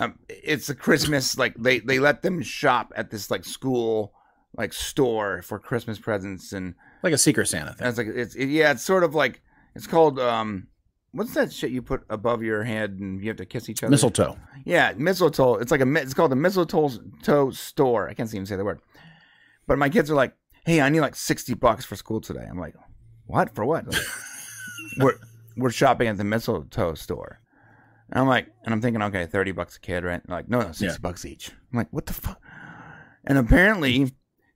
Um, 0.00 0.18
it's 0.30 0.70
a 0.70 0.74
Christmas 0.74 1.36
like 1.36 1.56
they 1.58 1.80
they 1.80 1.98
let 1.98 2.22
them 2.22 2.40
shop 2.40 2.90
at 2.96 3.10
this 3.10 3.30
like 3.30 3.44
school 3.44 4.14
like 4.56 4.72
store 4.72 5.42
for 5.42 5.58
Christmas 5.58 5.98
presents 5.98 6.54
and 6.54 6.74
like 7.02 7.12
a 7.12 7.18
secret 7.18 7.48
Santa 7.48 7.74
thing. 7.74 7.88
It's 7.88 7.98
like 7.98 8.06
it's 8.06 8.34
it, 8.34 8.46
yeah, 8.46 8.70
it's 8.70 8.82
sort 8.82 9.04
of 9.04 9.14
like 9.14 9.42
it's 9.74 9.86
called 9.86 10.18
um 10.18 10.68
what's 11.16 11.34
that 11.34 11.52
shit 11.52 11.70
you 11.70 11.82
put 11.82 12.04
above 12.10 12.42
your 12.42 12.62
head 12.62 12.98
and 13.00 13.20
you 13.20 13.28
have 13.28 13.36
to 13.38 13.46
kiss 13.46 13.68
each 13.68 13.82
other? 13.82 13.90
Mistletoe. 13.90 14.38
Yeah, 14.64 14.92
mistletoe. 14.96 15.56
It's 15.56 15.70
like 15.70 15.80
a 15.80 15.94
it's 15.94 16.14
called 16.14 16.30
the 16.30 16.36
mistletoe 16.36 17.50
store. 17.50 18.08
I 18.08 18.14
can't 18.14 18.32
even 18.32 18.46
say 18.46 18.56
the 18.56 18.64
word. 18.64 18.80
But 19.66 19.78
my 19.78 19.88
kids 19.88 20.10
are 20.10 20.14
like, 20.14 20.34
"Hey, 20.64 20.80
I 20.80 20.88
need 20.88 21.00
like 21.00 21.16
sixty 21.16 21.54
bucks 21.54 21.84
for 21.84 21.96
school 21.96 22.20
today." 22.20 22.46
I'm 22.48 22.58
like, 22.58 22.74
"What 23.26 23.54
for 23.54 23.64
what?" 23.64 23.86
Like, 23.86 24.02
we're 24.98 25.18
we're 25.56 25.70
shopping 25.70 26.08
at 26.08 26.18
the 26.18 26.24
mistletoe 26.24 26.94
store. 26.94 27.40
And 28.10 28.20
I'm 28.20 28.28
like, 28.28 28.46
and 28.64 28.72
I'm 28.72 28.80
thinking, 28.80 29.02
okay, 29.02 29.26
thirty 29.26 29.52
bucks 29.52 29.76
a 29.76 29.80
kid, 29.80 30.04
right? 30.04 30.26
Like, 30.28 30.48
no, 30.48 30.60
no, 30.60 30.66
sixty 30.66 30.86
yeah. 30.86 30.98
bucks 31.00 31.24
each. 31.24 31.50
I'm 31.72 31.78
like, 31.78 31.92
what 31.92 32.06
the 32.06 32.12
fuck? 32.12 32.40
And 33.24 33.38
apparently, 33.38 34.12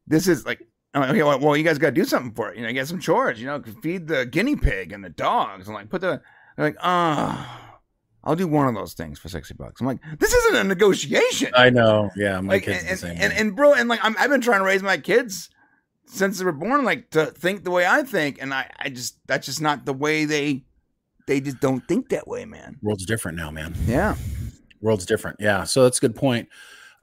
this 0.06 0.28
is 0.28 0.46
like 0.46 0.60
I'm 0.94 1.02
like, 1.02 1.10
okay, 1.10 1.22
well, 1.22 1.38
well 1.38 1.56
you 1.56 1.64
guys 1.64 1.78
got 1.78 1.88
to 1.88 1.92
do 1.92 2.04
something 2.04 2.32
for 2.32 2.50
it. 2.50 2.56
You 2.56 2.64
know, 2.64 2.72
get 2.72 2.88
some 2.88 3.00
chores. 3.00 3.40
You 3.40 3.46
know, 3.46 3.62
feed 3.82 4.06
the 4.06 4.26
guinea 4.26 4.56
pig 4.56 4.92
and 4.92 5.04
the 5.04 5.10
dogs, 5.10 5.66
and 5.66 5.74
like 5.74 5.88
put 5.88 6.00
the 6.00 6.20
they're 6.60 6.68
like, 6.68 6.78
ah. 6.82 7.56
Oh, 7.56 7.70
I'll 8.22 8.36
do 8.36 8.46
one 8.46 8.68
of 8.68 8.74
those 8.74 8.92
things 8.92 9.18
for 9.18 9.30
sixty 9.30 9.54
bucks. 9.54 9.80
I'm 9.80 9.86
like, 9.86 10.00
this 10.18 10.34
isn't 10.34 10.56
a 10.56 10.64
negotiation. 10.64 11.52
I 11.56 11.70
know. 11.70 12.10
Yeah, 12.14 12.38
my 12.42 12.54
like, 12.54 12.64
kids 12.64 13.02
and, 13.02 13.12
and, 13.12 13.22
and, 13.22 13.32
and, 13.32 13.56
bro, 13.56 13.72
and 13.72 13.88
like, 13.88 14.04
i 14.04 14.10
have 14.10 14.28
been 14.28 14.42
trying 14.42 14.60
to 14.60 14.66
raise 14.66 14.82
my 14.82 14.98
kids 14.98 15.48
since 16.04 16.38
they 16.38 16.44
were 16.44 16.52
born, 16.52 16.84
like 16.84 17.08
to 17.12 17.26
think 17.26 17.64
the 17.64 17.70
way 17.70 17.86
I 17.86 18.02
think, 18.02 18.42
and 18.42 18.52
I, 18.52 18.70
I 18.78 18.90
just 18.90 19.16
that's 19.26 19.46
just 19.46 19.62
not 19.62 19.86
the 19.86 19.94
way 19.94 20.26
they, 20.26 20.64
they 21.26 21.40
just 21.40 21.60
don't 21.60 21.80
think 21.88 22.10
that 22.10 22.28
way, 22.28 22.44
man. 22.44 22.76
World's 22.82 23.06
different 23.06 23.38
now, 23.38 23.50
man. 23.50 23.74
Yeah, 23.86 24.16
world's 24.82 25.06
different. 25.06 25.38
Yeah, 25.40 25.64
so 25.64 25.84
that's 25.84 25.96
a 25.96 26.02
good 26.02 26.14
point. 26.14 26.50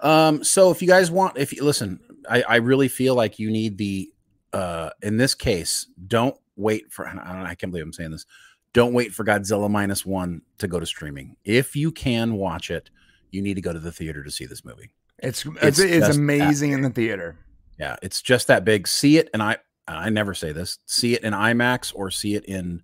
Um, 0.02 0.44
so 0.44 0.70
if 0.70 0.84
you 0.84 0.88
guys 0.88 1.10
want, 1.10 1.36
if 1.40 1.52
you 1.52 1.64
listen, 1.64 2.00
I, 2.30 2.44
I 2.44 2.56
really 2.58 2.90
feel 2.90 3.16
like 3.16 3.40
you 3.40 3.50
need 3.50 3.80
the, 3.80 4.12
uh, 4.54 4.92
in 5.02 5.18
this 5.18 5.34
case, 5.34 5.88
don't 6.06 6.36
wait 6.56 6.92
for. 6.94 7.08
I, 7.08 7.14
don't, 7.16 7.48
I 7.48 7.56
can't 7.56 7.72
believe 7.72 7.86
I'm 7.86 7.94
saying 7.94 8.12
this 8.12 8.28
don't 8.74 8.94
wait 8.94 9.14
for 9.14 9.24
Godzilla 9.24 9.70
minus 9.70 10.06
one 10.06 10.42
to 10.60 10.68
go 10.68 10.80
to 10.80 10.86
streaming. 10.86 11.36
If 11.44 11.76
you 11.76 11.92
can 11.92 12.34
watch 12.34 12.70
it, 12.70 12.90
you 13.32 13.42
need 13.42 13.56
to 13.56 13.62
go 13.62 13.74
to 13.74 13.80
the 13.80 13.92
theater 13.92 14.24
to 14.24 14.32
see 14.32 14.46
this 14.46 14.64
movie. 14.64 14.92
It's 15.20 15.46
it's, 15.62 15.80
it's, 15.80 16.16
amazing 16.16 16.74
in 16.74 16.82
the 16.82 16.90
theater. 16.90 17.38
Yeah, 17.80 17.96
it's 18.02 18.22
just 18.22 18.48
that 18.48 18.66
big. 18.66 18.88
See 18.88 19.18
it, 19.18 19.30
and 19.34 19.42
I 19.42 19.58
I 19.88 20.10
never 20.10 20.34
say 20.34 20.52
this. 20.52 20.80
See 20.86 21.14
it 21.14 21.24
in 21.24 21.34
IMAX 21.34 21.92
or 21.96 22.12
see 22.12 22.36
it 22.36 22.46
in 22.46 22.84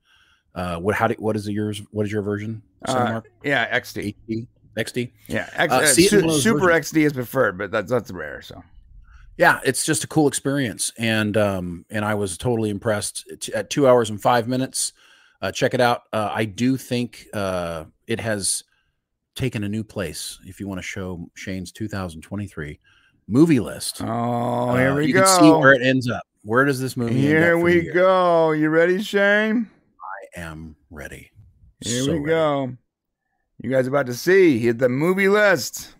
uh 0.56 0.78
what 0.78 0.96
how 0.96 1.08
do 1.08 1.15
what 1.19 1.36
is 1.36 1.48
yours 1.48 1.82
what 1.91 2.06
is 2.06 2.12
your 2.12 2.22
version? 2.22 2.62
Uh, 2.86 3.22
yeah, 3.43 3.78
XD. 3.80 4.15
HD? 4.30 4.48
XD. 4.78 5.12
Yeah, 5.28 5.50
X, 5.54 5.74
uh, 5.74 5.78
uh, 5.78 5.86
su- 5.86 6.39
Super 6.39 6.60
versions. 6.60 6.91
XD 6.91 7.06
is 7.06 7.13
preferred, 7.13 7.58
but 7.58 7.72
that's 7.72 7.91
that's 7.91 8.12
rare. 8.12 8.41
So 8.41 8.63
yeah, 9.38 9.60
it's 9.63 9.86
just 9.86 10.04
a 10.04 10.08
cool 10.08 10.28
experience, 10.28 10.91
and 10.98 11.38
um 11.38 11.86
and 11.89 12.04
I 12.06 12.15
was 12.15 12.38
totally 12.38 12.69
impressed 12.69 13.50
at 13.54 13.69
two 13.69 13.88
hours 13.88 14.10
and 14.10 14.22
five 14.22 14.48
minutes. 14.48 14.93
Uh, 15.44 15.52
check 15.52 15.74
it 15.74 15.82
out. 15.82 16.04
Uh, 16.14 16.30
I 16.32 16.46
do 16.46 16.78
think 16.78 17.28
uh, 17.34 17.84
it 18.08 18.18
has 18.22 18.64
taken 19.36 19.66
a 19.66 19.70
new 19.70 19.84
place. 19.84 20.40
If 20.46 20.62
you 20.62 20.70
want 20.70 20.80
to 20.80 20.84
show 20.84 21.30
Shane's 21.36 21.74
2023 21.74 22.80
movie 23.28 23.60
list, 23.60 24.02
oh, 24.02 24.74
here 24.78 24.92
uh, 24.92 24.96
we 24.96 25.08
you 25.08 25.14
go. 25.14 25.26
can 25.26 25.40
see 25.42 25.52
where 25.52 25.74
it 25.74 25.82
ends 25.82 26.10
up. 26.10 26.24
Where 26.44 26.64
does 26.64 26.80
this 26.80 26.96
movie? 26.96 27.20
Here 27.20 27.58
we 27.58 27.82
go. 27.82 28.52
You 28.52 28.70
ready, 28.70 29.04
Shane? 29.04 29.70
I 30.38 30.40
am 30.40 30.78
ready. 30.90 31.30
Here 31.82 32.04
so 32.04 32.14
we 32.14 32.20
ready. 32.20 32.28
go. 32.30 32.78
You 33.62 33.70
guys 33.70 33.86
about 33.86 34.06
to 34.06 34.14
see 34.14 34.60
hit 34.60 34.78
the 34.78 34.88
movie 34.88 35.28
list. 35.28 35.94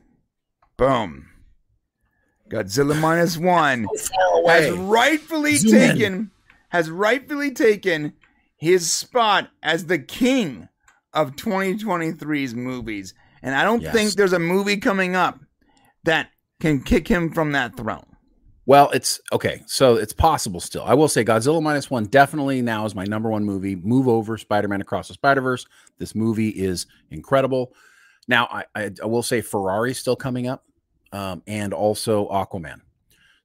Boom. 0.78 1.28
Godzilla 2.50 2.98
minus 2.98 3.38
one 3.38 3.88
has 4.48 4.72
rightfully 4.72 5.58
Zoom 5.58 5.72
taken 5.72 6.14
in. 6.14 6.32
has 6.70 6.90
rightfully 6.90 7.52
taken 7.52 8.14
his 8.64 8.90
spot 8.90 9.50
as 9.62 9.88
the 9.88 10.00
king 10.00 10.70
of 11.14 11.36
2023's 11.36 12.56
movies. 12.56 13.14
And 13.42 13.54
I 13.54 13.64
don't 13.64 13.82
yes. 13.82 13.94
think 13.94 14.12
there's 14.14 14.32
a 14.32 14.40
movie 14.40 14.78
coming 14.78 15.18
up 15.18 15.38
that 16.06 16.30
can 16.62 16.82
kick 16.82 17.06
him 17.10 17.34
from 17.34 17.52
that 17.52 17.76
throne. 17.76 18.06
Well, 18.66 18.90
it's 18.92 19.20
okay. 19.34 19.64
So 19.66 19.96
it's 19.98 20.14
possible 20.14 20.62
still. 20.62 20.84
I 20.86 20.94
will 20.94 21.10
say 21.10 21.26
Godzilla 21.26 21.62
minus 21.62 21.90
one 21.90 22.06
definitely 22.06 22.62
now 22.62 22.86
is 22.86 22.96
my 22.96 23.04
number 23.04 23.30
one 23.30 23.44
movie. 23.44 23.76
Move 23.76 24.08
over 24.08 24.38
Spider 24.38 24.70
Man 24.70 24.80
Across 24.80 25.10
the 25.10 25.16
Spider 25.16 25.42
Verse. 25.42 25.66
This 25.98 26.16
movie 26.16 26.48
is 26.48 26.86
incredible. 27.12 27.74
Now, 28.30 28.48
I, 28.50 28.64
I, 28.74 28.92
I 29.04 29.06
will 29.08 29.24
say 29.24 29.42
Ferrari 29.42 29.94
still 29.94 30.16
coming 30.16 30.48
up 30.48 30.64
um, 31.12 31.44
and 31.46 31.74
also 31.74 32.30
Aquaman. 32.30 32.80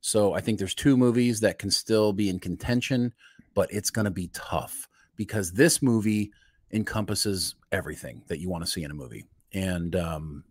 So 0.00 0.32
I 0.32 0.40
think 0.40 0.60
there's 0.60 0.76
two 0.76 0.96
movies 0.96 1.40
that 1.40 1.58
can 1.58 1.72
still 1.72 2.12
be 2.12 2.28
in 2.28 2.38
contention, 2.38 3.12
but 3.54 3.68
it's 3.72 3.90
going 3.90 4.04
to 4.04 4.12
be 4.12 4.30
tough 4.32 4.88
because 5.18 5.52
this 5.52 5.82
movie 5.82 6.32
encompasses 6.72 7.56
everything 7.72 8.22
that 8.28 8.40
you 8.40 8.48
want 8.48 8.64
to 8.64 8.70
see 8.70 8.84
in 8.84 8.90
a 8.90 8.94
movie. 8.94 9.26
And 9.52 9.94
um, 9.94 10.44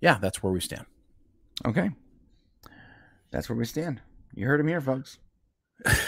yeah, 0.00 0.16
that's 0.18 0.42
where 0.42 0.52
we 0.52 0.60
stand. 0.60 0.86
Okay. 1.66 1.90
That's 3.30 3.50
where 3.50 3.56
we 3.56 3.66
stand. 3.66 4.00
You 4.34 4.46
heard 4.46 4.60
him 4.60 4.68
here, 4.68 4.80
folks. 4.80 5.18
well, 5.84 6.00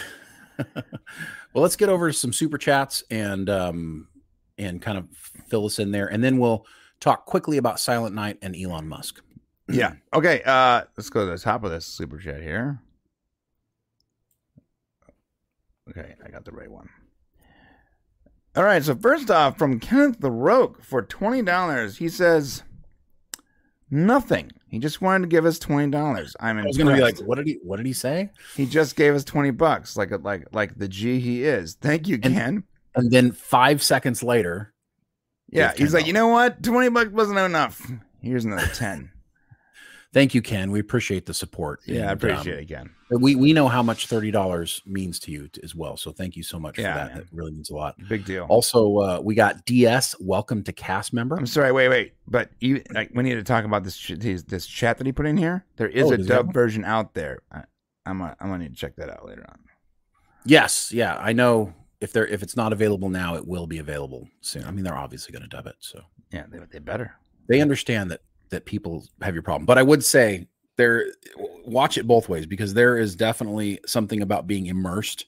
let's 1.54 1.76
get 1.76 1.88
over 1.88 2.10
to 2.10 2.16
some 2.16 2.32
super 2.32 2.56
chats 2.56 3.02
and 3.10 3.50
um, 3.50 4.08
and 4.56 4.80
kind 4.80 4.96
of 4.96 5.08
fill 5.48 5.66
us 5.66 5.78
in 5.78 5.90
there, 5.90 6.06
and 6.06 6.22
then 6.22 6.38
we'll 6.38 6.66
talk 7.00 7.24
quickly 7.24 7.56
about 7.56 7.80
Silent 7.80 8.14
Night 8.14 8.38
and 8.42 8.56
Elon 8.56 8.88
Musk. 8.88 9.22
yeah. 9.68 9.94
Okay. 10.14 10.42
Uh, 10.44 10.82
let's 10.96 11.10
go 11.10 11.24
to 11.24 11.32
the 11.32 11.38
top 11.38 11.64
of 11.64 11.70
this 11.70 11.86
super 11.86 12.18
chat 12.18 12.42
here. 12.42 12.80
Okay, 15.90 16.14
I 16.24 16.28
got 16.28 16.44
the 16.44 16.52
right 16.52 16.70
one. 16.70 16.88
All 18.56 18.64
right. 18.64 18.82
So 18.82 18.94
first 18.94 19.30
off, 19.30 19.58
from 19.58 19.78
Kenneth 19.78 20.20
the 20.20 20.30
Rogue 20.30 20.82
for 20.82 21.02
twenty 21.02 21.42
dollars, 21.42 21.96
he 21.98 22.08
says 22.08 22.62
nothing. 23.90 24.50
He 24.68 24.78
just 24.78 25.00
wanted 25.00 25.22
to 25.22 25.28
give 25.28 25.46
us 25.46 25.58
twenty 25.58 25.90
dollars. 25.90 26.36
I'm 26.40 26.58
I 26.58 26.64
was 26.64 26.76
going 26.76 26.88
to 26.88 26.94
be 26.94 27.00
like, 27.00 27.18
what 27.20 27.36
did 27.36 27.46
he? 27.46 27.58
What 27.62 27.76
did 27.76 27.86
he 27.86 27.92
say? 27.92 28.30
He 28.56 28.66
just 28.66 28.96
gave 28.96 29.14
us 29.14 29.24
twenty 29.24 29.50
bucks, 29.50 29.96
like 29.96 30.10
like 30.22 30.46
like 30.52 30.76
the 30.76 30.88
G 30.88 31.20
he 31.20 31.44
is. 31.44 31.74
Thank 31.74 32.08
you, 32.08 32.18
and, 32.22 32.34
Ken. 32.34 32.64
And 32.94 33.10
then 33.10 33.32
five 33.32 33.82
seconds 33.82 34.22
later, 34.22 34.72
yeah, 35.48 35.72
he's 35.76 35.94
like, 35.94 36.06
you 36.06 36.12
know 36.12 36.28
what? 36.28 36.62
Twenty 36.62 36.88
bucks 36.88 37.10
wasn't 37.10 37.38
enough. 37.38 37.90
Here's 38.20 38.44
another 38.44 38.66
ten. 38.74 39.10
Thank 40.12 40.34
you, 40.34 40.42
Ken. 40.42 40.72
We 40.72 40.80
appreciate 40.80 41.24
the 41.24 41.34
support. 41.34 41.80
Yeah, 41.86 42.00
and, 42.00 42.10
I 42.10 42.12
appreciate 42.12 42.54
um, 42.54 42.60
it, 42.60 42.68
Ken. 42.68 42.90
We 43.10 43.36
we 43.36 43.52
know 43.52 43.68
how 43.68 43.82
much 43.82 44.08
thirty 44.08 44.32
dollars 44.32 44.82
means 44.84 45.20
to 45.20 45.30
you 45.30 45.48
as 45.62 45.74
well. 45.74 45.96
So 45.96 46.10
thank 46.10 46.36
you 46.36 46.42
so 46.42 46.58
much 46.58 46.78
yeah, 46.78 46.92
for 46.92 46.98
that. 46.98 47.08
Man. 47.08 47.18
That 47.18 47.26
really 47.32 47.52
means 47.52 47.70
a 47.70 47.76
lot. 47.76 47.94
Big 48.08 48.24
deal. 48.24 48.46
Also, 48.48 48.98
uh, 48.98 49.20
we 49.22 49.36
got 49.36 49.64
DS. 49.66 50.16
Welcome 50.18 50.64
to 50.64 50.72
cast 50.72 51.12
member. 51.12 51.36
I'm 51.36 51.46
sorry. 51.46 51.70
Wait, 51.70 51.88
wait. 51.88 52.14
But 52.26 52.50
you, 52.58 52.82
like, 52.90 53.10
we 53.14 53.22
need 53.22 53.34
to 53.34 53.44
talk 53.44 53.64
about 53.64 53.84
this 53.84 54.12
this 54.18 54.66
chat 54.66 54.98
that 54.98 55.06
he 55.06 55.12
put 55.12 55.26
in 55.26 55.36
here. 55.36 55.64
There 55.76 55.88
is 55.88 56.06
oh, 56.06 56.12
a 56.12 56.18
dub 56.18 56.52
version 56.52 56.84
out 56.84 57.14
there. 57.14 57.42
I, 57.52 57.62
I'm 58.04 58.18
gonna, 58.18 58.36
I'm 58.40 58.48
gonna 58.48 58.64
need 58.64 58.74
to 58.74 58.80
check 58.80 58.96
that 58.96 59.10
out 59.10 59.24
later 59.24 59.44
on. 59.48 59.58
Yes. 60.44 60.90
Yeah. 60.92 61.18
I 61.20 61.32
know 61.32 61.72
if 62.00 62.12
they're 62.12 62.26
if 62.26 62.42
it's 62.42 62.56
not 62.56 62.72
available 62.72 63.10
now, 63.10 63.36
it 63.36 63.46
will 63.46 63.66
be 63.66 63.78
available 63.78 64.28
soon. 64.40 64.64
I 64.64 64.72
mean, 64.72 64.84
they're 64.84 64.96
obviously 64.96 65.32
going 65.32 65.42
to 65.42 65.48
dub 65.48 65.66
it. 65.66 65.76
So 65.78 66.02
yeah, 66.32 66.46
they, 66.50 66.58
they 66.70 66.78
better. 66.78 67.14
They 67.48 67.60
understand 67.60 68.10
that 68.10 68.20
that 68.50 68.64
people 68.64 69.06
have 69.22 69.34
your 69.34 69.42
problem. 69.42 69.66
But 69.66 69.78
I 69.78 69.82
would 69.82 70.04
say 70.04 70.46
there 70.76 71.06
watch 71.64 71.98
it 71.98 72.06
both 72.06 72.28
ways 72.28 72.46
because 72.46 72.74
there 72.74 72.98
is 72.98 73.16
definitely 73.16 73.80
something 73.86 74.22
about 74.22 74.46
being 74.46 74.66
immersed 74.66 75.26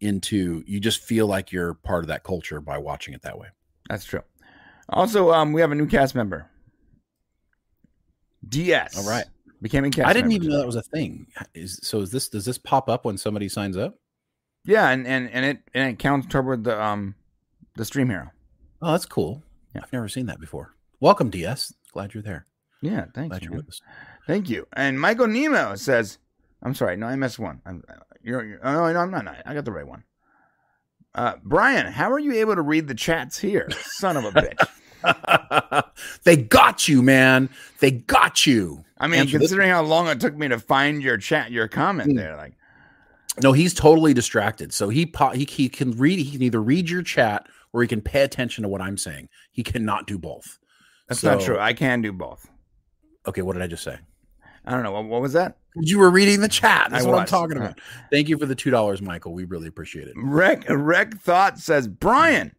into 0.00 0.62
you 0.66 0.80
just 0.80 1.02
feel 1.02 1.26
like 1.26 1.52
you're 1.52 1.74
part 1.74 2.04
of 2.04 2.08
that 2.08 2.22
culture 2.22 2.60
by 2.60 2.78
watching 2.78 3.14
it 3.14 3.22
that 3.22 3.38
way. 3.38 3.48
That's 3.88 4.04
true. 4.04 4.22
Also, 4.88 5.32
um, 5.32 5.52
we 5.52 5.60
have 5.60 5.72
a 5.72 5.74
new 5.74 5.86
cast 5.86 6.14
member. 6.14 6.48
DS. 8.48 8.96
All 8.96 9.08
right. 9.10 9.24
Became 9.62 9.84
a 9.84 9.90
cast 9.90 10.08
I 10.08 10.12
didn't 10.12 10.32
even 10.32 10.48
know 10.48 10.58
that 10.58 10.66
was 10.66 10.76
a 10.76 10.82
thing. 10.82 11.26
Is 11.54 11.80
so 11.82 12.00
is 12.00 12.10
this 12.10 12.28
does 12.28 12.44
this 12.44 12.58
pop 12.58 12.88
up 12.88 13.04
when 13.04 13.16
somebody 13.16 13.48
signs 13.48 13.76
up? 13.76 13.98
Yeah, 14.64 14.90
and 14.90 15.06
and, 15.06 15.30
and 15.30 15.44
it 15.44 15.58
and 15.74 15.90
it 15.90 15.98
counts 15.98 16.26
toward 16.26 16.64
the 16.64 16.80
um 16.80 17.14
the 17.76 17.84
stream 17.84 18.08
hero. 18.08 18.30
Oh, 18.82 18.92
that's 18.92 19.06
cool. 19.06 19.42
Yeah. 19.74 19.80
I've 19.82 19.92
never 19.92 20.08
seen 20.08 20.26
that 20.26 20.40
before. 20.40 20.74
Welcome, 21.00 21.30
DS. 21.30 21.72
Glad 21.96 22.12
you're 22.12 22.22
there. 22.22 22.44
Yeah, 22.82 23.06
thanks. 23.14 23.30
Glad 23.30 23.42
you're 23.42 23.54
with 23.54 23.68
us. 23.68 23.80
Thank 24.26 24.50
you. 24.50 24.66
And 24.74 25.00
Michael 25.00 25.28
Nemo 25.28 25.76
says, 25.76 26.18
"I'm 26.62 26.74
sorry, 26.74 26.94
no, 26.94 27.06
I 27.06 27.16
missed 27.16 27.38
one. 27.38 27.62
I'm, 27.64 27.82
you're, 28.22 28.44
you're 28.44 28.58
oh 28.62 28.92
no, 28.92 29.00
I'm 29.00 29.10
not. 29.10 29.26
I 29.46 29.54
got 29.54 29.64
the 29.64 29.72
right 29.72 29.88
one." 29.88 30.04
Uh, 31.14 31.36
Brian, 31.42 31.90
how 31.90 32.12
are 32.12 32.18
you 32.18 32.34
able 32.34 32.54
to 32.54 32.60
read 32.60 32.86
the 32.86 32.94
chats 32.94 33.38
here? 33.38 33.66
Son 33.80 34.18
of 34.18 34.26
a 34.26 34.30
bitch. 34.30 35.84
they 36.24 36.36
got 36.36 36.86
you, 36.86 37.00
man. 37.00 37.48
They 37.80 37.92
got 37.92 38.44
you. 38.44 38.84
I 38.98 39.06
mean, 39.06 39.26
considering 39.26 39.70
how 39.70 39.80
long 39.80 40.08
it 40.08 40.20
took 40.20 40.36
me 40.36 40.48
to 40.48 40.58
find 40.58 41.02
your 41.02 41.16
chat, 41.16 41.50
your 41.50 41.66
comment 41.66 42.10
mm. 42.10 42.16
there, 42.16 42.36
like. 42.36 42.52
No, 43.42 43.52
he's 43.52 43.72
totally 43.72 44.12
distracted. 44.12 44.74
So 44.74 44.90
he 44.90 45.10
he 45.32 45.46
he 45.46 45.68
can 45.70 45.92
read. 45.92 46.18
He 46.18 46.32
can 46.32 46.42
either 46.42 46.60
read 46.60 46.90
your 46.90 47.02
chat 47.02 47.46
or 47.72 47.80
he 47.80 47.88
can 47.88 48.02
pay 48.02 48.20
attention 48.20 48.64
to 48.64 48.68
what 48.68 48.82
I'm 48.82 48.98
saying. 48.98 49.30
He 49.50 49.62
cannot 49.62 50.06
do 50.06 50.18
both. 50.18 50.58
That's 51.08 51.20
so, 51.20 51.34
not 51.34 51.40
true. 51.40 51.58
I 51.58 51.72
can 51.72 52.02
do 52.02 52.12
both. 52.12 52.48
Okay, 53.26 53.42
what 53.42 53.54
did 53.54 53.62
I 53.62 53.66
just 53.66 53.82
say? 53.82 53.98
I 54.64 54.72
don't 54.72 54.82
know. 54.82 54.92
What, 54.92 55.04
what 55.04 55.22
was 55.22 55.32
that? 55.34 55.58
You 55.76 55.98
were 55.98 56.10
reading 56.10 56.40
the 56.40 56.48
chat. 56.48 56.88
That's 56.90 57.04
I 57.04 57.08
what 57.08 57.12
was. 57.12 57.20
I'm 57.20 57.26
talking 57.26 57.56
about. 57.56 57.80
Thank 58.10 58.28
you 58.28 58.38
for 58.38 58.46
the 58.46 58.54
two 58.54 58.70
dollars, 58.70 59.00
Michael. 59.00 59.32
We 59.32 59.44
really 59.44 59.68
appreciate 59.68 60.08
it. 60.08 60.14
Rec 60.16 60.64
Rec 60.68 61.18
Thought 61.20 61.58
says, 61.58 61.86
Brian. 61.86 62.52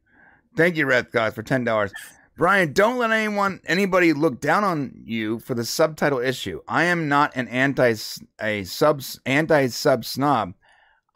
Thank 0.55 0.77
you, 0.77 0.85
Rec 0.85 1.11
Thought, 1.11 1.33
for 1.33 1.43
ten 1.43 1.63
dollars. 1.63 1.91
Brian, 2.37 2.71
don't 2.71 2.99
let 2.99 3.11
anyone 3.11 3.59
anybody 3.65 4.13
look 4.13 4.39
down 4.39 4.63
on 4.63 4.93
you 5.03 5.39
for 5.39 5.55
the 5.55 5.65
subtitle 5.65 6.19
issue. 6.19 6.61
I 6.67 6.83
am 6.83 7.09
not 7.09 7.35
an 7.35 7.47
anti 7.47 7.95
a 8.39 8.63
sub 8.63 9.01
anti 9.25 9.67
sub 9.67 10.05
snob. 10.05 10.53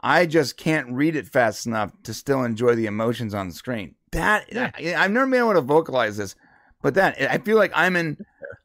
I 0.02 0.26
just 0.26 0.58
can't 0.58 0.91
read 0.91 1.15
it 1.15 1.28
fast 1.28 1.67
enough 1.67 1.91
to 2.04 2.13
still 2.13 2.44
enjoy 2.44 2.74
the 2.74 2.88
emotions 2.88 3.36
on 3.36 3.48
the 3.48 3.54
screen. 3.54 3.94
That 4.12 4.52
yeah. 4.52 4.72
I, 4.76 4.96
I've 4.96 5.12
never 5.12 5.28
been 5.28 5.39
able 5.39 5.54
to 5.54 5.62
vocalize 5.62 6.17
this, 6.17 6.36
but 6.82 6.96
that 6.96 7.20
I 7.22 7.38
feel 7.38 7.58
like 7.58 7.72
I'm 7.76 7.96
in 7.96 8.17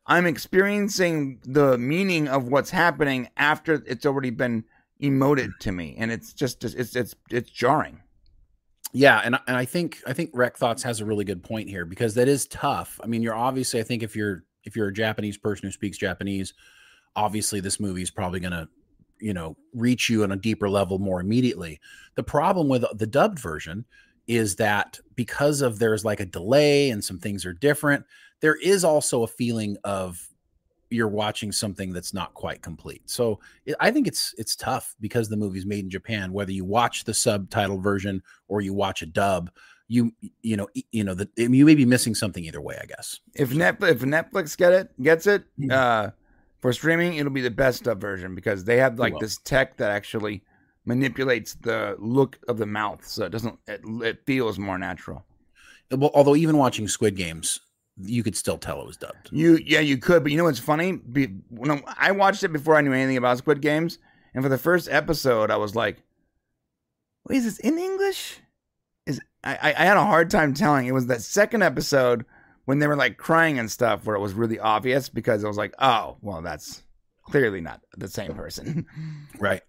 I'm 0.06 0.26
experiencing 0.26 1.40
the 1.44 1.76
meaning 1.78 2.28
of 2.28 2.48
what's 2.48 2.70
happening 2.70 3.28
after 3.36 3.82
it's 3.86 4.06
already 4.06 4.30
been 4.30 4.64
emoted 5.02 5.58
to 5.60 5.72
me, 5.72 5.94
and 5.98 6.10
it's 6.10 6.32
just 6.32 6.64
it's 6.64 6.96
it's 6.96 7.14
it's 7.30 7.50
jarring. 7.50 8.00
Yeah, 8.92 9.20
and 9.24 9.38
and 9.46 9.56
I 9.56 9.64
think 9.64 9.98
I 10.06 10.12
think 10.12 10.30
Rec 10.32 10.56
Thoughts 10.56 10.82
has 10.84 11.00
a 11.00 11.04
really 11.04 11.24
good 11.24 11.42
point 11.42 11.68
here 11.68 11.84
because 11.84 12.14
that 12.14 12.28
is 12.28 12.46
tough. 12.46 13.00
I 13.02 13.06
mean, 13.06 13.22
you're 13.22 13.34
obviously 13.34 13.80
I 13.80 13.82
think 13.82 14.02
if 14.02 14.16
you're 14.16 14.44
if 14.64 14.76
you're 14.76 14.88
a 14.88 14.92
Japanese 14.92 15.36
person 15.36 15.66
who 15.66 15.72
speaks 15.72 15.98
Japanese, 15.98 16.54
obviously 17.14 17.60
this 17.60 17.80
movie 17.80 18.02
is 18.02 18.10
probably 18.10 18.40
going 18.40 18.52
to 18.52 18.68
you 19.18 19.34
know 19.34 19.56
reach 19.74 20.08
you 20.08 20.22
on 20.22 20.32
a 20.32 20.36
deeper 20.36 20.70
level 20.70 20.98
more 20.98 21.20
immediately. 21.20 21.80
The 22.14 22.22
problem 22.22 22.68
with 22.68 22.84
the 22.94 23.06
dubbed 23.06 23.38
version 23.38 23.84
is 24.26 24.56
that 24.56 24.98
because 25.14 25.60
of 25.60 25.78
there's 25.78 26.04
like 26.04 26.20
a 26.20 26.26
delay 26.26 26.90
and 26.90 27.04
some 27.04 27.18
things 27.18 27.46
are 27.46 27.52
different, 27.52 28.04
there 28.40 28.56
is 28.56 28.84
also 28.84 29.22
a 29.22 29.28
feeling 29.28 29.76
of 29.84 30.26
you're 30.90 31.08
watching 31.08 31.50
something 31.50 31.92
that's 31.92 32.14
not 32.14 32.32
quite 32.34 32.62
complete. 32.62 33.02
So 33.06 33.40
it, 33.64 33.74
I 33.80 33.90
think 33.90 34.06
it's 34.06 34.34
it's 34.38 34.54
tough 34.54 34.94
because 35.00 35.28
the 35.28 35.36
movie's 35.36 35.66
made 35.66 35.84
in 35.84 35.90
Japan. 35.90 36.32
Whether 36.32 36.52
you 36.52 36.64
watch 36.64 37.04
the 37.04 37.14
subtitle 37.14 37.78
version 37.78 38.22
or 38.48 38.60
you 38.60 38.72
watch 38.72 39.02
a 39.02 39.06
dub, 39.06 39.50
you 39.88 40.12
you 40.42 40.56
know 40.56 40.68
you 40.92 41.04
know 41.04 41.14
that 41.14 41.28
you 41.36 41.64
may 41.64 41.74
be 41.74 41.84
missing 41.84 42.14
something 42.14 42.44
either 42.44 42.60
way. 42.60 42.78
I 42.80 42.86
guess 42.86 43.20
if 43.34 43.50
Netflix 43.50 43.90
if 43.90 44.00
Netflix 44.02 44.56
get 44.56 44.72
it 44.72 45.02
gets 45.02 45.26
it 45.26 45.44
Mhm. 45.58 45.72
uh, 45.72 46.10
for 46.60 46.72
streaming, 46.72 47.16
it'll 47.16 47.32
be 47.32 47.40
the 47.40 47.50
best 47.50 47.86
of 47.86 48.00
version 48.00 48.34
because 48.34 48.64
they 48.64 48.76
have 48.78 48.98
like 48.98 49.18
this 49.18 49.38
tech 49.38 49.76
that 49.78 49.90
actually 49.90 50.42
manipulates 50.86 51.54
the 51.54 51.96
look 51.98 52.38
of 52.48 52.56
the 52.58 52.66
mouth, 52.66 53.06
so 53.06 53.24
it 53.26 53.30
doesn't 53.30 53.58
it, 53.66 53.80
it 53.84 54.24
feels 54.24 54.58
more 54.58 54.78
natural. 54.78 55.24
well, 55.90 56.10
although 56.14 56.36
even 56.36 56.56
watching 56.56 56.88
Squid 56.88 57.16
Games, 57.16 57.60
you 58.00 58.22
could 58.22 58.36
still 58.36 58.56
tell 58.56 58.80
it 58.80 58.86
was 58.86 58.96
dubbed. 58.96 59.28
You 59.32 59.58
yeah 59.64 59.80
you 59.80 59.98
could, 59.98 60.22
but 60.22 60.32
you 60.32 60.38
know 60.38 60.44
what's 60.44 60.58
funny? 60.58 60.92
Be, 60.92 61.26
when 61.50 61.82
I 61.98 62.12
watched 62.12 62.44
it 62.44 62.52
before 62.52 62.76
I 62.76 62.80
knew 62.80 62.92
anything 62.92 63.16
about 63.16 63.38
Squid 63.38 63.60
Games, 63.60 63.98
and 64.32 64.42
for 64.42 64.48
the 64.48 64.58
first 64.58 64.88
episode, 64.90 65.50
I 65.50 65.56
was 65.56 65.74
like, 65.74 66.02
"Wait, 67.28 67.38
is 67.38 67.44
this 67.44 67.58
in 67.58 67.78
English?" 67.78 68.40
Is 69.06 69.20
I 69.44 69.54
I 69.56 69.68
I 69.70 69.84
had 69.84 69.96
a 69.96 70.04
hard 70.04 70.30
time 70.30 70.54
telling. 70.54 70.86
It 70.86 70.92
was 70.92 71.06
that 71.08 71.22
second 71.22 71.62
episode 71.62 72.24
when 72.64 72.78
they 72.78 72.86
were 72.86 72.96
like 72.96 73.16
crying 73.16 73.58
and 73.58 73.70
stuff, 73.70 74.04
where 74.04 74.16
it 74.16 74.20
was 74.20 74.34
really 74.34 74.58
obvious 74.58 75.08
because 75.08 75.44
I 75.44 75.48
was 75.48 75.56
like, 75.56 75.74
"Oh, 75.78 76.16
well, 76.20 76.42
that's 76.42 76.82
clearly 77.24 77.60
not 77.60 77.80
the 77.96 78.08
same 78.08 78.34
person." 78.34 78.86
Right. 79.38 79.62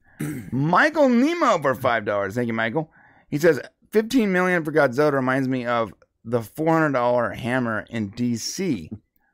Michael 0.51 1.09
Nemo 1.09 1.59
for 1.61 1.75
five 1.75 2.05
dollars. 2.05 2.35
Thank 2.35 2.47
you, 2.47 2.53
Michael. 2.53 2.91
He 3.29 3.37
says 3.37 3.59
fifteen 3.91 4.31
million 4.31 4.63
for 4.63 4.71
Godzilla 4.71 5.11
reminds 5.13 5.47
me 5.47 5.65
of 5.65 5.93
the 6.23 6.41
four 6.41 6.73
hundred 6.73 6.93
dollar 6.93 7.31
hammer 7.31 7.85
in 7.89 8.11
DC, 8.11 8.89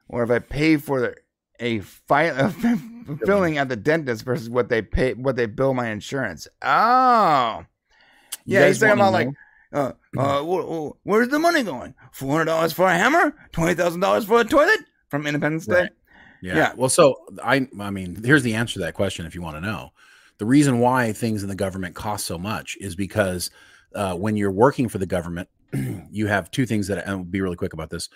or 0.07 0.23
if 0.23 0.31
I 0.31 0.39
pay 0.39 0.77
for 0.77 1.15
a 1.59 1.79
fi- 1.79 2.47
filling 3.25 3.57
at 3.57 3.69
the 3.69 3.75
dentist 3.75 4.23
versus 4.25 4.49
what 4.49 4.69
they 4.69 4.81
pay 4.81 5.13
what 5.13 5.35
they 5.35 5.45
bill 5.45 5.73
my 5.73 5.89
insurance. 5.89 6.47
Oh, 6.61 7.65
yeah. 8.45 8.67
He's 8.67 8.79
talking 8.79 8.93
about 8.93 9.13
like. 9.13 9.29
Uh, 9.71 9.91
uh, 10.15 10.43
wh- 10.43 10.91
wh- 10.91 11.05
where's 11.07 11.29
the 11.29 11.39
money 11.39 11.63
going? 11.63 11.95
Four 12.11 12.33
hundred 12.33 12.45
dollars 12.45 12.73
for 12.73 12.85
a 12.87 12.93
hammer, 12.95 13.33
twenty 13.51 13.73
thousand 13.73 14.01
dollars 14.01 14.25
for 14.25 14.39
a 14.39 14.43
toilet 14.43 14.79
from 15.09 15.25
Independence 15.25 15.65
Day. 15.65 15.89
Yeah. 16.43 16.55
Yeah. 16.55 16.73
Well, 16.75 16.89
so 16.89 17.15
I 17.43 17.67
I 17.79 17.89
mean, 17.89 18.21
here's 18.23 18.43
the 18.43 18.53
answer 18.53 18.73
to 18.73 18.79
that 18.81 18.93
question 18.93 19.25
if 19.25 19.33
you 19.33 19.41
want 19.41 19.55
to 19.55 19.61
know. 19.61 19.91
The 20.43 20.47
reason 20.47 20.79
why 20.79 21.13
things 21.13 21.41
in 21.41 21.47
the 21.47 21.55
government 21.55 21.95
cost 21.95 22.25
so 22.25 22.37
much 22.37 22.75
is 22.81 22.97
because 22.97 23.49
uh, 23.95 24.13
when 24.15 24.35
you're 24.35 24.51
working 24.51 24.89
for 24.89 24.97
the 24.97 25.05
government, 25.05 25.47
you 26.11 26.27
have 26.27 26.51
two 26.51 26.65
things 26.65 26.85
that 26.87 27.07
I'll 27.07 27.23
be 27.23 27.39
really 27.39 27.55
quick 27.55 27.71
about 27.71 27.89
this. 27.89 28.09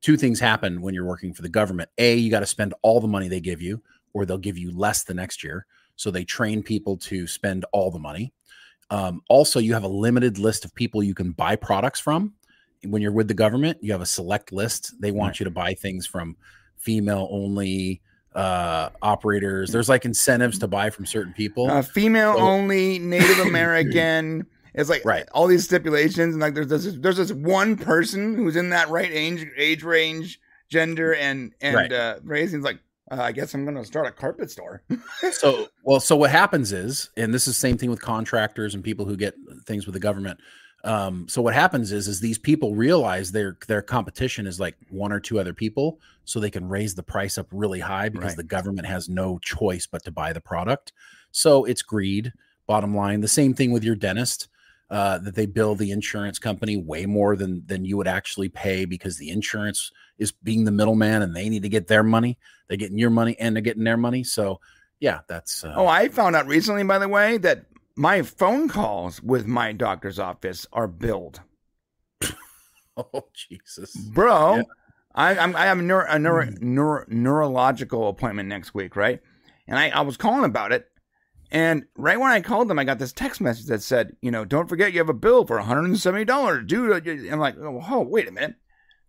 Two 0.00 0.16
things 0.16 0.40
happen 0.40 0.80
when 0.80 0.94
you're 0.94 1.04
working 1.04 1.34
for 1.34 1.42
the 1.42 1.50
government. 1.50 1.90
A, 1.98 2.14
you 2.14 2.30
got 2.30 2.40
to 2.40 2.46
spend 2.46 2.72
all 2.80 3.02
the 3.02 3.06
money 3.06 3.28
they 3.28 3.38
give 3.38 3.60
you, 3.60 3.82
or 4.14 4.24
they'll 4.24 4.38
give 4.38 4.56
you 4.56 4.72
less 4.74 5.04
the 5.04 5.12
next 5.12 5.44
year. 5.44 5.66
So 5.96 6.10
they 6.10 6.24
train 6.24 6.62
people 6.62 6.96
to 7.00 7.26
spend 7.26 7.66
all 7.70 7.90
the 7.90 7.98
money. 7.98 8.32
Um, 8.88 9.20
also, 9.28 9.60
you 9.60 9.74
have 9.74 9.84
a 9.84 9.88
limited 9.88 10.38
list 10.38 10.64
of 10.64 10.74
people 10.74 11.02
you 11.02 11.14
can 11.14 11.32
buy 11.32 11.54
products 11.54 12.00
from. 12.00 12.32
When 12.84 13.02
you're 13.02 13.12
with 13.12 13.28
the 13.28 13.34
government, 13.34 13.76
you 13.82 13.92
have 13.92 14.00
a 14.00 14.06
select 14.06 14.52
list. 14.52 14.94
They 15.02 15.12
want 15.12 15.38
you 15.38 15.44
to 15.44 15.50
buy 15.50 15.74
things 15.74 16.06
from 16.06 16.38
female 16.78 17.28
only 17.30 18.00
uh 18.34 18.88
operators 19.02 19.70
there's 19.70 19.88
like 19.88 20.04
incentives 20.04 20.58
to 20.58 20.66
buy 20.66 20.90
from 20.90 21.06
certain 21.06 21.32
people 21.32 21.70
uh, 21.70 21.82
female 21.82 22.34
So- 22.34 22.40
only, 22.40 22.98
Native 22.98 23.38
American. 23.46 24.46
It's 24.76 24.90
like 24.90 25.04
Right. 25.04 25.24
all 25.30 25.46
these 25.46 25.62
stipulations, 25.64 26.34
and 26.34 26.40
like 26.40 26.54
there's 26.54 26.66
this 26.66 26.94
there's 26.98 27.16
this 27.18 27.30
one 27.32 27.76
person 27.76 28.34
who's 28.34 28.56
in 28.56 28.70
that 28.70 28.88
right 28.88 29.08
age 29.12 29.46
age 29.56 29.84
range, 29.84 30.40
gender, 30.68 31.14
and 31.14 31.52
and 31.60 31.76
Right. 31.76 31.92
uh, 31.92 32.16
race. 32.24 32.52
And 32.54 32.64
like, 32.64 32.80
uh, 33.08 33.20
I 33.22 33.30
guess 33.30 33.54
I'm 33.54 33.64
gonna 33.64 33.84
start 33.84 34.08
a 34.08 34.10
carpet 34.10 34.50
store. 34.50 34.82
so 35.32 35.68
well 35.84 36.00
so 36.00 36.16
what 36.16 36.30
happens 36.32 36.72
is 36.72 37.08
and 37.16 37.32
this 37.32 37.42
is 37.46 37.54
the 37.54 37.60
same 37.60 37.78
thing 37.78 37.88
with 37.88 38.00
contractors 38.02 38.74
and 38.74 38.82
people 38.82 39.04
who 39.04 39.16
get 39.16 39.34
things 39.64 39.86
with 39.86 39.92
the 39.92 40.00
government 40.00 40.40
um 40.84 41.26
so 41.28 41.40
what 41.42 41.54
happens 41.54 41.92
is 41.92 42.08
is 42.08 42.20
these 42.20 42.38
people 42.38 42.74
realize 42.74 43.32
their 43.32 43.56
their 43.68 43.82
competition 43.82 44.46
is 44.46 44.60
like 44.60 44.76
one 44.90 45.12
or 45.12 45.18
two 45.20 45.40
other 45.40 45.54
people 45.54 45.98
so 46.24 46.38
they 46.40 46.50
can 46.50 46.68
raise 46.68 46.94
the 46.94 47.02
price 47.02 47.38
up 47.38 47.46
really 47.50 47.80
high 47.80 48.08
because 48.08 48.28
Right. 48.32 48.36
the 48.36 48.42
government 48.44 48.86
has 48.86 49.08
no 49.08 49.38
choice 49.38 49.86
but 49.86 50.04
to 50.04 50.10
buy 50.10 50.32
the 50.32 50.40
product. 50.40 50.92
So 51.32 51.64
it's 51.64 51.82
greed 51.82 52.32
bottom 52.66 52.94
line. 52.96 53.20
The 53.20 53.28
same 53.28 53.52
thing 53.54 53.72
with 53.72 53.84
your 53.84 53.94
dentist 53.96 54.48
uh, 54.90 55.18
that 55.18 55.34
they 55.34 55.46
bill 55.46 55.74
the 55.74 55.90
insurance 55.90 56.38
company 56.38 56.76
way 56.76 57.04
more 57.06 57.34
than 57.36 57.62
than 57.66 57.84
you 57.84 57.96
would 57.96 58.06
actually 58.08 58.48
pay 58.48 58.84
because 58.84 59.16
the 59.18 59.30
insurance 59.30 59.90
is 60.18 60.32
being 60.32 60.64
the 60.64 60.70
middleman 60.70 61.22
and 61.22 61.34
they 61.34 61.48
need 61.48 61.62
to 61.62 61.68
get 61.68 61.88
their 61.88 62.02
money. 62.02 62.38
They're 62.68 62.76
getting 62.78 62.98
your 62.98 63.10
money 63.10 63.36
and 63.40 63.56
they're 63.56 63.62
getting 63.62 63.84
their 63.84 63.96
money. 63.96 64.22
So 64.24 64.60
yeah 65.00 65.20
that's 65.28 65.64
uh, 65.64 65.74
Oh, 65.76 65.86
I 65.86 66.08
found 66.08 66.36
out 66.36 66.46
recently, 66.46 66.84
by 66.84 66.98
the 66.98 67.08
way, 67.08 67.36
that 67.38 67.64
my 67.96 68.22
phone 68.22 68.68
calls 68.68 69.22
with 69.22 69.46
my 69.46 69.72
doctor's 69.72 70.18
office 70.18 70.66
are 70.72 70.88
billed, 70.88 71.40
oh 72.96 73.28
jesus 73.34 73.94
bro. 73.96 74.56
Yeah. 74.56 74.62
I 75.14 75.38
I'm, 75.38 75.54
I 75.54 75.66
have 75.66 75.78
a, 75.78 75.82
neuro, 75.82 76.06
a 76.08 76.18
neuro, 76.18 76.46
hmm. 76.46 76.74
neuro, 76.74 77.04
neurological 77.08 78.08
appointment 78.08 78.48
next 78.48 78.74
week, 78.74 78.96
right? 78.96 79.20
And 79.66 79.78
I, 79.78 79.90
I 79.90 80.00
was 80.00 80.16
calling 80.16 80.44
about 80.44 80.72
it. 80.72 80.86
And 81.50 81.84
right 81.96 82.18
when 82.18 82.32
I 82.32 82.40
called 82.40 82.68
them, 82.68 82.78
I 82.78 82.84
got 82.84 82.98
this 82.98 83.12
text 83.12 83.40
message 83.40 83.66
that 83.66 83.82
said, 83.82 84.16
you 84.20 84.30
know, 84.30 84.44
don't 84.44 84.68
forget 84.68 84.92
you 84.92 84.98
have 84.98 85.08
a 85.08 85.14
bill 85.14 85.46
for 85.46 85.58
$170, 85.58 86.66
dude. 86.66 87.06
Uh, 87.06 87.32
I'm 87.32 87.38
like, 87.38 87.56
oh, 87.58 88.00
wait 88.00 88.26
a 88.26 88.32
minute. 88.32 88.56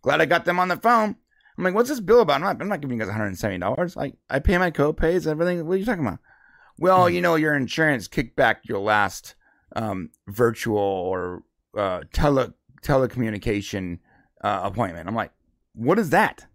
Glad 0.02 0.20
I 0.20 0.26
got 0.26 0.44
them 0.44 0.60
on 0.60 0.68
the 0.68 0.76
phone. 0.76 1.16
I'm 1.58 1.64
like, 1.64 1.74
what's 1.74 1.88
this 1.88 2.00
bill 2.00 2.20
about? 2.20 2.36
I'm 2.36 2.42
not, 2.42 2.60
I'm 2.60 2.68
not 2.68 2.80
giving 2.80 2.98
you 2.98 3.04
guys 3.04 3.12
$170. 3.12 3.96
I, 3.96 4.12
I 4.30 4.38
pay 4.38 4.58
my 4.58 4.70
co-pays, 4.70 5.26
everything. 5.26 5.66
What 5.66 5.74
are 5.74 5.76
you 5.78 5.84
talking 5.84 6.06
about? 6.06 6.20
Well, 6.78 7.08
you 7.08 7.20
know, 7.20 7.36
your 7.36 7.54
insurance 7.54 8.08
kicked 8.08 8.36
back 8.36 8.60
your 8.64 8.78
last 8.78 9.34
um, 9.74 10.10
virtual 10.28 10.78
or 10.78 11.42
uh, 11.76 12.02
tele 12.12 12.52
telecommunication 12.82 13.98
uh, 14.42 14.60
appointment. 14.62 15.08
I'm 15.08 15.14
like, 15.14 15.32
what 15.74 15.98
is 15.98 16.10
that? 16.10 16.46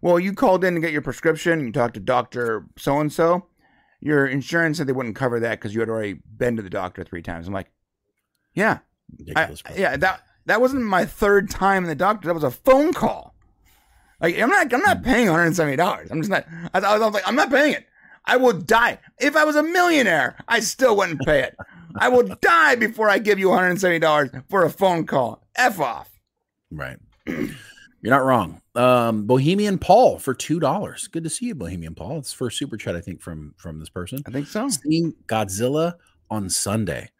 Well, 0.00 0.18
you 0.18 0.32
called 0.32 0.64
in 0.64 0.74
to 0.74 0.80
get 0.80 0.92
your 0.92 1.02
prescription. 1.02 1.60
You 1.60 1.72
talked 1.72 1.94
to 1.94 2.00
doctor 2.00 2.66
so 2.76 3.00
and 3.00 3.12
so. 3.12 3.46
Your 4.00 4.26
insurance 4.26 4.78
said 4.78 4.86
they 4.86 4.92
wouldn't 4.92 5.16
cover 5.16 5.40
that 5.40 5.58
because 5.58 5.74
you 5.74 5.80
had 5.80 5.88
already 5.88 6.20
been 6.36 6.56
to 6.56 6.62
the 6.62 6.70
doctor 6.70 7.02
three 7.02 7.22
times. 7.22 7.48
I'm 7.48 7.54
like, 7.54 7.70
yeah, 8.54 8.78
I, 9.34 9.54
yeah. 9.76 9.96
That 9.96 10.22
that 10.46 10.60
wasn't 10.60 10.84
my 10.84 11.04
third 11.04 11.50
time 11.50 11.82
in 11.82 11.88
the 11.88 11.96
doctor. 11.96 12.28
That 12.28 12.34
was 12.34 12.44
a 12.44 12.50
phone 12.50 12.92
call. 12.92 13.34
Like 14.20 14.38
I'm 14.38 14.50
not 14.50 14.72
I'm 14.72 14.80
not 14.80 15.02
paying 15.02 15.26
170 15.26 15.76
dollars. 15.76 16.10
I'm 16.10 16.20
just 16.20 16.30
not. 16.30 16.46
I, 16.72 16.78
I 16.78 16.98
was 16.98 17.14
like 17.14 17.26
I'm 17.26 17.34
not 17.34 17.50
paying 17.50 17.72
it. 17.72 17.86
I 18.28 18.36
will 18.36 18.52
die 18.52 18.98
if 19.18 19.34
I 19.34 19.44
was 19.44 19.56
a 19.56 19.62
millionaire. 19.62 20.36
I 20.46 20.60
still 20.60 20.96
wouldn't 20.96 21.20
pay 21.22 21.42
it. 21.42 21.56
I 21.98 22.08
will 22.10 22.24
die 22.42 22.76
before 22.76 23.08
I 23.08 23.18
give 23.18 23.38
you 23.38 23.48
170 23.48 23.98
dollars 23.98 24.30
for 24.48 24.64
a 24.64 24.70
phone 24.70 25.06
call. 25.06 25.42
F 25.56 25.80
off. 25.80 26.10
right 26.70 26.98
you're 27.26 28.10
not 28.10 28.24
wrong 28.24 28.60
um 28.74 29.26
bohemian 29.26 29.76
paul 29.78 30.18
for 30.18 30.32
two 30.34 30.60
dollars 30.60 31.08
good 31.08 31.24
to 31.24 31.30
see 31.30 31.46
you 31.46 31.54
bohemian 31.54 31.94
paul 31.94 32.18
it's 32.18 32.32
first 32.32 32.56
super 32.58 32.76
chat 32.76 32.94
i 32.94 33.00
think 33.00 33.20
from 33.20 33.54
from 33.56 33.78
this 33.80 33.88
person 33.88 34.22
I 34.26 34.30
think 34.30 34.46
so. 34.46 34.68
seeing 34.68 35.14
godzilla 35.26 35.94
on 36.30 36.48
sunday 36.48 37.10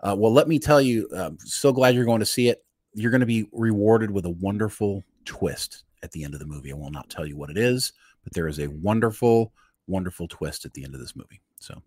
uh, 0.00 0.14
well 0.16 0.32
let 0.32 0.46
me 0.46 0.58
tell 0.58 0.80
you 0.80 1.08
um, 1.14 1.38
so 1.44 1.72
glad 1.72 1.94
you're 1.94 2.04
going 2.04 2.20
to 2.20 2.26
see 2.26 2.48
it 2.48 2.64
you're 2.94 3.10
going 3.10 3.20
to 3.20 3.26
be 3.26 3.46
rewarded 3.52 4.10
with 4.10 4.24
a 4.26 4.30
wonderful 4.30 5.02
twist 5.24 5.84
at 6.02 6.12
the 6.12 6.22
end 6.24 6.34
of 6.34 6.40
the 6.40 6.46
movie 6.46 6.70
i 6.72 6.76
will 6.76 6.90
not 6.90 7.10
tell 7.10 7.26
you 7.26 7.36
what 7.36 7.50
it 7.50 7.58
is 7.58 7.92
but 8.22 8.32
there 8.34 8.46
is 8.46 8.58
a 8.60 8.68
wonderful 8.68 9.52
wonderful 9.88 10.28
twist 10.28 10.64
at 10.64 10.74
the 10.74 10.84
end 10.84 10.94
of 10.94 11.00
this 11.00 11.16
movie 11.16 11.40
so 11.58 11.82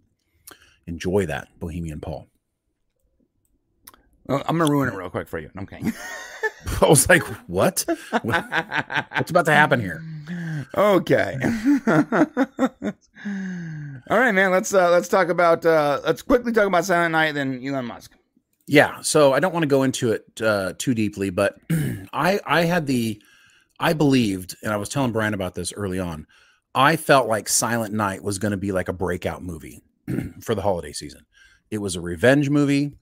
enjoy 0.88 1.26
that 1.26 1.48
bohemian 1.60 2.00
paul 2.00 2.28
Well, 4.26 4.44
I'm 4.48 4.58
gonna 4.58 4.70
ruin 4.72 4.90
it 4.90 4.96
real 4.96 5.10
quick 5.10 5.28
for 5.28 5.40
you. 5.40 5.50
I'm 5.56 5.66
kidding. 5.68 5.94
i 6.82 6.86
was 6.88 7.08
like 7.10 7.24
what 7.48 7.86
What- 8.22 8.46
what's 9.16 9.32
about 9.32 9.46
to 9.46 9.52
happen 9.54 9.80
here 9.80 10.04
Okay. 10.76 11.38
All 14.10 14.20
right, 14.20 14.32
man. 14.32 14.52
Let's 14.52 14.74
uh 14.74 14.90
let's 14.92 15.08
talk 15.08 15.30
about 15.30 15.66
uh 15.66 16.00
let's 16.06 16.22
quickly 16.22 16.52
talk 16.52 16.66
about 16.68 16.86
Silent 16.86 17.12
Night, 17.14 17.34
then 17.34 17.62
Elon 17.66 17.86
Musk. 17.86 18.14
Yeah, 18.68 19.02
so 19.02 19.34
I 19.34 19.40
don't 19.40 19.54
want 19.54 19.64
to 19.64 19.68
go 19.68 19.84
into 19.84 20.12
it 20.12 20.24
uh, 20.42 20.74
too 20.78 20.94
deeply, 20.94 21.30
but 21.30 21.58
I 22.14 22.40
I 22.46 22.62
had 22.66 22.86
the 22.88 23.22
I 23.80 23.94
believed, 23.94 24.56
and 24.64 24.72
I 24.72 24.78
was 24.78 24.88
telling 24.90 25.12
Brian 25.12 25.34
about 25.34 25.56
this 25.56 25.74
early 25.74 26.00
on. 26.00 26.28
I 26.74 26.96
felt 26.96 27.28
like 27.28 27.50
Silent 27.50 27.94
Night 27.94 28.24
was 28.24 28.40
going 28.40 28.52
to 28.52 28.58
be 28.58 28.72
like 28.72 28.88
a 28.88 28.94
breakout 28.94 29.44
movie 29.44 29.84
for 30.42 30.56
the 30.56 30.62
holiday 30.62 30.94
season. 30.94 31.26
It 31.70 31.80
was 31.80 31.96
a 31.96 32.02
revenge 32.02 32.50
movie. 32.50 32.94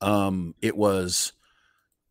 Um, 0.00 0.54
it 0.60 0.76
was, 0.76 1.32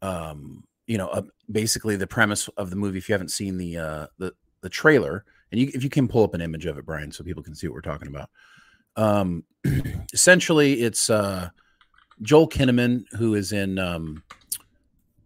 um, 0.02 0.64
you 0.88 0.98
know, 0.98 1.08
uh, 1.08 1.24
basically 1.52 1.96
the 1.96 2.08
premise 2.08 2.48
of 2.50 2.70
the 2.70 2.76
movie. 2.76 2.98
If 2.98 3.10
you 3.10 3.14
haven't 3.14 3.32
seen 3.32 3.58
the 3.58 3.78
uh, 3.78 4.08
the 4.18 4.34
the 4.62 4.70
trailer, 4.70 5.26
and 5.52 5.60
you, 5.60 5.72
if 5.74 5.84
you 5.84 5.90
can 5.90 6.08
pull 6.08 6.24
up 6.24 6.34
an 6.34 6.42
image 6.42 6.66
of 6.66 6.78
it, 6.78 6.86
Brian, 6.86 7.12
so 7.12 7.24
people 7.24 7.44
can 7.44 7.56
see 7.56 7.68
what 7.68 7.76
we're 7.76 7.82
talking 7.82 8.08
about. 8.08 8.30
Um, 8.96 9.44
essentially, 10.14 10.82
it's 10.82 11.10
uh, 11.10 11.50
Joel 12.22 12.50
Kinnaman, 12.50 13.06
who 13.18 13.36
is 13.36 13.52
in 13.52 13.78
um, 13.80 14.24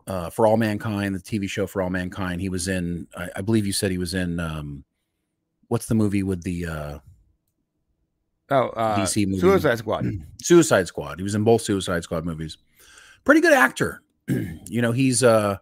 uh, 0.05 0.30
For 0.30 0.47
All 0.47 0.57
Mankind, 0.57 1.15
the 1.15 1.19
TV 1.19 1.49
show 1.49 1.67
For 1.67 1.82
All 1.82 1.89
Mankind. 1.89 2.41
He 2.41 2.49
was 2.49 2.67
in, 2.67 3.07
I, 3.15 3.30
I 3.38 3.41
believe 3.41 3.65
you 3.65 3.73
said 3.73 3.91
he 3.91 3.97
was 3.97 4.13
in, 4.13 4.39
um, 4.39 4.84
what's 5.68 5.88
the 5.88 5.95
movie 5.95 6.24
with 6.24 6.43
the 6.43 6.65
uh, 6.65 6.99
Oh, 8.49 8.70
uh, 8.70 8.97
DC 8.97 9.28
movie. 9.28 9.39
Suicide 9.39 9.78
Squad. 9.78 10.05
Suicide 10.41 10.88
Squad? 10.88 11.20
He 11.20 11.24
was 11.24 11.36
in 11.36 11.43
both 11.43 11.61
Suicide 11.61 12.03
Squad 12.03 12.26
movies. 12.26 12.57
Pretty 13.26 13.41
good 13.41 13.53
actor. 13.53 14.01
you 14.28 14.82
know, 14.82 14.91
he's 14.91 15.24
uh 15.24 15.57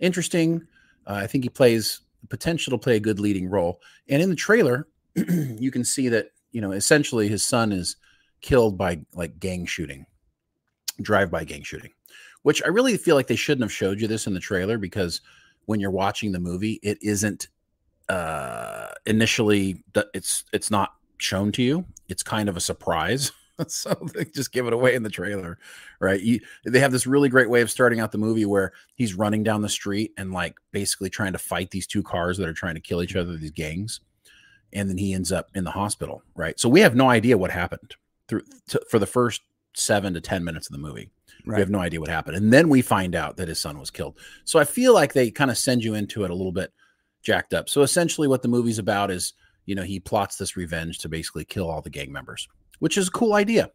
interesting. 0.00 0.66
Uh, 1.06 1.14
I 1.14 1.26
think 1.26 1.44
he 1.44 1.50
plays 1.50 2.00
potential 2.28 2.72
to 2.72 2.78
play 2.78 2.96
a 2.96 3.00
good 3.00 3.20
leading 3.20 3.48
role. 3.48 3.80
And 4.08 4.22
in 4.22 4.28
the 4.28 4.36
trailer, 4.36 4.86
you 5.14 5.70
can 5.70 5.84
see 5.84 6.08
that 6.10 6.30
you 6.52 6.60
know 6.60 6.72
essentially 6.72 7.28
his 7.28 7.42
son 7.42 7.72
is 7.72 7.96
killed 8.42 8.76
by 8.76 9.00
like 9.14 9.38
gang 9.40 9.64
shooting, 9.64 10.04
drive 11.00 11.30
by 11.30 11.44
gang 11.44 11.62
shooting, 11.62 11.92
which 12.42 12.62
I 12.62 12.68
really 12.68 12.98
feel 12.98 13.16
like 13.16 13.28
they 13.28 13.36
shouldn't 13.36 13.64
have 13.64 13.72
showed 13.72 13.98
you 13.98 14.08
this 14.08 14.26
in 14.26 14.34
the 14.34 14.40
trailer 14.40 14.76
because 14.76 15.22
when 15.64 15.80
you're 15.80 15.90
watching 15.90 16.32
the 16.32 16.38
movie, 16.40 16.78
it 16.82 16.98
isn't 17.00 17.48
uh 18.08 18.88
initially 19.06 19.82
it's 20.14 20.44
it's 20.52 20.70
not 20.70 20.92
shown 21.18 21.52
to 21.52 21.62
you. 21.62 21.84
It's 22.08 22.22
kind 22.22 22.48
of 22.48 22.56
a 22.56 22.60
surprise. 22.60 23.32
so 23.68 23.94
they 24.14 24.24
just 24.24 24.52
give 24.52 24.66
it 24.66 24.72
away 24.72 24.94
in 24.94 25.02
the 25.02 25.10
trailer, 25.10 25.58
right? 26.00 26.20
You, 26.20 26.40
they 26.64 26.80
have 26.80 26.92
this 26.92 27.06
really 27.06 27.28
great 27.28 27.48
way 27.48 27.62
of 27.62 27.70
starting 27.70 28.00
out 28.00 28.12
the 28.12 28.18
movie 28.18 28.44
where 28.44 28.72
he's 28.94 29.14
running 29.14 29.42
down 29.42 29.62
the 29.62 29.68
street 29.68 30.12
and 30.16 30.32
like 30.32 30.56
basically 30.72 31.10
trying 31.10 31.32
to 31.32 31.38
fight 31.38 31.70
these 31.70 31.86
two 31.86 32.02
cars 32.02 32.38
that 32.38 32.48
are 32.48 32.54
trying 32.54 32.74
to 32.74 32.80
kill 32.80 33.02
each 33.02 33.16
other, 33.16 33.36
these 33.36 33.50
gangs, 33.50 34.00
and 34.72 34.88
then 34.88 34.98
he 34.98 35.14
ends 35.14 35.32
up 35.32 35.48
in 35.54 35.64
the 35.64 35.70
hospital, 35.70 36.22
right? 36.34 36.58
So 36.60 36.68
we 36.68 36.80
have 36.80 36.94
no 36.94 37.08
idea 37.08 37.38
what 37.38 37.50
happened 37.50 37.94
through 38.28 38.42
to, 38.68 38.80
for 38.90 38.98
the 38.98 39.06
first 39.06 39.42
seven 39.74 40.14
to 40.14 40.20
ten 40.20 40.44
minutes 40.44 40.68
of 40.68 40.72
the 40.72 40.78
movie. 40.78 41.10
Right. 41.44 41.56
We 41.56 41.60
have 41.60 41.70
no 41.70 41.78
idea 41.78 42.00
what 42.00 42.10
happened, 42.10 42.36
and 42.36 42.52
then 42.52 42.68
we 42.68 42.82
find 42.82 43.14
out 43.14 43.36
that 43.36 43.48
his 43.48 43.60
son 43.60 43.78
was 43.78 43.90
killed. 43.90 44.18
So 44.44 44.58
I 44.58 44.64
feel 44.64 44.92
like 44.92 45.12
they 45.12 45.30
kind 45.30 45.50
of 45.50 45.56
send 45.56 45.84
you 45.84 45.94
into 45.94 46.24
it 46.24 46.30
a 46.30 46.34
little 46.34 46.52
bit 46.52 46.72
jacked 47.26 47.52
up. 47.52 47.68
So 47.68 47.82
essentially, 47.82 48.28
what 48.28 48.42
the 48.42 48.48
movie's 48.48 48.78
about 48.78 49.10
is 49.10 49.34
you 49.66 49.74
know, 49.74 49.82
he 49.82 50.00
plots 50.00 50.36
this 50.36 50.56
revenge 50.56 50.98
to 50.98 51.08
basically 51.08 51.44
kill 51.44 51.68
all 51.68 51.82
the 51.82 51.90
gang 51.90 52.10
members, 52.10 52.48
which 52.78 52.96
is 52.96 53.08
a 53.08 53.10
cool 53.10 53.34
idea. 53.34 53.70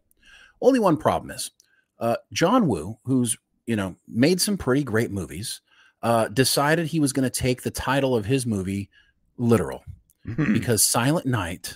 Only 0.62 0.80
one 0.80 0.98
problem 0.98 1.32
is 1.32 1.52
uh, 2.00 2.16
John 2.34 2.68
Woo, 2.68 2.98
who's, 3.04 3.38
you 3.68 3.76
know, 3.76 3.96
made 4.08 4.42
some 4.42 4.58
pretty 4.58 4.84
great 4.84 5.12
movies, 5.12 5.62
uh, 6.02 6.30
decided 6.30 6.88
he 6.88 7.00
was 7.00 7.14
going 7.14 7.30
to 7.30 7.40
take 7.40 7.62
the 7.62 7.72
title 7.72 8.16
of 8.16 8.26
his 8.26 8.46
movie 8.46 8.90
literal 9.38 9.84
mm-hmm. 10.26 10.54
because 10.54 10.84
Silent 10.84 11.26
Night 11.26 11.76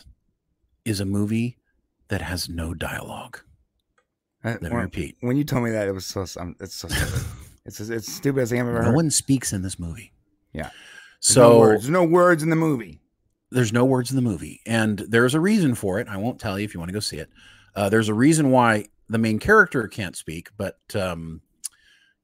is 0.86 0.99
a 0.99 1.05
movie 1.05 1.57
that 2.07 2.21
has 2.21 2.49
no 2.49 2.73
dialogue. 2.73 3.39
Let 4.43 4.61
me 4.61 4.69
repeat. 4.69 5.17
When 5.21 5.38
you 5.38 5.43
told 5.43 5.63
me 5.63 5.71
that, 5.71 5.88
it 5.88 5.91
was 5.91 6.05
so. 6.05 6.23
Um, 6.39 6.55
it's 6.59 6.76
so. 6.76 6.88
it's 7.65 7.80
it's 7.80 8.13
stupid 8.13 8.41
as 8.41 8.53
I 8.53 8.57
ever 8.57 8.73
no 8.73 8.78
heard. 8.78 8.86
No 8.89 8.91
one 8.91 9.09
speaks 9.09 9.53
in 9.53 9.63
this 9.63 9.80
movie. 9.80 10.13
Yeah. 10.53 10.69
So 11.26 11.49
no 11.49 11.59
words. 11.59 11.84
There's 11.84 11.91
no 11.91 12.03
words 12.03 12.43
in 12.43 12.49
the 12.49 12.55
movie 12.55 13.01
there's 13.55 13.73
no 13.73 13.86
words 13.86 14.09
in 14.09 14.15
the 14.15 14.21
movie, 14.21 14.61
and 14.65 14.99
there's 14.99 15.34
a 15.34 15.39
reason 15.39 15.76
for 15.76 15.99
it. 15.99 16.07
I 16.09 16.17
won't 16.17 16.39
tell 16.39 16.59
you 16.59 16.65
if 16.65 16.73
you 16.73 16.80
want 16.80 16.89
to 16.89 16.93
go 16.93 16.99
see 16.99 17.17
it. 17.17 17.30
Uh, 17.73 17.88
there's 17.89 18.09
a 18.09 18.13
reason 18.13 18.51
why 18.51 18.88
the 19.07 19.17
main 19.17 19.39
character 19.39 19.88
can't 19.88 20.15
speak, 20.15 20.49
but 20.57 20.78
um, 20.93 21.41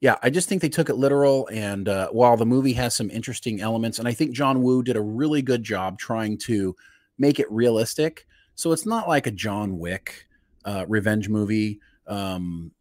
yeah, 0.01 0.15
I 0.21 0.29
just 0.29 0.49
think 0.49 0.61
they 0.61 0.69
took 0.69 0.89
it 0.89 0.95
literal. 0.95 1.47
And 1.51 1.87
uh, 1.87 2.09
while 2.09 2.35
the 2.35 2.45
movie 2.45 2.73
has 2.73 2.93
some 2.93 3.09
interesting 3.09 3.61
elements, 3.61 3.97
and 3.97 4.09
I 4.09 4.13
think 4.13 4.31
John 4.31 4.61
Woo 4.61 4.83
did 4.83 4.97
a 4.97 5.01
really 5.01 5.41
good 5.41 5.63
job 5.63 5.97
trying 5.97 6.37
to 6.39 6.75
make 7.17 7.39
it 7.39 7.51
realistic, 7.51 8.27
so 8.55 8.73
it's 8.73 8.85
not 8.85 9.07
like 9.07 9.25
a 9.25 9.31
John 9.31 9.79
Wick 9.79 10.27
uh, 10.65 10.85
revenge 10.87 11.29
movie. 11.29 11.79
Um, 12.07 12.71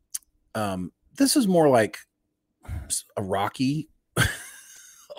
um, 0.57 0.91
this 1.17 1.37
is 1.37 1.47
more 1.47 1.69
like 1.69 1.99
a 3.17 3.23
Rocky, 3.23 3.89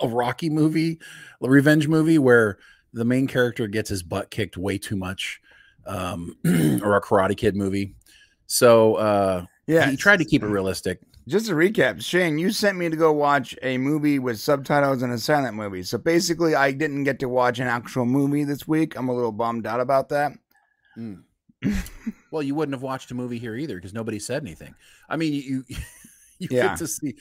a 0.00 0.08
Rocky 0.08 0.50
movie, 0.50 0.98
a 1.42 1.48
revenge 1.48 1.88
movie 1.88 2.18
where 2.18 2.58
the 2.92 3.04
main 3.04 3.26
character 3.26 3.66
gets 3.66 3.88
his 3.88 4.02
butt 4.02 4.30
kicked 4.30 4.56
way 4.56 4.78
too 4.78 4.96
much, 4.96 5.40
um, 5.86 6.36
or 6.44 6.96
a 6.96 7.00
Karate 7.00 7.36
Kid 7.36 7.56
movie. 7.56 7.94
So 8.46 8.96
uh, 8.96 9.44
yeah, 9.66 9.90
he 9.90 9.96
tried 9.96 10.18
to 10.18 10.24
keep 10.24 10.42
it 10.42 10.48
realistic. 10.48 11.00
Just 11.28 11.46
to 11.46 11.52
recap, 11.52 12.02
Shane, 12.02 12.36
you 12.36 12.50
sent 12.50 12.76
me 12.76 12.88
to 12.88 12.96
go 12.96 13.12
watch 13.12 13.56
a 13.62 13.78
movie 13.78 14.18
with 14.18 14.40
subtitles 14.40 15.02
and 15.02 15.12
a 15.12 15.18
silent 15.18 15.54
movie. 15.54 15.84
So 15.84 15.96
basically, 15.96 16.56
I 16.56 16.72
didn't 16.72 17.04
get 17.04 17.20
to 17.20 17.28
watch 17.28 17.60
an 17.60 17.68
actual 17.68 18.04
movie 18.04 18.42
this 18.42 18.66
week. 18.66 18.96
I'm 18.96 19.08
a 19.08 19.14
little 19.14 19.30
bummed 19.30 19.64
out 19.64 19.78
about 19.78 20.08
that. 20.08 20.32
Mm. 20.98 21.22
well, 22.32 22.42
you 22.42 22.56
wouldn't 22.56 22.74
have 22.74 22.82
watched 22.82 23.12
a 23.12 23.14
movie 23.14 23.38
here 23.38 23.54
either 23.54 23.76
because 23.76 23.94
nobody 23.94 24.18
said 24.18 24.42
anything. 24.42 24.74
I 25.08 25.16
mean, 25.16 25.32
you 25.32 25.64
you 25.68 25.76
yeah. 26.50 26.68
get 26.68 26.78
to 26.78 26.86
see 26.88 27.14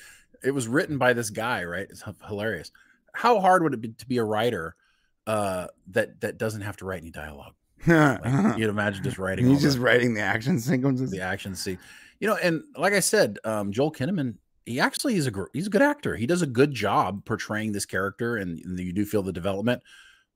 it 0.43 0.51
was 0.51 0.67
written 0.67 0.97
by 0.97 1.13
this 1.13 1.29
guy, 1.29 1.63
right? 1.63 1.87
It's 1.89 2.03
hilarious. 2.27 2.71
How 3.13 3.39
hard 3.39 3.63
would 3.63 3.73
it 3.73 3.81
be 3.81 3.89
to 3.89 4.05
be 4.05 4.17
a 4.17 4.23
writer 4.23 4.75
uh, 5.27 5.67
that 5.91 6.19
that 6.21 6.37
doesn't 6.37 6.61
have 6.61 6.77
to 6.77 6.85
write 6.85 7.01
any 7.01 7.11
dialogue. 7.11 7.53
like, 8.23 8.57
you'd 8.57 8.69
imagine 8.69 9.03
just 9.03 9.17
writing. 9.17 9.47
He's 9.47 9.61
just 9.61 9.77
the, 9.77 9.83
writing 9.83 10.13
the 10.13 10.21
action 10.21 10.59
sequences, 10.59 11.11
the 11.11 11.21
action 11.21 11.55
scene. 11.55 11.79
You 12.19 12.27
know, 12.27 12.35
and 12.35 12.63
like 12.77 12.93
I 12.93 12.99
said, 12.99 13.39
um, 13.43 13.71
Joel 13.71 13.91
Kinnaman, 13.91 14.35
he 14.65 14.79
actually 14.79 15.15
is 15.15 15.27
a 15.27 15.31
he's 15.53 15.67
a 15.67 15.71
good 15.71 15.81
actor. 15.81 16.15
He 16.15 16.27
does 16.27 16.41
a 16.41 16.47
good 16.47 16.73
job 16.73 17.25
portraying 17.25 17.71
this 17.71 17.85
character, 17.85 18.37
and, 18.37 18.59
and 18.59 18.79
you 18.79 18.93
do 18.93 19.05
feel 19.05 19.23
the 19.23 19.33
development. 19.33 19.81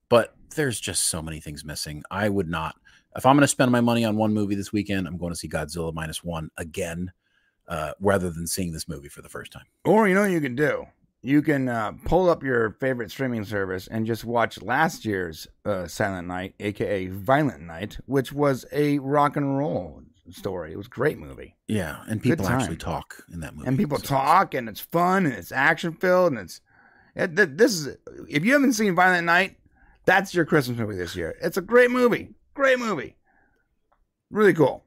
But 0.09 0.35
there's 0.55 0.79
just 0.79 1.05
so 1.05 1.21
many 1.21 1.39
things 1.39 1.65
missing. 1.65 2.03
I 2.11 2.29
would 2.29 2.47
not, 2.47 2.75
if 3.15 3.25
I'm 3.25 3.35
going 3.35 3.41
to 3.41 3.47
spend 3.47 3.71
my 3.71 3.81
money 3.81 4.05
on 4.05 4.15
one 4.15 4.33
movie 4.33 4.55
this 4.55 4.71
weekend, 4.71 5.07
I'm 5.07 5.17
going 5.17 5.33
to 5.33 5.37
see 5.37 5.49
Godzilla 5.49 5.93
minus 5.93 6.23
one 6.23 6.49
again, 6.57 7.11
uh, 7.68 7.93
rather 7.99 8.30
than 8.30 8.47
seeing 8.47 8.72
this 8.72 8.88
movie 8.88 9.09
for 9.09 9.22
the 9.22 9.30
first 9.30 9.51
time. 9.51 9.66
Or 9.84 10.07
you 10.07 10.13
know 10.13 10.22
what 10.22 10.32
you 10.32 10.41
can 10.41 10.55
do 10.55 10.88
you 11.26 11.41
can 11.41 11.68
uh, 11.68 11.93
pull 12.05 12.30
up 12.30 12.43
your 12.43 12.72
favorite 12.80 13.09
streaming 13.09 13.43
service 13.43 13.88
and 13.88 14.05
just 14.05 14.24
watch 14.24 14.61
last 14.61 15.05
year's 15.05 15.47
uh, 15.66 15.88
Silent 15.88 16.28
Night, 16.28 16.53
aka 16.59 17.07
Violent 17.07 17.63
Night, 17.63 17.97
which 18.05 18.32
was 18.32 18.63
a 18.72 18.99
rock 18.99 19.36
and 19.36 19.57
roll 19.57 20.03
story. 20.30 20.72
It 20.72 20.78
was 20.78 20.86
a 20.86 20.89
great 20.89 21.18
movie. 21.18 21.55
Yeah, 21.68 22.03
and 22.07 22.22
people 22.22 22.47
actually 22.47 22.78
talk 22.78 23.24
in 23.34 23.39
that 23.39 23.55
movie. 23.55 23.68
And 23.68 23.76
people 23.76 23.97
so. 23.97 24.05
talk, 24.05 24.53
and 24.53 24.70
it's 24.70 24.80
fun, 24.80 25.26
and 25.26 25.34
it's 25.34 25.51
action 25.51 25.93
filled, 25.93 26.34
and 26.34 26.41
it's 26.41 26.61
it, 27.16 27.57
this 27.57 27.74
is 27.74 27.97
if 28.30 28.45
you 28.45 28.53
haven't 28.53 28.74
seen 28.74 28.93
Violent 28.93 29.26
Night, 29.26 29.57
that's 30.05 30.34
your 30.36 30.45
Christmas 30.45 30.78
movie 30.78 30.95
this 30.95 31.16
year. 31.16 31.36
It's 31.41 31.57
a 31.57 31.61
great 31.61 31.89
movie, 31.89 32.36
great 32.53 32.78
movie, 32.78 33.16
really 34.30 34.53
cool. 34.53 34.84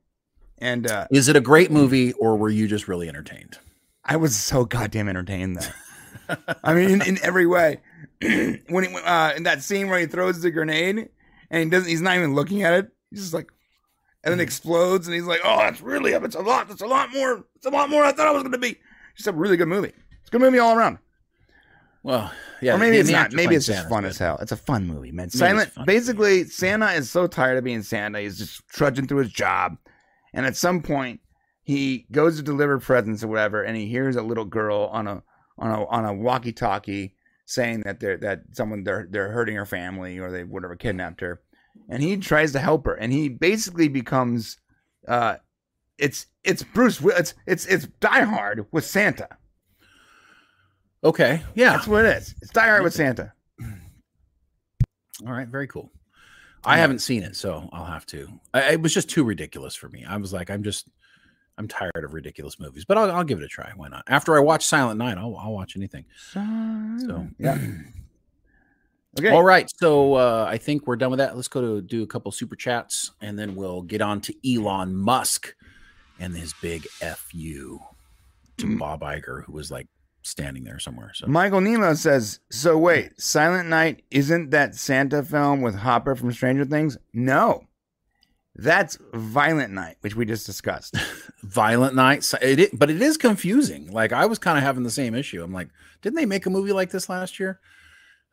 And 0.60 0.90
uh, 0.90 1.06
is 1.10 1.28
it 1.28 1.36
a 1.36 1.40
great 1.40 1.70
movie, 1.70 2.12
or 2.14 2.36
were 2.36 2.48
you 2.48 2.66
just 2.66 2.88
really 2.88 3.08
entertained? 3.08 3.58
I 4.04 4.16
was 4.16 4.36
so 4.36 4.64
goddamn 4.64 5.08
entertained 5.08 5.56
though. 5.56 6.36
I 6.64 6.74
mean, 6.74 6.90
in, 6.90 7.02
in 7.02 7.18
every 7.22 7.46
way. 7.46 7.80
when 8.20 8.84
he, 8.84 8.96
uh, 8.96 9.32
in 9.34 9.44
that 9.44 9.62
scene 9.62 9.88
where 9.88 10.00
he 10.00 10.06
throws 10.06 10.40
the 10.40 10.50
grenade 10.50 11.08
and 11.50 11.64
he 11.64 11.70
doesn't, 11.70 11.88
he's 11.88 12.00
not 12.00 12.16
even 12.16 12.34
looking 12.34 12.62
at 12.62 12.74
it. 12.74 12.90
He's 13.10 13.20
just 13.20 13.34
like, 13.34 13.50
and 14.24 14.32
then 14.32 14.40
explodes, 14.40 15.06
and 15.06 15.14
he's 15.14 15.24
like, 15.24 15.40
"Oh, 15.44 15.58
that's 15.58 15.80
really 15.80 16.12
up. 16.14 16.24
It's 16.24 16.34
a 16.34 16.40
lot. 16.40 16.68
It's 16.70 16.82
a 16.82 16.86
lot 16.86 17.12
more. 17.12 17.44
It's 17.54 17.66
a 17.66 17.70
lot 17.70 17.88
more. 17.88 18.04
I 18.04 18.12
thought 18.12 18.28
it 18.28 18.34
was 18.34 18.42
going 18.42 18.52
to 18.52 18.58
be." 18.58 18.76
Just 19.16 19.28
a 19.28 19.32
really 19.32 19.56
good 19.56 19.68
movie. 19.68 19.92
It's 20.20 20.28
a 20.28 20.30
good 20.30 20.40
movie 20.40 20.58
all 20.58 20.76
around. 20.76 20.98
Well, 22.02 22.30
yeah, 22.60 22.74
or 22.74 22.78
maybe 22.78 22.96
it's 22.98 23.10
not. 23.10 23.32
Maybe 23.32 23.54
it's 23.54 23.66
just 23.66 23.88
fun 23.88 24.04
as 24.04 24.18
hell. 24.18 24.38
It's 24.40 24.52
a 24.52 24.56
fun 24.56 24.86
movie, 24.86 25.12
man. 25.12 25.30
Silent. 25.30 25.70
Basically, 25.86 26.44
Santa 26.44 26.92
is 26.92 27.10
so 27.10 27.26
tired 27.26 27.58
of 27.58 27.64
being 27.64 27.82
Santa. 27.82 28.20
He's 28.20 28.38
just 28.38 28.66
trudging 28.68 29.06
through 29.06 29.18
his 29.18 29.32
job, 29.32 29.76
and 30.32 30.46
at 30.46 30.56
some 30.56 30.82
point, 30.82 31.20
he 31.62 32.06
goes 32.10 32.36
to 32.36 32.42
deliver 32.42 32.78
presents 32.78 33.22
or 33.22 33.28
whatever, 33.28 33.62
and 33.62 33.76
he 33.76 33.86
hears 33.86 34.16
a 34.16 34.22
little 34.22 34.44
girl 34.44 34.88
on 34.92 35.06
a 35.06 35.22
on 35.58 35.70
a 35.70 35.86
on 35.86 36.04
a 36.04 36.14
walkie-talkie 36.14 37.14
saying 37.44 37.82
that 37.82 38.00
they're 38.00 38.16
that 38.18 38.42
someone 38.52 38.84
they're 38.84 39.06
they're 39.10 39.32
hurting 39.32 39.56
her 39.56 39.66
family 39.66 40.18
or 40.18 40.30
they 40.30 40.44
whatever 40.44 40.76
kidnapped 40.76 41.20
her, 41.20 41.40
and 41.88 42.02
he 42.02 42.16
tries 42.16 42.52
to 42.52 42.58
help 42.58 42.86
her, 42.86 42.94
and 42.94 43.12
he 43.12 43.28
basically 43.28 43.88
becomes, 43.88 44.58
uh, 45.06 45.36
it's 45.98 46.26
it's 46.44 46.62
Bruce, 46.62 47.00
it's 47.02 47.34
it's 47.46 47.66
it's 47.66 47.86
Die 48.00 48.22
Hard 48.22 48.66
with 48.72 48.84
Santa. 48.84 49.28
Okay, 51.04 51.42
yeah, 51.54 51.72
that's 51.72 51.86
what 51.86 52.04
it 52.04 52.16
is. 52.16 52.34
It's 52.40 52.50
Die 52.50 52.66
Hard 52.66 52.82
with 52.82 52.94
Santa. 52.94 53.32
All 55.26 55.32
right, 55.32 55.48
very 55.48 55.66
cool. 55.66 55.90
I 56.68 56.78
haven't 56.78 57.00
seen 57.00 57.22
it, 57.22 57.36
so 57.36 57.68
I'll 57.72 57.84
have 57.84 58.06
to. 58.06 58.28
I, 58.52 58.72
it 58.72 58.80
was 58.80 58.92
just 58.92 59.08
too 59.08 59.24
ridiculous 59.24 59.74
for 59.74 59.88
me. 59.88 60.04
I 60.04 60.16
was 60.16 60.32
like, 60.32 60.50
I'm 60.50 60.62
just 60.62 60.88
I'm 61.58 61.66
tired 61.66 62.04
of 62.04 62.14
ridiculous 62.14 62.60
movies, 62.60 62.84
but 62.84 62.96
I'll, 62.96 63.10
I'll 63.10 63.24
give 63.24 63.38
it 63.38 63.44
a 63.44 63.48
try. 63.48 63.72
Why 63.74 63.88
not? 63.88 64.04
After 64.06 64.36
I 64.36 64.40
watch 64.40 64.64
Silent 64.64 64.98
Night, 64.98 65.18
I'll, 65.18 65.36
I'll 65.36 65.52
watch 65.52 65.76
anything. 65.76 66.04
So 66.32 67.26
yeah. 67.38 67.58
okay. 69.18 69.30
All 69.30 69.42
right. 69.42 69.68
So 69.78 70.14
uh, 70.14 70.46
I 70.48 70.56
think 70.56 70.86
we're 70.86 70.96
done 70.96 71.10
with 71.10 71.18
that. 71.18 71.34
Let's 71.34 71.48
go 71.48 71.60
to 71.60 71.82
do 71.82 72.04
a 72.04 72.06
couple 72.06 72.30
super 72.30 72.54
chats, 72.54 73.10
and 73.20 73.38
then 73.38 73.56
we'll 73.56 73.82
get 73.82 74.00
on 74.00 74.20
to 74.22 74.34
Elon 74.48 74.94
Musk 74.94 75.54
and 76.20 76.36
his 76.36 76.54
big 76.62 76.86
fu 76.86 77.80
to 78.58 78.66
mm. 78.66 78.78
Bob 78.78 79.00
Iger, 79.00 79.44
who 79.44 79.52
was 79.52 79.70
like 79.70 79.88
standing 80.28 80.64
there 80.64 80.78
somewhere. 80.78 81.12
So 81.14 81.26
Michael 81.26 81.60
Nemo 81.60 81.94
says, 81.94 82.40
"So 82.50 82.76
wait, 82.78 83.20
Silent 83.20 83.68
Night 83.68 84.04
isn't 84.10 84.50
that 84.50 84.74
Santa 84.74 85.22
film 85.22 85.62
with 85.62 85.76
Hopper 85.76 86.14
from 86.14 86.32
Stranger 86.32 86.64
Things? 86.64 86.98
No, 87.12 87.64
that's 88.58 88.98
Violent 89.14 89.72
Night, 89.72 89.96
which 90.00 90.16
we 90.16 90.24
just 90.24 90.44
discussed. 90.44 90.96
Violent 91.42 91.94
Night, 91.94 92.28
it, 92.42 92.76
but 92.76 92.90
it 92.90 93.00
is 93.00 93.16
confusing. 93.16 93.90
Like 93.92 94.12
I 94.12 94.26
was 94.26 94.38
kind 94.38 94.58
of 94.58 94.64
having 94.64 94.82
the 94.82 94.90
same 94.90 95.14
issue. 95.14 95.42
I'm 95.42 95.52
like, 95.52 95.68
didn't 96.02 96.16
they 96.16 96.26
make 96.26 96.44
a 96.44 96.50
movie 96.50 96.72
like 96.72 96.90
this 96.90 97.08
last 97.08 97.38
year? 97.38 97.60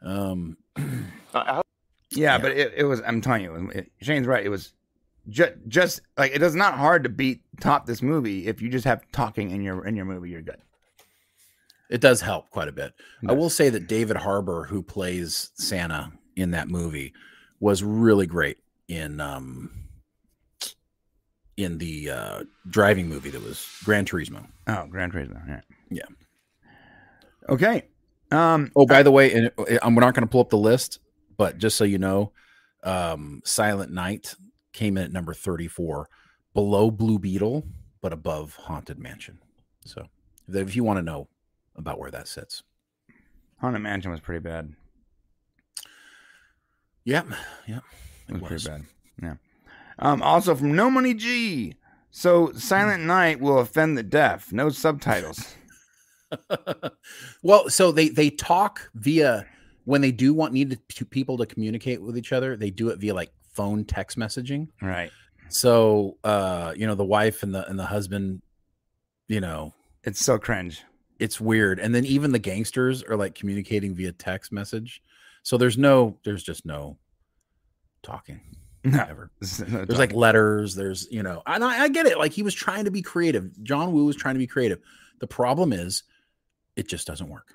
Um, 0.03 0.57
yeah, 0.77 1.61
yeah, 2.11 2.37
but 2.39 2.51
it, 2.53 2.73
it, 2.75 2.83
was. 2.85 3.01
I'm 3.05 3.21
telling 3.21 3.43
you, 3.43 3.69
it, 3.73 3.91
Shane's 4.01 4.25
right. 4.25 4.43
It 4.43 4.49
was 4.49 4.73
just 5.29 5.53
just 5.67 6.01
like 6.17 6.35
it 6.35 6.41
is 6.41 6.55
not 6.55 6.73
hard 6.73 7.03
to 7.03 7.09
beat 7.09 7.41
top 7.59 7.85
this 7.85 8.01
movie 8.01 8.47
if 8.47 8.61
you 8.61 8.69
just 8.69 8.85
have 8.85 9.03
talking 9.11 9.51
in 9.51 9.61
your 9.61 9.85
in 9.85 9.95
your 9.95 10.05
movie. 10.05 10.31
You're 10.31 10.41
good. 10.41 10.57
It 11.89 12.01
does 12.01 12.21
help 12.21 12.49
quite 12.49 12.67
a 12.67 12.71
bit. 12.71 12.93
I 13.27 13.33
will 13.33 13.49
say 13.49 13.69
that 13.69 13.87
David 13.87 14.17
Harbour, 14.17 14.63
who 14.63 14.81
plays 14.81 15.51
Santa 15.55 16.11
in 16.35 16.51
that 16.51 16.67
movie, 16.67 17.13
was 17.59 17.83
really 17.83 18.27
great 18.27 18.57
in 18.87 19.19
um 19.19 19.71
in 21.57 21.77
the 21.77 22.09
uh 22.09 22.43
driving 22.69 23.07
movie 23.07 23.29
that 23.29 23.41
was 23.41 23.67
Gran 23.83 24.05
Turismo. 24.05 24.45
Oh, 24.67 24.87
Gran 24.87 25.11
Turismo. 25.11 25.47
Yeah. 25.47 25.61
Yeah. 25.89 26.05
Okay. 27.49 27.83
Um. 28.31 28.71
Oh, 28.75 28.85
by 28.85 29.03
the 29.03 29.11
way, 29.11 29.31
and 29.33 29.51
uh, 29.57 29.63
we're 29.67 30.01
not 30.01 30.15
going 30.15 30.25
to 30.25 30.27
pull 30.27 30.41
up 30.41 30.49
the 30.49 30.57
list, 30.57 30.99
but 31.37 31.57
just 31.57 31.77
so 31.77 31.83
you 31.83 31.99
know, 31.99 32.31
um, 32.83 33.41
Silent 33.45 33.91
Night 33.91 34.35
came 34.73 34.97
in 34.97 35.03
at 35.03 35.11
number 35.11 35.33
34, 35.33 36.09
below 36.53 36.89
Blue 36.89 37.19
Beetle, 37.19 37.63
but 38.01 38.11
above 38.11 38.55
Haunted 38.55 38.97
Mansion. 38.97 39.39
So, 39.85 40.07
if 40.49 40.75
you 40.75 40.83
want 40.83 40.97
to 40.97 41.03
know 41.03 41.27
about 41.75 41.99
where 41.99 42.11
that 42.11 42.27
sits, 42.27 42.63
Haunted 43.59 43.81
Mansion 43.81 44.11
was 44.11 44.19
pretty 44.19 44.41
bad. 44.41 44.73
Yep, 47.05 47.27
yep, 47.67 47.83
It 48.27 48.41
was, 48.41 48.41
pretty 48.43 48.67
bad. 48.67 48.85
Yeah. 49.21 49.35
Um. 49.99 50.21
Also 50.21 50.55
from 50.55 50.75
No 50.75 50.89
Money 50.89 51.13
G. 51.13 51.75
So 52.11 52.51
Silent 52.53 53.03
Night 53.03 53.39
will 53.39 53.59
offend 53.59 53.97
the 53.97 54.03
deaf. 54.03 54.51
No 54.51 54.69
subtitles. 54.69 55.55
well, 57.43 57.69
so 57.69 57.91
they 57.91 58.09
they 58.09 58.29
talk 58.29 58.89
via 58.95 59.45
when 59.85 60.01
they 60.01 60.11
do 60.11 60.33
want 60.33 60.53
need 60.53 60.79
to, 60.89 61.05
people 61.05 61.37
to 61.37 61.45
communicate 61.45 62.01
with 62.01 62.17
each 62.17 62.33
other. 62.33 62.57
They 62.57 62.71
do 62.71 62.89
it 62.89 62.99
via 62.99 63.13
like 63.13 63.31
phone 63.53 63.85
text 63.85 64.17
messaging. 64.17 64.67
Right. 64.81 65.11
So, 65.49 66.17
uh, 66.23 66.73
you 66.75 66.87
know, 66.87 66.95
the 66.95 67.05
wife 67.05 67.43
and 67.43 67.53
the 67.53 67.67
and 67.69 67.79
the 67.79 67.85
husband, 67.85 68.41
you 69.27 69.41
know, 69.41 69.73
It's 70.03 70.23
so 70.23 70.37
cringe. 70.37 70.83
It's 71.19 71.39
weird. 71.39 71.79
And 71.79 71.93
then 71.95 72.05
even 72.05 72.31
the 72.31 72.39
gangsters 72.39 73.03
are 73.03 73.15
like 73.15 73.35
communicating 73.35 73.95
via 73.95 74.11
text 74.11 74.51
message. 74.51 75.01
So 75.43 75.57
there's 75.57 75.77
no, 75.77 76.17
there's 76.23 76.43
just 76.43 76.65
no 76.65 76.97
talking 78.03 78.39
No. 78.83 79.05
ever. 79.09 79.31
There's 79.41 79.97
like 79.97 80.13
letters. 80.13 80.75
There's, 80.75 81.07
you 81.11 81.23
know, 81.23 81.41
and 81.45 81.63
I, 81.63 81.83
I 81.83 81.87
get 81.89 82.05
it. 82.07 82.17
Like 82.17 82.31
he 82.33 82.43
was 82.43 82.53
trying 82.53 82.85
to 82.85 82.91
be 82.91 83.01
creative. 83.01 83.51
John 83.63 83.91
Woo 83.93 84.05
was 84.05 84.15
trying 84.15 84.35
to 84.35 84.39
be 84.39 84.47
creative. 84.47 84.79
The 85.19 85.27
problem 85.27 85.71
is, 85.73 86.03
it 86.75 86.87
just 86.87 87.07
doesn't 87.07 87.29
work. 87.29 87.53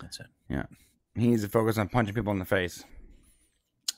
That's 0.00 0.20
it. 0.20 0.26
Yeah. 0.48 0.66
He 1.16 1.28
needs 1.28 1.42
to 1.42 1.48
focus 1.48 1.78
on 1.78 1.88
punching 1.88 2.14
people 2.14 2.32
in 2.32 2.38
the 2.38 2.44
face. 2.44 2.84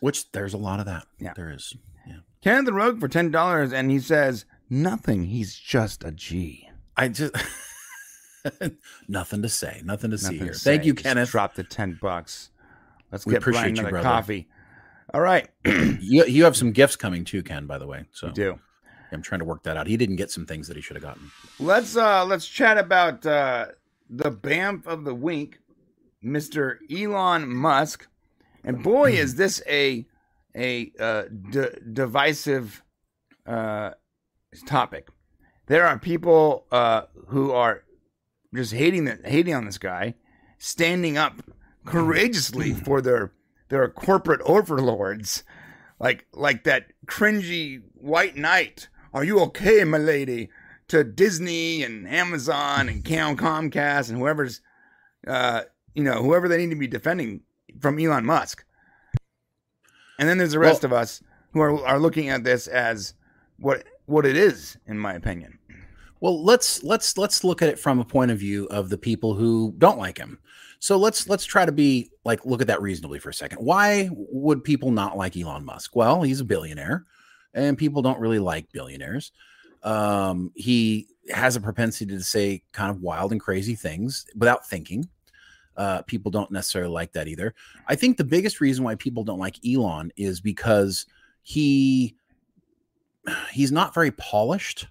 Which 0.00 0.30
there's 0.32 0.54
a 0.54 0.58
lot 0.58 0.80
of 0.80 0.86
that. 0.86 1.04
Yeah. 1.18 1.32
there 1.34 1.50
is. 1.50 1.74
Yeah. 2.06 2.20
Kenneth 2.42 2.64
the 2.66 2.72
Rogue 2.72 3.00
for 3.00 3.08
ten 3.08 3.30
dollars, 3.30 3.72
and 3.72 3.90
he 3.90 3.98
says 3.98 4.46
nothing. 4.70 5.24
He's 5.24 5.54
just 5.54 6.04
a 6.04 6.10
G. 6.12 6.68
I 6.96 7.08
just 7.08 7.34
nothing 9.08 9.42
to 9.42 9.48
say. 9.48 9.82
Nothing 9.84 10.10
to 10.10 10.18
see 10.18 10.38
here. 10.38 10.48
to 10.48 10.54
say. 10.54 10.72
Thank 10.72 10.84
you, 10.86 10.92
Just 10.94 11.04
Kenneth. 11.04 11.30
Drop 11.30 11.54
the 11.54 11.64
ten 11.64 11.98
bucks. 12.00 12.50
Let's 13.12 13.26
We 13.26 13.32
get 13.34 13.42
Brian 13.42 13.70
another 13.70 13.90
brother. 13.90 14.04
coffee. 14.08 14.48
All 15.12 15.20
right, 15.20 15.48
You 15.64 16.24
you 16.26 16.44
have 16.44 16.56
some 16.56 16.70
gifts 16.72 16.96
coming 16.96 17.24
too, 17.24 17.42
Ken. 17.42 17.66
By 17.66 17.78
the 17.78 17.86
way, 17.86 18.04
so 18.12 18.28
we 18.28 18.32
do. 18.32 18.58
I'm 19.12 19.22
trying 19.22 19.40
to 19.40 19.44
work 19.44 19.64
that 19.64 19.76
out. 19.76 19.88
He 19.88 19.96
didn't 19.96 20.16
get 20.16 20.30
some 20.30 20.46
things 20.46 20.68
that 20.68 20.76
he 20.76 20.82
should 20.82 20.94
have 20.96 21.02
gotten. 21.02 21.30
Let's 21.58 21.96
uh 21.96 22.24
let's 22.24 22.46
chat 22.46 22.78
about 22.78 23.26
uh 23.26 23.66
the 24.08 24.30
Bamf 24.30 24.86
of 24.86 25.04
the 25.04 25.14
week, 25.14 25.58
Mr. 26.24 26.76
Elon 26.92 27.48
Musk. 27.52 28.06
And 28.62 28.82
boy 28.84 29.12
is 29.12 29.34
this 29.34 29.60
a 29.68 30.06
a 30.54 30.92
uh 31.00 31.24
d- 31.50 31.70
divisive 31.92 32.82
uh 33.46 33.90
topic. 34.66 35.08
There 35.66 35.86
are 35.88 35.98
people 35.98 36.66
uh 36.70 37.02
who 37.28 37.50
are 37.50 37.82
just 38.54 38.72
hating 38.72 39.04
the, 39.04 39.18
hating 39.24 39.54
on 39.54 39.64
this 39.64 39.78
guy, 39.78 40.14
standing 40.58 41.16
up 41.16 41.42
courageously 41.84 42.74
for 42.74 43.00
their 43.00 43.32
their 43.68 43.88
corporate 43.88 44.40
overlords. 44.42 45.42
Like 45.98 46.26
like 46.32 46.64
that 46.64 46.86
cringy 47.06 47.82
white 47.94 48.36
knight. 48.36 48.88
Are 49.12 49.24
you 49.24 49.40
okay, 49.40 49.84
my 49.84 49.98
lady? 49.98 50.50
to 50.90 51.04
Disney 51.04 51.84
and 51.84 52.06
Amazon 52.08 52.88
and 52.88 53.04
Cam 53.04 53.36
Comcast 53.36 54.10
and 54.10 54.18
whoever's, 54.18 54.60
uh, 55.24 55.62
you 55.94 56.02
know, 56.02 56.20
whoever 56.20 56.48
they 56.48 56.58
need 56.58 56.70
to 56.70 56.76
be 56.76 56.88
defending 56.88 57.42
from 57.78 57.98
Elon 58.00 58.26
Musk. 58.26 58.64
And 60.18 60.28
then 60.28 60.38
there's 60.38 60.50
the 60.50 60.58
rest 60.58 60.82
of 60.82 60.92
us 60.92 61.22
who 61.52 61.60
are 61.60 61.86
are 61.86 62.00
looking 62.00 62.28
at 62.28 62.42
this 62.42 62.66
as 62.66 63.14
what 63.58 63.84
what 64.06 64.26
it 64.26 64.36
is, 64.36 64.78
in 64.86 64.98
my 64.98 65.14
opinion. 65.14 65.59
Well, 66.20 66.44
let's 66.44 66.82
let's 66.82 67.16
let's 67.16 67.44
look 67.44 67.62
at 67.62 67.68
it 67.68 67.78
from 67.78 67.98
a 67.98 68.04
point 68.04 68.30
of 68.30 68.38
view 68.38 68.66
of 68.66 68.90
the 68.90 68.98
people 68.98 69.34
who 69.34 69.74
don't 69.78 69.98
like 69.98 70.18
him. 70.18 70.38
So 70.78 70.96
let's 70.96 71.28
let's 71.28 71.44
try 71.44 71.64
to 71.64 71.72
be 71.72 72.10
like 72.24 72.44
look 72.44 72.60
at 72.60 72.66
that 72.66 72.82
reasonably 72.82 73.18
for 73.18 73.30
a 73.30 73.34
second. 73.34 73.58
Why 73.58 74.10
would 74.12 74.62
people 74.62 74.90
not 74.90 75.16
like 75.16 75.36
Elon 75.36 75.64
Musk? 75.64 75.96
Well, 75.96 76.22
he's 76.22 76.40
a 76.40 76.44
billionaire, 76.44 77.04
and 77.54 77.76
people 77.76 78.02
don't 78.02 78.20
really 78.20 78.38
like 78.38 78.70
billionaires. 78.72 79.32
Um, 79.82 80.52
he 80.54 81.08
has 81.30 81.56
a 81.56 81.60
propensity 81.60 82.14
to 82.14 82.22
say 82.22 82.62
kind 82.72 82.90
of 82.90 83.00
wild 83.00 83.32
and 83.32 83.40
crazy 83.40 83.74
things 83.74 84.26
without 84.36 84.68
thinking. 84.68 85.08
Uh, 85.76 86.02
people 86.02 86.30
don't 86.30 86.50
necessarily 86.50 86.92
like 86.92 87.12
that 87.12 87.28
either. 87.28 87.54
I 87.86 87.94
think 87.94 88.18
the 88.18 88.24
biggest 88.24 88.60
reason 88.60 88.84
why 88.84 88.94
people 88.96 89.24
don't 89.24 89.38
like 89.38 89.56
Elon 89.66 90.12
is 90.16 90.40
because 90.40 91.06
he 91.42 92.16
he's 93.52 93.72
not 93.72 93.94
very 93.94 94.10
polished 94.10 94.86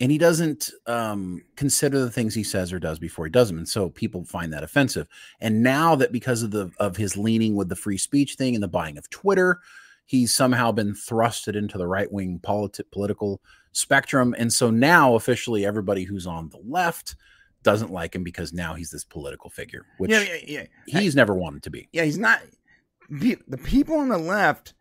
and 0.00 0.10
he 0.10 0.18
doesn't 0.18 0.70
um, 0.86 1.42
consider 1.56 2.00
the 2.00 2.10
things 2.10 2.34
he 2.34 2.42
says 2.42 2.72
or 2.72 2.78
does 2.78 2.98
before 2.98 3.26
he 3.26 3.30
does 3.30 3.48
them, 3.48 3.58
and 3.58 3.68
so 3.68 3.90
people 3.90 4.24
find 4.24 4.52
that 4.52 4.64
offensive. 4.64 5.06
And 5.40 5.62
now 5.62 5.94
that 5.96 6.12
because 6.12 6.42
of 6.42 6.50
the 6.50 6.70
of 6.78 6.96
his 6.96 7.16
leaning 7.16 7.54
with 7.54 7.68
the 7.68 7.76
free 7.76 7.98
speech 7.98 8.34
thing 8.34 8.54
and 8.54 8.62
the 8.62 8.68
buying 8.68 8.98
of 8.98 9.08
Twitter, 9.10 9.60
he's 10.04 10.34
somehow 10.34 10.72
been 10.72 10.94
thrusted 10.94 11.54
into 11.54 11.78
the 11.78 11.86
right 11.86 12.10
wing 12.10 12.40
politi- 12.42 12.90
political 12.90 13.40
spectrum, 13.72 14.34
and 14.36 14.52
so 14.52 14.70
now 14.70 15.14
officially 15.14 15.64
everybody 15.64 16.04
who's 16.04 16.26
on 16.26 16.48
the 16.48 16.60
left 16.66 17.14
doesn't 17.62 17.90
like 17.90 18.14
him 18.14 18.22
because 18.22 18.52
now 18.52 18.74
he's 18.74 18.90
this 18.90 19.04
political 19.04 19.48
figure, 19.48 19.86
which 19.98 20.10
yeah, 20.10 20.24
yeah, 20.46 20.64
yeah. 20.86 21.00
he's 21.00 21.16
never 21.16 21.34
wanted 21.34 21.62
to 21.62 21.70
be. 21.70 21.88
Yeah, 21.92 22.04
he's 22.04 22.18
not. 22.18 22.40
The, 23.10 23.38
the 23.48 23.58
people 23.58 23.96
on 23.96 24.08
the 24.08 24.18
left 24.18 24.74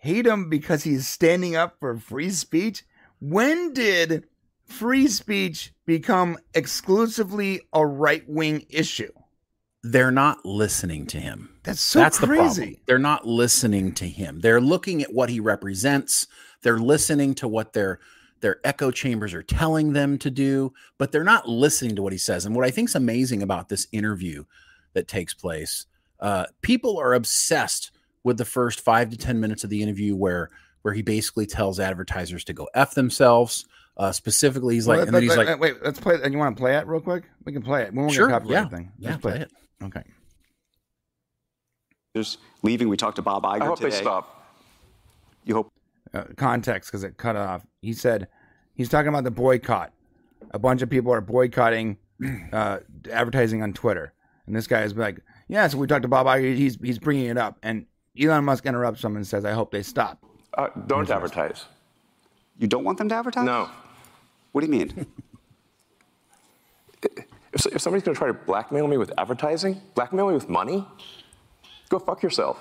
hate 0.00 0.26
him 0.26 0.48
because 0.48 0.84
he's 0.84 1.06
standing 1.08 1.56
up 1.56 1.76
for 1.80 1.96
free 1.96 2.30
speech. 2.30 2.84
When 3.20 3.72
did 3.72 4.24
free 4.68 5.08
speech 5.08 5.72
become 5.86 6.38
exclusively 6.54 7.62
a 7.72 7.84
right 7.84 8.24
wing 8.28 8.66
issue? 8.70 9.12
They're 9.82 10.10
not 10.10 10.44
listening 10.44 11.06
to 11.08 11.20
him. 11.20 11.50
That's 11.62 11.80
so 11.80 12.00
That's 12.00 12.18
the 12.18 12.26
problem. 12.26 12.46
crazy. 12.48 12.80
They're 12.86 12.98
not 12.98 13.26
listening 13.26 13.92
to 13.94 14.06
him. 14.06 14.40
They're 14.40 14.60
looking 14.60 15.02
at 15.02 15.12
what 15.12 15.30
he 15.30 15.40
represents. 15.40 16.26
They're 16.62 16.78
listening 16.78 17.34
to 17.36 17.48
what 17.48 17.72
their 17.72 18.00
their 18.40 18.60
echo 18.64 18.90
chambers 18.92 19.34
are 19.34 19.42
telling 19.42 19.92
them 19.94 20.16
to 20.18 20.30
do, 20.30 20.72
but 20.96 21.10
they're 21.10 21.24
not 21.24 21.48
listening 21.48 21.96
to 21.96 22.02
what 22.02 22.12
he 22.12 22.18
says. 22.18 22.46
And 22.46 22.54
what 22.54 22.64
I 22.64 22.70
think 22.70 22.88
is 22.88 22.94
amazing 22.94 23.42
about 23.42 23.68
this 23.68 23.88
interview 23.90 24.44
that 24.92 25.08
takes 25.08 25.34
place, 25.34 25.86
uh, 26.20 26.46
people 26.62 26.98
are 26.98 27.14
obsessed 27.14 27.90
with 28.22 28.38
the 28.38 28.44
first 28.44 28.80
five 28.80 29.10
to 29.10 29.16
ten 29.16 29.40
minutes 29.40 29.64
of 29.64 29.70
the 29.70 29.82
interview, 29.82 30.14
where 30.14 30.50
where 30.82 30.94
he 30.94 31.02
basically 31.02 31.46
tells 31.46 31.80
advertisers 31.80 32.44
to 32.44 32.52
go 32.52 32.68
f 32.74 32.94
themselves. 32.94 33.64
Uh, 33.98 34.12
specifically, 34.12 34.74
he's 34.76 34.86
like, 34.86 34.98
Well, 34.98 35.06
and 35.06 35.08
then 35.08 35.14
let- 35.14 35.22
he's 35.24 35.36
let- 35.36 35.46
like, 35.48 35.60
wait, 35.60 35.82
let's 35.82 35.98
play. 35.98 36.18
And 36.22 36.32
you 36.32 36.38
want 36.38 36.56
to 36.56 36.60
play 36.60 36.76
it 36.76 36.86
real 36.86 37.00
quick? 37.00 37.24
We 37.44 37.52
can 37.52 37.62
play 37.62 37.82
it. 37.82 37.92
We 37.92 37.98
won't 37.98 38.12
sure, 38.12 38.28
get 38.28 38.42
copyright 38.42 38.64
yeah, 38.64 38.68
thing. 38.68 38.92
yeah, 38.98 39.10
Let's 39.10 39.22
play 39.22 39.38
it. 39.40 39.50
Okay. 39.82 40.02
Just 42.16 42.38
leaving. 42.62 42.88
We 42.88 42.96
talked 42.96 43.16
to 43.16 43.22
Bob 43.22 43.44
Iger 43.44 43.62
I 43.62 43.66
hope 43.66 43.78
today. 43.78 43.90
they 43.90 43.96
stop. 43.96 44.46
You 45.44 45.54
hope 45.54 45.72
uh, 46.14 46.24
context 46.36 46.90
because 46.90 47.04
it 47.04 47.16
cut 47.16 47.36
off. 47.36 47.66
He 47.82 47.92
said 47.92 48.28
he's 48.74 48.88
talking 48.88 49.08
about 49.08 49.24
the 49.24 49.30
boycott. 49.30 49.92
A 50.52 50.58
bunch 50.58 50.82
of 50.82 50.88
people 50.90 51.12
are 51.12 51.20
boycotting 51.20 51.96
uh, 52.52 52.78
advertising 53.12 53.62
on 53.62 53.72
Twitter, 53.72 54.12
and 54.46 54.54
this 54.56 54.66
guy 54.66 54.82
is 54.82 54.94
like, 54.96 55.20
"Yeah." 55.48 55.66
So 55.68 55.78
we 55.78 55.86
talked 55.86 56.02
to 56.02 56.08
Bob 56.08 56.26
Iger. 56.26 56.54
He's 56.56 56.76
he's 56.82 56.98
bringing 56.98 57.26
it 57.26 57.36
up, 57.38 57.58
and 57.62 57.86
Elon 58.20 58.44
Musk 58.44 58.64
interrupts 58.66 59.02
him 59.04 59.16
and 59.16 59.26
says, 59.26 59.44
"I 59.44 59.52
hope 59.52 59.70
they 59.70 59.82
stop." 59.82 60.24
Uh, 60.56 60.68
don't 60.86 61.08
advertise. 61.10 61.66
you 62.58 62.66
don't 62.66 62.84
want 62.84 62.98
them 62.98 63.08
to 63.10 63.14
advertise. 63.14 63.44
No. 63.44 63.68
What 64.58 64.66
do 64.66 64.72
you 64.72 64.78
mean? 64.78 65.06
If, 67.52 67.64
if 67.66 67.80
somebody's 67.80 68.02
going 68.04 68.14
to 68.14 68.18
try 68.18 68.26
to 68.26 68.34
blackmail 68.34 68.86
me 68.88 68.96
with 68.98 69.10
advertising, 69.16 69.80
blackmail 69.94 70.26
me 70.28 70.34
with 70.34 70.48
money, 70.50 70.84
go 71.88 71.98
fuck 71.98 72.22
yourself. 72.22 72.58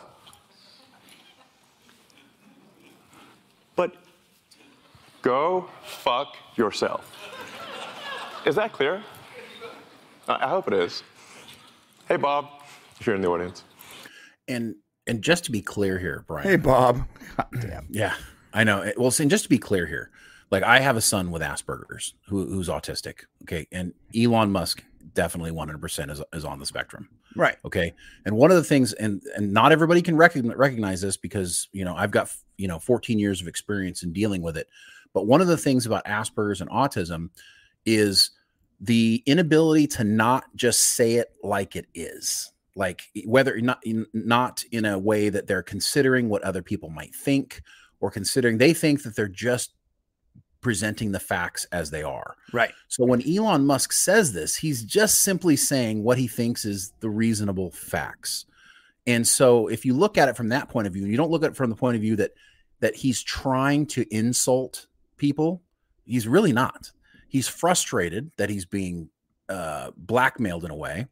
but 3.75 3.95
Go 5.23 5.67
fuck 5.83 6.37
yourself. 6.55 7.11
Is 8.45 8.55
that 8.55 8.71
clear? 8.73 9.03
I 10.27 10.45
I 10.45 10.47
hope 10.47 10.67
it 10.67 10.73
is. 10.75 11.03
Hey, 12.07 12.15
Bob, 12.17 12.45
if 12.99 13.05
you're 13.07 13.15
in 13.15 13.21
the 13.21 13.27
audience. 13.29 13.63
and 14.47 14.75
and 15.07 15.21
just 15.23 15.43
to 15.45 15.51
be 15.51 15.61
clear 15.61 15.97
here, 15.99 16.23
Brian. 16.27 16.47
Hey, 16.47 16.55
Bob. 16.57 17.01
God 17.35 17.47
damn. 17.61 17.87
Yeah, 17.89 18.13
I 18.53 18.63
know. 18.63 18.81
It- 18.83 18.97
Well, 18.99 19.11
and 19.19 19.29
just 19.29 19.43
to 19.43 19.49
be 19.49 19.57
clear 19.57 19.85
here, 19.87 20.11
like 20.49 20.63
I 20.63 20.79
have 20.79 20.97
a 20.97 21.01
son 21.01 21.31
with 21.31 21.41
Asperger's 21.41 22.13
who, 22.27 22.45
who's 22.45 22.69
autistic. 22.69 23.25
Okay, 23.43 23.67
and 23.71 23.93
Elon 24.15 24.51
Musk 24.51 24.83
definitely 25.13 25.51
100% 25.51 26.11
is, 26.11 26.21
is 26.33 26.45
on 26.45 26.59
the 26.59 26.65
spectrum. 26.65 27.09
Right. 27.35 27.57
Okay. 27.65 27.93
And 28.25 28.35
one 28.35 28.51
of 28.51 28.57
the 28.57 28.63
things, 28.63 28.93
and 28.93 29.21
and 29.35 29.53
not 29.53 29.71
everybody 29.71 30.01
can 30.01 30.15
recognize 30.15 30.57
recognize 30.57 31.01
this 31.01 31.17
because 31.17 31.67
you 31.71 31.85
know 31.85 31.95
I've 31.95 32.11
got 32.11 32.31
you 32.57 32.67
know 32.67 32.79
14 32.79 33.19
years 33.19 33.41
of 33.41 33.47
experience 33.47 34.03
in 34.03 34.13
dealing 34.13 34.41
with 34.41 34.57
it. 34.57 34.67
But 35.13 35.27
one 35.27 35.41
of 35.41 35.47
the 35.47 35.57
things 35.57 35.85
about 35.85 36.05
Asperger's 36.05 36.61
and 36.61 36.69
autism 36.69 37.29
is 37.85 38.31
the 38.79 39.23
inability 39.25 39.87
to 39.87 40.03
not 40.03 40.45
just 40.55 40.79
say 40.79 41.15
it 41.15 41.33
like 41.43 41.75
it 41.75 41.87
is 41.95 42.51
like 42.77 43.09
whether 43.25 43.59
not 43.59 43.81
not 44.13 44.63
in 44.71 44.85
a 44.85 44.99
way 44.99 45.29
that 45.29 45.47
they're 45.47 45.63
considering 45.63 46.29
what 46.29 46.43
other 46.43 46.61
people 46.61 46.89
might 46.89 47.13
think 47.13 47.61
or 47.99 48.11
considering 48.11 48.57
they 48.57 48.73
think 48.73 49.01
that 49.01 49.15
they're 49.15 49.27
just 49.27 49.73
presenting 50.61 51.11
the 51.11 51.19
facts 51.19 51.65
as 51.71 51.91
they 51.91 52.03
are. 52.03 52.35
Right. 52.51 52.71
So 52.87 53.05
when 53.05 53.21
Elon 53.27 53.65
Musk 53.65 53.91
says 53.91 54.33
this, 54.33 54.55
he's 54.55 54.83
just 54.83 55.19
simply 55.19 55.55
saying 55.55 56.03
what 56.03 56.17
he 56.17 56.27
thinks 56.27 56.65
is 56.65 56.93
the 56.99 57.09
reasonable 57.09 57.71
facts. 57.71 58.45
And 59.05 59.25
so 59.25 59.67
if 59.67 59.85
you 59.85 59.93
look 59.93 60.17
at 60.17 60.29
it 60.29 60.35
from 60.35 60.49
that 60.49 60.69
point 60.69 60.87
of 60.87 60.93
view, 60.93 61.05
you 61.05 61.17
don't 61.17 61.31
look 61.31 61.43
at 61.43 61.51
it 61.51 61.55
from 61.55 61.69
the 61.69 61.75
point 61.75 61.95
of 61.95 62.01
view 62.01 62.15
that 62.17 62.31
that 62.79 62.95
he's 62.95 63.23
trying 63.23 63.87
to 63.87 64.05
insult 64.11 64.85
people. 65.17 65.63
He's 66.05 66.27
really 66.27 66.53
not. 66.53 66.91
He's 67.27 67.47
frustrated 67.47 68.31
that 68.37 68.49
he's 68.49 68.65
being 68.65 69.09
uh, 69.49 69.91
blackmailed 69.97 70.63
in 70.63 70.71
a 70.71 70.75
way 70.75 71.07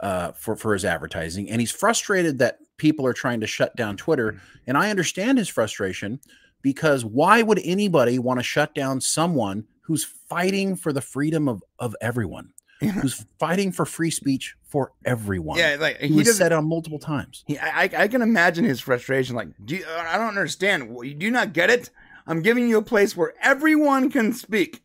uh, 0.00 0.32
for 0.32 0.56
for 0.56 0.72
his 0.72 0.84
advertising, 0.84 1.50
and 1.50 1.60
he's 1.60 1.70
frustrated 1.70 2.38
that 2.38 2.58
people 2.76 3.06
are 3.06 3.12
trying 3.12 3.40
to 3.40 3.46
shut 3.46 3.74
down 3.76 3.96
Twitter. 3.96 4.40
And 4.66 4.76
I 4.76 4.90
understand 4.90 5.38
his 5.38 5.48
frustration 5.48 6.20
because 6.64 7.04
why 7.04 7.42
would 7.42 7.60
anybody 7.62 8.18
want 8.18 8.40
to 8.40 8.42
shut 8.42 8.74
down 8.74 8.98
someone 9.00 9.66
who's 9.82 10.02
fighting 10.02 10.74
for 10.74 10.94
the 10.94 11.02
freedom 11.02 11.46
of, 11.46 11.62
of 11.78 11.94
everyone? 12.00 12.54
Who's 12.80 13.24
fighting 13.38 13.70
for 13.70 13.86
free 13.86 14.10
speech 14.10 14.56
for 14.66 14.92
everyone? 15.04 15.58
Yeah 15.58 15.76
like 15.78 16.00
he 16.00 16.18
has 16.18 16.36
said 16.36 16.52
on 16.52 16.68
multiple 16.68 16.98
times. 16.98 17.44
He, 17.46 17.58
I, 17.58 17.88
I 17.96 18.08
can 18.08 18.20
imagine 18.20 18.64
his 18.64 18.80
frustration 18.80 19.36
like 19.36 19.48
do 19.64 19.76
you, 19.76 19.86
i 19.86 20.18
don't 20.18 20.26
understand. 20.26 20.94
You 21.02 21.14
do 21.14 21.24
you 21.24 21.32
not 21.32 21.52
get 21.52 21.70
it? 21.70 21.90
I'm 22.26 22.42
giving 22.42 22.68
you 22.68 22.78
a 22.78 22.82
place 22.82 23.16
where 23.16 23.34
everyone 23.40 24.10
can 24.10 24.32
speak. 24.32 24.82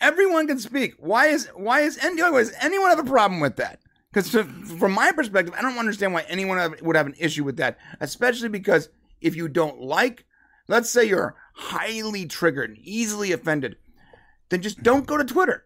Everyone 0.00 0.46
can 0.46 0.58
speak. 0.58 0.94
Why 0.98 1.28
is 1.28 1.48
why 1.54 1.80
is 1.80 1.96
does 1.96 2.52
anyone 2.60 2.90
have 2.90 2.98
a 2.98 3.04
problem 3.04 3.40
with 3.40 3.56
that? 3.56 3.80
Because 4.12 4.30
from 4.30 4.92
my 4.92 5.10
perspective 5.10 5.54
i 5.56 5.62
don't 5.62 5.78
understand 5.78 6.12
why 6.12 6.22
anyone 6.28 6.74
would 6.82 6.96
have 6.96 7.06
an 7.06 7.14
issue 7.18 7.44
with 7.44 7.56
that 7.56 7.78
especially 8.00 8.50
because 8.50 8.90
if 9.22 9.34
you 9.34 9.48
don't 9.48 9.80
like 9.80 10.26
let's 10.72 10.90
say 10.90 11.04
you're 11.04 11.36
highly 11.54 12.24
triggered 12.24 12.70
and 12.70 12.78
easily 12.78 13.30
offended, 13.30 13.76
then 14.48 14.62
just 14.62 14.82
don't 14.82 15.06
go 15.06 15.18
to 15.18 15.24
Twitter. 15.24 15.64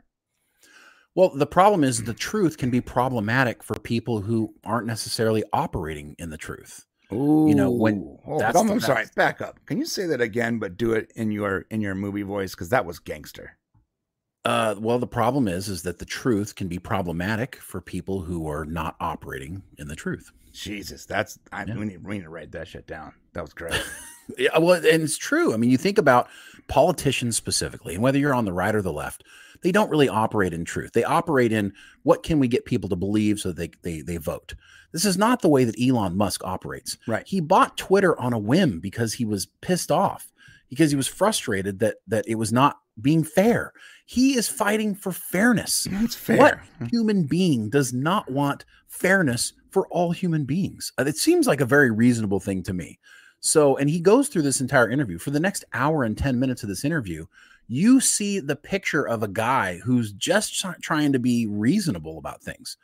Well, 1.15 1.31
the 1.31 1.47
problem 1.47 1.85
is 1.85 2.03
the 2.03 2.13
truth 2.13 2.59
can 2.59 2.71
be 2.71 2.81
problematic 2.81 3.63
for 3.63 3.79
people 3.79 4.21
who 4.21 4.53
aren't 4.65 4.87
necessarily 4.87 5.45
operating 5.53 6.17
in 6.19 6.29
the 6.31 6.37
truth. 6.37 6.85
Ooh, 7.13 7.47
you 7.49 7.55
know 7.55 7.71
when 7.71 8.19
oh, 8.27 8.41
that's 8.41 8.59
I'm, 8.59 8.67
the, 8.67 8.73
I'm 8.73 8.81
sorry. 8.81 9.05
Back 9.15 9.41
up. 9.41 9.65
Can 9.65 9.79
you 9.79 9.87
say 9.87 10.07
that 10.07 10.21
again, 10.21 10.59
but 10.59 10.77
do 10.77 10.93
it 10.93 11.13
in 11.15 11.31
your 11.31 11.65
in 11.71 11.81
your 11.81 11.95
movie 11.95 12.23
voice 12.23 12.51
because 12.51 12.71
that 12.71 12.85
was 12.85 12.99
gangster. 12.99 13.57
Uh, 14.45 14.75
well, 14.79 14.99
the 14.99 15.07
problem 15.07 15.47
is 15.47 15.69
is 15.69 15.85
that 15.85 16.01
the 16.01 16.05
truth 16.05 16.57
can 16.57 16.67
be 16.67 16.81
problematic 16.81 17.57
for 17.57 17.81
people 17.81 18.23
who 18.23 18.49
are 18.49 18.65
not 18.65 18.97
operating 18.99 19.63
in 19.79 19.87
the 19.87 19.95
truth. 19.95 20.33
Jesus, 20.53 21.07
that's 21.07 21.39
I, 21.53 21.65
yeah. 21.65 21.77
we, 21.77 21.85
need, 21.87 22.05
we 22.05 22.17
need 22.17 22.25
to 22.25 22.29
write 22.29 22.51
that 22.53 22.67
shit 22.67 22.89
down. 22.89 23.13
That 23.35 23.43
was 23.43 23.55
great. 23.55 23.81
Yeah, 24.37 24.59
well, 24.59 24.75
and 24.75 25.03
it's 25.03 25.19
true. 25.19 25.55
I 25.55 25.57
mean, 25.57 25.71
you 25.71 25.79
think 25.79 25.99
about 25.99 26.29
politicians 26.69 27.37
specifically, 27.37 27.95
and 27.95 28.03
whether 28.03 28.19
you're 28.19 28.35
on 28.35 28.45
the 28.45 28.53
right 28.53 28.75
or 28.75 28.83
the 28.83 28.93
left, 28.93 29.25
they 29.63 29.73
don't 29.73 29.91
really 29.91 30.09
operate 30.09 30.53
in 30.53 30.65
truth. 30.65 30.93
They 30.93 31.05
operate 31.05 31.53
in 31.53 31.73
what 32.03 32.23
can 32.23 32.39
we 32.39 32.49
get 32.49 32.65
people 32.65 32.89
to 32.91 32.97
believe 32.97 33.41
so 33.41 33.53
they 33.53 33.71
they 33.83 34.01
they 34.01 34.17
vote. 34.17 34.55
This 34.93 35.05
is 35.05 35.19
not 35.19 35.43
the 35.43 35.49
way 35.49 35.65
that 35.65 35.81
Elon 35.81 36.17
Musk 36.17 36.45
operates. 36.45 36.97
Right. 37.07 37.27
He 37.27 37.41
bought 37.41 37.77
Twitter 37.77 38.19
on 38.21 38.33
a 38.33 38.39
whim 38.39 38.81
because 38.81 39.15
he 39.15 39.25
was 39.25 39.47
pissed 39.61 39.91
off, 39.91 40.33
because 40.69 40.91
he 40.91 40.97
was 40.97 41.09
frustrated 41.09 41.79
that 41.81 41.97
that 42.07 42.27
it 42.29 42.37
was 42.37 42.53
not 42.53 42.79
being 43.01 43.25
fair. 43.25 43.73
He 44.07 44.37
is 44.37 44.49
fighting 44.49 44.95
for 44.95 45.13
fairness. 45.13 45.87
That's 45.91 46.15
fair. 46.15 46.37
What 46.37 46.59
human 46.91 47.25
being 47.25 47.71
does 47.71 47.93
not 47.93 48.31
want 48.31 48.65
fairness 48.89 49.53
for 49.71 49.87
all 49.89 50.13
human 50.13 50.45
beings? 50.45 50.93
Uh, 50.99 51.05
it 51.07 51.17
seems 51.17 51.47
like 51.47 51.61
a 51.61 51.67
very 51.67 51.91
reasonable 51.91 52.41
thing 52.41 52.63
to 52.63 52.73
me. 52.73 52.99
So, 53.47 53.77
and 53.77 53.89
he 53.89 54.01
goes 54.01 54.29
through 54.29 54.43
this 54.43 54.61
entire 54.61 54.91
interview 54.91 55.19
for 55.19 55.31
the 55.31 55.41
next 55.41 55.65
hour 55.73 56.03
and 56.03 56.19
10 56.19 56.39
minutes 56.39 56.63
of 56.63 56.69
this 56.69 56.85
interview. 56.85 57.27
You 57.69 58.01
see 58.01 58.41
the 58.41 58.57
picture 58.57 59.07
of 59.07 59.23
a 59.23 59.29
guy 59.29 59.79
who's 59.79 60.13
just 60.13 60.65
trying 60.81 61.13
to 61.13 61.19
be 61.19 61.47
reasonable 61.47 62.19
about 62.19 62.43
things. 62.43 62.77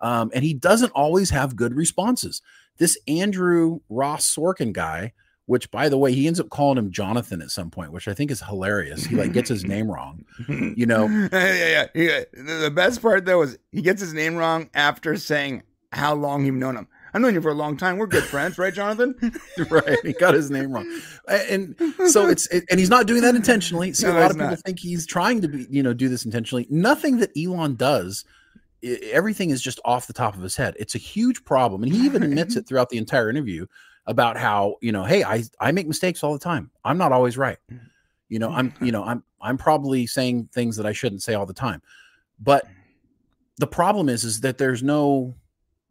Um, 0.00 0.30
and 0.34 0.44
he 0.44 0.54
doesn't 0.54 0.90
always 0.90 1.30
have 1.30 1.56
good 1.56 1.74
responses. 1.74 2.42
This 2.78 2.98
Andrew 3.06 3.80
Ross 3.88 4.34
Sorkin 4.34 4.72
guy, 4.72 5.12
which 5.46 5.70
by 5.70 5.88
the 5.88 5.98
way, 5.98 6.12
he 6.12 6.26
ends 6.26 6.38
up 6.38 6.50
calling 6.50 6.78
him 6.78 6.90
Jonathan 6.90 7.40
at 7.40 7.50
some 7.50 7.70
point, 7.70 7.92
which 7.92 8.06
I 8.06 8.14
think 8.14 8.30
is 8.30 8.42
hilarious. 8.42 9.04
He 9.04 9.16
like 9.16 9.32
gets 9.32 9.48
his 9.48 9.64
name 9.66 9.90
wrong, 9.90 10.24
you 10.48 10.86
know. 10.86 11.06
yeah, 11.32 11.54
yeah, 11.54 11.86
yeah. 11.94 12.24
The 12.32 12.72
best 12.72 13.02
part 13.02 13.24
though 13.24 13.42
is 13.42 13.58
he 13.72 13.82
gets 13.82 14.00
his 14.00 14.14
name 14.14 14.36
wrong 14.36 14.70
after 14.74 15.16
saying 15.16 15.62
how 15.92 16.14
long 16.14 16.44
he's 16.44 16.52
known 16.52 16.76
him. 16.76 16.88
I've 17.12 17.20
known 17.20 17.34
you 17.34 17.40
for 17.40 17.50
a 17.50 17.54
long 17.54 17.76
time. 17.76 17.96
We're 17.96 18.06
good 18.06 18.24
friends, 18.24 18.58
right, 18.58 18.72
Jonathan? 18.72 19.14
right. 19.70 19.98
He 20.02 20.12
got 20.12 20.34
his 20.34 20.50
name 20.50 20.72
wrong, 20.72 20.86
and 21.28 21.74
so 22.06 22.28
it's 22.28 22.46
it, 22.48 22.64
and 22.70 22.78
he's 22.78 22.90
not 22.90 23.06
doing 23.06 23.22
that 23.22 23.34
intentionally. 23.34 23.92
See, 23.92 24.06
no, 24.06 24.12
a 24.12 24.20
lot 24.20 24.30
of 24.30 24.36
people 24.36 24.50
not. 24.50 24.60
think 24.60 24.78
he's 24.78 25.06
trying 25.06 25.40
to 25.42 25.48
be, 25.48 25.66
you 25.70 25.82
know, 25.82 25.92
do 25.92 26.08
this 26.08 26.24
intentionally. 26.24 26.66
Nothing 26.70 27.18
that 27.18 27.30
Elon 27.36 27.76
does, 27.76 28.24
everything 28.82 29.50
is 29.50 29.62
just 29.62 29.80
off 29.84 30.06
the 30.06 30.12
top 30.12 30.36
of 30.36 30.42
his 30.42 30.56
head. 30.56 30.74
It's 30.78 30.94
a 30.94 30.98
huge 30.98 31.44
problem, 31.44 31.82
and 31.82 31.92
he 31.92 32.04
even 32.04 32.22
admits 32.22 32.56
it 32.56 32.62
throughout 32.68 32.90
the 32.90 32.98
entire 32.98 33.30
interview 33.30 33.66
about 34.06 34.36
how 34.36 34.76
you 34.80 34.92
know, 34.92 35.04
hey, 35.04 35.24
I 35.24 35.44
I 35.60 35.72
make 35.72 35.86
mistakes 35.86 36.22
all 36.22 36.32
the 36.32 36.38
time. 36.38 36.70
I'm 36.84 36.98
not 36.98 37.12
always 37.12 37.36
right. 37.36 37.58
You 38.28 38.38
know, 38.38 38.50
I'm 38.50 38.74
you 38.80 38.92
know, 38.92 39.04
I'm 39.04 39.22
I'm 39.40 39.56
probably 39.56 40.06
saying 40.06 40.50
things 40.52 40.76
that 40.76 40.86
I 40.86 40.92
shouldn't 40.92 41.22
say 41.22 41.34
all 41.34 41.46
the 41.46 41.54
time, 41.54 41.82
but 42.40 42.66
the 43.58 43.66
problem 43.66 44.08
is 44.08 44.24
is 44.24 44.40
that 44.40 44.58
there's 44.58 44.82
no 44.82 45.34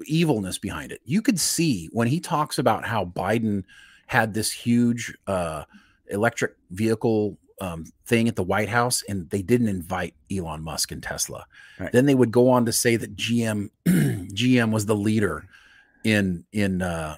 evilness 0.05 0.57
behind 0.57 0.91
it. 0.91 1.01
You 1.05 1.21
could 1.21 1.39
see 1.39 1.89
when 1.91 2.07
he 2.07 2.19
talks 2.19 2.57
about 2.57 2.85
how 2.85 3.05
Biden 3.05 3.63
had 4.07 4.33
this 4.33 4.51
huge 4.51 5.15
uh, 5.27 5.63
electric 6.09 6.55
vehicle 6.71 7.37
um, 7.59 7.85
thing 8.05 8.27
at 8.27 8.35
the 8.35 8.43
White 8.43 8.69
House, 8.69 9.03
and 9.07 9.29
they 9.29 9.41
didn't 9.41 9.67
invite 9.67 10.13
Elon 10.31 10.63
Musk 10.63 10.91
and 10.91 11.01
Tesla. 11.01 11.45
Right. 11.79 11.91
Then 11.91 12.05
they 12.05 12.15
would 12.15 12.31
go 12.31 12.49
on 12.49 12.65
to 12.65 12.71
say 12.71 12.95
that 12.95 13.15
GM 13.15 13.69
GM 13.87 14.71
was 14.71 14.85
the 14.85 14.95
leader 14.95 15.45
in 16.03 16.45
in 16.51 16.81
uh, 16.81 17.17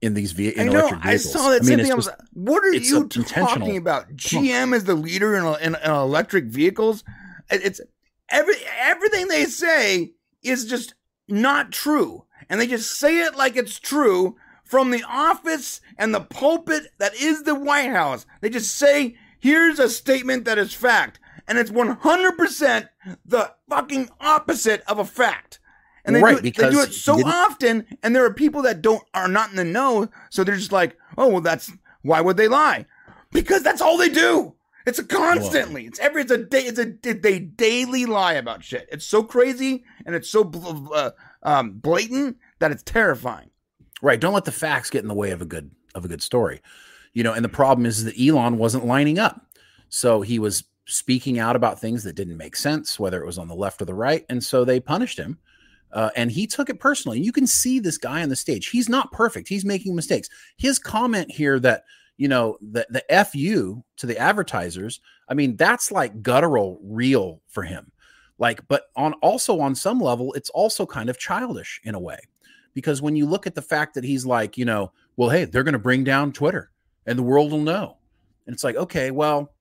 in 0.00 0.14
these 0.14 0.32
ve- 0.32 0.54
in 0.54 0.68
I 0.68 0.72
know, 0.72 0.78
electric 0.80 1.02
vehicles. 1.02 1.26
I 1.26 1.38
saw 1.38 1.50
that 1.50 1.62
I 1.62 1.64
mean, 1.64 1.84
same 1.84 2.00
thing. 2.00 2.14
what 2.34 2.64
are 2.64 2.72
you 2.72 3.08
talking 3.08 3.76
about? 3.76 4.14
GM 4.14 4.74
is 4.74 4.84
the 4.84 4.94
leader 4.94 5.34
in, 5.34 5.44
in, 5.60 5.74
in 5.74 5.90
electric 5.90 6.44
vehicles. 6.44 7.02
It's 7.50 7.80
every 8.30 8.54
everything 8.80 9.28
they 9.28 9.44
say 9.46 10.12
is 10.42 10.66
just 10.66 10.94
not 11.28 11.72
true. 11.72 12.24
And 12.48 12.60
they 12.60 12.66
just 12.66 12.98
say 12.98 13.20
it 13.20 13.36
like 13.36 13.56
it's 13.56 13.78
true 13.78 14.36
from 14.64 14.90
the 14.90 15.04
office 15.08 15.80
and 15.98 16.14
the 16.14 16.20
pulpit 16.20 16.88
that 16.98 17.14
is 17.14 17.42
the 17.42 17.54
White 17.54 17.90
House. 17.90 18.26
They 18.40 18.50
just 18.50 18.74
say, 18.76 19.16
here's 19.38 19.78
a 19.78 19.88
statement 19.88 20.44
that 20.44 20.58
is 20.58 20.74
fact. 20.74 21.20
And 21.46 21.58
it's 21.58 21.70
100% 21.70 22.88
the 23.24 23.52
fucking 23.68 24.08
opposite 24.20 24.82
of 24.86 24.98
a 24.98 25.04
fact. 25.04 25.60
And 26.04 26.16
they, 26.16 26.20
right, 26.20 26.42
do, 26.42 26.48
it, 26.48 26.56
they 26.56 26.70
do 26.70 26.80
it 26.80 26.92
so 26.92 27.14
often, 27.24 27.86
and 28.02 28.14
there 28.14 28.24
are 28.26 28.34
people 28.34 28.62
that 28.62 28.82
don't 28.82 29.02
are 29.14 29.28
not 29.28 29.50
in 29.50 29.56
the 29.56 29.64
know, 29.64 30.10
so 30.28 30.44
they're 30.44 30.54
just 30.54 30.72
like, 30.72 30.98
oh 31.16 31.28
well, 31.28 31.40
that's 31.40 31.72
why 32.02 32.20
would 32.20 32.36
they 32.36 32.48
lie? 32.48 32.84
Because 33.32 33.62
that's 33.62 33.80
all 33.80 33.96
they 33.96 34.10
do. 34.10 34.54
It's 34.86 34.98
a 34.98 35.04
constantly. 35.04 35.86
It's 35.86 35.98
every. 35.98 36.22
It's 36.22 36.30
a 36.30 36.38
day. 36.38 36.62
It's 36.64 36.78
a. 36.78 36.84
They 36.84 37.38
daily 37.38 38.04
lie 38.04 38.34
about 38.34 38.62
shit. 38.62 38.88
It's 38.92 39.06
so 39.06 39.22
crazy 39.22 39.84
and 40.04 40.14
it's 40.14 40.28
so 40.28 40.50
uh, 40.94 41.10
um, 41.42 41.72
blatant 41.72 42.36
that 42.58 42.70
it's 42.70 42.82
terrifying. 42.82 43.50
Right. 44.02 44.20
Don't 44.20 44.34
let 44.34 44.44
the 44.44 44.52
facts 44.52 44.90
get 44.90 45.02
in 45.02 45.08
the 45.08 45.14
way 45.14 45.30
of 45.30 45.40
a 45.40 45.46
good 45.46 45.70
of 45.94 46.04
a 46.04 46.08
good 46.08 46.22
story. 46.22 46.60
You 47.14 47.22
know. 47.22 47.32
And 47.32 47.44
the 47.44 47.48
problem 47.48 47.86
is 47.86 48.04
that 48.04 48.20
Elon 48.20 48.58
wasn't 48.58 48.84
lining 48.84 49.18
up, 49.18 49.46
so 49.88 50.20
he 50.20 50.38
was 50.38 50.64
speaking 50.86 51.38
out 51.38 51.56
about 51.56 51.80
things 51.80 52.04
that 52.04 52.14
didn't 52.14 52.36
make 52.36 52.54
sense, 52.54 53.00
whether 53.00 53.22
it 53.22 53.26
was 53.26 53.38
on 53.38 53.48
the 53.48 53.54
left 53.54 53.80
or 53.80 53.86
the 53.86 53.94
right, 53.94 54.26
and 54.28 54.44
so 54.44 54.64
they 54.64 54.80
punished 54.80 55.18
him. 55.18 55.38
Uh, 55.92 56.10
and 56.16 56.32
he 56.32 56.46
took 56.46 56.68
it 56.68 56.80
personally. 56.80 57.20
You 57.20 57.30
can 57.30 57.46
see 57.46 57.78
this 57.78 57.96
guy 57.96 58.22
on 58.22 58.28
the 58.28 58.36
stage. 58.36 58.68
He's 58.68 58.88
not 58.88 59.12
perfect. 59.12 59.48
He's 59.48 59.64
making 59.64 59.94
mistakes. 59.94 60.28
His 60.56 60.78
comment 60.78 61.30
here 61.30 61.60
that 61.60 61.84
you 62.16 62.28
know 62.28 62.56
the 62.60 62.86
the 62.90 63.24
fu 63.24 63.82
to 63.96 64.06
the 64.06 64.18
advertisers 64.18 65.00
i 65.28 65.34
mean 65.34 65.56
that's 65.56 65.90
like 65.90 66.22
guttural 66.22 66.78
real 66.82 67.40
for 67.48 67.62
him 67.62 67.90
like 68.38 68.66
but 68.68 68.84
on 68.96 69.12
also 69.14 69.60
on 69.60 69.74
some 69.74 70.00
level 70.00 70.32
it's 70.34 70.50
also 70.50 70.86
kind 70.86 71.08
of 71.08 71.18
childish 71.18 71.80
in 71.84 71.94
a 71.94 72.00
way 72.00 72.18
because 72.74 73.02
when 73.02 73.16
you 73.16 73.26
look 73.26 73.46
at 73.46 73.54
the 73.54 73.62
fact 73.62 73.94
that 73.94 74.04
he's 74.04 74.24
like 74.24 74.56
you 74.56 74.64
know 74.64 74.92
well 75.16 75.30
hey 75.30 75.44
they're 75.44 75.64
going 75.64 75.72
to 75.72 75.78
bring 75.78 76.04
down 76.04 76.32
twitter 76.32 76.70
and 77.06 77.18
the 77.18 77.22
world 77.22 77.50
will 77.50 77.60
know 77.60 77.96
and 78.46 78.54
it's 78.54 78.64
like 78.64 78.76
okay 78.76 79.10
well 79.10 79.52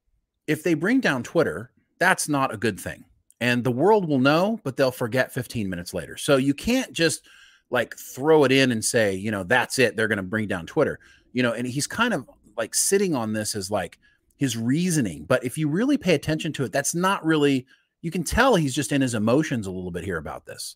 if 0.48 0.64
they 0.64 0.74
bring 0.74 1.00
down 1.00 1.24
twitter 1.24 1.72
that's 2.00 2.30
not 2.30 2.54
a 2.54 2.58
good 2.58 2.80
thing 2.80 3.04
and 3.44 3.62
the 3.62 3.72
world 3.72 4.08
will 4.08 4.20
know, 4.20 4.58
but 4.64 4.78
they'll 4.78 4.90
forget 4.90 5.34
15 5.34 5.70
minutes 5.70 5.94
later. 5.94 6.16
So 6.16 6.38
you 6.38 6.54
can't 6.54 6.94
just 6.94 7.28
like 7.72 7.94
throw 7.98 8.46
it 8.46 8.54
in 8.54 8.72
and 8.72 8.84
say, 8.84 9.16
you 9.16 9.32
know, 9.32 9.44
that's 9.44 9.80
it. 9.80 9.98
They're 9.98 10.08
going 10.08 10.16
to 10.16 10.24
bring 10.24 10.48
down 10.48 10.66
Twitter, 10.66 10.98
you 11.34 11.44
know, 11.44 11.52
and 11.52 11.68
he's 11.68 11.86
kind 11.86 12.14
of 12.14 12.26
like 12.58 12.76
sitting 12.76 13.16
on 13.16 13.34
this 13.34 13.56
as 13.56 13.72
like 13.72 14.00
his 14.36 14.58
reasoning. 14.58 15.26
But 15.26 15.44
if 15.44 15.58
you 15.58 15.68
really 15.68 15.98
pay 15.98 16.16
attention 16.16 16.54
to 16.54 16.64
it, 16.64 16.72
that's 16.72 16.96
not 16.96 17.26
really, 17.26 17.66
you 18.02 18.12
can 18.12 18.24
tell 18.24 18.56
he's 18.56 18.76
just 18.76 18.92
in 18.92 19.02
his 19.02 19.16
emotions 19.16 19.68
a 19.68 19.72
little 19.72 19.92
bit 19.92 20.04
here 20.04 20.18
about 20.18 20.46
this. 20.46 20.76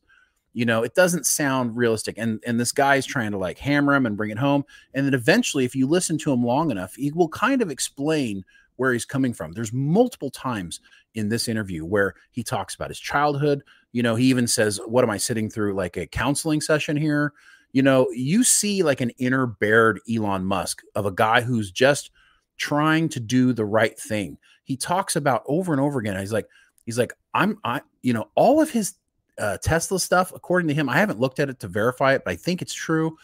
You 0.53 0.65
know, 0.65 0.81
it 0.83 0.95
doesn't 0.95 1.25
sound 1.25 1.77
realistic. 1.77 2.17
And 2.17 2.41
and 2.47 2.59
this 2.59 2.71
guy's 2.71 3.05
trying 3.05 3.31
to 3.31 3.37
like 3.37 3.59
hammer 3.59 3.93
him 3.93 4.07
and 4.07 4.17
bring 4.17 4.31
it 4.31 4.39
home. 4.39 4.63
And 4.95 5.05
then 5.05 5.13
eventually, 5.13 5.65
if 5.65 5.75
you 5.75 5.85
listen 5.85 6.17
to 6.19 6.33
him 6.33 6.43
long 6.43 6.71
enough, 6.71 6.95
he 6.95 7.11
will 7.11 7.29
kind 7.29 7.61
of 7.61 7.69
explain 7.69 8.43
where 8.77 8.93
he's 8.93 9.05
coming 9.05 9.33
from. 9.33 9.51
There's 9.51 9.73
multiple 9.73 10.31
times 10.31 10.79
in 11.13 11.29
this 11.29 11.47
interview 11.47 11.83
where 11.83 12.15
he 12.31 12.43
talks 12.43 12.73
about 12.73 12.89
his 12.89 12.99
childhood. 12.99 13.63
You 13.91 14.03
know, 14.03 14.15
he 14.15 14.25
even 14.25 14.47
says, 14.47 14.79
What 14.85 15.03
am 15.03 15.09
I 15.09 15.17
sitting 15.17 15.49
through? 15.49 15.75
Like 15.75 15.97
a 15.97 16.07
counseling 16.07 16.61
session 16.61 16.95
here? 16.95 17.33
You 17.73 17.81
know, 17.83 18.07
you 18.11 18.43
see 18.43 18.81
like 18.83 19.01
an 19.01 19.11
inner 19.17 19.45
bared 19.45 19.99
Elon 20.11 20.45
Musk 20.45 20.81
of 20.95 21.05
a 21.05 21.11
guy 21.11 21.41
who's 21.41 21.69
just 21.71 22.11
trying 22.57 23.09
to 23.09 23.19
do 23.19 23.53
the 23.53 23.65
right 23.65 23.97
thing. 23.99 24.37
He 24.63 24.75
talks 24.77 25.15
about 25.15 25.43
over 25.47 25.73
and 25.73 25.81
over 25.81 25.99
again. 25.99 26.19
He's 26.19 26.33
like, 26.33 26.47
he's 26.85 26.97
like, 26.97 27.13
I'm, 27.33 27.59
I, 27.63 27.81
you 28.01 28.13
know, 28.13 28.29
all 28.35 28.61
of 28.61 28.71
his 28.71 28.95
uh, 29.37 29.57
Tesla 29.61 29.99
stuff, 29.99 30.31
according 30.33 30.67
to 30.69 30.73
him, 30.73 30.89
I 30.89 30.97
haven't 30.97 31.19
looked 31.19 31.39
at 31.39 31.49
it 31.49 31.59
to 31.59 31.67
verify 31.67 32.13
it, 32.15 32.23
but 32.25 32.31
I 32.31 32.35
think 32.35 32.61
it's 32.61 32.73
true. 32.73 33.15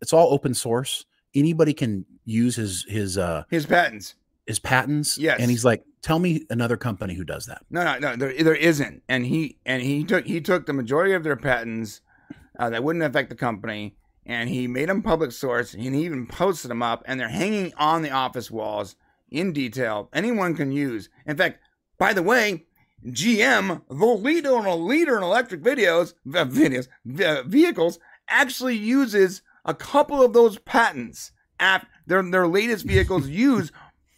It's 0.00 0.12
all 0.12 0.32
open 0.32 0.54
source. 0.54 1.04
Anybody 1.34 1.74
can 1.74 2.04
use 2.24 2.56
his 2.56 2.84
his 2.88 3.18
uh 3.18 3.44
His 3.50 3.66
patents. 3.66 4.14
his 4.46 4.58
patents. 4.58 5.18
Yes. 5.18 5.38
and 5.40 5.50
he's 5.50 5.64
like, 5.64 5.84
tell 6.02 6.18
me 6.18 6.46
another 6.50 6.76
company 6.76 7.14
who 7.14 7.24
does 7.24 7.46
that. 7.46 7.62
No, 7.70 7.84
no, 7.84 7.98
no. 7.98 8.16
There, 8.16 8.42
there 8.42 8.54
isn't. 8.54 9.02
And 9.08 9.26
he 9.26 9.58
and 9.66 9.82
he 9.82 10.04
took 10.04 10.26
he 10.26 10.40
took 10.40 10.66
the 10.66 10.72
majority 10.72 11.12
of 11.14 11.22
their 11.24 11.36
patents 11.36 12.00
uh, 12.58 12.70
that 12.70 12.84
wouldn't 12.84 13.04
affect 13.04 13.28
the 13.30 13.36
company, 13.36 13.96
and 14.26 14.48
he 14.48 14.66
made 14.66 14.88
them 14.88 15.02
public 15.02 15.32
source. 15.32 15.74
And 15.74 15.94
he 15.94 16.04
even 16.04 16.26
posted 16.26 16.70
them 16.70 16.82
up, 16.82 17.02
and 17.06 17.18
they're 17.18 17.28
hanging 17.28 17.72
on 17.76 18.02
the 18.02 18.10
office 18.10 18.50
walls 18.50 18.96
in 19.30 19.52
detail. 19.52 20.08
Anyone 20.12 20.54
can 20.54 20.72
use. 20.72 21.08
In 21.26 21.36
fact, 21.36 21.58
by 21.98 22.12
the 22.12 22.22
way, 22.22 22.64
GM, 23.06 23.82
the 23.88 24.06
leader 24.06 24.56
and 24.56 24.66
a 24.66 24.74
leader 24.74 25.16
in 25.16 25.22
electric 25.22 25.62
videos, 25.62 26.14
videos, 26.26 26.88
vehicles, 27.46 27.98
actually 28.28 28.76
uses 28.76 29.42
a 29.64 29.74
couple 29.74 30.22
of 30.22 30.32
those 30.32 30.58
patents. 30.58 31.32
At 31.60 31.86
their 32.06 32.22
their 32.22 32.48
latest 32.48 32.84
vehicles 32.84 33.28
use 33.48 33.70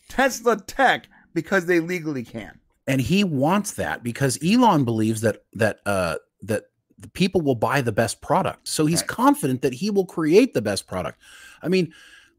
Tesla 0.09 0.57
tech 0.61 1.09
because 1.35 1.67
they 1.67 1.81
legally 1.81 2.25
can. 2.25 2.61
and 2.87 3.01
he 3.01 3.25
wants 3.25 3.73
that 3.73 4.03
because 4.03 4.39
Elon 4.45 4.85
believes 4.85 5.21
that 5.23 5.45
that 5.53 5.79
uh 5.87 6.17
that 6.43 6.65
people 7.13 7.41
will 7.41 7.55
buy 7.55 7.81
the 7.81 7.93
best 7.93 8.21
product. 8.21 8.69
So 8.69 8.87
he's 8.87 9.01
Right. 9.01 9.09
confident 9.09 9.63
that 9.63 9.75
he 9.75 9.91
will 9.91 10.07
create 10.07 10.55
the 10.55 10.63
best 10.63 10.87
product. 10.87 11.19
I 11.63 11.69
mean, 11.69 11.93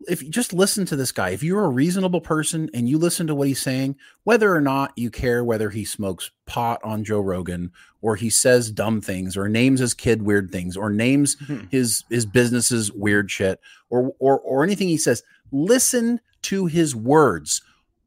if 0.08 0.22
you 0.22 0.30
just 0.30 0.52
listen 0.54 0.86
to 0.88 0.96
this 0.96 1.12
guy, 1.12 1.30
if 1.30 1.42
you're 1.42 1.64
a 1.64 1.70
reasonable 1.70 2.20
person 2.22 2.70
and 2.74 2.88
you 2.90 2.98
listen 2.98 3.28
to 3.28 3.36
what 3.36 3.48
he's 3.48 3.62
saying, 3.62 3.96
whether 4.24 4.54
or 4.54 4.60
not 4.62 4.92
you 4.98 5.10
care 5.10 5.44
whether 5.44 5.70
he 5.70 5.86
smokes 5.86 6.32
pot 6.46 6.80
on 6.84 7.04
Joe 7.04 7.22
Rogan 7.22 7.72
or 8.02 8.16
he 8.18 8.30
says 8.30 8.72
dumb 8.72 9.00
things 9.02 9.38
or 9.38 9.48
names 9.48 9.80
his 9.80 9.94
kid 9.94 10.22
weird 10.22 10.52
things 10.52 10.76
or 10.76 10.90
names 10.90 11.38
Mhm. 11.38 11.72
his 11.72 12.04
his 12.10 12.26
businesses 12.26 12.92
weird 12.92 13.32
shit 13.32 13.60
or 13.90 14.14
or 14.20 14.40
or 14.40 14.64
anything 14.64 14.90
he 14.90 14.98
says, 14.98 15.24
listen 15.52 16.20
to 16.44 16.66
his 16.66 16.96
words. 16.96 17.62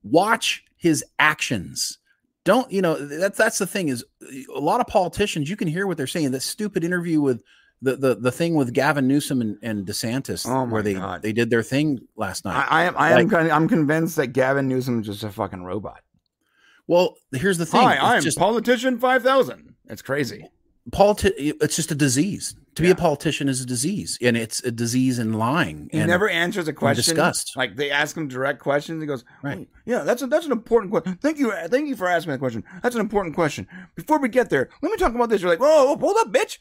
Watch 0.04 0.64
his 0.76 1.02
actions 1.18 1.97
don't 2.48 2.70
you 2.72 2.80
know 2.82 2.94
that's 3.24 3.36
that's 3.38 3.58
the 3.58 3.66
thing 3.66 3.88
is 3.88 4.04
a 4.54 4.60
lot 4.60 4.80
of 4.80 4.86
politicians 4.86 5.48
you 5.50 5.56
can 5.56 5.68
hear 5.68 5.86
what 5.86 5.96
they're 5.98 6.06
saying 6.16 6.30
that 6.32 6.40
stupid 6.40 6.82
interview 6.84 7.20
with 7.20 7.42
the 7.82 7.94
the, 7.96 8.14
the 8.16 8.32
thing 8.32 8.54
with 8.54 8.72
Gavin 8.72 9.06
Newsom 9.06 9.40
and, 9.40 9.58
and 9.62 9.86
DeSantis 9.86 10.46
Oh 10.48 10.64
where 10.64 10.82
they 10.82 10.94
God. 10.94 11.22
they 11.22 11.32
did 11.32 11.48
their 11.50 11.62
thing 11.62 12.00
last 12.16 12.44
night. 12.44 12.56
I, 12.68 12.80
I 12.80 12.84
am 12.84 12.94
I 12.96 13.10
am 13.10 13.16
Like- 13.18 13.30
con- 13.30 13.50
I'm 13.50 13.68
convinced 13.68 14.16
that 14.16 14.28
Gavin 14.28 14.66
Newsom 14.68 15.00
is 15.00 15.06
just 15.06 15.22
a 15.24 15.30
fucking 15.30 15.62
robot. 15.62 16.00
well, 16.86 17.14
here's 17.32 17.58
the 17.58 17.66
thing. 17.66 17.80
Hi, 17.82 17.94
it's 17.94 18.02
I'm 18.02 18.22
just 18.22 18.38
politician 18.38 18.98
five 18.98 19.22
thousand. 19.22 19.74
It's 19.86 20.02
crazy. 20.02 20.48
politi- 20.90 21.54
it's 21.62 21.76
just 21.76 21.90
a 21.92 21.94
disease. 21.94 22.54
To 22.78 22.82
be 22.82 22.90
a 22.90 22.94
politician 22.94 23.48
is 23.48 23.60
a 23.60 23.66
disease 23.66 24.18
and 24.22 24.36
it's 24.36 24.62
a 24.64 24.70
disease 24.70 25.18
in 25.18 25.32
lying. 25.34 25.88
He 25.92 25.98
never 26.04 26.28
answers 26.28 26.68
a 26.68 26.72
question. 26.72 27.04
disgust. 27.14 27.56
Like 27.56 27.76
they 27.76 27.90
ask 27.90 28.16
him 28.16 28.28
direct 28.28 28.60
questions. 28.60 29.02
He 29.02 29.06
goes, 29.06 29.24
Right. 29.42 29.68
"Oh, 29.70 29.78
Yeah, 29.84 29.98
that's 30.04 30.22
a, 30.22 30.26
that's 30.26 30.46
an 30.46 30.52
important 30.52 30.90
question. 30.92 31.18
Thank 31.20 31.38
you, 31.38 31.52
thank 31.68 31.88
you 31.88 31.96
for 31.96 32.08
asking 32.08 32.32
that 32.32 32.38
question. 32.38 32.64
That's 32.82 32.94
an 32.94 33.00
important 33.00 33.34
question. 33.34 33.66
Before 33.96 34.18
we 34.18 34.28
get 34.28 34.48
there, 34.50 34.68
let 34.80 34.90
me 34.90 34.96
talk 34.96 35.14
about 35.14 35.28
this. 35.28 35.42
You're 35.42 35.50
like, 35.50 35.58
oh, 35.60 35.96
hold 35.98 36.16
up, 36.20 36.32
bitch. 36.32 36.58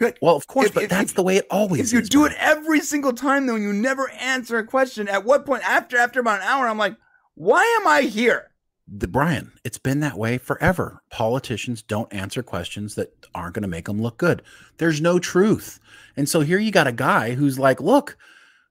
Like, 0.00 0.16
well, 0.22 0.34
of 0.36 0.46
course, 0.46 0.68
If- 0.68 0.74
but 0.74 0.84
if- 0.84 0.90
that's 0.90 1.10
if- 1.10 1.16
the 1.16 1.22
way 1.22 1.36
it 1.36 1.46
always 1.50 1.88
if 1.88 1.92
you 1.92 1.98
is. 2.00 2.08
do 2.08 2.24
it 2.24 2.32
every 2.38 2.80
single 2.80 3.12
time, 3.12 3.46
though, 3.46 3.56
and 3.56 3.62
you 3.64 3.72
never 3.74 4.08
answer 4.12 4.56
a 4.56 4.64
question, 4.66 5.06
at 5.08 5.24
what 5.24 5.44
point 5.44 5.62
after 5.68 5.98
after 5.98 6.20
about 6.20 6.40
an 6.40 6.46
hour, 6.46 6.66
I'm 6.66 6.78
like, 6.78 6.96
why 7.34 7.62
am 7.80 7.86
I 7.86 8.02
here? 8.02 8.49
The 8.92 9.06
Brian, 9.08 9.52
it's 9.64 9.78
been 9.78 10.00
that 10.00 10.18
way 10.18 10.36
forever. 10.36 11.02
Politicians 11.10 11.80
don't 11.82 12.12
answer 12.12 12.42
questions 12.42 12.96
that 12.96 13.14
aren't 13.34 13.54
going 13.54 13.62
to 13.62 13.68
make 13.68 13.84
them 13.84 14.02
look 14.02 14.18
good. 14.18 14.42
There's 14.78 15.00
no 15.00 15.18
truth. 15.20 15.78
And 16.16 16.28
so 16.28 16.40
here 16.40 16.58
you 16.58 16.72
got 16.72 16.88
a 16.88 16.92
guy 16.92 17.34
who's 17.34 17.58
like, 17.58 17.80
look, 17.80 18.16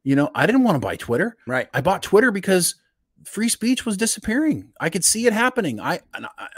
you 0.04 0.16
know, 0.16 0.30
I 0.36 0.46
didn't 0.46 0.64
want 0.64 0.76
to 0.76 0.86
buy 0.86 0.98
Twitter. 0.98 1.38
Right. 1.48 1.70
I 1.74 1.80
bought 1.82 2.04
Twitter 2.04 2.32
because 2.32 2.76
free 3.24 3.48
speech 3.50 3.86
was 3.86 3.96
disappearing. 3.98 4.72
I 4.80 4.90
could 4.90 5.06
see 5.06 5.26
it 5.26 5.34
happening. 5.34 5.80
I 5.80 6.02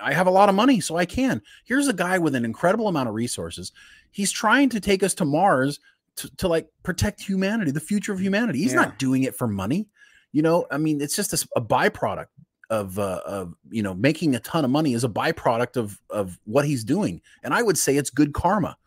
I- 0.01 0.13
have 0.13 0.27
a 0.27 0.31
lot 0.31 0.49
of 0.49 0.55
money, 0.55 0.79
so 0.79 0.95
I 0.97 1.05
can. 1.05 1.41
Here's 1.63 1.87
a 1.87 1.93
guy 1.93 2.17
with 2.17 2.33
an 2.35 2.45
incredible 2.45 2.87
amount 2.87 3.09
of 3.09 3.15
resources. 3.15 3.71
He's 4.11 4.31
trying 4.31 4.69
to 4.69 4.79
take 4.79 5.03
us 5.03 5.13
to 5.15 5.25
Mars 5.25 5.79
to, 6.17 6.35
to 6.37 6.47
like 6.47 6.67
protect 6.83 7.21
humanity, 7.21 7.71
the 7.71 7.79
future 7.79 8.11
of 8.13 8.19
humanity. 8.19 8.59
He's 8.59 8.73
Yeah. 8.73 8.81
not 8.81 8.99
doing 8.99 9.23
it 9.23 9.35
for 9.35 9.47
money. 9.47 9.87
You 10.31 10.41
know, 10.41 10.65
I 10.71 10.77
mean, 10.77 11.01
it's 11.01 11.15
just 11.15 11.33
a 11.55 11.61
byproduct 11.61 12.27
of 12.71 12.97
uh, 12.97 13.21
of 13.25 13.53
you 13.69 13.83
know 13.83 13.93
making 13.93 14.33
a 14.33 14.39
ton 14.39 14.65
of 14.65 14.71
money 14.71 14.93
is 14.93 15.03
a 15.03 15.09
byproduct 15.09 15.77
of 15.77 16.01
of 16.09 16.39
what 16.45 16.65
he's 16.65 16.83
doing, 16.83 17.21
and 17.43 17.53
I 17.53 17.61
would 17.61 17.77
say 17.77 17.97
it's 17.97 18.09
good 18.09 18.33
karma. 18.33 18.77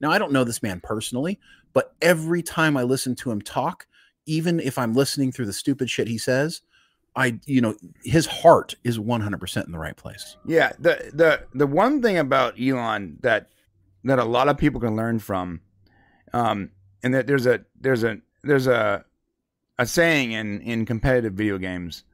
Now, 0.00 0.10
I 0.10 0.18
don't 0.18 0.32
know 0.32 0.42
this 0.42 0.62
man 0.62 0.80
personally, 0.82 1.38
but 1.72 1.94
every 2.02 2.42
time 2.42 2.76
I 2.76 2.82
listen 2.82 3.14
to 3.16 3.30
him 3.30 3.40
talk, 3.40 3.86
even 4.26 4.58
if 4.58 4.76
I'm 4.78 4.94
listening 4.94 5.30
through 5.30 5.46
the 5.46 5.52
stupid 5.52 5.88
shit 5.88 6.08
he 6.08 6.18
says, 6.18 6.62
I, 7.16 7.38
you 7.46 7.60
know, 7.60 7.76
his 8.02 8.26
heart 8.26 8.74
is 8.82 8.98
100% 8.98 9.64
in 9.64 9.72
the 9.72 9.78
right 9.78 9.96
place. 9.96 10.36
Yeah, 10.46 10.72
the 10.78 11.10
the 11.12 11.42
the 11.54 11.66
one 11.66 12.02
thing 12.02 12.18
about 12.18 12.60
Elon 12.60 13.18
that 13.20 13.50
that 14.04 14.18
a 14.18 14.24
lot 14.24 14.48
of 14.48 14.58
people 14.58 14.80
can 14.80 14.96
learn 14.96 15.18
from, 15.18 15.60
um, 16.32 16.70
and 17.02 17.14
that 17.14 17.26
there's 17.26 17.46
a 17.46 17.60
there's 17.78 18.04
a 18.04 18.18
there's 18.42 18.66
a 18.66 19.04
a 19.78 19.86
saying 19.86 20.32
in 20.32 20.60
in 20.62 20.86
competitive 20.86 21.34
video 21.34 21.58
games. 21.58 22.04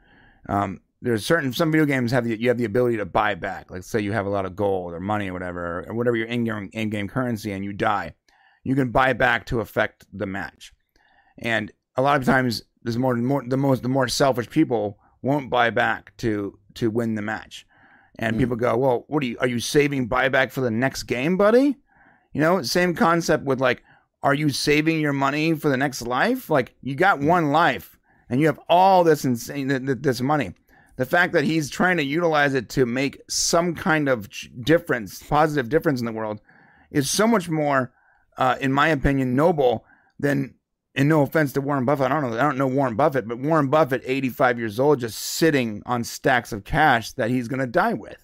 Um, 0.49 0.81
there's 1.03 1.25
certain 1.25 1.53
some 1.53 1.71
video 1.73 1.87
games 1.87 2.13
have 2.13 2.25
the, 2.25 2.39
you 2.41 2.49
have 2.49 2.59
the 2.59 2.65
ability 2.65 2.97
to 2.99 3.07
buy 3.07 3.35
back. 3.35 3.71
Like 3.71 3.83
say 3.83 4.01
you 4.01 4.13
have 4.13 4.27
a 4.27 4.31
lot 4.31 4.45
of 4.47 4.55
gold 4.57 4.93
or 4.93 5.01
money 5.01 5.29
or 5.31 5.33
whatever 5.33 5.85
or 5.89 5.95
whatever 5.95 6.17
your 6.17 6.27
in 6.27 6.45
game 6.45 6.71
in 6.73 6.91
game 6.91 7.09
currency 7.09 7.53
and 7.53 7.65
you 7.65 7.73
die, 7.73 8.15
you 8.65 8.75
can 8.75 8.91
buy 8.91 9.13
back 9.13 9.47
to 9.47 9.61
affect 9.61 10.05
the 10.13 10.27
match. 10.27 10.73
And 11.39 11.73
a 11.97 12.03
lot 12.03 12.19
of 12.19 12.25
times, 12.27 12.63
there's 12.83 12.99
more 12.99 13.15
more 13.17 13.43
the 13.47 13.57
most 13.57 13.83
the 13.83 13.89
more 13.89 14.09
selfish 14.09 14.49
people 14.51 14.99
won't 15.23 15.51
buy 15.51 15.71
back 15.71 16.17
to 16.19 16.59
to 16.75 16.91
win 16.91 17.15
the 17.15 17.23
match. 17.23 17.67
And 18.19 18.37
Mm. 18.37 18.39
people 18.39 18.57
go, 18.57 18.77
well, 18.77 19.05
what 19.09 19.23
are 19.23 19.27
you? 19.27 19.39
Are 19.41 19.47
you 19.47 19.61
saving 19.61 20.09
buyback 20.09 20.51
for 20.53 20.61
the 20.61 20.71
next 20.71 21.05
game, 21.05 21.37
buddy? 21.37 21.79
You 22.33 22.41
know, 22.41 22.63
same 22.63 22.95
concept 22.95 23.45
with 23.45 23.61
like, 23.61 23.83
are 24.23 24.35
you 24.35 24.51
saving 24.51 25.01
your 25.01 25.13
money 25.15 25.55
for 25.55 25.69
the 25.71 25.77
next 25.77 26.03
life? 26.03 26.51
Like, 26.51 26.75
you 26.83 26.95
got 26.95 27.21
one 27.21 27.51
life, 27.51 27.99
and 28.29 28.39
you 28.41 28.47
have 28.47 28.61
all 28.69 29.03
this 29.05 29.25
insane 29.25 29.69
th- 29.69 29.87
th- 29.87 29.99
this 30.01 30.21
money. 30.21 30.53
The 31.01 31.07
fact 31.07 31.33
that 31.33 31.45
he's 31.45 31.71
trying 31.71 31.97
to 31.97 32.05
utilize 32.05 32.53
it 32.53 32.69
to 32.71 32.85
make 32.85 33.23
some 33.27 33.75
kind 33.75 34.07
of 34.07 34.29
difference, 34.63 35.23
positive 35.23 35.71
difference 35.71 36.01
in 36.01 36.05
the 36.05 36.13
world, 36.13 36.43
is 36.91 37.09
so 37.09 37.27
much 37.27 37.49
more, 37.49 37.91
uh, 38.37 38.57
in 38.61 38.71
my 38.71 38.89
opinion, 38.89 39.35
noble 39.35 39.87
than. 40.19 40.57
And 40.95 41.09
no 41.09 41.23
offense 41.23 41.55
to 41.55 41.63
Warren 41.63 41.87
Buffett, 41.87 42.13
I 42.13 42.21
don't 42.21 42.31
know. 42.31 42.39
I 42.39 42.43
don't 42.43 42.59
know 42.59 42.67
Warren 42.67 42.97
Buffett, 42.97 43.27
but 43.27 43.39
Warren 43.39 43.69
Buffett, 43.69 44.03
85 44.05 44.59
years 44.59 44.79
old, 44.79 45.01
just 45.01 45.19
sitting 45.19 45.83
on 45.87 46.05
stacks 46.05 46.53
of 46.53 46.65
cash 46.65 47.13
that 47.13 47.31
he's 47.31 47.49
going 47.49 47.61
to 47.61 47.67
die 47.67 47.95
with. 47.95 48.19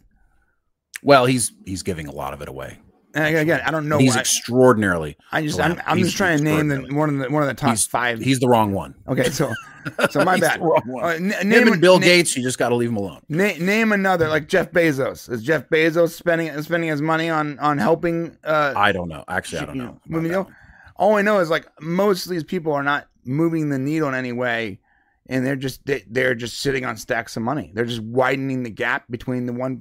Well, 1.03 1.25
he's 1.25 1.53
he's 1.65 1.83
giving 1.83 2.09
a 2.09 2.13
lot 2.13 2.35
of 2.35 2.43
it 2.43 2.49
away. 2.49 2.81
And 3.17 3.35
again, 3.37 3.63
I 3.65 3.71
don't 3.71 3.89
know. 3.89 3.97
he's 3.99 4.15
why- 4.15 4.21
extraordinarily. 4.21 5.17
I 5.33 5.43
just, 5.43 5.59
I'm, 5.59 5.81
I'm 5.87 5.99
just 5.99 6.17
trying 6.19 6.37
to 6.39 6.45
name 6.45 6.69
the, 6.69 6.95
one 6.95 7.09
of 7.09 7.19
the 7.19 7.31
one 7.31 7.43
of 7.43 7.49
the 7.49 7.55
top 7.55 7.71
he's, 7.71 7.87
five. 7.87 8.19
He's 8.21 8.41
the 8.41 8.49
wrong 8.49 8.73
one. 8.73 8.95
okay, 9.09 9.31
so, 9.31 9.55
so 10.11 10.23
my 10.23 10.39
bad. 10.39 10.61
Uh, 10.61 11.07
n- 11.07 11.31
Him 11.31 11.49
name 11.49 11.69
and 11.73 11.81
Bill 11.81 11.99
Gates, 11.99 12.37
you 12.37 12.43
just 12.43 12.59
got 12.59 12.69
to 12.69 12.75
leave 12.75 12.91
him 12.91 12.97
alone. 12.99 13.23
Na- 13.31 13.57
name 13.59 13.93
another 13.93 14.29
like 14.29 14.49
Jeff 14.49 14.71
Bezos. 14.71 15.31
Is 15.33 15.43
Jeff 15.43 15.67
Bezos 15.71 16.11
spending 16.11 16.61
spending 16.63 16.91
his 16.91 17.01
money 17.01 17.31
on 17.31 17.59
on 17.59 17.79
helping? 17.79 18.37
Uh, 18.45 18.75
I 18.77 18.93
don't 18.93 19.09
know. 19.09 19.25
Actually, 19.29 19.63
I 19.63 19.65
don't 19.65 19.79
know. 19.79 19.99
moving 20.07 20.33
the- 20.33 20.43
one. 20.43 20.55
all 20.97 21.15
I 21.17 21.23
know 21.23 21.39
is 21.41 21.49
like 21.49 21.67
most 21.81 22.27
of 22.27 22.31
these 22.33 22.45
people 22.45 22.73
are 22.75 22.83
not 22.83 23.09
moving 23.25 23.71
the 23.71 23.79
needle 23.79 24.09
in 24.11 24.15
any 24.15 24.33
way, 24.33 24.79
and 25.27 25.47
they're 25.47 25.57
just 25.57 25.87
they, 25.87 26.05
they're 26.11 26.35
just 26.35 26.59
sitting 26.61 26.85
on 26.85 26.99
stacks 26.99 27.35
of 27.39 27.43
money. 27.43 27.71
They're 27.73 27.87
just 27.87 28.03
widening 28.03 28.63
the 28.63 28.71
gap 28.71 29.05
between 29.09 29.47
the 29.47 29.55
one 29.55 29.79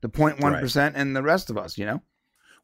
the 0.00 0.08
0.1 0.08 0.60
percent 0.60 0.94
and 0.96 1.14
the 1.14 1.22
rest 1.22 1.50
of 1.50 1.58
us. 1.58 1.76
You 1.76 1.84
know. 1.84 2.02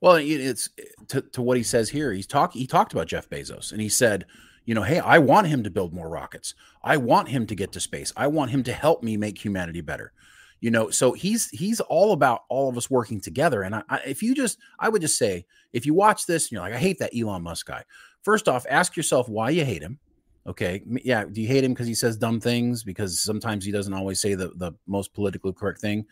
Well, 0.01 0.16
it's 0.16 0.70
eh, 0.78 0.82
to, 1.09 1.22
to 1.22 1.42
what 1.42 1.57
he 1.57 1.62
says 1.62 1.90
here. 1.90 2.12
He's 2.12 2.26
talk 2.26 2.53
he 2.53 2.66
talked 2.66 2.92
about 2.92 3.09
Jeff 3.09 3.28
Bezos 3.28 3.72
and 3.72 3.80
he 3.80 3.88
said, 3.88 4.26
you 4.64 4.74
know, 4.74 4.82
hey, 4.82 4.99
I 4.99 5.18
want 5.18 5.47
him 5.47 5.62
to 5.64 5.70
build 5.70 5.92
more 5.92 6.09
rockets. 6.09 6.55
I 6.82 6.97
want 6.97 7.28
him 7.28 7.47
to 7.47 7.55
get 7.55 7.72
to 7.72 7.80
space. 7.80 8.12
I 8.16 8.26
want 8.26 8.51
him 8.51 8.62
to 8.64 8.72
help 8.72 9.03
me 9.03 9.16
make 9.16 9.42
humanity 9.42 9.80
better. 9.80 10.12
You 10.61 10.70
know, 10.70 10.88
so 10.88 11.12
he's 11.12 11.51
he's 11.51 11.80
all 11.80 12.12
about 12.12 12.45
all 12.49 12.70
of 12.70 12.76
us 12.78 12.88
working 12.90 13.20
together. 13.20 13.62
And 13.62 13.74
I, 13.74 13.82
I, 13.90 14.01
if 14.07 14.22
you 14.22 14.34
just, 14.34 14.59
I 14.78 14.88
would 14.88 15.03
just 15.03 15.18
say, 15.18 15.45
if 15.74 15.84
you 15.84 15.92
watch 15.92 16.24
this 16.24 16.45
and 16.45 16.53
you're 16.53 16.62
like, 16.62 16.72
I 16.72 16.78
hate 16.78 16.99
that 17.01 17.12
Elon 17.14 17.42
Musk 17.42 17.66
guy. 17.66 17.84
First 18.22 18.49
off, 18.49 18.64
ask 18.70 18.97
yourself 18.97 19.28
why 19.28 19.51
you 19.51 19.64
hate 19.64 19.82
him. 19.82 19.99
Okay, 20.47 20.82
yeah, 20.86 21.24
do 21.24 21.42
you 21.42 21.49
hate 21.49 21.64
him 21.64 21.72
because 21.72 21.86
he 21.86 21.95
says 21.95 22.16
dumb 22.16 22.40
things? 22.40 22.82
Because 22.82 23.20
sometimes 23.20 23.64
he 23.64 23.72
doesn't 23.72 23.92
always 23.92 24.20
say 24.20 24.34
the 24.34 24.53
the 24.57 24.72
most 24.86 25.12
politically 25.12 25.53
correct 25.53 25.80
thing. 25.80 26.07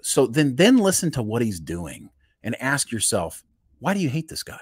So 0.00 0.26
then 0.26 0.54
then 0.54 0.78
listen 0.78 1.10
to 1.12 1.22
what 1.22 1.42
he's 1.42 1.58
doing 1.58 2.10
and 2.42 2.60
ask 2.60 2.90
yourself, 2.90 3.44
why 3.78 3.94
do 3.94 4.00
you 4.00 4.08
hate 4.08 4.28
this 4.28 4.42
guy? 4.42 4.60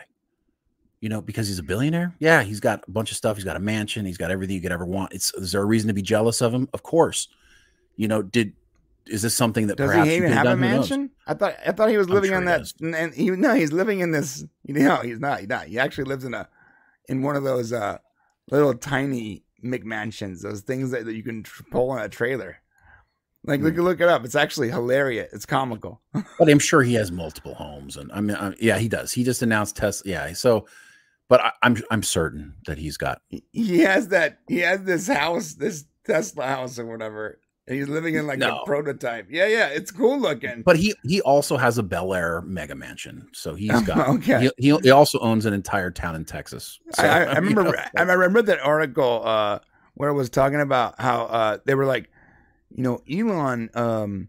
You 1.00 1.08
know, 1.08 1.20
because 1.20 1.48
he's 1.48 1.58
a 1.58 1.62
billionaire? 1.62 2.14
Yeah, 2.18 2.42
he's 2.42 2.60
got 2.60 2.84
a 2.86 2.90
bunch 2.90 3.10
of 3.10 3.16
stuff. 3.16 3.36
He's 3.36 3.44
got 3.44 3.56
a 3.56 3.60
mansion. 3.60 4.04
He's 4.04 4.18
got 4.18 4.30
everything 4.30 4.56
you 4.56 4.62
could 4.62 4.72
ever 4.72 4.84
want. 4.84 5.12
It's 5.14 5.32
is 5.34 5.52
there 5.52 5.62
a 5.62 5.66
reason 5.66 5.88
to 5.88 5.94
be 5.94 6.02
jealous 6.02 6.40
of 6.40 6.52
him? 6.52 6.68
Of 6.74 6.82
course. 6.82 7.28
You 7.96 8.08
know, 8.08 8.22
did 8.22 8.52
is 9.06 9.22
this 9.22 9.34
something 9.34 9.66
that 9.68 9.76
does 9.76 9.92
he 9.92 10.16
even 10.16 10.32
have 10.32 10.46
a 10.46 10.56
mansion? 10.56 11.10
I 11.26 11.34
thought 11.34 11.56
I 11.66 11.72
thought 11.72 11.88
he 11.88 11.96
was 11.96 12.08
living 12.08 12.30
sure 12.30 12.36
on 12.36 12.44
that, 12.44 12.72
and 12.82 13.14
he 13.14 13.30
no, 13.30 13.54
he's 13.54 13.72
living 13.72 14.00
in 14.00 14.10
this. 14.10 14.44
You 14.62 14.74
know, 14.74 14.98
he's 14.98 15.18
not. 15.18 15.40
He's 15.40 15.48
not. 15.48 15.66
He 15.66 15.80
actually 15.80 16.04
lives 16.04 16.24
in 16.24 16.32
a 16.32 16.48
in 17.08 17.22
one 17.22 17.34
of 17.34 17.42
those 17.42 17.72
uh 17.72 17.98
little 18.52 18.72
tiny 18.72 19.42
McMansions, 19.64 20.42
those 20.42 20.60
things 20.60 20.92
that, 20.92 21.06
that 21.06 21.14
you 21.14 21.24
can 21.24 21.44
pull 21.72 21.90
on 21.90 22.00
a 22.00 22.08
trailer. 22.08 22.58
Like, 23.44 23.60
look, 23.62 23.74
hmm. 23.74 23.82
look 23.82 24.00
it 24.00 24.08
up. 24.08 24.24
It's 24.24 24.34
actually 24.34 24.68
hilarious. 24.68 25.32
It's 25.32 25.46
comical. 25.46 26.02
but 26.12 26.48
I'm 26.48 26.58
sure 26.58 26.82
he 26.82 26.94
has 26.94 27.10
multiple 27.10 27.54
homes, 27.54 27.96
and 27.96 28.12
I 28.12 28.20
mean, 28.20 28.36
I, 28.36 28.54
yeah, 28.60 28.78
he 28.78 28.88
does. 28.88 29.12
He 29.12 29.24
just 29.24 29.42
announced 29.42 29.76
Tesla. 29.76 30.10
Yeah, 30.10 30.32
so, 30.34 30.66
but 31.28 31.40
I, 31.40 31.46
am 31.46 31.52
I'm, 31.62 31.82
I'm 31.90 32.02
certain 32.02 32.54
that 32.66 32.76
he's 32.76 32.96
got. 32.96 33.22
He 33.52 33.80
has 33.80 34.08
that. 34.08 34.40
He 34.46 34.58
has 34.58 34.82
this 34.82 35.08
house, 35.08 35.54
this 35.54 35.86
Tesla 36.04 36.46
house 36.46 36.78
or 36.78 36.84
whatever, 36.84 37.38
and 37.66 37.78
he's 37.78 37.88
living 37.88 38.14
in 38.14 38.26
like 38.26 38.40
no. 38.40 38.58
a 38.58 38.66
prototype. 38.66 39.28
Yeah, 39.30 39.46
yeah, 39.46 39.68
it's 39.68 39.90
cool 39.90 40.20
looking. 40.20 40.60
But 40.62 40.76
he 40.76 40.94
he 41.04 41.22
also 41.22 41.56
has 41.56 41.78
a 41.78 41.82
Bel 41.82 42.12
Air 42.12 42.42
mega 42.42 42.74
mansion, 42.74 43.26
so 43.32 43.54
he's 43.54 43.80
got. 43.86 44.06
okay. 44.08 44.50
He, 44.58 44.76
he, 44.82 44.90
also 44.90 45.18
owns 45.20 45.46
an 45.46 45.54
entire 45.54 45.90
town 45.90 46.14
in 46.14 46.26
Texas. 46.26 46.78
So, 46.92 47.04
I, 47.04 47.06
I, 47.06 47.22
I 47.22 47.34
remember. 47.38 47.70
You 47.70 48.04
know, 48.04 48.12
I 48.12 48.12
remember 48.12 48.42
that 48.42 48.60
article 48.60 49.22
uh, 49.24 49.60
where 49.94 50.10
it 50.10 50.14
was 50.14 50.28
talking 50.28 50.60
about 50.60 51.00
how 51.00 51.24
uh, 51.24 51.58
they 51.64 51.74
were 51.74 51.86
like 51.86 52.10
you 52.70 52.82
know, 52.82 53.00
Elon, 53.10 53.70
um, 53.74 54.28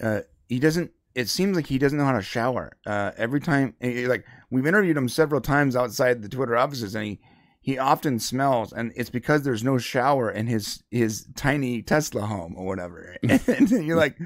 uh, 0.00 0.20
he 0.48 0.58
doesn't. 0.58 0.92
It 1.14 1.28
seems 1.28 1.56
like 1.56 1.66
he 1.66 1.78
doesn't 1.78 1.98
know 1.98 2.04
how 2.04 2.12
to 2.12 2.22
shower. 2.22 2.72
Uh, 2.86 3.10
every 3.16 3.40
time, 3.40 3.74
like 3.82 4.24
we've 4.50 4.66
interviewed 4.66 4.96
him 4.96 5.08
several 5.08 5.40
times 5.40 5.74
outside 5.74 6.22
the 6.22 6.28
Twitter 6.28 6.56
offices, 6.56 6.94
and 6.94 7.04
he 7.04 7.20
he 7.62 7.78
often 7.78 8.18
smells, 8.18 8.72
and 8.72 8.92
it's 8.96 9.10
because 9.10 9.42
there's 9.42 9.62
no 9.62 9.76
shower 9.76 10.30
in 10.30 10.46
his 10.46 10.82
his 10.90 11.26
tiny 11.36 11.82
Tesla 11.82 12.22
home 12.22 12.54
or 12.56 12.66
whatever. 12.66 13.16
and 13.22 13.70
you're 13.70 13.96
like, 13.96 14.16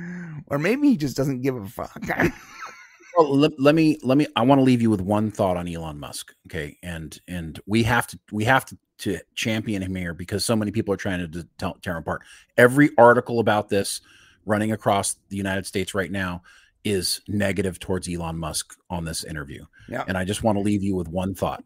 or 0.46 0.58
maybe 0.58 0.88
he 0.88 0.96
just 0.96 1.16
doesn't 1.16 1.42
give 1.42 1.56
a 1.56 1.66
fuck. 1.68 2.00
well, 3.16 3.36
let, 3.36 3.52
let, 3.58 3.74
me 3.74 3.98
let 4.02 4.18
me. 4.18 4.26
I 4.36 4.42
want 4.42 4.60
to 4.60 4.62
leave 4.62 4.82
you 4.82 4.90
with 4.90 5.00
one 5.00 5.30
thought 5.30 5.56
on 5.56 5.66
Elon 5.66 5.98
Musk. 5.98 6.32
Okay, 6.46 6.78
and 6.82 7.18
and 7.26 7.60
we 7.66 7.82
have 7.82 8.06
to 8.08 8.18
we 8.30 8.44
have 8.44 8.64
to 8.66 8.78
to 8.98 9.18
champion 9.34 9.82
him 9.82 9.94
here 9.94 10.14
because 10.14 10.44
so 10.44 10.54
many 10.54 10.70
people 10.70 10.94
are 10.94 10.98
trying 10.98 11.30
to 11.30 11.46
tear 11.82 11.94
him 11.94 11.98
apart. 11.98 12.22
Every 12.56 12.90
article 12.96 13.40
about 13.40 13.68
this 13.68 14.00
running 14.46 14.72
across 14.72 15.16
the 15.28 15.36
United 15.36 15.66
States 15.66 15.94
right 15.94 16.10
now 16.10 16.42
is 16.84 17.20
negative 17.26 17.80
towards 17.80 18.08
Elon 18.08 18.38
Musk 18.38 18.76
on 18.90 19.04
this 19.04 19.24
interview. 19.24 19.64
Yeah. 19.88 20.04
And 20.06 20.16
I 20.16 20.24
just 20.24 20.42
want 20.42 20.56
to 20.56 20.62
leave 20.62 20.82
you 20.82 20.94
with 20.94 21.08
one 21.08 21.34
thought 21.34 21.64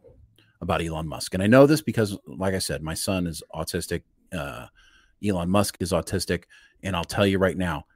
about 0.60 0.82
Elon 0.82 1.08
Musk. 1.08 1.34
And 1.34 1.42
I 1.42 1.46
know 1.46 1.66
this 1.66 1.82
because, 1.82 2.16
like 2.26 2.54
I 2.54 2.60
said, 2.60 2.82
my 2.82 2.94
son 2.94 3.26
is 3.26 3.42
autistic. 3.54 4.02
Uh, 4.32 4.66
Elon 5.24 5.50
Musk 5.50 5.76
is 5.80 5.92
autistic. 5.92 6.44
And 6.82 6.94
I'll 6.94 7.04
tell 7.04 7.26
you 7.26 7.38
right 7.38 7.56
now, 7.56 7.86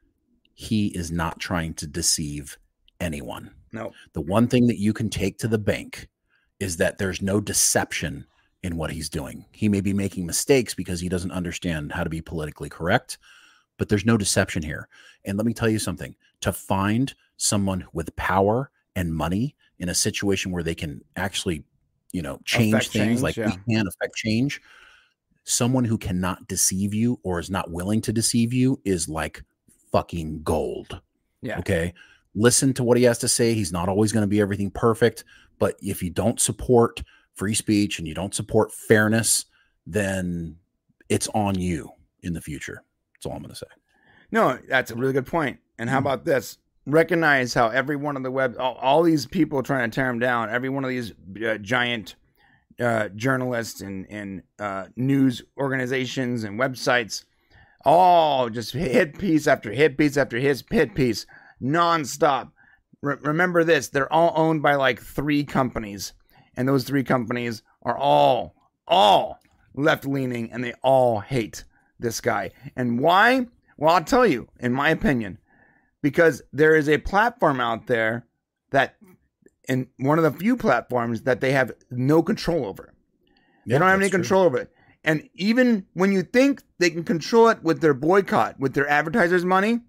he 0.54 0.88
is 0.88 1.10
not 1.10 1.38
trying 1.38 1.74
to 1.74 1.86
deceive 1.86 2.58
anyone. 3.00 3.52
No. 3.72 3.92
The 4.12 4.20
one 4.20 4.48
thing 4.48 4.66
that 4.66 4.78
you 4.78 4.92
can 4.92 5.08
take 5.08 5.38
to 5.38 5.48
the 5.48 5.58
bank 5.58 6.08
is 6.60 6.76
that 6.76 6.98
there's 6.98 7.22
no 7.22 7.40
deception 7.40 8.26
in 8.62 8.76
what 8.76 8.90
he's 8.90 9.08
doing. 9.08 9.44
He 9.52 9.68
may 9.68 9.80
be 9.80 9.92
making 9.92 10.26
mistakes 10.26 10.74
because 10.74 11.00
he 11.00 11.08
doesn't 11.08 11.32
understand 11.32 11.92
how 11.92 12.04
to 12.04 12.10
be 12.10 12.20
politically 12.20 12.68
correct, 12.68 13.18
but 13.76 13.88
there's 13.88 14.06
no 14.06 14.16
deception 14.16 14.62
here. 14.62 14.88
And 15.24 15.36
let 15.36 15.46
me 15.46 15.54
tell 15.54 15.68
you 15.68 15.78
something 15.78 16.14
to 16.40 16.52
find 16.52 17.12
someone 17.36 17.84
with 17.92 18.14
power 18.16 18.70
and 18.94 19.14
money 19.14 19.56
in 19.78 19.88
a 19.88 19.94
situation 19.94 20.52
where 20.52 20.62
they 20.62 20.74
can 20.74 21.02
actually, 21.16 21.64
you 22.12 22.22
know, 22.22 22.38
change 22.44 22.74
affect 22.74 22.92
things 22.92 23.06
change, 23.06 23.20
like 23.20 23.36
yeah. 23.36 23.46
we 23.66 23.74
can 23.74 23.86
affect 23.86 24.14
change, 24.14 24.60
someone 25.44 25.84
who 25.84 25.98
cannot 25.98 26.46
deceive 26.46 26.94
you 26.94 27.18
or 27.24 27.40
is 27.40 27.50
not 27.50 27.70
willing 27.70 28.00
to 28.02 28.12
deceive 28.12 28.52
you 28.52 28.80
is 28.84 29.08
like 29.08 29.42
fucking 29.90 30.42
gold. 30.42 31.00
Yeah. 31.40 31.58
Okay. 31.58 31.94
Listen 32.34 32.72
to 32.74 32.84
what 32.84 32.96
he 32.96 33.02
has 33.04 33.18
to 33.18 33.28
say. 33.28 33.54
He's 33.54 33.72
not 33.72 33.88
always 33.88 34.12
going 34.12 34.22
to 34.22 34.28
be 34.28 34.40
everything 34.40 34.70
perfect, 34.70 35.24
but 35.58 35.76
if 35.82 36.02
you 36.02 36.10
don't 36.10 36.40
support 36.40 37.02
free 37.34 37.54
speech 37.54 37.98
and 37.98 38.06
you 38.06 38.14
don't 38.14 38.34
support 38.34 38.72
fairness, 38.72 39.46
then 39.86 40.56
it's 41.08 41.28
on 41.34 41.58
you 41.58 41.90
in 42.22 42.32
the 42.32 42.40
future. 42.40 42.82
That's 43.14 43.26
all 43.26 43.32
I'm 43.32 43.42
going 43.42 43.50
to 43.50 43.56
say. 43.56 43.66
No, 44.30 44.58
that's 44.68 44.90
a 44.90 44.96
really 44.96 45.12
good 45.12 45.26
point. 45.26 45.58
And 45.78 45.90
how 45.90 45.98
mm-hmm. 45.98 46.06
about 46.06 46.24
this? 46.24 46.58
Recognize 46.86 47.54
how 47.54 47.68
every 47.68 47.96
one 47.96 48.16
of 48.16 48.22
the 48.22 48.30
web, 48.30 48.56
all, 48.58 48.74
all 48.74 49.02
these 49.02 49.26
people 49.26 49.62
trying 49.62 49.88
to 49.88 49.94
tear 49.94 50.10
him 50.10 50.18
down, 50.18 50.50
every 50.50 50.68
one 50.68 50.84
of 50.84 50.90
these 50.90 51.12
uh, 51.46 51.58
giant 51.58 52.16
uh, 52.80 53.08
journalists 53.10 53.82
and, 53.82 54.06
and 54.10 54.42
uh, 54.58 54.86
news 54.96 55.42
organizations 55.58 56.44
and 56.44 56.58
websites, 56.58 57.24
all 57.84 58.48
just 58.48 58.72
hit 58.72 59.18
piece 59.18 59.46
after 59.46 59.70
hit 59.72 59.98
piece 59.98 60.16
after 60.16 60.38
hit, 60.38 60.64
hit 60.70 60.94
piece, 60.94 61.26
nonstop. 61.62 62.50
Re- 63.00 63.16
remember 63.20 63.64
this: 63.64 63.88
they're 63.88 64.12
all 64.12 64.32
owned 64.36 64.62
by 64.62 64.74
like 64.76 65.00
three 65.00 65.44
companies 65.44 66.12
and 66.56 66.68
those 66.68 66.84
three 66.84 67.04
companies 67.04 67.62
are 67.82 67.96
all, 67.96 68.54
all 68.86 69.38
left 69.74 70.06
leaning 70.06 70.52
and 70.52 70.62
they 70.62 70.74
all 70.82 71.20
hate 71.20 71.64
this 71.98 72.20
guy. 72.20 72.50
And 72.76 73.00
why? 73.00 73.46
Well, 73.76 73.94
I'll 73.94 74.04
tell 74.04 74.26
you, 74.26 74.48
in 74.60 74.72
my 74.72 74.90
opinion, 74.90 75.38
because 76.02 76.42
there 76.52 76.74
is 76.74 76.88
a 76.88 76.98
platform 76.98 77.60
out 77.60 77.86
there 77.86 78.26
that, 78.70 78.96
and 79.68 79.86
one 79.98 80.18
of 80.18 80.24
the 80.24 80.38
few 80.38 80.56
platforms 80.56 81.22
that 81.22 81.40
they 81.40 81.52
have 81.52 81.72
no 81.90 82.22
control 82.22 82.66
over. 82.66 82.92
They 83.66 83.78
don't 83.78 83.88
have 83.88 84.00
any 84.00 84.10
true. 84.10 84.18
control 84.18 84.42
over 84.42 84.58
it. 84.58 84.72
And 85.04 85.28
even 85.34 85.86
when 85.94 86.12
you 86.12 86.22
think 86.22 86.62
they 86.78 86.90
can 86.90 87.04
control 87.04 87.48
it 87.48 87.62
with 87.62 87.80
their 87.80 87.94
boycott, 87.94 88.58
with 88.58 88.74
their 88.74 88.88
advertisers' 88.88 89.44
money, 89.44 89.80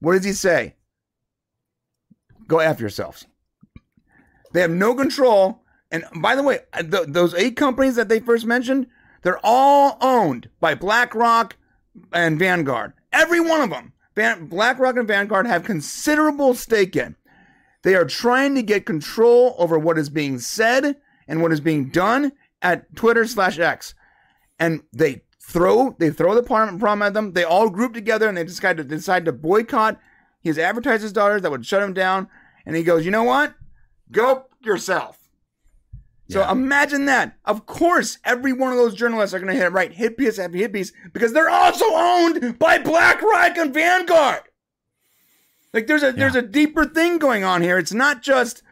what 0.00 0.12
does 0.12 0.24
he 0.24 0.32
say? 0.32 0.74
Go 2.46 2.60
after 2.60 2.82
yourselves. 2.82 3.26
They 4.52 4.60
have 4.60 4.70
no 4.70 4.94
control 4.94 5.62
and 5.90 6.04
by 6.20 6.34
the 6.34 6.42
way, 6.42 6.60
th- 6.78 7.08
those 7.08 7.34
eight 7.34 7.56
companies 7.56 7.96
that 7.96 8.08
they 8.08 8.20
first 8.20 8.44
mentioned, 8.44 8.86
they're 9.22 9.40
all 9.42 9.96
owned 10.00 10.48
by 10.60 10.74
BlackRock 10.74 11.56
and 12.12 12.38
Vanguard. 12.38 12.92
Every 13.12 13.40
one 13.40 13.60
of 13.60 13.70
them. 13.70 13.92
Van- 14.14 14.46
BlackRock 14.46 14.96
and 14.96 15.08
Vanguard 15.08 15.46
have 15.46 15.64
considerable 15.64 16.54
stake 16.54 16.96
in. 16.96 17.16
They 17.82 17.94
are 17.94 18.04
trying 18.04 18.54
to 18.56 18.62
get 18.62 18.86
control 18.86 19.54
over 19.58 19.78
what 19.78 19.98
is 19.98 20.10
being 20.10 20.38
said 20.38 20.96
and 21.26 21.40
what 21.40 21.52
is 21.52 21.60
being 21.60 21.90
done 21.90 22.32
at 22.60 22.94
Twitter 22.96 23.26
slash 23.26 23.58
X. 23.58 23.94
And 24.58 24.82
they 24.92 25.22
throw 25.40 25.96
they 25.98 26.10
throw 26.10 26.34
the 26.34 26.42
problem 26.42 27.02
at 27.02 27.14
them. 27.14 27.32
They 27.32 27.44
all 27.44 27.70
group 27.70 27.94
together 27.94 28.28
and 28.28 28.36
they 28.36 28.44
decide 28.44 28.76
to 28.76 28.84
decide 28.84 29.24
to 29.24 29.32
boycott 29.32 29.98
his 30.40 30.58
advertisers' 30.58 31.12
daughters 31.12 31.42
that 31.42 31.50
would 31.50 31.64
shut 31.64 31.82
him 31.82 31.94
down. 31.94 32.28
And 32.66 32.76
he 32.76 32.82
goes, 32.82 33.04
you 33.04 33.10
know 33.10 33.24
what? 33.24 33.54
Go 34.10 34.46
yourself. 34.60 35.17
So 36.30 36.40
yeah. 36.40 36.52
imagine 36.52 37.06
that. 37.06 37.38
Of 37.44 37.64
course, 37.66 38.18
every 38.24 38.52
one 38.52 38.70
of 38.70 38.76
those 38.76 38.94
journalists 38.94 39.34
are 39.34 39.38
going 39.38 39.52
to 39.52 39.58
hit 39.58 39.66
it 39.66 39.72
right, 39.72 39.92
hit 39.92 40.18
piece 40.18 40.38
after 40.38 40.58
hit 40.58 40.72
piece, 40.72 40.92
because 41.12 41.32
they're 41.32 41.48
also 41.48 41.86
owned 41.88 42.58
by 42.58 42.78
BlackRock 42.78 43.56
and 43.56 43.72
Vanguard. 43.72 44.42
Like 45.72 45.86
there's 45.86 46.02
a 46.02 46.06
yeah. 46.06 46.12
there's 46.12 46.34
a 46.34 46.42
deeper 46.42 46.84
thing 46.84 47.18
going 47.18 47.44
on 47.44 47.62
here. 47.62 47.78
It's 47.78 47.92
not 47.92 48.22
just 48.22 48.62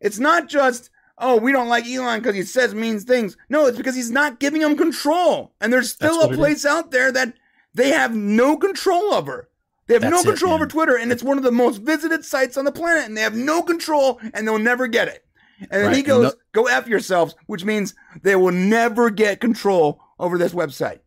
it's 0.00 0.18
not 0.18 0.48
just 0.48 0.90
oh 1.18 1.36
we 1.36 1.52
don't 1.52 1.68
like 1.68 1.86
Elon 1.86 2.20
because 2.20 2.34
he 2.34 2.42
says 2.42 2.74
mean 2.74 2.98
things. 3.00 3.36
No, 3.48 3.66
it's 3.66 3.76
because 3.76 3.96
he's 3.96 4.10
not 4.10 4.40
giving 4.40 4.60
them 4.60 4.76
control, 4.76 5.52
and 5.60 5.72
there's 5.72 5.90
still 5.90 6.22
a 6.22 6.34
place 6.34 6.64
out 6.64 6.90
there 6.90 7.10
that 7.12 7.34
they 7.74 7.90
have 7.90 8.14
no 8.14 8.56
control 8.56 9.14
over. 9.14 9.48
They 9.86 9.94
have 9.94 10.02
That's 10.02 10.24
no 10.24 10.30
control 10.30 10.52
it, 10.52 10.54
over 10.56 10.66
Twitter, 10.66 10.96
and 10.96 11.10
it's 11.10 11.22
one 11.22 11.36
of 11.36 11.42
the 11.42 11.50
most 11.50 11.78
visited 11.78 12.24
sites 12.24 12.56
on 12.56 12.64
the 12.64 12.70
planet, 12.70 13.06
and 13.06 13.16
they 13.16 13.22
have 13.22 13.34
no 13.34 13.60
control, 13.60 14.20
and 14.32 14.46
they'll 14.46 14.58
never 14.58 14.86
get 14.86 15.08
it. 15.08 15.24
And 15.60 15.70
then 15.70 15.86
right. 15.86 15.96
he 15.96 16.02
goes, 16.02 16.22
no- 16.24 16.38
go 16.52 16.66
F 16.66 16.86
yourselves, 16.88 17.34
which 17.46 17.64
means 17.64 17.94
they 18.22 18.36
will 18.36 18.52
never 18.52 19.10
get 19.10 19.40
control 19.40 20.00
over 20.18 20.38
this 20.38 20.52
website. 20.52 21.00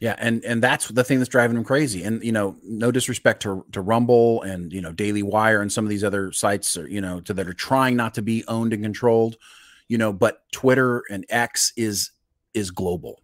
Yeah, 0.00 0.16
and 0.18 0.42
and 0.44 0.62
that's 0.62 0.88
the 0.88 1.04
thing 1.04 1.18
that's 1.18 1.28
driving 1.28 1.56
them 1.56 1.64
crazy. 1.64 2.04
And 2.04 2.24
you 2.24 2.32
know, 2.32 2.56
no 2.62 2.90
disrespect 2.90 3.42
to 3.42 3.66
to 3.72 3.82
Rumble 3.82 4.40
and 4.42 4.72
you 4.72 4.80
know 4.80 4.92
Daily 4.92 5.22
Wire 5.22 5.60
and 5.60 5.70
some 5.70 5.84
of 5.84 5.90
these 5.90 6.02
other 6.02 6.32
sites, 6.32 6.78
are, 6.78 6.88
you 6.88 7.02
know, 7.02 7.20
to, 7.20 7.34
that 7.34 7.46
are 7.46 7.52
trying 7.52 7.96
not 7.96 8.14
to 8.14 8.22
be 8.22 8.42
owned 8.48 8.72
and 8.72 8.82
controlled, 8.82 9.36
you 9.88 9.98
know. 9.98 10.10
But 10.10 10.40
Twitter 10.52 11.04
and 11.10 11.26
X 11.28 11.74
is 11.76 12.12
is 12.54 12.70
global, 12.70 13.20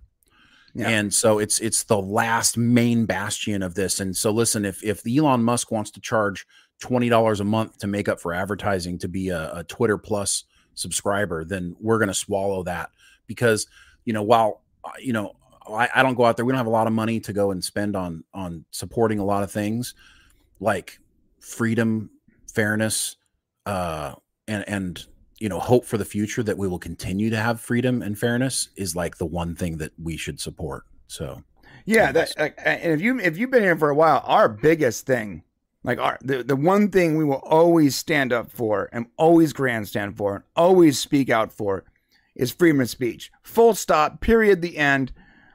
Yeah. 0.75 0.91
and 0.91 1.15
so 1.15 1.39
it's 1.39 1.61
it's 1.61 1.85
the 1.85 1.99
last 1.99 2.59
main 2.59 3.07
bastion 3.07 3.63
of 3.63 3.75
this. 3.75 3.99
And 3.99 4.15
so 4.15 4.31
listen, 4.31 4.67
if 4.67 4.85
if 4.85 5.01
Elon 5.07 5.43
Musk 5.45 5.71
wants 5.71 5.91
to 5.93 6.01
charge 6.01 6.47
twenty 6.81 7.09
dollars 7.09 7.41
a 7.41 7.45
month 7.45 7.79
to 7.79 7.87
make 7.87 8.09
up 8.09 8.20
for 8.20 8.33
advertising 8.33 8.99
to 8.99 9.09
be 9.09 9.29
a, 9.31 9.53
a 9.55 9.64
Twitter 9.64 9.99
Plus 9.99 10.45
subscriber, 10.74 11.45
then 11.45 11.74
we're 11.81 11.99
going 11.99 12.09
to 12.09 12.14
swallow 12.14 12.62
that 12.64 12.91
because 13.27 13.66
you 14.05 14.12
know 14.12 14.22
while 14.22 14.62
uh, 14.85 14.91
you 14.99 15.12
know 15.12 15.33
I, 15.68 15.89
I 15.95 16.03
don't 16.03 16.14
go 16.14 16.24
out 16.24 16.37
there. 16.37 16.45
We 16.45 16.53
don't 16.53 16.59
have 16.59 16.66
a 16.66 16.70
lot 16.70 16.87
of 16.87 16.93
money 16.93 17.20
to 17.20 17.33
go 17.33 17.51
and 17.51 17.62
spend 17.62 17.97
on 17.97 18.24
on 18.33 18.64
supporting 18.70 19.18
a 19.18 19.24
lot 19.24 19.43
of 19.43 19.51
things 19.51 19.95
like 20.61 20.99
freedom, 21.41 22.11
fairness, 22.53 23.16
uh, 23.64 24.14
and 24.47 24.68
and 24.68 25.07
you 25.39 25.49
know 25.49 25.59
hope 25.59 25.85
for 25.85 25.99
the 25.99 26.05
future 26.05 26.43
that 26.43 26.57
we 26.57 26.68
will 26.68 26.79
continue 26.79 27.31
to 27.31 27.37
have 27.37 27.61
freedom 27.61 28.03
and 28.03 28.18
fairness 28.18 28.68
is 28.77 28.97
like 28.97 29.18
the 29.18 29.27
one 29.27 29.55
thing 29.55 29.79
that 29.79 29.93
we 30.01 30.16
should 30.16 30.41
support. 30.41 30.85
So 31.09 31.43
Yeah, 31.85 32.12
that 32.12 32.33
and 32.64 32.93
if 32.93 33.01
you 33.01 33.18
if 33.20 33.37
you've 33.37 33.51
been 33.51 33.62
here 33.62 33.77
for 33.77 33.91
a 33.91 33.95
while, 33.95 34.22
our 34.24 34.49
biggest 34.49 35.07
thing, 35.07 35.43
like 35.87 36.01
our 36.01 36.18
the, 36.20 36.43
the 36.43 36.57
one 36.57 36.91
thing 36.91 37.16
we 37.16 37.24
will 37.24 37.34
always 37.37 37.95
stand 37.95 38.32
up 38.32 38.51
for 38.51 38.91
and 38.93 39.07
always 39.16 39.53
grandstand 39.53 40.16
for 40.16 40.34
and 40.34 40.45
always 40.57 40.99
speak 40.99 41.30
out 41.30 41.53
for 41.53 41.84
is 42.34 42.51
freedom 42.51 42.80
of 42.80 42.91
speech. 42.91 43.30
Full 43.43 43.74
stop, 43.74 44.20
period, 44.20 44.61
the 44.61 44.76
end. 44.76 45.12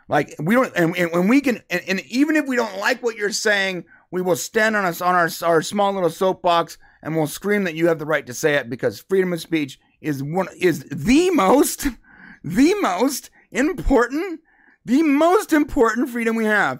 Like 0.07 0.33
we 0.39 0.55
don't 0.55 0.73
and, 0.75 0.97
and 0.97 1.11
when 1.11 1.27
we 1.27 1.41
can 1.41 1.61
and, 1.69 1.81
and 1.85 1.99
even 2.05 2.37
if 2.37 2.47
we 2.47 2.55
don't 2.55 2.79
like 2.79 3.03
what 3.03 3.17
you're 3.17 3.31
saying, 3.31 3.83
we 4.09 4.21
will 4.21 4.37
stand 4.37 4.77
on 4.77 4.85
us 4.85 5.01
on 5.01 5.15
our 5.15 5.29
our 5.43 5.61
small 5.61 5.93
little 5.93 6.09
soapbox 6.09 6.77
and 7.03 7.15
we'll 7.15 7.27
scream 7.27 7.65
that 7.65 7.75
you 7.75 7.87
have 7.87 7.99
the 7.99 8.05
right 8.05 8.25
to 8.25 8.33
say 8.33 8.55
it 8.55 8.69
because 8.69 9.01
freedom 9.01 9.33
of 9.33 9.41
speech 9.41 9.79
is 9.99 10.23
one 10.23 10.47
is 10.57 10.85
the 10.89 11.29
most 11.31 11.87
the 12.43 12.73
most 12.75 13.29
important 13.51 14.39
the 14.85 15.03
most 15.03 15.51
important 15.53 16.09
freedom 16.09 16.35
we 16.35 16.45
have 16.45 16.79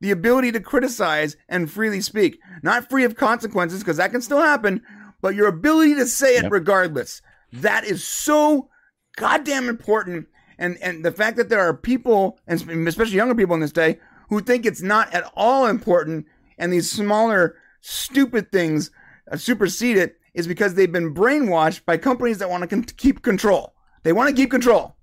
the 0.00 0.10
ability 0.10 0.52
to 0.52 0.60
criticize 0.60 1.36
and 1.48 1.70
freely 1.70 2.00
speak. 2.00 2.38
Not 2.62 2.88
free 2.88 3.04
of 3.04 3.16
consequences 3.16 3.80
because 3.80 3.98
that 3.98 4.12
can 4.12 4.22
still 4.22 4.40
happen 4.40 4.82
but 5.22 5.34
your 5.34 5.48
ability 5.48 5.94
to 5.96 6.06
say 6.06 6.36
it 6.36 6.44
Yep. 6.44 6.52
regardless. 6.52 7.20
That 7.52 7.84
is 7.84 8.02
so 8.02 8.70
goddamn 9.16 9.68
important. 9.68 10.28
And 10.58 10.78
and 10.82 11.04
the 11.04 11.12
fact 11.12 11.36
that 11.36 11.48
there 11.48 11.60
are 11.60 11.74
people 11.74 12.38
and 12.46 12.88
especially 12.88 13.16
younger 13.16 13.34
people 13.34 13.54
in 13.54 13.60
this 13.60 13.72
day 13.72 13.98
who 14.28 14.40
think 14.40 14.64
it's 14.64 14.82
not 14.82 15.12
at 15.14 15.30
all 15.34 15.66
important 15.66 16.26
and 16.58 16.72
these 16.72 16.90
smaller 16.90 17.56
stupid 17.80 18.52
things 18.52 18.90
uh, 19.30 19.36
supersede 19.36 19.96
it 19.96 20.16
is 20.34 20.46
because 20.46 20.74
they've 20.74 20.92
been 20.92 21.14
brainwashed 21.14 21.84
by 21.84 21.96
companies 21.96 22.38
that 22.38 22.48
want 22.50 22.62
to 22.62 22.66
con- 22.68 22.84
keep 22.84 23.22
control. 23.22 23.74
They 24.02 24.12
want 24.12 24.30
to 24.30 24.36
keep 24.36 24.50
control 24.50 24.96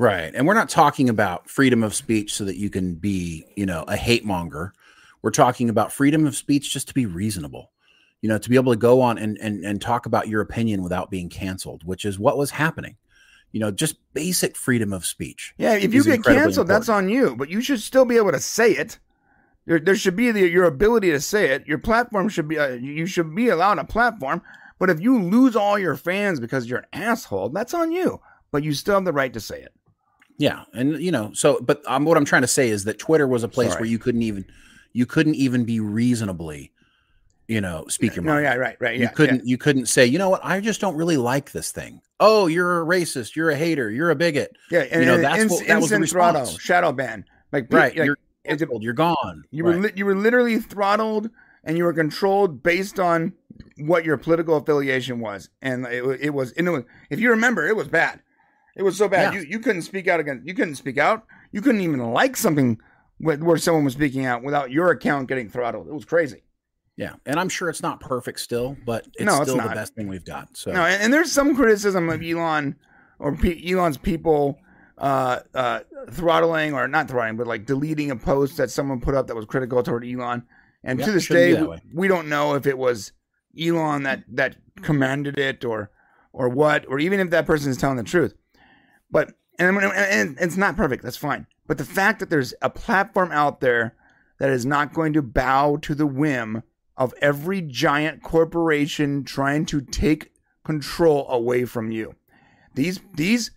Right. 0.00 0.32
And 0.34 0.46
we're 0.46 0.54
not 0.54 0.70
talking 0.70 1.10
about 1.10 1.50
freedom 1.50 1.82
of 1.82 1.94
speech 1.94 2.32
so 2.32 2.46
that 2.46 2.56
you 2.56 2.70
can 2.70 2.94
be, 2.94 3.44
you 3.54 3.66
know, 3.66 3.84
a 3.86 3.96
hate 3.96 4.24
monger. 4.24 4.72
We're 5.20 5.30
talking 5.30 5.68
about 5.68 5.92
freedom 5.92 6.26
of 6.26 6.34
speech 6.34 6.72
just 6.72 6.88
to 6.88 6.94
be 6.94 7.04
reasonable. 7.04 7.70
You 8.22 8.30
know, 8.30 8.38
to 8.38 8.48
be 8.48 8.56
able 8.56 8.72
to 8.72 8.78
go 8.78 9.02
on 9.02 9.18
and 9.18 9.36
and, 9.36 9.62
and 9.62 9.78
talk 9.78 10.06
about 10.06 10.26
your 10.26 10.40
opinion 10.40 10.82
without 10.82 11.10
being 11.10 11.28
canceled, 11.28 11.84
which 11.84 12.06
is 12.06 12.18
what 12.18 12.38
was 12.38 12.50
happening. 12.50 12.96
You 13.52 13.60
know, 13.60 13.70
just 13.70 13.96
basic 14.14 14.56
freedom 14.56 14.94
of 14.94 15.04
speech. 15.04 15.52
Yeah, 15.58 15.74
if 15.74 15.92
you 15.92 16.02
get 16.02 16.24
canceled, 16.24 16.68
that's 16.68 16.88
on 16.88 17.10
you. 17.10 17.36
But 17.36 17.50
you 17.50 17.60
should 17.60 17.80
still 17.80 18.06
be 18.06 18.16
able 18.16 18.32
to 18.32 18.40
say 18.40 18.70
it. 18.70 18.98
There, 19.66 19.78
there 19.78 19.96
should 19.96 20.16
be 20.16 20.30
the, 20.30 20.48
your 20.48 20.64
ability 20.64 21.10
to 21.10 21.20
say 21.20 21.50
it. 21.50 21.66
Your 21.66 21.76
platform 21.76 22.30
should 22.30 22.48
be. 22.48 22.58
Uh, 22.58 22.68
you 22.68 23.04
should 23.04 23.34
be 23.34 23.50
allowed 23.50 23.78
a 23.78 23.84
platform. 23.84 24.40
But 24.78 24.88
if 24.88 24.98
you 24.98 25.22
lose 25.22 25.56
all 25.56 25.78
your 25.78 25.96
fans 25.96 26.40
because 26.40 26.70
you're 26.70 26.78
an 26.78 26.86
asshole, 26.94 27.50
that's 27.50 27.74
on 27.74 27.92
you. 27.92 28.22
But 28.50 28.64
you 28.64 28.72
still 28.72 28.94
have 28.94 29.04
the 29.04 29.12
right 29.12 29.34
to 29.34 29.40
say 29.40 29.60
it. 29.60 29.74
Yeah, 30.40 30.64
and 30.72 30.98
you 31.02 31.12
know, 31.12 31.32
so 31.34 31.60
but 31.60 31.82
um, 31.86 32.06
what 32.06 32.16
I'm 32.16 32.24
trying 32.24 32.40
to 32.42 32.48
say 32.48 32.70
is 32.70 32.84
that 32.84 32.98
Twitter 32.98 33.28
was 33.28 33.42
a 33.44 33.48
place 33.48 33.72
Sorry. 33.72 33.82
where 33.82 33.90
you 33.90 33.98
couldn't 33.98 34.22
even 34.22 34.46
you 34.94 35.04
couldn't 35.04 35.34
even 35.34 35.64
be 35.66 35.80
reasonably, 35.80 36.72
you 37.46 37.60
know, 37.60 37.84
speak 37.88 38.16
your 38.16 38.24
No, 38.24 38.32
mind. 38.32 38.44
yeah, 38.44 38.54
right, 38.54 38.76
right. 38.80 38.98
you 38.98 39.08
couldn't 39.10 39.46
you 39.46 39.58
couldn't 39.58 39.84
say, 39.86 40.06
you 40.06 40.18
know 40.18 40.30
what, 40.30 40.40
I 40.42 40.60
just 40.60 40.80
don't 40.80 40.96
really 40.96 41.18
like 41.18 41.52
this 41.52 41.70
thing. 41.72 42.00
Oh, 42.20 42.46
you're 42.46 42.80
a 42.80 42.86
racist, 42.86 43.36
you're 43.36 43.50
a 43.50 43.54
hater, 43.56 43.90
you're 43.90 44.08
a 44.10 44.14
bigot. 44.16 44.56
Yeah, 44.70 44.80
and, 44.90 45.02
you 45.02 45.06
know, 45.08 45.16
and 45.16 45.24
that's 45.24 45.42
ins- 45.42 45.50
what- 45.52 45.66
that 45.66 45.78
was 45.80 45.90
the 45.90 45.96
instant 45.96 46.10
throttle, 46.10 46.40
response. 46.40 46.62
shadow 46.62 46.92
ban. 46.92 47.26
Like 47.52 47.66
Right, 47.70 47.94
like, 47.94 48.06
you're 48.06 48.16
canceled, 48.46 48.82
you're 48.82 48.94
gone. 48.94 49.44
You 49.50 49.64
were 49.64 49.72
Right. 49.72 49.80
li- 49.82 49.92
you 49.96 50.06
were 50.06 50.16
literally 50.16 50.58
throttled 50.58 51.28
and 51.64 51.76
you 51.76 51.84
were 51.84 51.92
controlled 51.92 52.62
based 52.62 52.98
on 52.98 53.34
what 53.76 54.06
your 54.06 54.16
political 54.16 54.56
affiliation 54.56 55.20
was, 55.20 55.50
and 55.60 55.84
it, 55.86 56.02
it 56.18 56.30
was. 56.30 56.52
And 56.52 56.66
it 56.66 56.70
was 56.70 56.84
if 57.10 57.20
you 57.20 57.28
remember, 57.28 57.66
it 57.68 57.76
was 57.76 57.88
bad. 57.88 58.20
It 58.76 58.82
was 58.82 58.96
so 58.96 59.08
bad. 59.08 59.34
Yeah. 59.34 59.40
You 59.40 59.46
you 59.48 59.58
couldn't 59.58 59.82
speak 59.82 60.08
out 60.08 60.20
against. 60.20 60.46
You 60.46 60.54
couldn't 60.54 60.76
speak 60.76 60.98
out. 60.98 61.24
You 61.52 61.60
couldn't 61.60 61.80
even 61.80 62.00
like 62.12 62.36
something 62.36 62.78
where, 63.18 63.36
where 63.38 63.56
someone 63.58 63.84
was 63.84 63.94
speaking 63.94 64.24
out 64.26 64.42
without 64.42 64.70
your 64.70 64.90
account 64.90 65.28
getting 65.28 65.48
throttled. 65.48 65.88
It 65.88 65.92
was 65.94 66.04
crazy. 66.04 66.44
yeah, 66.96 67.14
and 67.26 67.38
I'm 67.40 67.48
sure 67.48 67.68
it's 67.68 67.82
not 67.82 68.00
perfect 68.00 68.40
still, 68.40 68.76
but 68.86 69.06
it's 69.14 69.22
No, 69.22 69.42
it's 69.42 69.50
still 69.50 69.62
the 69.62 69.74
best 69.74 69.94
thing 69.94 70.08
we've 70.08 70.24
got. 70.24 70.56
So 70.56 70.72
No, 70.72 70.84
and, 70.84 71.02
and 71.02 71.12
there's 71.12 71.32
some 71.32 71.54
criticism 71.56 72.08
of 72.08 72.22
Elon 72.22 72.76
or 73.18 73.36
P- 73.36 73.72
Elon's 73.72 73.98
people 73.98 74.58
uh, 74.98 75.40
uh, 75.54 75.80
throttling 76.10 76.74
or 76.74 76.86
not 76.88 77.08
throttling, 77.08 77.36
but 77.36 77.46
like 77.46 77.66
deleting 77.66 78.10
a 78.10 78.16
post 78.16 78.56
that 78.58 78.70
someone 78.70 79.00
put 79.00 79.14
up 79.14 79.26
that 79.26 79.36
was 79.36 79.46
critical 79.46 79.82
toward 79.82 80.04
Elon. 80.04 80.44
And 80.84 80.98
Yeah, 80.98 81.06
to 81.06 81.12
this 81.12 81.26
day, 81.26 81.60
we, 81.62 81.78
we 81.92 82.08
don't 82.08 82.28
know 82.28 82.54
if 82.54 82.66
it 82.66 82.78
was 82.78 83.12
Elon 83.58 84.04
that 84.04 84.24
that 84.28 84.56
commanded 84.82 85.38
it 85.38 85.64
or 85.64 85.90
or 86.32 86.48
what, 86.48 86.86
or 86.88 86.98
even 87.00 87.18
if 87.18 87.30
that 87.30 87.44
person 87.44 87.70
is 87.70 87.76
telling 87.76 87.96
the 87.96 88.02
truth. 88.04 88.34
But 89.10 89.34
and, 89.58 89.76
and, 89.76 89.92
and 89.92 90.36
it's 90.40 90.56
not 90.56 90.76
perfect. 90.76 91.02
That's 91.02 91.16
fine. 91.16 91.46
But 91.66 91.78
the 91.78 91.84
fact 91.84 92.20
that 92.20 92.30
there's 92.30 92.54
a 92.62 92.70
platform 92.70 93.30
out 93.32 93.60
there 93.60 93.94
that 94.38 94.50
is 94.50 94.64
not 94.66 94.94
going 94.94 95.12
to 95.12 95.22
bow 95.22 95.76
to 95.82 95.94
the 95.94 96.06
whim 96.06 96.62
of 96.96 97.14
every 97.20 97.62
giant 97.62 98.22
corporation 98.22 99.24
trying 99.24 99.66
to 99.66 99.80
take 99.80 100.32
control 100.64 101.26
away 101.28 101.64
from 101.64 101.90
you. 101.90 102.14
These 102.74 103.00
these 103.14 103.50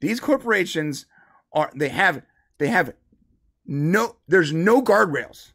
these 0.00 0.20
corporations 0.20 1.06
are 1.52 1.70
they 1.74 1.88
have 1.88 2.22
they 2.58 2.68
have 2.68 2.94
no 3.66 4.16
there's 4.28 4.52
no 4.52 4.82
guardrails. 4.82 5.52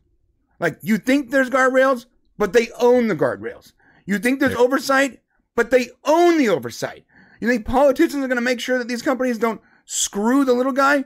Like 0.59 0.77
you 0.81 0.97
think 0.97 1.31
there's 1.31 1.49
guardrails, 1.49 2.05
but 2.37 2.53
they 2.53 2.69
own 2.79 3.07
the 3.07 3.15
guardrails. 3.15 3.73
You 4.05 4.19
think 4.19 4.39
there's 4.39 4.55
oversight, 4.55 5.21
but 5.55 5.71
they 5.71 5.89
own 6.03 6.37
the 6.37 6.49
oversight. 6.49 7.05
You 7.45 7.51
think 7.51 7.67
politicians 7.67 8.23
are 8.23 8.27
going 8.27 8.37
to 8.37 8.41
make 8.41 8.59
sure 8.59 8.79
that 8.79 8.87
these 8.87 9.03
companies 9.03 9.37
don't 9.37 9.61
screw 9.85 10.45
the 10.45 10.53
little 10.55 10.71
guy? 10.71 11.05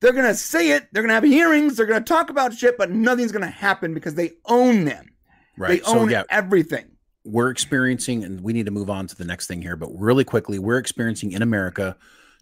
They're 0.00 0.12
going 0.12 0.24
to 0.24 0.34
say 0.34 0.72
it, 0.72 0.88
they're 0.90 1.04
going 1.04 1.10
to 1.10 1.14
have 1.14 1.22
hearings, 1.22 1.76
they're 1.76 1.86
going 1.86 2.02
to 2.02 2.08
talk 2.08 2.30
about 2.30 2.52
shit, 2.52 2.76
but 2.76 2.90
nothing's 2.90 3.30
going 3.30 3.44
to 3.44 3.48
happen 3.48 3.94
because 3.94 4.16
they 4.16 4.32
own 4.46 4.86
them. 4.86 5.12
right. 5.56 5.68
They 5.68 5.78
so 5.78 6.00
own 6.00 6.10
yeah, 6.10 6.24
everything. 6.30 6.86
we're 7.24 7.50
experiencing, 7.50 8.24
and 8.24 8.40
we 8.40 8.54
need 8.54 8.66
to 8.66 8.72
move 8.72 8.90
on 8.90 9.06
to 9.06 9.14
the 9.14 9.24
next 9.24 9.46
thing 9.46 9.62
here, 9.62 9.76
but 9.76 9.88
really 9.96 10.24
quickly, 10.24 10.58
we're 10.58 10.78
experiencing 10.78 11.30
in 11.30 11.42
America 11.42 11.96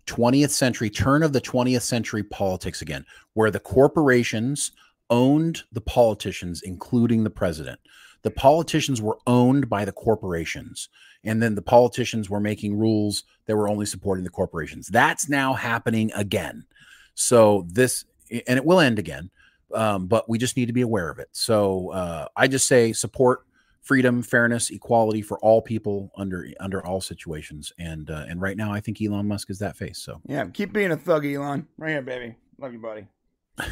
20th 0.07 0.51
century, 0.51 0.89
turn 0.89 1.23
of 1.23 1.35
the 1.35 1.43
20th 1.43 1.83
century 1.83 2.23
politics 2.23 2.81
again, 2.81 3.05
where 3.35 3.51
the 3.51 3.61
corporations 3.61 4.73
owned 5.11 5.65
the 5.73 5.83
politicians, 5.83 6.63
including 6.63 7.23
the 7.23 7.29
president. 7.31 7.81
The 8.23 8.31
politicians 8.31 9.03
were 9.03 9.19
owned 9.27 9.69
by 9.69 9.85
the 9.85 9.93
corporations, 9.93 10.89
and 11.25 11.43
then 11.43 11.55
the 11.55 11.63
politicians 11.63 12.29
were 12.31 12.41
making 12.41 12.77
rules 12.79 13.25
that 13.47 13.57
were 13.57 13.69
only 13.69 13.87
supporting 13.87 14.25
the 14.25 14.31
corporations. 14.31 14.89
That's 14.89 15.29
now 15.29 15.55
happening 15.55 16.13
again. 16.15 16.65
So, 17.15 17.67
this, 17.69 18.05
and 18.31 18.59
it 18.59 18.65
will 18.65 18.81
end 18.81 18.99
again, 18.99 19.31
um, 19.75 20.07
but 20.07 20.29
we 20.29 20.39
just 20.39 20.57
need 20.57 20.67
to 20.67 20.73
be 20.73 20.83
aware 20.83 21.11
of 21.11 21.19
it. 21.19 21.29
So, 21.33 21.91
uh, 21.91 22.29
I 22.37 22.49
just 22.49 22.67
say 22.67 22.93
support 22.93 23.45
freedom, 23.83 24.23
fairness, 24.23 24.71
equality 24.71 25.21
for 25.23 25.39
all 25.41 25.61
people 25.61 26.11
under 26.17 26.49
under 26.59 26.85
all 26.85 27.01
situations. 27.01 27.73
And 27.79 28.11
uh, 28.11 28.25
and 28.29 28.41
right 28.41 28.57
now, 28.57 28.73
I 28.73 28.81
think 28.81 29.01
Elon 29.01 29.29
Musk 29.29 29.51
is 29.51 29.59
that 29.61 29.77
face. 29.77 29.99
So, 29.99 30.21
Yeah, 30.27 30.47
keep 30.47 30.73
being 30.73 30.91
a 30.91 30.97
thug, 30.97 31.27
Elon. 31.27 31.69
Right 31.77 31.91
here, 31.91 32.03
baby. 32.03 32.37
Love 32.59 32.73
you, 32.73 32.79
buddy. 32.79 33.07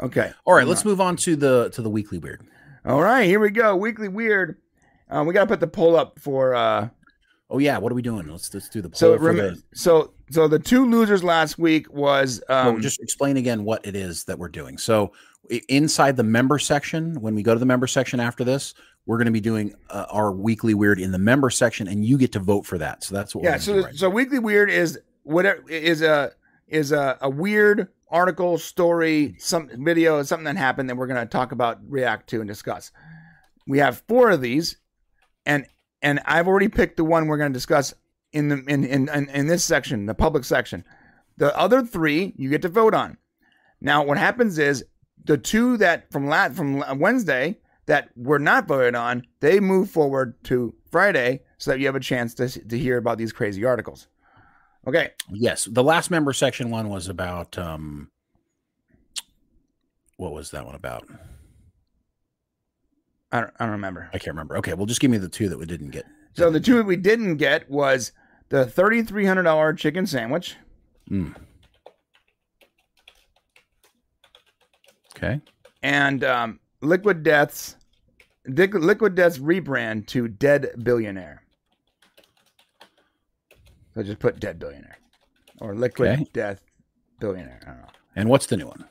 Okay. 0.00 0.32
all 0.44 0.54
right, 0.54 0.68
let's 0.68 0.84
move 0.84 1.00
on 1.00 1.16
to 1.16 1.34
the 1.34 1.68
to 1.70 1.82
the 1.82 1.90
weekly 1.90 2.18
weird. 2.18 2.46
All 2.84 3.02
right, 3.02 3.26
here 3.26 3.40
we 3.40 3.50
go. 3.50 3.74
Weekly 3.74 4.08
weird. 4.08 4.58
Uh, 5.14 5.24
we 5.24 5.32
got 5.32 5.40
to 5.40 5.46
put 5.46 5.60
the 5.60 5.66
poll 5.66 5.96
up 5.96 6.18
for. 6.18 6.54
Uh, 6.54 6.88
Oh 7.50 7.58
yeah, 7.58 7.76
what 7.76 7.92
are 7.92 7.94
we 7.94 8.02
doing? 8.02 8.26
Let's 8.26 8.52
let's 8.54 8.68
do 8.68 8.80
the 8.80 8.88
poll. 8.88 8.96
so 8.96 9.18
for 9.18 9.24
rem- 9.24 9.36
the, 9.36 9.62
so 9.74 10.14
so 10.30 10.48
the 10.48 10.58
two 10.58 10.86
losers 10.86 11.22
last 11.22 11.58
week 11.58 11.92
was 11.92 12.42
um, 12.48 12.74
well, 12.74 12.78
just 12.78 13.02
explain 13.02 13.36
again 13.36 13.64
what 13.64 13.86
it 13.86 13.94
is 13.94 14.24
that 14.24 14.38
we're 14.38 14.48
doing. 14.48 14.78
So 14.78 15.12
inside 15.68 16.16
the 16.16 16.22
member 16.24 16.58
section, 16.58 17.20
when 17.20 17.34
we 17.34 17.42
go 17.42 17.52
to 17.52 17.60
the 17.60 17.66
member 17.66 17.86
section 17.86 18.18
after 18.18 18.44
this, 18.44 18.74
we're 19.06 19.18
going 19.18 19.26
to 19.26 19.32
be 19.32 19.40
doing 19.40 19.74
uh, 19.90 20.06
our 20.10 20.32
weekly 20.32 20.74
weird 20.74 20.98
in 20.98 21.12
the 21.12 21.18
member 21.18 21.50
section, 21.50 21.86
and 21.86 22.04
you 22.04 22.16
get 22.16 22.32
to 22.32 22.38
vote 22.38 22.64
for 22.64 22.78
that. 22.78 23.04
So 23.04 23.14
that's 23.14 23.34
what. 23.34 23.44
yeah. 23.44 23.52
we're 23.52 23.58
So 23.58 23.82
right 23.82 23.94
so 23.94 24.10
weekly 24.10 24.38
weird 24.38 24.70
is 24.70 24.98
whatever 25.22 25.68
is 25.68 26.00
a 26.00 26.32
is 26.66 26.92
a, 26.92 27.18
a 27.20 27.28
weird 27.28 27.88
article, 28.08 28.56
story, 28.56 29.36
some 29.38 29.68
video, 29.84 30.22
something 30.22 30.44
that 30.44 30.56
happened 30.56 30.88
that 30.88 30.96
we're 30.96 31.06
going 31.06 31.20
to 31.20 31.26
talk 31.26 31.52
about, 31.52 31.78
react 31.88 32.30
to, 32.30 32.40
and 32.40 32.48
discuss. 32.48 32.90
We 33.66 33.78
have 33.78 34.02
four 34.08 34.30
of 34.30 34.40
these, 34.40 34.76
and 35.46 35.66
and 36.02 36.20
I've 36.26 36.46
already 36.46 36.68
picked 36.68 36.96
the 36.96 37.04
one 37.04 37.26
we're 37.26 37.38
going 37.38 37.52
to 37.52 37.56
discuss 37.56 37.94
in 38.32 38.48
the 38.48 38.64
in, 38.66 38.84
in 38.84 39.08
in 39.08 39.28
in 39.30 39.46
this 39.46 39.64
section, 39.64 40.06
the 40.06 40.14
public 40.14 40.44
section. 40.44 40.84
The 41.36 41.56
other 41.56 41.82
three 41.82 42.34
you 42.36 42.50
get 42.50 42.62
to 42.62 42.68
vote 42.68 42.94
on. 42.94 43.16
Now, 43.80 44.04
what 44.04 44.18
happens 44.18 44.58
is 44.58 44.84
the 45.24 45.38
two 45.38 45.76
that 45.78 46.10
from 46.10 46.28
lat 46.28 46.54
from 46.54 46.82
Wednesday 46.98 47.58
that 47.86 48.10
were 48.16 48.38
not 48.38 48.66
voted 48.66 48.94
on, 48.94 49.26
they 49.40 49.60
move 49.60 49.90
forward 49.90 50.42
to 50.44 50.74
Friday 50.90 51.42
so 51.58 51.70
that 51.70 51.80
you 51.80 51.86
have 51.86 51.96
a 51.96 52.00
chance 52.00 52.34
to 52.34 52.48
to 52.48 52.78
hear 52.78 52.96
about 52.96 53.18
these 53.18 53.32
crazy 53.32 53.64
articles. 53.64 54.08
Okay. 54.86 55.10
Yes, 55.30 55.64
the 55.64 55.82
last 55.82 56.10
member 56.10 56.32
section 56.32 56.70
one 56.70 56.88
was 56.88 57.08
about 57.08 57.56
um 57.58 58.10
what 60.16 60.32
was 60.32 60.50
that 60.52 60.64
one 60.64 60.74
about? 60.74 61.08
I 63.34 63.40
don't, 63.40 63.52
I 63.58 63.64
don't 63.64 63.72
remember. 63.72 64.08
I 64.12 64.18
can't 64.18 64.28
remember. 64.34 64.56
Okay, 64.58 64.74
well 64.74 64.86
just 64.86 65.00
give 65.00 65.10
me 65.10 65.18
the 65.18 65.28
two 65.28 65.48
that 65.48 65.58
we 65.58 65.66
didn't 65.66 65.90
get. 65.90 66.04
So 66.36 66.50
the 66.50 66.60
two 66.60 66.76
that 66.76 66.84
we 66.86 66.96
didn't 66.96 67.36
get 67.36 67.68
was 67.68 68.12
the 68.48 68.64
thirty-three 68.64 69.26
hundred 69.26 69.42
dollar 69.42 69.72
chicken 69.72 70.06
sandwich 70.06 70.56
Mm. 71.10 71.34
Okay. 75.16 75.40
and 75.82 76.24
um, 76.24 76.60
Liquid 76.80 77.22
Death's 77.22 77.76
Liquid 78.46 79.14
Death's 79.14 79.38
rebrand 79.38 80.06
to 80.08 80.28
Dead 80.28 80.70
Billionaire. 80.82 81.42
So 83.94 84.02
just 84.02 84.18
put 84.18 84.40
Dead 84.40 84.58
Billionaire 84.58 84.98
or 85.60 85.74
Liquid 85.74 86.10
Okay. 86.12 86.26
Death 86.32 86.62
Billionaire. 87.20 87.60
I 87.62 87.70
don't 87.70 87.80
know. 87.80 87.88
And 88.16 88.28
what's 88.28 88.46
the 88.46 88.56
new 88.56 88.66
one? 88.66 88.84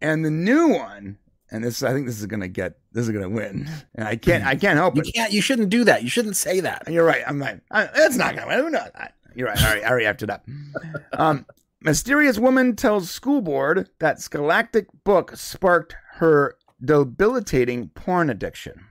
And 0.00 0.24
the 0.24 0.30
new 0.30 0.68
one, 0.68 1.18
and 1.50 1.62
this 1.64 1.82
I 1.82 1.92
think 1.92 2.06
this 2.06 2.18
is 2.20 2.26
gonna 2.26 2.48
get 2.48 2.78
this 2.92 3.06
is 3.06 3.10
gonna 3.12 3.28
win, 3.28 3.68
and 3.94 4.06
I 4.08 4.16
can't 4.16 4.44
I 4.44 4.56
can't 4.56 4.76
help 4.78 4.96
You 4.96 5.02
it. 5.02 5.14
can't 5.14 5.32
you 5.32 5.40
shouldn't 5.42 5.70
do 5.70 5.84
that. 5.84 6.02
You 6.02 6.08
shouldn't 6.10 6.36
say 6.36 6.60
that. 6.60 6.88
You're 6.88 7.04
right. 7.04 7.22
I'm 7.26 7.38
like, 7.38 7.60
I, 7.70 7.88
it's 7.94 8.16
not 8.16 8.34
gonna 8.34 8.46
win. 8.48 8.58
Who 8.60 8.70
knows? 8.70 8.88
I- 8.94 9.10
You're 9.34 9.48
right. 9.48 9.62
All 9.62 9.68
right. 9.74 9.84
I 9.84 9.88
already 9.88 10.06
after 10.06 10.26
that. 10.26 10.44
Um, 11.12 11.44
mysterious 11.82 12.38
woman 12.38 12.76
tells 12.76 13.10
school 13.10 13.40
board 13.42 13.88
that 13.98 14.20
Scholastic 14.20 14.86
book 15.04 15.36
sparked 15.36 15.94
her 16.14 16.56
debilitating 16.84 17.88
porn 17.90 18.30
addiction. 18.30 18.86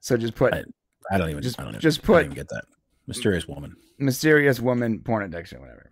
So 0.00 0.16
just 0.16 0.34
put 0.34 0.52
I- 0.54 0.64
I 1.12 1.18
don't 1.18 1.30
even 1.30 1.42
Just- 1.42 1.58
I 1.60 1.64
don't 1.64 1.72
even, 1.72 1.80
just 1.80 2.02
I 2.08 2.12
don't 2.12 2.20
even 2.26 2.34
get 2.34 2.48
that. 2.48 2.64
Mysterious 3.06 3.46
woman. 3.46 3.76
mysterious 3.98 4.60
woman 4.60 5.00
porn 5.00 5.22
addiction, 5.22 5.60
whatever. 5.60 5.90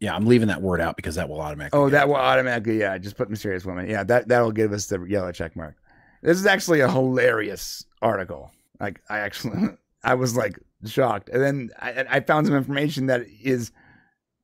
Yeah, 0.00 0.14
I'm 0.14 0.26
leaving 0.26 0.48
that 0.48 0.62
word 0.62 0.80
out 0.80 0.96
because 0.96 1.14
that 1.14 1.28
will 1.28 1.40
automatically. 1.40 1.78
Oh, 1.78 1.88
that 1.88 2.08
will 2.08 2.16
automatically, 2.16 2.80
yeah. 2.80 2.98
Just 2.98 3.16
put 3.16 3.30
mysterious 3.30 3.64
woman. 3.64 3.88
Yeah, 3.88 4.04
that 4.04 4.28
that'll 4.28 4.52
give 4.52 4.72
us 4.72 4.86
the 4.86 5.02
yellow 5.04 5.32
check 5.32 5.56
mark. 5.56 5.76
This 6.22 6.38
is 6.38 6.46
actually 6.46 6.80
a 6.80 6.90
hilarious 6.90 7.84
article. 8.02 8.52
Like 8.78 9.00
I 9.08 9.18
actually, 9.18 9.68
I 10.04 10.14
was 10.14 10.36
like 10.36 10.58
shocked, 10.84 11.30
and 11.30 11.42
then 11.42 11.70
I, 11.80 12.04
I 12.08 12.20
found 12.20 12.46
some 12.46 12.56
information 12.56 13.06
that 13.06 13.22
is. 13.42 13.72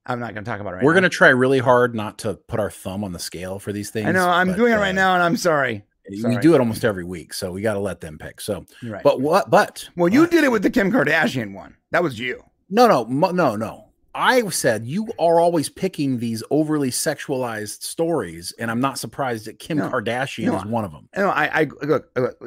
I'm 0.05 0.19
not 0.19 0.35
going 0.35 0.45
to 0.45 0.51
talk 0.51 0.59
about 0.59 0.73
it 0.73 0.77
right 0.79 0.85
We're 0.85 0.95
gonna 0.95 1.09
try 1.09 1.29
really 1.29 1.61
hard 1.61 1.95
not 1.95 2.19
to 2.19 2.35
put 2.35 2.59
our 2.59 2.73
thumb 2.73 3.05
on 3.05 3.13
the 3.13 3.21
scale 3.21 3.61
for 3.61 3.73
these 3.73 3.91
things. 3.91 4.09
I 4.09 4.11
know 4.11 4.29
I'm 4.29 4.49
but, 4.49 4.57
doing 4.57 4.73
it 4.73 4.77
uh, 4.77 4.81
right 4.81 4.95
now, 4.97 5.15
and 5.15 5.23
I'm 5.23 5.37
sorry. 5.37 5.85
We 6.11 6.39
do 6.39 6.55
it 6.55 6.59
almost 6.59 6.85
every 6.85 7.05
week, 7.05 7.33
so 7.33 7.53
we 7.53 7.63
got 7.63 7.75
to 7.75 7.79
let 7.79 8.01
them 8.01 8.19
pick. 8.19 8.41
So, 8.41 8.67
right. 8.83 9.05
but 9.05 9.21
what? 9.21 9.49
But 9.49 9.89
well, 9.97 10.09
you 10.13 10.23
but- 10.23 10.33
did 10.33 10.43
it 10.43 10.51
with 10.51 10.65
the 10.65 10.71
Kim 10.71 10.91
Kardashian 10.91 11.55
one. 11.55 11.77
That 11.93 12.03
was 12.03 12.19
you. 12.19 12.43
No, 12.69 12.89
no, 12.89 13.05
mo- 13.05 13.31
no, 13.31 13.55
no. 13.55 13.92
I 14.15 14.47
said 14.51 14.85
you 14.85 15.09
are 15.19 15.41
always 15.41 15.69
picking 15.69 16.19
these 16.19 16.43
overly 16.51 16.91
sexualized 16.91 17.83
stories, 17.83 18.53
and 18.59 18.71
I'm 18.71 18.81
not 18.81 18.99
surprised 18.99 19.47
that 19.47 19.59
Kim 19.59 19.79
No, 19.79 19.89
Kardashian 19.89 20.47
no, 20.47 20.57
is 20.59 20.65
one 20.65 20.85
of 20.85 20.93
them. 20.93 21.09
No, 21.17 21.31
I, 21.31 21.61
I 21.63 21.69
look, 21.83 22.11
look. 22.17 22.39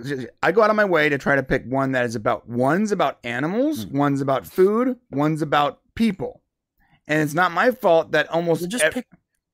I 0.44 0.52
go 0.52 0.62
out 0.62 0.70
of 0.70 0.76
my 0.76 0.86
way 0.86 1.10
to 1.10 1.18
try 1.18 1.36
to 1.36 1.44
pick 1.44 1.66
one 1.66 1.94
that 1.94 2.06
is 2.06 2.16
about. 2.16 2.48
One's 2.48 2.92
about 2.92 3.20
animals. 3.24 3.86
Hmm. 3.86 3.98
One's 3.98 4.22
about 4.22 4.46
food. 4.46 4.98
One's 5.12 5.42
about 5.42 5.80
people. 5.96 6.42
And 7.08 7.22
it's 7.22 7.34
not 7.34 7.52
my 7.52 7.72
fault 7.72 8.12
that 8.12 8.28
almost 8.30 8.68
just 8.70 8.84
ev- 8.84 8.94
pick 8.94 9.08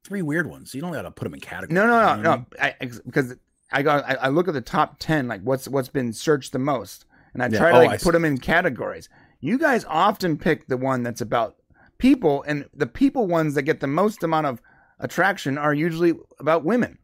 three 0.04 0.22
weird 0.22 0.48
ones. 0.50 0.74
You 0.74 0.82
don't 0.82 0.92
got 0.94 1.04
to 1.04 1.12
put 1.12 1.26
them 1.26 1.34
in 1.34 1.40
categories. 1.40 1.74
No, 1.76 1.86
no, 1.88 2.16
you 2.16 2.24
no, 2.24 2.24
know 2.24 2.36
no. 2.38 2.46
I 2.62 2.76
because 2.80 3.36
I 3.72 3.84
got 3.84 4.04
I, 4.04 4.16
I 4.16 4.28
look 4.30 4.48
at 4.48 4.54
the 4.54 4.62
top 4.62 4.98
ten, 5.00 5.28
like 5.28 5.42
what's 5.44 5.68
what's 5.68 5.90
been 5.90 6.12
searched 6.14 6.52
the 6.52 6.60
most, 6.60 7.06
and 7.34 7.42
I 7.44 7.48
Yeah, 7.48 7.58
try 7.60 7.72
to 7.72 7.78
oh, 7.78 7.80
like 7.82 7.90
I 7.90 7.94
put 7.94 8.04
see. 8.04 8.12
them 8.12 8.26
in 8.26 8.38
categories. 8.38 9.08
You 9.40 9.58
guys 9.58 9.86
often 9.86 10.38
pick 10.38 10.68
the 10.68 10.78
one 10.78 11.04
that's 11.04 11.22
about 11.22 11.56
people, 12.02 12.44
and 12.48 12.66
the 12.74 12.88
people 12.88 13.28
ones 13.28 13.54
that 13.56 13.62
get 13.64 13.80
the 13.80 13.88
most 13.88 14.24
amount 14.24 14.48
of 14.48 14.62
attraction 15.00 15.58
are 15.58 15.74
usually 15.74 16.14
about 16.40 16.66
women. 16.66 16.98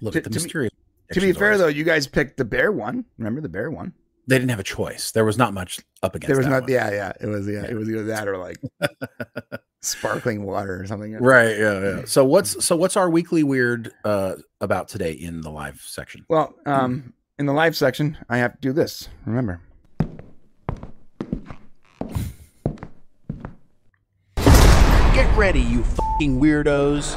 Look 0.00 0.12
to- 0.12 0.18
at 0.18 0.24
the 0.24 0.30
to 0.30 0.40
be- 0.48 0.70
To 1.12 1.20
be 1.20 1.32
fair, 1.32 1.56
though, 1.58 1.68
you 1.68 1.84
guys 1.84 2.06
picked 2.06 2.36
the 2.38 2.44
bear 2.44 2.72
one. 2.72 3.04
Remember 3.18 3.40
the 3.40 3.48
bear 3.48 3.70
one? 3.70 3.92
they 4.26 4.38
didn't 4.38 4.50
have 4.50 4.58
a 4.58 4.62
choice. 4.64 5.10
There 5.12 5.24
was 5.24 5.36
not 5.36 5.52
much 5.52 5.78
up 6.02 6.14
against. 6.14 6.28
There 6.28 6.36
was 6.38 6.46
that 6.46 6.50
not. 6.50 6.62
one. 6.62 6.72
Yeah, 6.72 6.90
yeah. 6.90 7.12
It 7.20 7.26
was. 7.26 7.46
Yeah, 7.46 7.64
it 7.64 7.74
was 7.74 7.88
either 7.90 8.04
that 8.04 8.26
or 8.26 8.38
like 8.38 8.56
sparkling 9.82 10.44
water 10.44 10.80
or 10.80 10.86
something. 10.86 11.12
Right. 11.14 11.58
Yeah. 11.58 11.80
Yeah. 11.80 12.02
So 12.06 12.24
what's 12.24 12.64
so 12.64 12.74
what's 12.74 12.96
our 12.96 13.10
weekly 13.10 13.42
weird 13.42 13.92
uh 14.04 14.36
about 14.62 14.88
today 14.88 15.12
in 15.12 15.42
the 15.42 15.50
live 15.50 15.80
section? 15.84 16.24
Well, 16.28 16.54
um, 16.64 17.12
in 17.38 17.44
the 17.46 17.52
live 17.52 17.76
section, 17.76 18.16
I 18.30 18.38
have 18.38 18.52
to 18.54 18.58
do 18.60 18.72
this. 18.72 19.08
Remember. 19.26 19.60
Ready, 25.36 25.62
you 25.62 25.82
fucking 25.82 26.40
weirdos. 26.40 27.16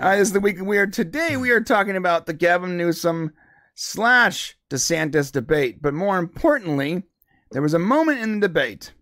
Uh, 0.00 0.16
this 0.16 0.26
is 0.26 0.32
the 0.32 0.40
week 0.40 0.58
of 0.58 0.66
weird. 0.66 0.92
Today 0.92 1.36
we 1.36 1.50
are 1.52 1.60
talking 1.60 1.94
about 1.94 2.26
the 2.26 2.32
Gavin 2.32 2.76
Newsom 2.76 3.32
slash 3.76 4.58
DeSantis 4.68 5.30
debate, 5.30 5.80
but 5.80 5.94
more 5.94 6.18
importantly, 6.18 7.04
there 7.52 7.62
was 7.62 7.74
a 7.74 7.78
moment 7.78 8.18
in 8.18 8.40
the 8.40 8.48
debate 8.48 8.92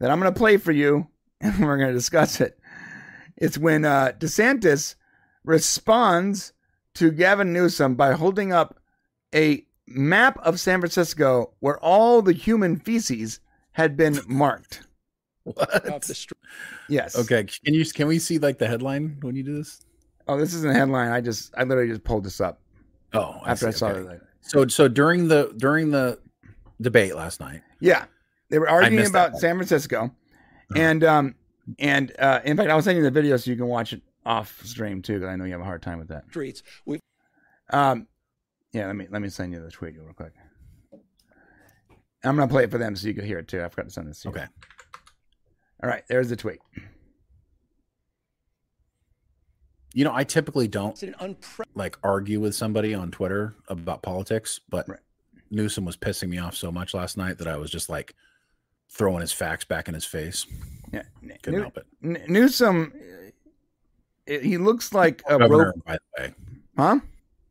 that 0.00 0.10
I'm 0.10 0.18
going 0.18 0.34
to 0.34 0.36
play 0.36 0.56
for 0.56 0.72
you, 0.72 1.06
and 1.40 1.56
we're 1.60 1.76
going 1.76 1.90
to 1.90 1.94
discuss 1.94 2.40
it. 2.40 2.58
It's 3.36 3.56
when 3.56 3.84
uh, 3.84 4.10
DeSantis 4.18 4.96
responds 5.44 6.52
to 6.94 7.12
Gavin 7.12 7.52
Newsom 7.52 7.94
by 7.94 8.14
holding 8.14 8.52
up 8.52 8.80
a 9.32 9.64
map 9.86 10.36
of 10.42 10.58
San 10.58 10.80
Francisco 10.80 11.52
where 11.60 11.78
all 11.78 12.22
the 12.22 12.32
human 12.32 12.76
feces 12.76 13.38
had 13.74 13.96
been 13.96 14.18
marked. 14.26 14.82
What? 15.54 16.10
Yes. 16.88 17.16
Okay. 17.16 17.44
Can 17.64 17.72
you 17.72 17.84
can 17.84 18.08
we 18.08 18.18
see 18.18 18.38
like 18.38 18.58
the 18.58 18.66
headline 18.66 19.18
when 19.20 19.36
you 19.36 19.44
do 19.44 19.56
this? 19.56 19.80
Oh, 20.26 20.36
this 20.36 20.52
isn't 20.54 20.68
a 20.68 20.74
headline. 20.74 21.12
I 21.12 21.20
just, 21.20 21.54
I 21.56 21.62
literally 21.62 21.88
just 21.88 22.02
pulled 22.02 22.24
this 22.24 22.40
up 22.40 22.60
Oh, 23.14 23.40
after 23.46 23.68
I, 23.68 23.70
saw 23.70 23.88
okay. 23.90 24.14
it. 24.16 24.22
So 24.40 24.66
so 24.66 24.88
during 24.88 25.28
the 25.28 25.54
during 25.56 25.90
the 25.92 26.18
debate 26.80 27.14
last 27.14 27.38
night. 27.38 27.62
Yeah, 27.78 28.06
they 28.50 28.58
were 28.58 28.68
arguing 28.68 28.96
missed 28.96 29.12
that 29.12 29.28
about. 29.28 29.40
San 29.40 29.54
Francisco, 29.56 30.04
Uh-huh. 30.06 30.80
and 30.80 31.04
um, 31.04 31.34
and 31.78 32.12
uh, 32.18 32.40
in 32.44 32.56
fact, 32.56 32.70
I 32.70 32.74
was 32.74 32.84
sending 32.84 33.04
you 33.04 33.08
the 33.08 33.14
video 33.14 33.36
so 33.36 33.48
you 33.50 33.56
can 33.56 33.66
watch 33.66 33.92
it 33.92 34.02
off 34.24 34.60
stream 34.64 35.00
too, 35.02 35.14
because 35.20 35.28
I 35.28 35.36
know 35.36 35.44
you 35.44 35.52
have 35.52 35.60
a 35.60 35.64
hard 35.64 35.82
time 35.82 35.98
with 36.00 36.08
that. 36.08 36.24
Streets. 36.28 36.64
We 36.86 36.98
Um, 37.70 38.08
yeah, 38.72 38.88
let 38.88 38.96
me 38.96 39.06
let 39.10 39.22
me 39.22 39.28
send 39.28 39.52
you 39.52 39.60
the 39.62 39.70
tweet 39.70 39.94
real 39.96 40.12
quick. 40.12 40.32
I'm 42.24 42.34
gonna 42.34 42.48
play 42.48 42.64
it 42.64 42.70
for 42.72 42.78
them 42.78 42.96
so 42.96 43.06
you 43.06 43.14
can 43.14 43.24
hear 43.24 43.38
it 43.38 43.46
too. 43.46 43.62
I 43.62 43.68
forgot 43.68 43.84
to 43.84 43.90
send 43.92 44.08
this 44.08 44.20
to 44.22 44.28
you. 44.30 44.34
Okay. 44.34 44.46
All 45.82 45.88
right, 45.90 46.02
there's 46.08 46.28
the 46.28 46.36
tweet. 46.36 46.58
You 49.94 50.04
know, 50.04 50.12
I 50.14 50.24
typically 50.24 50.68
don't 50.68 51.00
an 51.02 51.14
unpre- 51.20 51.64
like 51.74 51.96
argue 52.02 52.40
with 52.40 52.54
somebody 52.54 52.92
on 52.94 53.10
Twitter 53.10 53.54
about 53.68 54.02
politics, 54.02 54.60
but 54.68 54.88
Right. 54.88 54.98
Newsom 55.50 55.84
was 55.84 55.96
pissing 55.96 56.28
me 56.28 56.38
off 56.38 56.54
so 56.54 56.70
much 56.70 56.92
last 56.92 57.16
night 57.16 57.38
that 57.38 57.46
I 57.48 57.56
was 57.56 57.70
just 57.70 57.88
like 57.88 58.14
throwing 58.90 59.20
his 59.20 59.32
facts 59.32 59.64
back 59.64 59.88
in 59.88 59.94
his 59.94 60.04
face. 60.04 60.46
Yeah, 60.92 61.02
Couldn't 61.42 61.52
New- 61.58 61.60
help 61.62 61.78
it. 61.78 61.86
N- 62.02 62.22
Newsom, 62.28 62.92
uh, 64.28 64.38
he 64.40 64.58
looks 64.58 64.92
like 64.92 65.22
a 65.26 65.38
governor, 65.38 65.66
rope, 65.66 65.84
by 65.84 65.94
the 66.16 66.22
way. 66.22 66.34
huh? 66.76 67.00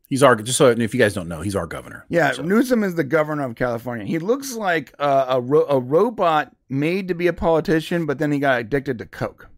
He's 0.07 0.22
our 0.22 0.36
just 0.36 0.57
so 0.57 0.68
if 0.69 0.94
you 0.94 0.99
guys 0.99 1.14
don't 1.14 1.27
know, 1.27 1.41
he's 1.41 1.56
our 1.56 1.65
governor. 1.68 2.06
Yeah, 2.10 2.32
So- 2.32 2.44
Newsom 2.44 2.84
is 2.84 2.95
the 2.95 3.03
governor 3.03 3.44
of 3.44 3.56
California. 3.56 4.06
He 4.06 4.19
looks 4.19 4.53
like 4.56 4.94
a, 4.99 5.26
a, 5.30 5.41
ro- 5.41 5.65
a 5.68 5.80
robot 5.80 6.56
made 6.69 7.07
to 7.07 7.15
be 7.15 7.27
a 7.27 7.34
politician, 7.34 8.06
but 8.06 8.19
then 8.19 8.32
he 8.32 8.40
got 8.40 8.60
addicted 8.60 8.99
to 8.99 9.06
coke. 9.06 9.49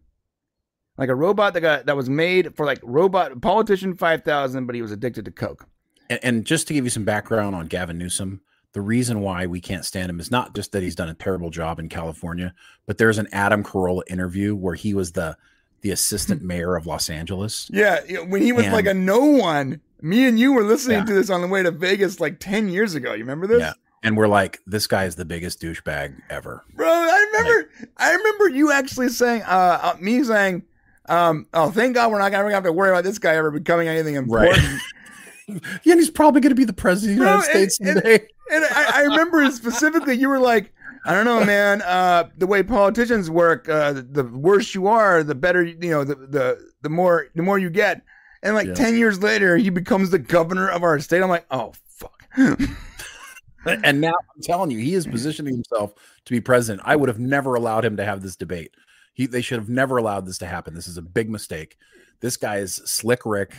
Like 0.96 1.10
a 1.10 1.14
robot 1.14 1.54
that 1.54 1.60
got 1.60 1.86
that 1.86 1.96
was 1.96 2.10
made 2.10 2.56
for 2.56 2.66
like 2.66 2.80
robot 2.82 3.40
politician 3.40 3.94
five 3.94 4.24
thousand, 4.24 4.66
but 4.66 4.74
he 4.74 4.82
was 4.82 4.90
addicted 4.90 5.24
to 5.26 5.30
coke. 5.30 5.66
And, 6.10 6.18
and 6.22 6.44
just 6.44 6.66
to 6.68 6.74
give 6.74 6.84
you 6.84 6.90
some 6.90 7.04
background 7.04 7.54
on 7.54 7.66
Gavin 7.66 7.98
Newsom, 7.98 8.40
the 8.72 8.80
reason 8.80 9.20
why 9.20 9.46
we 9.46 9.60
can't 9.60 9.84
stand 9.84 10.10
him 10.10 10.18
is 10.18 10.30
not 10.30 10.54
just 10.56 10.72
that 10.72 10.82
he's 10.82 10.96
done 10.96 11.08
a 11.08 11.14
terrible 11.14 11.50
job 11.50 11.78
in 11.78 11.88
California, 11.88 12.52
but 12.86 12.98
there's 12.98 13.18
an 13.18 13.28
Adam 13.32 13.62
Carolla 13.62 14.02
interview 14.08 14.56
where 14.56 14.74
he 14.74 14.92
was 14.92 15.12
the 15.12 15.36
the 15.82 15.90
assistant 15.90 16.42
mayor 16.42 16.76
of 16.76 16.86
Los 16.86 17.08
Angeles. 17.10 17.68
Yeah, 17.72 18.00
when 18.22 18.42
he 18.42 18.52
was 18.52 18.64
And- 18.66 18.74
like 18.74 18.86
a 18.86 18.94
no 18.94 19.20
one. 19.20 19.80
Me 20.00 20.26
and 20.28 20.38
you 20.38 20.52
were 20.52 20.62
listening 20.62 20.98
Yeah. 20.98 21.04
to 21.06 21.14
this 21.14 21.28
on 21.28 21.40
the 21.40 21.48
way 21.48 21.62
to 21.64 21.70
Vegas 21.72 22.20
like 22.20 22.38
ten 22.38 22.68
years 22.68 22.94
ago. 22.94 23.12
You 23.14 23.20
remember 23.20 23.46
this? 23.46 23.60
Yeah. 23.60 23.72
and 24.04 24.16
we're 24.16 24.28
like, 24.28 24.60
this 24.64 24.86
guy 24.86 25.06
is 25.06 25.16
the 25.16 25.24
biggest 25.24 25.60
douchebag 25.60 26.14
ever. 26.30 26.64
bro. 26.72 26.86
I 26.88 27.26
remember, 27.32 27.70
I 27.96 28.14
remember 28.14 28.48
you 28.50 28.70
actually 28.70 29.08
saying, 29.08 29.42
uh, 29.42 29.80
uh, 29.82 29.96
me 30.00 30.22
saying, 30.22 30.62
um, 31.08 31.46
oh, 31.52 31.72
thank 31.72 31.96
God 31.96 32.12
we're 32.12 32.20
not 32.20 32.30
gonna 32.30 32.48
have 32.54 32.62
to 32.62 32.72
worry 32.72 32.90
about 32.90 33.02
this 33.02 33.18
guy 33.18 33.34
ever 33.34 33.50
becoming 33.50 33.88
anything 33.88 34.14
Right. 34.28 34.48
important. 34.50 34.80
Yeah, 35.82 35.92
and 35.92 36.00
he's 36.00 36.10
probably 36.10 36.42
going 36.42 36.50
to 36.50 36.54
be 36.54 36.66
the 36.66 36.74
president 36.74 37.20
of 37.20 37.24
the 37.24 37.30
United 37.32 37.50
States 37.72 37.80
and- 37.80 38.04
and- 38.04 38.20
And 38.50 38.64
I, 38.66 39.00
I 39.00 39.02
remember 39.04 39.50
specifically, 39.50 40.14
you 40.14 40.28
were 40.28 40.38
like, 40.38 40.72
I 41.08 41.14
don't 41.14 41.24
know, 41.24 41.42
man. 41.42 41.80
Uh, 41.80 42.28
the 42.36 42.46
way 42.46 42.62
politicians 42.62 43.30
work, 43.30 43.66
uh, 43.66 43.94
the, 43.94 44.02
the 44.02 44.24
worse 44.24 44.74
you 44.74 44.88
are, 44.88 45.22
the 45.22 45.34
better. 45.34 45.64
You 45.64 45.90
know, 45.90 46.04
the 46.04 46.14
the 46.14 46.70
the 46.82 46.90
more 46.90 47.28
the 47.34 47.42
more 47.42 47.58
you 47.58 47.70
get. 47.70 48.02
And 48.42 48.54
like 48.54 48.66
Yeah. 48.68 48.74
ten 48.74 48.94
years 48.94 49.22
later, 49.22 49.56
he 49.56 49.70
becomes 49.70 50.10
the 50.10 50.18
governor 50.18 50.68
of 50.68 50.82
our 50.82 50.98
state. 51.00 51.22
I'm 51.22 51.30
like, 51.30 51.46
oh 51.50 51.72
fuck. 51.88 52.22
and 53.66 54.00
now 54.02 54.10
I'm 54.12 54.42
telling 54.42 54.70
you, 54.70 54.78
he 54.78 54.94
is 54.94 55.06
positioning 55.06 55.54
himself 55.54 55.94
to 56.26 56.30
be 56.30 56.42
president. 56.42 56.82
I 56.86 56.94
would 56.94 57.08
have 57.08 57.18
never 57.18 57.54
allowed 57.54 57.86
him 57.86 57.96
to 57.96 58.04
have 58.04 58.20
this 58.20 58.36
debate. 58.36 58.74
He, 59.14 59.26
they 59.26 59.40
should 59.40 59.58
have 59.58 59.70
never 59.70 59.96
allowed 59.96 60.26
this 60.26 60.38
to 60.38 60.46
happen. 60.46 60.74
This 60.74 60.86
is 60.88 60.98
a 60.98 61.02
big 61.02 61.30
mistake. 61.30 61.78
This 62.20 62.36
guy 62.36 62.58
is 62.58 62.74
slick 62.84 63.20
Rick. 63.24 63.56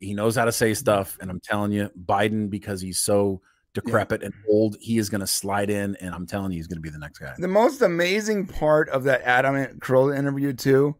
He 0.00 0.14
knows 0.14 0.36
how 0.36 0.44
to 0.44 0.52
say 0.52 0.74
stuff. 0.74 1.18
And 1.20 1.28
I'm 1.30 1.40
telling 1.40 1.72
you, 1.72 1.90
Biden, 2.06 2.48
because 2.48 2.80
he's 2.80 3.00
so 3.00 3.42
decrepit 3.74 4.22
and 4.22 4.32
old, 4.48 4.76
he 4.80 4.98
is 4.98 5.10
going 5.10 5.20
to 5.20 5.26
slide 5.26 5.68
in. 5.68 5.96
And 5.96 6.14
I'm 6.14 6.26
telling 6.26 6.52
you, 6.52 6.58
he's 6.58 6.66
going 6.68 6.78
to 6.78 6.82
be 6.82 6.90
the 6.90 6.98
next 6.98 7.18
guy. 7.18 7.34
the 7.38 7.48
most 7.48 7.82
amazing 7.82 8.46
part 8.46 8.88
of 8.88 9.04
that 9.04 9.22
Adam 9.22 9.54
Carolla 9.80 10.16
interview 10.16 10.52
too 10.52 10.96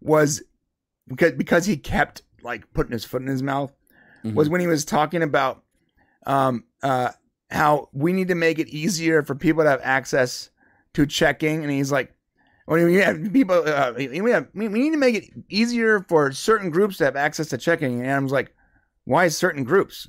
was 0.00 0.42
because 1.08 1.32
because 1.32 1.66
he 1.66 1.76
kept 1.76 2.22
like 2.42 2.72
putting 2.74 2.92
his 2.92 3.04
foot 3.04 3.22
in 3.22 3.28
his 3.28 3.42
mouth 3.42 3.72
Mhm. 4.24 4.34
was 4.34 4.48
when 4.48 4.60
he 4.60 4.66
was 4.66 4.84
talking 4.84 5.22
about 5.22 5.62
um 6.26 6.64
uh 6.82 7.10
how 7.50 7.88
we 7.92 8.12
need 8.12 8.28
to 8.28 8.34
make 8.34 8.58
it 8.58 8.68
easier 8.68 9.22
for 9.22 9.34
people 9.34 9.62
to 9.64 9.70
have 9.70 9.80
access 9.82 10.50
to 10.92 11.06
checking 11.06 11.62
and 11.62 11.70
he's 11.72 11.90
like 11.92 12.12
when 12.66 12.84
we 12.84 12.96
have 12.96 13.32
people 13.32 13.56
uh, 13.66 13.92
we, 13.96 14.30
have, 14.30 14.48
we 14.54 14.68
need 14.68 14.90
to 14.90 14.96
make 14.98 15.14
it 15.14 15.24
easier 15.48 16.04
for 16.08 16.30
certain 16.32 16.68
groups 16.70 16.98
to 16.98 17.04
have 17.04 17.16
access 17.16 17.48
to 17.48 17.56
checking 17.58 18.00
and 18.00 18.06
Adam's 18.10 18.32
like 18.32 18.52
why 19.04 19.28
certain 19.28 19.64
groups 19.64 20.08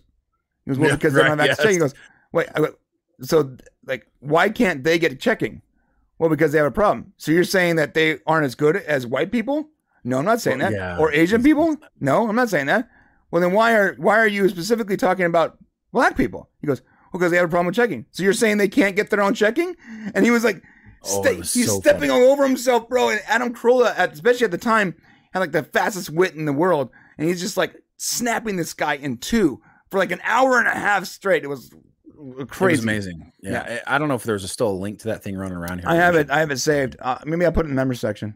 he 0.69 0.75
goes 0.75 0.79
well 0.79 0.89
Yeah, 0.89 0.95
because 0.95 1.13
they 1.13 1.21
don't 1.21 1.37
right, 1.37 1.49
have 1.49 1.49
access 1.51 1.57
to 1.57 1.63
checking. 1.63 1.75
He 1.75 1.79
goes 1.79 1.93
wait 2.31 2.47
I 2.55 2.59
go, 2.59 2.75
so 3.21 3.57
like 3.85 4.07
why 4.19 4.49
can't 4.49 4.83
they 4.83 4.99
get 4.99 5.19
checking? 5.19 5.61
Well 6.17 6.29
because 6.29 6.51
they 6.51 6.57
have 6.57 6.67
a 6.67 6.71
problem. 6.71 7.13
So 7.17 7.31
you're 7.31 7.43
saying 7.43 7.75
that 7.77 7.93
they 7.93 8.19
aren't 8.27 8.45
as 8.45 8.55
good 8.55 8.75
as 8.77 9.05
white 9.07 9.31
people? 9.31 9.69
No 10.03 10.19
i'm 10.19 10.25
not 10.25 10.41
saying 10.41 10.59
Well, 10.59 10.71
that. 10.71 10.77
yeah. 10.77 10.97
or 10.97 11.11
asian 11.11 11.43
people? 11.43 11.75
no 11.99 12.27
i'm 12.29 12.35
not 12.35 12.49
saying 12.49 12.67
that. 12.67 12.89
Well 13.31 13.41
then 13.41 13.53
why 13.53 13.73
are 13.73 13.95
why 13.97 14.17
are 14.17 14.27
you 14.27 14.47
specifically 14.49 14.97
talking 14.97 15.25
about 15.25 15.57
black 15.91 16.15
people? 16.15 16.49
He 16.61 16.67
goes 16.67 16.81
well 17.11 17.19
because 17.19 17.31
they 17.31 17.37
have 17.37 17.45
a 17.47 17.49
problem 17.49 17.65
with 17.67 17.75
checking. 17.75 18.05
So 18.11 18.21
you're 18.23 18.33
saying 18.33 18.57
they 18.57 18.67
can't 18.67 18.95
get 18.95 19.09
their 19.09 19.21
own 19.21 19.33
checking? 19.33 19.75
And 20.13 20.23
he 20.25 20.31
was 20.31 20.43
like 20.43 20.61
Oh, 21.05 21.21
was 21.37 21.53
he's 21.53 21.67
so 21.67 21.79
stepping 21.79 22.09
funny. 22.09 22.23
all 22.25 22.31
over 22.31 22.45
himself 22.45 22.89
bro 22.89 23.09
and 23.09 23.21
adam 23.25 23.53
carolla 23.53 23.97
at, 23.97 24.11
especially 24.11 24.43
at 24.45 24.51
the 24.51 24.57
time 24.57 24.95
had 25.33 25.39
like 25.39 25.53
the 25.53 25.63
fastest 25.63 26.09
wit 26.09 26.35
in 26.35 26.43
the 26.43 26.51
world 26.51 26.89
and 27.17 27.25
he's 27.27 27.39
just 27.39 27.55
like 27.55 27.73
snapping 27.95 28.57
this 28.57 28.73
guy 28.73 28.95
in 28.95 29.17
two 29.17 29.61
for 29.89 29.97
like 29.97 30.11
an 30.11 30.21
hour 30.23 30.59
and 30.59 30.67
a 30.67 30.71
half 30.71 31.05
straight 31.05 31.43
it 31.43 31.47
was 31.47 31.71
crazy 32.47 32.73
It 32.73 32.77
was 32.77 32.83
amazing. 32.83 33.31
Yeah. 33.41 33.79
I 33.87 33.95
I 33.95 33.97
don't 33.97 34.07
know 34.07 34.15
if 34.15 34.23
there's 34.23 34.43
a, 34.43 34.47
still 34.47 34.69
a 34.69 34.71
link 34.71 34.99
to 34.99 35.09
that 35.09 35.23
thing 35.23 35.37
running 35.37 35.57
around 35.57 35.79
here. 35.79 35.89
I 35.89 35.95
have 35.95 36.15
it. 36.15 36.29
I 36.29 36.39
have 36.39 36.51
it 36.51 36.59
saved. 36.59 36.97
Uh, 36.99 37.17
maybe 37.25 37.45
I'll 37.45 37.51
put 37.51 37.65
it 37.65 37.69
in 37.69 37.75
the 37.75 37.79
member 37.79 37.93
section. 37.93 38.35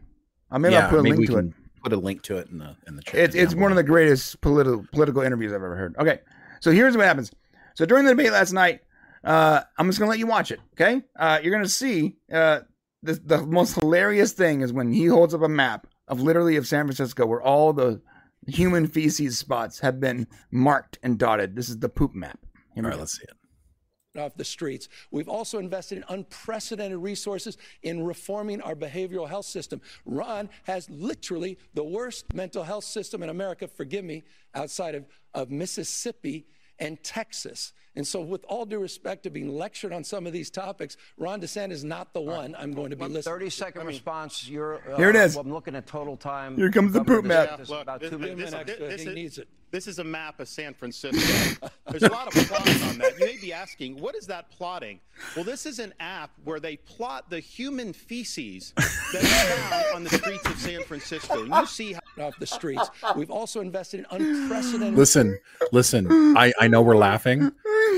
Uh, 0.50 0.58
maybe 0.58 0.74
yeah, 0.74 0.84
I'll 0.84 0.90
put 0.90 1.00
a 1.00 1.02
link 1.02 1.26
to 1.26 1.38
it. 1.38 1.46
put 1.82 1.92
a 1.92 1.96
link 1.96 2.22
to 2.22 2.38
it 2.38 2.48
in 2.48 2.58
the 2.58 2.76
in 2.86 2.96
the 2.96 3.02
chat. 3.02 3.14
It's 3.16 3.34
it's 3.34 3.54
one 3.54 3.72
of 3.72 3.76
the 3.76 3.82
greatest 3.82 4.40
political 4.40 4.84
political 4.92 5.22
interviews 5.22 5.52
I've 5.52 5.56
ever 5.56 5.76
heard. 5.76 5.96
Okay, 5.98 6.20
so 6.60 6.70
here's 6.70 6.96
what 6.96 7.06
happens. 7.06 7.30
So 7.74 7.84
during 7.84 8.04
the 8.04 8.12
debate 8.12 8.32
last 8.32 8.52
night, 8.52 8.80
uh, 9.22 9.62
I'm 9.76 9.86
just 9.88 9.98
gonna 9.98 10.10
let 10.10 10.18
you 10.18 10.26
watch 10.26 10.50
it. 10.50 10.60
Okay, 10.74 11.02
uh, 11.18 11.40
you're 11.42 11.52
gonna 11.52 11.68
see 11.68 12.16
uh, 12.32 12.60
the 13.02 13.14
the 13.14 13.44
most 13.46 13.74
hilarious 13.74 14.32
thing 14.32 14.62
is 14.62 14.72
when 14.72 14.92
he 14.92 15.06
holds 15.06 15.34
up 15.34 15.42
a 15.42 15.48
map 15.48 15.86
of 16.08 16.20
literally 16.20 16.56
of 16.56 16.66
San 16.66 16.86
Francisco 16.86 17.26
where 17.26 17.42
all 17.42 17.72
the 17.72 18.00
human 18.46 18.86
feces 18.86 19.38
spots 19.38 19.78
have 19.80 20.00
been 20.00 20.26
marked 20.50 20.98
and 21.02 21.18
dotted. 21.18 21.56
This 21.56 21.68
is 21.68 21.78
the 21.78 21.88
poop 21.88 22.14
map. 22.14 22.38
Here 22.74 22.82
we 22.82 22.86
All 22.86 22.90
right, 22.90 22.94
go. 22.94 23.00
let's 23.00 23.18
see 23.18 23.24
it. 23.24 24.20
off 24.20 24.36
the 24.36 24.44
streets. 24.44 24.88
We've 25.10 25.28
also 25.28 25.58
invested 25.58 25.98
in 25.98 26.04
unprecedented 26.08 26.98
resources 26.98 27.56
in 27.82 28.04
reforming 28.04 28.60
our 28.60 28.74
behavioral 28.76 29.28
health 29.28 29.46
system. 29.46 29.80
Ron 30.04 30.48
has 30.64 30.88
literally 30.90 31.58
the 31.74 31.84
worst 31.84 32.32
mental 32.32 32.62
health 32.62 32.84
system 32.84 33.22
in 33.22 33.28
America, 33.28 33.66
forgive 33.66 34.04
me, 34.04 34.22
outside 34.54 34.94
of, 34.94 35.06
of 35.34 35.50
Mississippi 35.50 36.46
and 36.78 37.02
Texas. 37.02 37.72
And 37.96 38.04
so, 38.04 38.20
with 38.20 38.44
all 38.48 38.64
due 38.66 38.80
respect 38.80 39.22
to 39.22 39.30
being 39.30 39.56
lectured 39.56 39.92
on 39.92 40.02
some 40.02 40.26
of 40.26 40.32
these 40.32 40.50
topics, 40.50 40.96
Ron 41.16 41.40
DeSantis 41.40 41.70
is 41.72 41.84
not 41.84 42.12
the 42.12 42.20
one 42.20 42.56
I'm 42.58 42.72
going 42.72 42.90
to 42.90 42.96
be 42.96 43.04
listening 43.04 43.22
30 43.22 43.50
second 43.50 43.86
response. 43.86 44.48
You're, 44.48 44.80
uh, 44.92 44.96
Here 44.96 45.10
it 45.10 45.16
is. 45.16 45.36
I'm 45.36 45.52
looking 45.52 45.76
at 45.76 45.86
total 45.86 46.16
time. 46.16 46.56
Here 46.56 46.72
comes 46.72 46.92
the 46.92 46.98
Governor 47.00 47.16
poop 47.18 47.24
map. 47.26 47.50
DeSantis, 47.60 47.68
Look, 47.68 47.82
about 47.82 48.00
this, 48.00 48.10
two 48.10 48.18
this- 48.18 48.36
minutes. 48.36 48.50
This- 48.66 48.78
this 48.78 49.02
He 49.02 49.08
is- 49.10 49.14
needs 49.14 49.38
it. 49.38 49.48
This 49.74 49.88
is 49.88 49.98
a 49.98 50.04
map 50.04 50.38
of 50.38 50.46
San 50.46 50.72
Francisco. 50.72 51.68
There's 51.90 52.04
a 52.04 52.08
lot 52.08 52.28
of 52.28 52.46
plots 52.46 52.82
on 52.84 52.98
that. 52.98 53.18
You 53.18 53.26
may 53.26 53.36
be 53.40 53.52
asking, 53.52 54.00
what 54.00 54.14
is 54.14 54.24
that 54.28 54.48
plotting? 54.50 55.00
Well, 55.34 55.44
this 55.44 55.66
is 55.66 55.80
an 55.80 55.92
app 55.98 56.30
where 56.44 56.60
they 56.60 56.76
plot 56.76 57.28
the 57.28 57.40
human 57.40 57.92
feces 57.92 58.72
that 58.76 59.22
is 59.22 59.32
found 59.32 59.84
on 59.96 60.04
the 60.04 60.10
streets 60.10 60.46
of 60.46 60.56
San 60.58 60.84
Francisco. 60.84 61.42
And 61.42 61.52
you 61.52 61.66
see 61.66 61.92
how 61.94 62.00
off 62.20 62.38
the 62.38 62.46
streets. 62.46 62.88
We've 63.16 63.30
also 63.30 63.60
invested 63.60 64.00
in 64.00 64.06
unprecedented 64.10 64.94
Listen, 64.94 65.38
listen. 65.72 66.36
I 66.36 66.52
I 66.60 66.68
know 66.68 66.80
we're 66.80 66.96
laughing. 66.96 67.50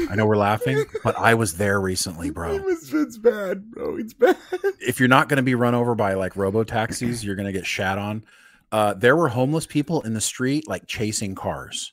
I 0.09 0.15
know 0.17 0.25
we're 0.25 0.39
laughing, 0.39 0.85
but 1.05 1.19
I 1.19 1.35
was 1.35 1.59
there 1.59 1.81
recently, 1.81 2.31
bro. 2.31 2.67
It's, 2.69 2.93
it's 2.93 3.19
bad, 3.19 3.71
bro. 3.71 3.97
It's 3.97 4.15
bad. 4.15 4.37
If 4.81 4.99
you're 4.99 5.09
not 5.09 5.29
going 5.29 5.37
to 5.37 5.43
be 5.43 5.55
run 5.55 5.75
over 5.75 5.95
by 5.95 6.15
like 6.15 6.37
robo 6.37 6.65
taxis, 6.65 7.25
you're 7.25 7.37
going 7.37 7.47
to 7.47 7.53
get 7.53 7.67
shat 7.67 7.99
on. 7.99 8.25
Uh, 8.73 8.95
there 8.95 9.17
were 9.17 9.29
homeless 9.29 9.67
people 9.67 10.01
in 10.03 10.15
the 10.15 10.21
street, 10.21 10.67
like 10.69 10.87
chasing 10.87 11.35
cars, 11.35 11.93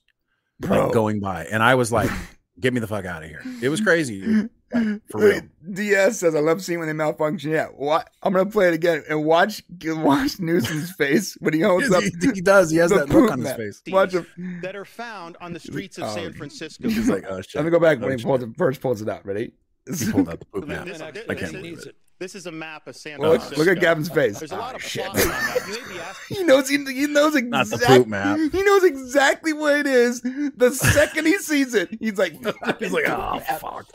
Bro. 0.59 0.85
like 0.85 0.93
going 0.93 1.19
by, 1.19 1.45
and 1.45 1.61
I 1.61 1.75
was 1.75 1.91
like, 1.91 2.09
"Get 2.59 2.73
me 2.73 2.79
the 2.79 2.87
fuck 2.87 3.05
out 3.05 3.23
of 3.23 3.29
here!" 3.29 3.41
It 3.61 3.69
was 3.69 3.79
crazy, 3.81 4.21
dude. 4.21 4.49
Like, 4.73 5.01
for 5.11 5.21
real. 5.21 5.41
DS 5.71 6.19
says, 6.19 6.33
"I 6.35 6.39
love 6.39 6.63
seeing 6.63 6.79
when 6.79 6.87
they 6.87 6.93
malfunction." 6.93 7.51
Yeah, 7.51 7.67
what? 7.67 8.09
I'm 8.23 8.33
gonna 8.33 8.49
play 8.49 8.69
it 8.69 8.73
again 8.73 9.03
and 9.07 9.23
watch 9.23 9.61
watch 9.85 10.39
Newsom's 10.39 10.91
face 10.93 11.37
when 11.39 11.53
he 11.53 11.59
holds 11.61 11.91
up. 11.91 12.03
he, 12.03 12.11
he 12.33 12.41
does. 12.41 12.71
He 12.71 12.77
has 12.77 12.89
that 12.89 13.07
look 13.07 13.29
poop 13.29 13.31
on 13.31 13.39
his 13.41 13.53
face. 13.53 13.81
Watch 13.87 14.13
him. 14.13 14.25
that 14.63 14.75
are 14.75 14.85
found 14.85 15.37
on 15.39 15.53
the 15.53 15.59
streets 15.59 15.99
of 15.99 16.05
Oh, 16.05 16.15
San 16.15 16.33
Francisco. 16.33 16.89
He's 16.89 17.07
like, 17.07 17.25
"Oh 17.29 17.41
shit." 17.41 17.55
Let 17.55 17.65
me 17.65 17.71
go 17.71 17.79
back 17.79 17.99
Oh, 18.01 18.07
when 18.07 18.17
he 18.17 18.23
pulls 18.23 18.41
it, 18.41 18.49
first 18.57 18.81
pulls 18.81 19.01
it 19.01 19.09
out. 19.09 19.25
Ready? 19.25 19.53
He 19.85 20.11
pulled 20.11 20.27
out 20.29 20.39
the 20.39 20.45
poop 20.45 20.67
This- 20.67 20.99
map. 20.99 21.15
I 21.29 21.35
can't 21.35 21.51
believe 21.53 21.77
is- 21.77 21.85
it. 21.85 21.95
This 22.23 22.35
is 22.35 22.45
a 22.45 22.53
map 22.53 22.87
of 22.87 22.95
San 22.95 23.19
Francisco. 23.19 23.57
look 23.57 23.67
at 23.67 23.81
Gavin's 23.81 24.07
face. 24.07 24.39
There's 24.39 24.53
a 24.53 24.55
lot 24.55 24.71
Ah, 24.71 24.75
of 24.77 24.81
shit. 24.81 25.05
on 25.05 25.13
that. 25.17 25.63
You 25.67 25.73
may 25.89 25.93
be 25.95 25.99
asking. 25.99 26.37
He 26.37 26.43
knows. 26.45 26.69
He, 26.69 26.77
he 26.77 27.05
knows 27.07 27.33
Not 27.35 27.67
the 27.67 27.75
exactly. 27.75 27.97
poop 27.97 28.07
map. 28.07 28.39
He 28.53 28.63
knows 28.63 28.83
exactly 28.85 29.51
what 29.51 29.75
it 29.75 29.87
is. 29.87 30.21
The 30.21 30.71
second 30.71 31.25
he 31.25 31.37
sees 31.39 31.73
it, 31.73 31.89
he's 31.99 32.17
like, 32.17 32.31
He's 32.79 32.93
like, 32.93 33.03
"Oh 33.09 33.39
fuck! 33.59 33.87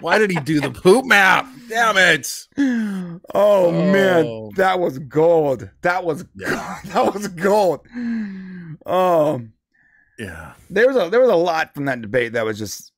Why 0.00 0.18
did 0.18 0.30
he 0.30 0.38
do 0.38 0.60
the 0.60 0.70
poop 0.70 1.04
map? 1.04 1.48
Damn 1.68 1.96
it!" 1.96 2.46
"Oh 3.34 3.72
man, 3.72 4.24
Oh. 4.24 4.52
that 4.54 4.78
was 4.78 5.00
gold. 5.00 5.68
That 5.82 6.04
was 6.04 6.24
Yeah. 6.36 6.78
that 6.84 7.12
was 7.12 7.26
gold." 7.26 7.80
Oh. 8.86 9.42
Yeah. 10.16 10.52
there 10.70 10.86
was 10.86 10.96
a 10.96 11.10
there 11.10 11.20
was 11.20 11.30
a 11.30 11.34
lot 11.34 11.74
from 11.74 11.86
that 11.86 12.00
debate 12.00 12.34
that 12.34 12.44
was 12.44 12.56
just 12.56 12.92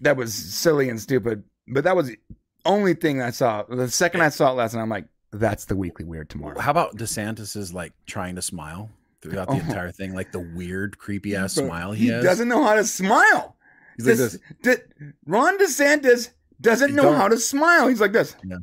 that 0.00 0.16
was 0.16 0.32
silly 0.32 0.88
and 0.88 0.98
stupid. 0.98 1.44
But 1.68 1.84
that 1.84 1.94
was 1.96 2.08
the 2.08 2.18
only 2.64 2.94
thing 2.94 3.20
I 3.22 3.30
saw. 3.30 3.62
The 3.64 3.88
second 3.90 4.20
eh. 4.20 4.26
I 4.26 4.28
saw 4.28 4.50
it 4.50 4.54
last 4.54 4.74
night, 4.74 4.82
I'm 4.82 4.88
like, 4.88 5.06
that's 5.32 5.64
the 5.66 5.76
weekly 5.76 6.04
weird 6.04 6.28
tomorrow. 6.28 6.58
How 6.60 6.70
about 6.70 6.96
DeSantis 6.96 7.56
is 7.56 7.72
like 7.72 7.92
trying 8.06 8.34
to 8.36 8.42
smile 8.42 8.90
throughout 9.22 9.48
the 9.48 9.54
Oh. 9.54 9.58
entire 9.58 9.90
thing, 9.90 10.14
like 10.14 10.32
the 10.32 10.40
weird, 10.40 10.98
creepy 10.98 11.34
ass 11.36 11.54
smile 11.54 11.92
he, 11.92 12.04
he 12.06 12.10
has. 12.10 12.22
doesn't 12.24 12.48
know 12.48 12.62
how 12.64 12.74
to 12.74 12.84
smile. 12.84 13.56
He's 13.96 14.06
like 14.06 14.16
This- 14.16 14.38
this. 14.62 14.76
di- 14.78 15.10
Ron 15.26 15.58
DeSantis 15.58 16.30
doesn't 16.60 16.90
He 16.90 16.94
know 16.96 17.04
don't. 17.04 17.16
how 17.16 17.28
to 17.28 17.38
smile. 17.38 17.88
He's 17.88 18.00
like 18.00 18.12
this. 18.12 18.34
Yeah. 18.44 18.58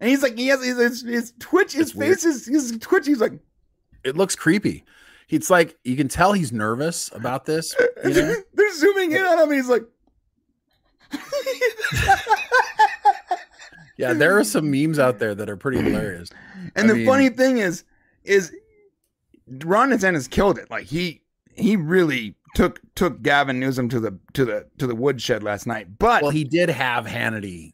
And 0.00 0.10
he's 0.10 0.22
like, 0.22 0.36
he 0.36 0.48
has 0.48 0.64
his, 0.64 0.76
his, 0.78 1.02
his 1.02 1.32
twitch, 1.38 1.72
his 1.74 1.88
It's 1.90 1.94
weird. 1.94 2.14
face 2.14 2.24
is 2.24 2.46
his 2.46 2.78
twitch. 2.80 3.06
He's 3.06 3.20
like, 3.20 3.34
It 4.04 4.16
looks 4.16 4.34
creepy. 4.34 4.84
It's 5.28 5.48
like 5.50 5.76
you 5.84 5.96
can 5.96 6.08
tell 6.08 6.32
he's 6.32 6.52
nervous 6.52 7.10
about 7.14 7.44
this. 7.46 7.74
You 8.04 8.10
know? 8.10 8.34
they're 8.54 8.74
zooming 8.74 9.12
in 9.12 9.22
on 9.22 9.38
him. 9.38 9.50
He's 9.52 9.68
like, 9.68 9.84
Yeah, 13.98 14.12
there 14.14 14.38
are 14.38 14.44
some 14.44 14.70
memes 14.70 14.98
out 14.98 15.18
there 15.18 15.34
that 15.34 15.48
are 15.50 15.56
pretty 15.56 15.80
hilarious. 15.80 16.30
And 16.76 16.84
I 16.84 16.88
the 16.88 16.94
mean- 16.94 17.06
funny 17.06 17.28
thing 17.28 17.58
is, 17.58 17.82
is 18.24 18.52
Ron 19.64 19.90
DeSantis 19.90 20.30
killed 20.30 20.58
it. 20.58 20.70
Like 20.70 20.84
he 20.86 21.22
he 21.54 21.76
really 21.76 22.34
took 22.54 22.80
took 22.94 23.20
Gavin 23.22 23.58
Newsom 23.58 23.88
to 23.90 23.98
the 24.00 24.18
to 24.34 24.44
the 24.44 24.66
to 24.78 24.86
the 24.86 24.94
woodshed 24.94 25.42
last 25.42 25.66
night. 25.66 25.98
But 25.98 26.22
Well, 26.22 26.30
he 26.30 26.44
did 26.44 26.68
have 26.70 27.04
Hannity, 27.04 27.72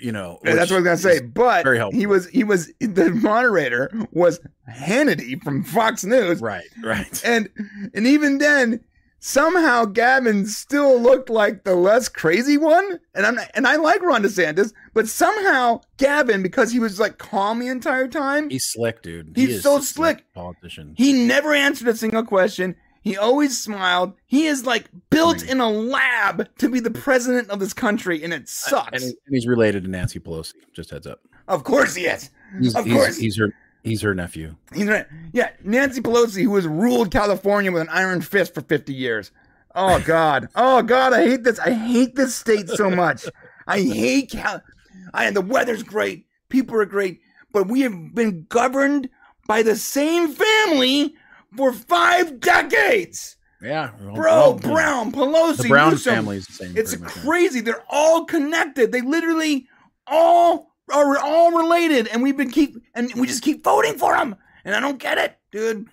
you 0.00 0.12
know. 0.12 0.38
That's 0.42 0.70
what 0.70 0.76
I 0.76 0.80
was 0.80 0.84
gonna 0.84 0.96
say. 0.98 1.20
But 1.20 1.64
very 1.64 1.78
helpful. 1.78 1.98
he 1.98 2.06
was 2.06 2.28
he 2.28 2.44
was 2.44 2.70
the 2.80 3.10
moderator 3.10 3.90
was 4.12 4.38
Hannity 4.70 5.42
from 5.42 5.64
Fox 5.64 6.04
News, 6.04 6.40
Right, 6.40 6.64
right. 6.84 7.22
and 7.24 7.48
and 7.94 8.06
even 8.06 8.38
then 8.38 8.80
somehow 9.20 9.84
Gavin 9.84 10.46
still 10.46 11.00
looked 11.00 11.30
like 11.30 11.62
the 11.64 11.74
less 11.76 12.08
crazy 12.08 12.56
one. 12.56 12.98
And 13.14 13.24
I'm 13.26 13.38
and 13.54 13.66
I 13.66 13.76
like 13.76 14.02
Ron 14.02 14.22
DeSantis, 14.22 14.72
but 14.94 15.06
somehow 15.08 15.82
Gavin, 15.98 16.42
because 16.42 16.72
he 16.72 16.80
was 16.80 16.98
like 16.98 17.18
calm 17.18 17.60
the 17.60 17.68
entire 17.68 18.08
time, 18.08 18.50
He's 18.50 18.64
slick, 18.64 19.02
dude. 19.02 19.32
He 19.36 19.46
He's 19.46 19.56
is 19.56 19.62
so 19.62 19.76
a 19.78 19.82
slick. 19.82 20.24
politician. 20.34 20.94
he 20.96 21.12
never 21.12 21.52
answered 21.54 21.88
a 21.88 21.96
single 21.96 22.24
question. 22.24 22.74
He 23.02 23.16
always 23.16 23.58
smiled. 23.58 24.12
He 24.26 24.46
is 24.46 24.66
like 24.66 24.84
built 25.08 25.42
in 25.42 25.60
a 25.60 25.70
lab 25.70 26.48
to 26.58 26.68
be 26.68 26.80
the 26.80 26.90
president 26.90 27.48
of 27.48 27.58
this 27.58 27.72
country, 27.72 28.22
and 28.22 28.32
it 28.34 28.46
sucks. 28.48 29.02
and, 29.02 29.12
and 29.12 29.34
he's 29.34 29.46
related 29.46 29.84
to 29.84 29.90
Nancy 29.90 30.18
Pelosi. 30.20 30.52
Just 30.74 30.90
heads 30.90 31.06
up. 31.06 31.20
of 31.48 31.64
course 31.64 31.94
he 31.94 32.04
is. 32.06 32.30
He's, 32.60 32.74
of 32.74 32.84
he's- 32.84 32.96
course. 32.96 33.16
he's 33.16 33.38
her. 33.38 33.54
He's 33.82 34.02
her 34.02 34.14
nephew. 34.14 34.56
He's 34.74 34.86
right. 34.86 35.06
Yeah, 35.32 35.50
Nancy 35.64 36.00
Pelosi, 36.00 36.44
who 36.44 36.54
has 36.56 36.66
ruled 36.66 37.10
California 37.10 37.72
with 37.72 37.82
an 37.82 37.88
iron 37.90 38.20
fist 38.20 38.54
for 38.54 38.60
50 38.60 38.92
years. 38.92 39.30
Oh 39.74 40.00
God. 40.06 40.48
Oh 40.54 40.82
God, 40.82 41.12
I 41.12 41.22
hate 41.26 41.44
this. 41.44 41.58
I 41.58 41.72
hate 41.72 42.14
this 42.14 42.34
state 42.34 42.68
so 42.68 42.90
much. 42.90 43.26
I 43.66 43.80
hate 43.80 44.30
Cal. 44.30 44.62
I 45.14 45.30
the 45.30 45.40
weather's 45.40 45.82
great. 45.82 46.26
People 46.48 46.76
are 46.76 46.84
great, 46.86 47.20
but 47.52 47.68
we 47.68 47.80
have 47.82 48.14
been 48.14 48.46
governed 48.48 49.08
by 49.46 49.62
the 49.62 49.76
same 49.76 50.28
family 50.28 51.14
for 51.56 51.72
five 51.72 52.40
decades. 52.40 53.36
Yeah, 53.62 53.90
Bro, 54.14 54.54
Brown, 54.62 55.12
Pelosi, 55.12 55.62
The 55.64 55.68
Brown 55.68 55.90
Newsom. 55.92 56.14
family 56.14 56.36
is 56.38 56.46
the 56.46 56.52
same. 56.52 56.76
It's 56.76 56.94
pretty 56.94 57.04
much, 57.04 57.12
crazy. 57.12 57.60
They're 57.60 57.84
all 57.90 58.24
connected. 58.24 58.90
They 58.90 59.02
literally 59.02 59.68
all 60.06 60.69
are 60.92 61.18
all 61.18 61.52
related, 61.52 62.08
and 62.08 62.22
we've 62.22 62.36
been 62.36 62.50
keep 62.50 62.76
and 62.94 63.12
we 63.14 63.26
just 63.26 63.42
keep 63.42 63.64
voting 63.64 63.98
for 63.98 64.16
them. 64.16 64.36
And 64.64 64.74
I 64.74 64.80
don't 64.80 64.98
get 64.98 65.18
it, 65.18 65.38
dude. 65.50 65.86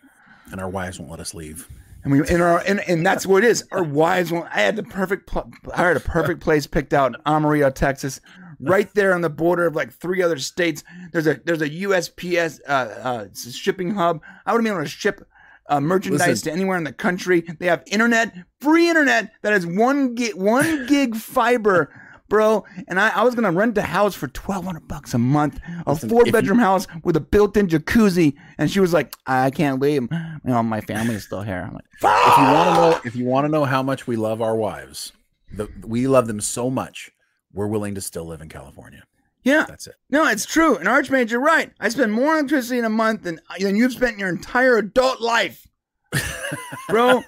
And 0.51 0.61
our 0.61 0.69
wives 0.69 0.99
won't 0.99 1.11
let 1.11 1.19
us 1.19 1.33
leave. 1.33 1.67
And 2.03 2.11
we 2.11 2.19
and 2.27 2.41
our 2.41 2.59
and, 2.59 2.79
and 2.87 3.05
that's 3.05 3.25
what 3.25 3.43
it 3.43 3.47
is. 3.49 3.65
Our 3.71 3.83
wives 3.83 4.31
won't. 4.31 4.47
I 4.51 4.61
had 4.61 4.75
the 4.75 4.83
perfect. 4.83 5.29
I 5.73 5.77
had 5.77 5.97
a 5.97 6.01
perfect 6.01 6.41
place 6.41 6.67
picked 6.67 6.93
out 6.93 7.15
in 7.15 7.21
Amarillo, 7.25 7.69
Texas, 7.69 8.21
right 8.59 8.91
there 8.93 9.13
on 9.13 9.21
the 9.21 9.29
border 9.29 9.65
of 9.67 9.75
like 9.75 9.91
three 9.91 10.21
other 10.21 10.37
states. 10.37 10.83
There's 11.11 11.27
a 11.27 11.39
there's 11.43 11.61
a 11.61 11.69
USPS 11.69 12.61
uh, 12.67 12.71
uh, 12.71 13.25
shipping 13.33 13.91
hub. 13.91 14.21
I 14.45 14.53
would 14.53 14.59
have 14.59 14.63
been 14.63 14.73
able 14.73 14.83
to 14.83 14.89
ship. 14.89 15.27
Uh, 15.69 15.81
merchandise 15.81 16.25
Listen. 16.25 16.45
to 16.45 16.51
anywhere 16.53 16.77
in 16.77 16.85
the 16.85 16.93
country. 16.93 17.41
They 17.59 17.65
have 17.65 17.83
internet, 17.87 18.33
free 18.61 18.87
internet 18.87 19.33
that 19.41 19.51
has 19.51 19.67
one 19.67 20.15
gig, 20.15 20.33
one 20.33 20.85
gig 20.85 21.13
fiber, 21.13 21.93
bro. 22.29 22.65
And 22.87 22.99
I, 22.99 23.09
I 23.09 23.23
was 23.23 23.35
gonna 23.35 23.51
rent 23.51 23.77
a 23.77 23.81
house 23.81 24.15
for 24.15 24.27
twelve 24.27 24.65
hundred 24.65 24.87
bucks 24.87 25.13
a 25.13 25.17
month, 25.17 25.59
a 25.85 25.91
Listen, 25.93 26.09
four 26.09 26.21
if 26.21 26.27
you- 26.27 26.33
bedroom 26.33 26.59
house 26.59 26.87
with 27.03 27.15
a 27.15 27.19
built-in 27.21 27.67
jacuzzi. 27.67 28.35
And 28.57 28.69
she 28.71 28.79
was 28.79 28.93
like, 28.93 29.13
"I 29.25 29.49
can't 29.49 29.81
leave. 29.81 30.03
You 30.11 30.39
know, 30.43 30.63
my 30.63 30.81
family's 30.81 31.23
still 31.25 31.41
here." 31.41 31.67
I'm 31.67 31.73
like, 31.73 31.85
If 31.95 32.03
you 32.03 32.43
want 32.53 32.69
to 32.69 32.73
know, 32.75 33.01
if 33.05 33.15
you 33.15 33.25
want 33.25 33.45
to 33.45 33.49
know 33.49 33.65
how 33.65 33.81
much 33.83 34.07
we 34.07 34.15
love 34.15 34.41
our 34.41 34.55
wives, 34.55 35.13
the, 35.51 35.67
we 35.85 36.07
love 36.07 36.27
them 36.27 36.41
so 36.41 36.69
much, 36.69 37.11
we're 37.53 37.67
willing 37.67 37.95
to 37.95 38.01
still 38.01 38.25
live 38.25 38.41
in 38.41 38.49
California. 38.49 39.03
Yeah. 39.43 39.63
That's 39.67 39.87
it. 39.87 39.95
No, 40.09 40.27
it's 40.27 40.45
true. 40.45 40.75
And 40.75 40.89
Archmage, 40.89 41.29
you're 41.31 41.39
right. 41.39 41.71
I 41.79 41.87
spend 41.87 42.11
more 42.11 42.33
electricity 42.33 42.79
in 42.79 42.85
a 42.85 42.89
month 42.89 43.23
than, 43.23 43.39
than 43.59 43.77
you've 43.77 43.93
spent 43.93 44.13
in 44.15 44.19
your 44.19 44.27
entire 44.29 44.75
adult 44.77 45.21
life. 45.21 45.65
Bro, 46.89 47.23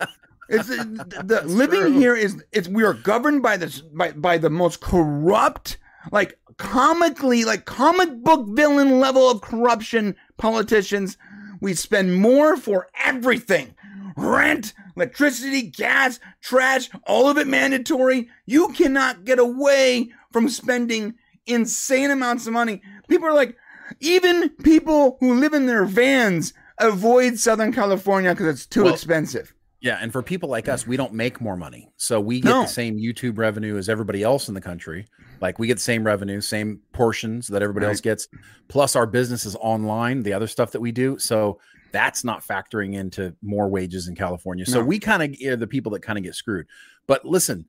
it's 0.50 0.68
the, 0.68 1.24
the 1.24 1.42
living 1.44 1.94
here 1.94 2.16
is 2.16 2.44
it's 2.52 2.68
we 2.68 2.84
are 2.84 2.94
governed 2.94 3.42
by 3.42 3.58
this 3.58 3.82
by 3.82 4.12
by 4.12 4.38
the 4.38 4.50
most 4.50 4.82
corrupt, 4.82 5.78
like 6.12 6.38
comically, 6.58 7.46
like 7.46 7.66
comic 7.66 8.24
book 8.24 8.48
villain 8.50 9.00
level 9.00 9.30
of 9.30 9.42
corruption 9.42 10.16
politicians. 10.38 11.18
We 11.62 11.74
spend 11.74 12.16
more 12.16 12.58
for 12.58 12.88
everything. 13.04 13.76
Rent, 14.16 14.74
electricity, 14.96 15.64
gas, 15.64 16.20
trash, 16.42 16.90
all 17.06 17.30
of 17.30 17.38
it 17.38 17.48
mandatory. 17.48 18.30
You 18.46 18.70
cannot 18.70 19.24
get 19.24 19.40
away 19.40 20.12
from 20.32 20.50
spending 20.50 21.16
insane 21.46 22.12
amounts 22.12 22.48
of 22.48 22.54
money. 22.54 22.82
People 23.08 23.28
are 23.28 23.34
like, 23.34 23.56
even 24.00 24.50
people 24.50 25.18
who 25.20 25.40
live 25.40 25.54
in 25.54 25.66
their 25.66 25.86
vans 25.86 26.54
avoid 26.78 27.38
Southern 27.40 27.74
California 27.74 28.32
because 28.32 28.48
it's 28.48 28.66
too 28.66 28.84
Well, 28.84 28.94
expensive. 28.94 29.54
Yeah, 29.82 29.98
and 30.02 30.12
for 30.12 30.22
people 30.22 30.50
like 30.50 30.68
us, 30.68 30.86
we 30.86 30.98
don't 30.98 31.14
make 31.14 31.40
more 31.40 31.56
money, 31.56 31.90
so 31.96 32.20
we 32.20 32.42
get 32.42 32.50
No. 32.50 32.62
the 32.64 32.68
same 32.68 32.98
YouTube 32.98 33.38
revenue 33.38 33.78
as 33.78 33.88
everybody 33.88 34.24
else 34.24 34.50
in 34.50 34.54
the 34.54 34.60
country. 34.62 35.08
Like 35.40 35.58
we 35.58 35.68
get 35.68 35.76
the 35.76 35.80
same 35.82 36.04
revenue, 36.04 36.42
same 36.42 36.82
portions 36.92 37.48
that 37.48 37.62
everybody 37.62 37.86
else 37.86 38.02
gets. 38.02 38.28
Plus, 38.68 38.98
our 38.98 39.06
business 39.06 39.46
is 39.46 39.56
online. 39.56 40.24
The 40.24 40.34
other 40.34 40.48
stuff 40.48 40.72
that 40.72 40.82
we 40.82 40.92
do, 40.92 41.18
so 41.18 41.60
that's 41.94 42.26
not 42.26 42.46
factoring 42.46 42.94
into 42.96 43.34
more 43.42 43.70
wages 43.70 44.10
in 44.10 44.16
California. 44.16 44.66
So 44.66 44.82
No. 44.82 44.86
we 44.86 45.00
kind 45.00 45.24
of 45.24 45.42
are 45.48 45.56
the 45.56 45.66
people 45.66 45.94
that 45.94 46.02
kind 46.02 46.18
of 46.18 46.24
get 46.26 46.36
screwed. 46.36 46.68
But 47.08 47.24
listen, 47.26 47.66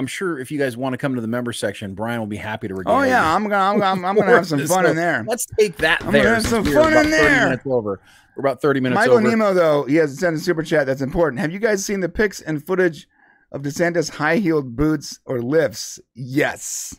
I'm 0.00 0.06
sure 0.06 0.38
if 0.38 0.50
you 0.50 0.58
guys 0.58 0.78
want 0.78 0.94
to 0.94 0.96
come 0.96 1.14
to 1.14 1.20
the 1.20 1.28
member 1.28 1.52
section, 1.52 1.92
Brian 1.94 2.18
will 2.20 2.26
be 2.26 2.38
happy 2.38 2.68
to. 2.68 2.74
regale 2.74 2.94
Oh 2.94 3.02
yeah. 3.02 3.34
I'm 3.34 3.42
gonna 3.42 3.56
I'm 3.56 3.78
gonna, 3.78 4.08
I'm 4.08 4.16
gonna 4.16 4.30
have 4.30 4.46
some 4.46 4.66
fun 4.66 4.86
in 4.86 4.96
there. 4.96 5.22
Let's 5.28 5.44
take 5.58 5.76
that 5.76 6.02
I'm 6.02 6.12
there. 6.12 6.22
gonna 6.24 6.34
have 6.36 6.46
some 6.46 6.64
fun 6.64 6.94
in 6.94 6.98
30 7.04 7.10
there. 7.10 7.44
Minutes 7.44 7.66
over. 7.66 8.00
We're 8.34 8.40
about 8.40 8.62
30 8.62 8.80
minutes 8.80 8.96
Michael 8.98 9.18
over. 9.18 9.28
Nemo 9.28 9.52
though 9.52 9.84
he 9.84 9.96
has 9.96 10.18
sent 10.18 10.36
a 10.36 10.38
super 10.40 10.62
chat 10.62 10.86
that's 10.86 11.02
important. 11.02 11.38
Have 11.40 11.52
you 11.52 11.58
guys 11.58 11.84
seen 11.84 12.00
the 12.00 12.08
pics 12.08 12.40
and 12.40 12.64
footage 12.66 13.06
of 13.52 13.60
DeSantis 13.60 14.08
high 14.08 14.36
heeled 14.38 14.74
boots 14.74 15.20
or 15.26 15.42
lifts? 15.42 16.00
Yes, 16.14 16.98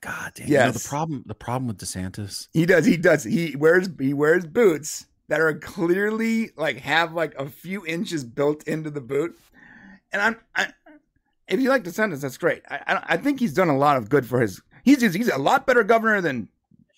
God 0.00 0.32
damn. 0.36 0.46
You 0.46 0.54
know, 0.58 0.66
the 0.66 0.72
Yes. 0.74 0.86
problem 0.86 1.24
the 1.26 1.34
problem 1.34 1.66
with 1.66 1.78
DeSantis 1.78 2.46
he 2.52 2.66
does. 2.66 2.86
He 2.86 2.96
does. 2.96 3.24
He 3.24 3.56
wears 3.56 3.88
he 3.98 4.14
wears 4.14 4.46
boots 4.46 5.06
that 5.28 5.40
are 5.40 5.54
clearly 5.54 6.50
like 6.56 6.78
have 6.78 7.12
like 7.14 7.34
a 7.34 7.48
few 7.48 7.84
inches 7.84 8.22
built 8.22 8.62
into 8.68 8.90
the 8.90 9.00
boot. 9.00 9.36
And 10.12 10.20
I'm 10.20 10.36
I, 10.56 10.72
if 11.50 11.60
you 11.60 11.68
like 11.68 11.82
DeSantis, 11.84 12.20
that's 12.22 12.38
great. 12.38 12.62
I, 12.70 12.76
I 12.86 13.02
I 13.10 13.16
think 13.16 13.40
he's 13.40 13.52
done 13.54 13.68
a 13.68 13.76
lot 13.76 13.96
of 13.96 14.08
good 14.08 14.24
for 14.26 14.40
his. 14.40 14.60
He's 14.84 15.00
he's 15.14 15.28
a 15.28 15.38
lot 15.38 15.66
better 15.66 15.82
governor 15.84 16.20
than, 16.20 16.48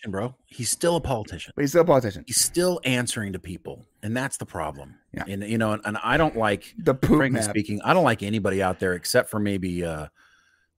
bro. 0.06 0.34
He's 0.46 0.70
still 0.70 0.96
a 0.96 1.00
politician. 1.00 1.52
but 1.56 1.62
he's 1.62 1.70
still 1.70 1.82
a 1.82 1.86
politician. 1.86 2.24
He's 2.26 2.40
still 2.44 2.80
answering 2.84 3.32
to 3.32 3.38
people, 3.38 3.86
and 4.02 4.16
that's 4.16 4.36
the 4.36 4.46
problem. 4.46 4.96
Yeah. 5.12 5.24
And 5.26 5.42
you 5.42 5.58
know, 5.58 5.72
and, 5.72 5.82
and 5.84 5.98
I 6.02 6.16
don't 6.16 6.36
like 6.36 6.74
The 6.78 6.94
poop 6.94 7.18
frankly 7.18 7.40
map. 7.40 7.50
speaking, 7.50 7.80
I 7.84 7.92
don't 7.94 8.04
like 8.04 8.22
anybody 8.22 8.62
out 8.62 8.78
there 8.80 8.92
except 8.94 9.30
for 9.30 9.40
maybe 9.40 9.84
uh 9.84 10.06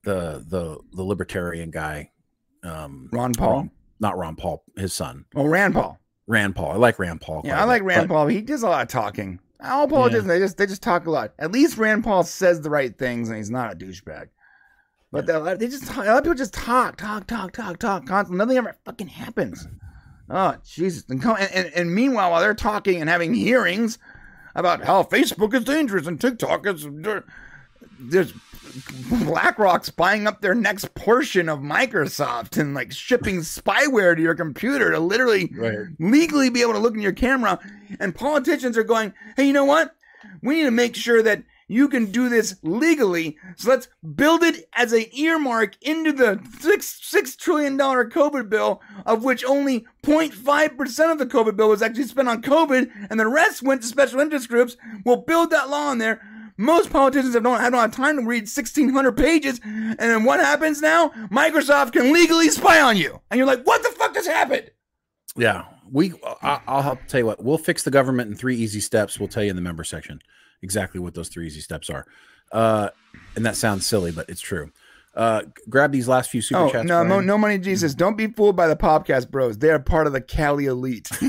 the 0.04 0.44
the 0.48 0.78
the 0.92 1.02
libertarian 1.02 1.70
guy, 1.70 2.10
um 2.62 3.08
Ron 3.12 3.32
Paul? 3.34 3.52
Ron- 3.56 3.70
not 4.00 4.18
Ron 4.18 4.36
Paul, 4.36 4.64
his 4.76 4.92
son. 4.92 5.24
Oh, 5.34 5.46
Rand 5.46 5.74
Paul. 5.74 5.98
Rand 6.26 6.56
Paul. 6.56 6.72
I 6.72 6.76
like 6.76 6.98
Rand 6.98 7.20
Paul. 7.20 7.42
Yeah, 7.44 7.60
I 7.60 7.64
like 7.64 7.82
Rand 7.82 8.08
but- 8.08 8.14
Paul. 8.14 8.26
He 8.28 8.40
does 8.40 8.62
a 8.62 8.68
lot 8.68 8.82
of 8.82 8.88
talking. 8.88 9.38
All 9.64 9.88
politicians, 9.88 10.26
they 10.26 10.38
just 10.38 10.56
they 10.56 10.66
just 10.66 10.82
talk 10.82 11.06
a 11.06 11.10
lot. 11.10 11.32
At 11.38 11.52
least 11.52 11.78
Rand 11.78 12.04
Paul 12.04 12.22
says 12.22 12.60
the 12.60 12.70
right 12.70 12.96
things, 12.96 13.28
and 13.28 13.36
he's 13.36 13.50
not 13.50 13.72
a 13.72 13.76
douchebag. 13.76 14.28
But 15.10 15.26
they, 15.26 15.54
they 15.54 15.68
just 15.68 15.86
talk, 15.86 16.04
a 16.04 16.08
lot 16.08 16.18
of 16.18 16.24
people 16.24 16.34
just 16.34 16.54
talk, 16.54 16.96
talk, 16.96 17.26
talk, 17.26 17.52
talk, 17.52 17.78
talk, 17.78 18.06
constantly. 18.06 18.38
Nothing 18.38 18.58
ever 18.58 18.76
fucking 18.84 19.06
happens. 19.06 19.68
Oh 20.28 20.56
Jesus! 20.64 21.04
And, 21.08 21.22
come, 21.22 21.36
and, 21.38 21.50
and, 21.52 21.72
and 21.74 21.94
meanwhile, 21.94 22.30
while 22.30 22.40
they're 22.40 22.54
talking 22.54 23.00
and 23.00 23.08
having 23.08 23.34
hearings 23.34 23.98
about 24.54 24.84
how 24.84 25.02
Facebook 25.02 25.54
is 25.54 25.64
dangerous 25.64 26.06
and 26.06 26.20
TikTok 26.20 26.66
is, 26.66 26.86
there's 27.98 28.32
BlackRock's 29.24 29.90
buying 29.90 30.26
up 30.26 30.40
their 30.40 30.54
next 30.54 30.94
portion 30.94 31.48
of 31.48 31.60
Microsoft 31.60 32.58
and 32.58 32.74
like 32.74 32.92
shipping 32.92 33.38
spyware 33.40 34.16
to 34.16 34.22
your 34.22 34.34
computer 34.34 34.90
to 34.90 34.98
literally 35.00 35.52
Right. 35.56 35.86
legally 35.98 36.50
be 36.50 36.62
able 36.62 36.72
to 36.74 36.78
look 36.78 36.94
in 36.94 37.00
your 37.02 37.12
camera. 37.12 37.58
And 38.00 38.14
politicians 38.14 38.76
are 38.76 38.84
going, 38.84 39.12
hey, 39.36 39.46
you 39.46 39.52
know 39.52 39.64
what? 39.64 39.94
We 40.42 40.56
need 40.56 40.64
to 40.64 40.70
make 40.70 40.96
sure 40.96 41.22
that 41.22 41.42
you 41.66 41.88
can 41.88 42.06
do 42.10 42.28
this 42.28 42.56
legally. 42.62 43.38
So 43.56 43.70
let's 43.70 43.88
build 44.14 44.42
it 44.42 44.68
as 44.74 44.92
an 44.92 45.04
earmark 45.12 45.76
into 45.80 46.12
the 46.12 46.38
six 46.60 47.00
six 47.02 47.36
trillion 47.36 47.76
dollar 47.78 48.08
COVID 48.08 48.50
bill, 48.50 48.82
of 49.06 49.24
which 49.24 49.44
only 49.46 49.86
0.5 50.02 50.76
percent 50.76 51.10
of 51.10 51.18
the 51.18 51.26
COVID 51.26 51.56
bill 51.56 51.70
was 51.70 51.80
actually 51.80 52.04
spent 52.04 52.28
on 52.28 52.42
COVID, 52.42 52.90
and 53.08 53.18
the 53.18 53.26
rest 53.28 53.62
went 53.62 53.80
to 53.80 53.88
special 53.88 54.20
interest 54.20 54.48
groups. 54.50 54.76
We'll 55.06 55.22
build 55.22 55.50
that 55.50 55.70
law 55.70 55.90
in 55.92 55.98
there. 55.98 56.20
Most 56.56 56.90
politicians 56.90 57.34
have 57.34 57.42
don't, 57.42 57.60
have 57.60 57.72
don't 57.72 57.80
have 57.80 57.94
time 57.94 58.16
to 58.16 58.22
read 58.24 58.42
1,600 58.44 59.12
pages, 59.16 59.60
and 59.64 59.98
then 59.98 60.24
what 60.24 60.40
happens 60.40 60.80
now? 60.80 61.08
Microsoft 61.30 61.92
can 61.92 62.12
legally 62.12 62.48
spy 62.48 62.80
on 62.80 62.96
you, 62.96 63.20
and 63.30 63.38
you're 63.38 63.46
like, 63.46 63.64
"What 63.64 63.82
the 63.82 63.90
fuck 63.90 64.14
just 64.14 64.28
happened?" 64.28 64.70
Yeah, 65.36 65.64
we. 65.90 66.12
I, 66.42 66.60
I'll 66.68 66.82
help 66.82 67.00
tell 67.08 67.18
you 67.20 67.26
what. 67.26 67.42
We'll 67.42 67.58
fix 67.58 67.82
the 67.82 67.90
government 67.90 68.30
in 68.30 68.36
three 68.36 68.56
easy 68.56 68.80
steps. 68.80 69.18
We'll 69.18 69.28
tell 69.28 69.42
you 69.42 69.50
in 69.50 69.56
the 69.56 69.62
member 69.62 69.82
section 69.82 70.20
exactly 70.62 71.00
what 71.00 71.14
those 71.14 71.28
three 71.28 71.46
easy 71.46 71.60
steps 71.60 71.90
are. 71.90 72.06
Uh, 72.52 72.90
and 73.34 73.44
that 73.44 73.56
sounds 73.56 73.84
silly, 73.84 74.12
but 74.12 74.28
it's 74.28 74.40
true. 74.40 74.70
Uh, 75.16 75.42
grab 75.68 75.90
these 75.92 76.08
last 76.08 76.30
few 76.30 76.40
super 76.40 76.60
Oh 76.62 76.70
chats. 76.70 76.88
no, 76.88 77.02
no, 77.04 77.20
no 77.20 77.36
money, 77.36 77.58
Jesus! 77.58 77.94
Don't 77.94 78.16
be 78.16 78.28
fooled 78.28 78.54
by 78.56 78.68
the 78.68 78.76
podcast 78.76 79.28
bros. 79.30 79.58
They 79.58 79.70
are 79.70 79.78
part 79.80 80.06
of 80.06 80.12
the 80.12 80.20
Cali 80.20 80.66
elite. 80.66 81.08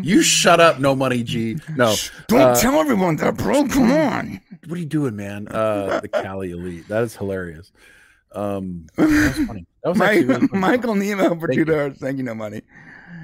You 0.00 0.22
shut 0.22 0.60
up, 0.60 0.78
no 0.78 0.94
money, 0.94 1.22
G. 1.22 1.56
No, 1.76 1.94
Don't 2.28 2.40
uh, 2.40 2.54
tell 2.54 2.74
everyone 2.80 3.16
that, 3.16 3.36
bro. 3.36 3.66
Come 3.68 3.90
on. 3.90 4.40
What 4.66 4.76
are 4.76 4.80
you 4.80 4.86
doing, 4.86 5.16
man? 5.16 5.48
Uh, 5.48 6.00
the 6.00 6.08
Cali 6.08 6.50
Elite. 6.52 6.86
That 6.88 7.02
is 7.04 7.16
hilarious. 7.16 7.72
Um, 8.32 8.86
that 8.96 9.08
was 9.08 9.46
funny. 9.46 9.66
That 9.82 9.90
was 9.90 10.00
actually 10.00 10.24
really 10.26 10.46
funny. 10.48 10.60
Michael 10.60 10.94
Nemo 10.94 11.38
for 11.38 11.48
Thank 11.48 11.58
two 11.58 11.64
dollars. 11.64 11.98
Thank 11.98 12.18
you, 12.18 12.24
no 12.24 12.34
money. 12.34 12.62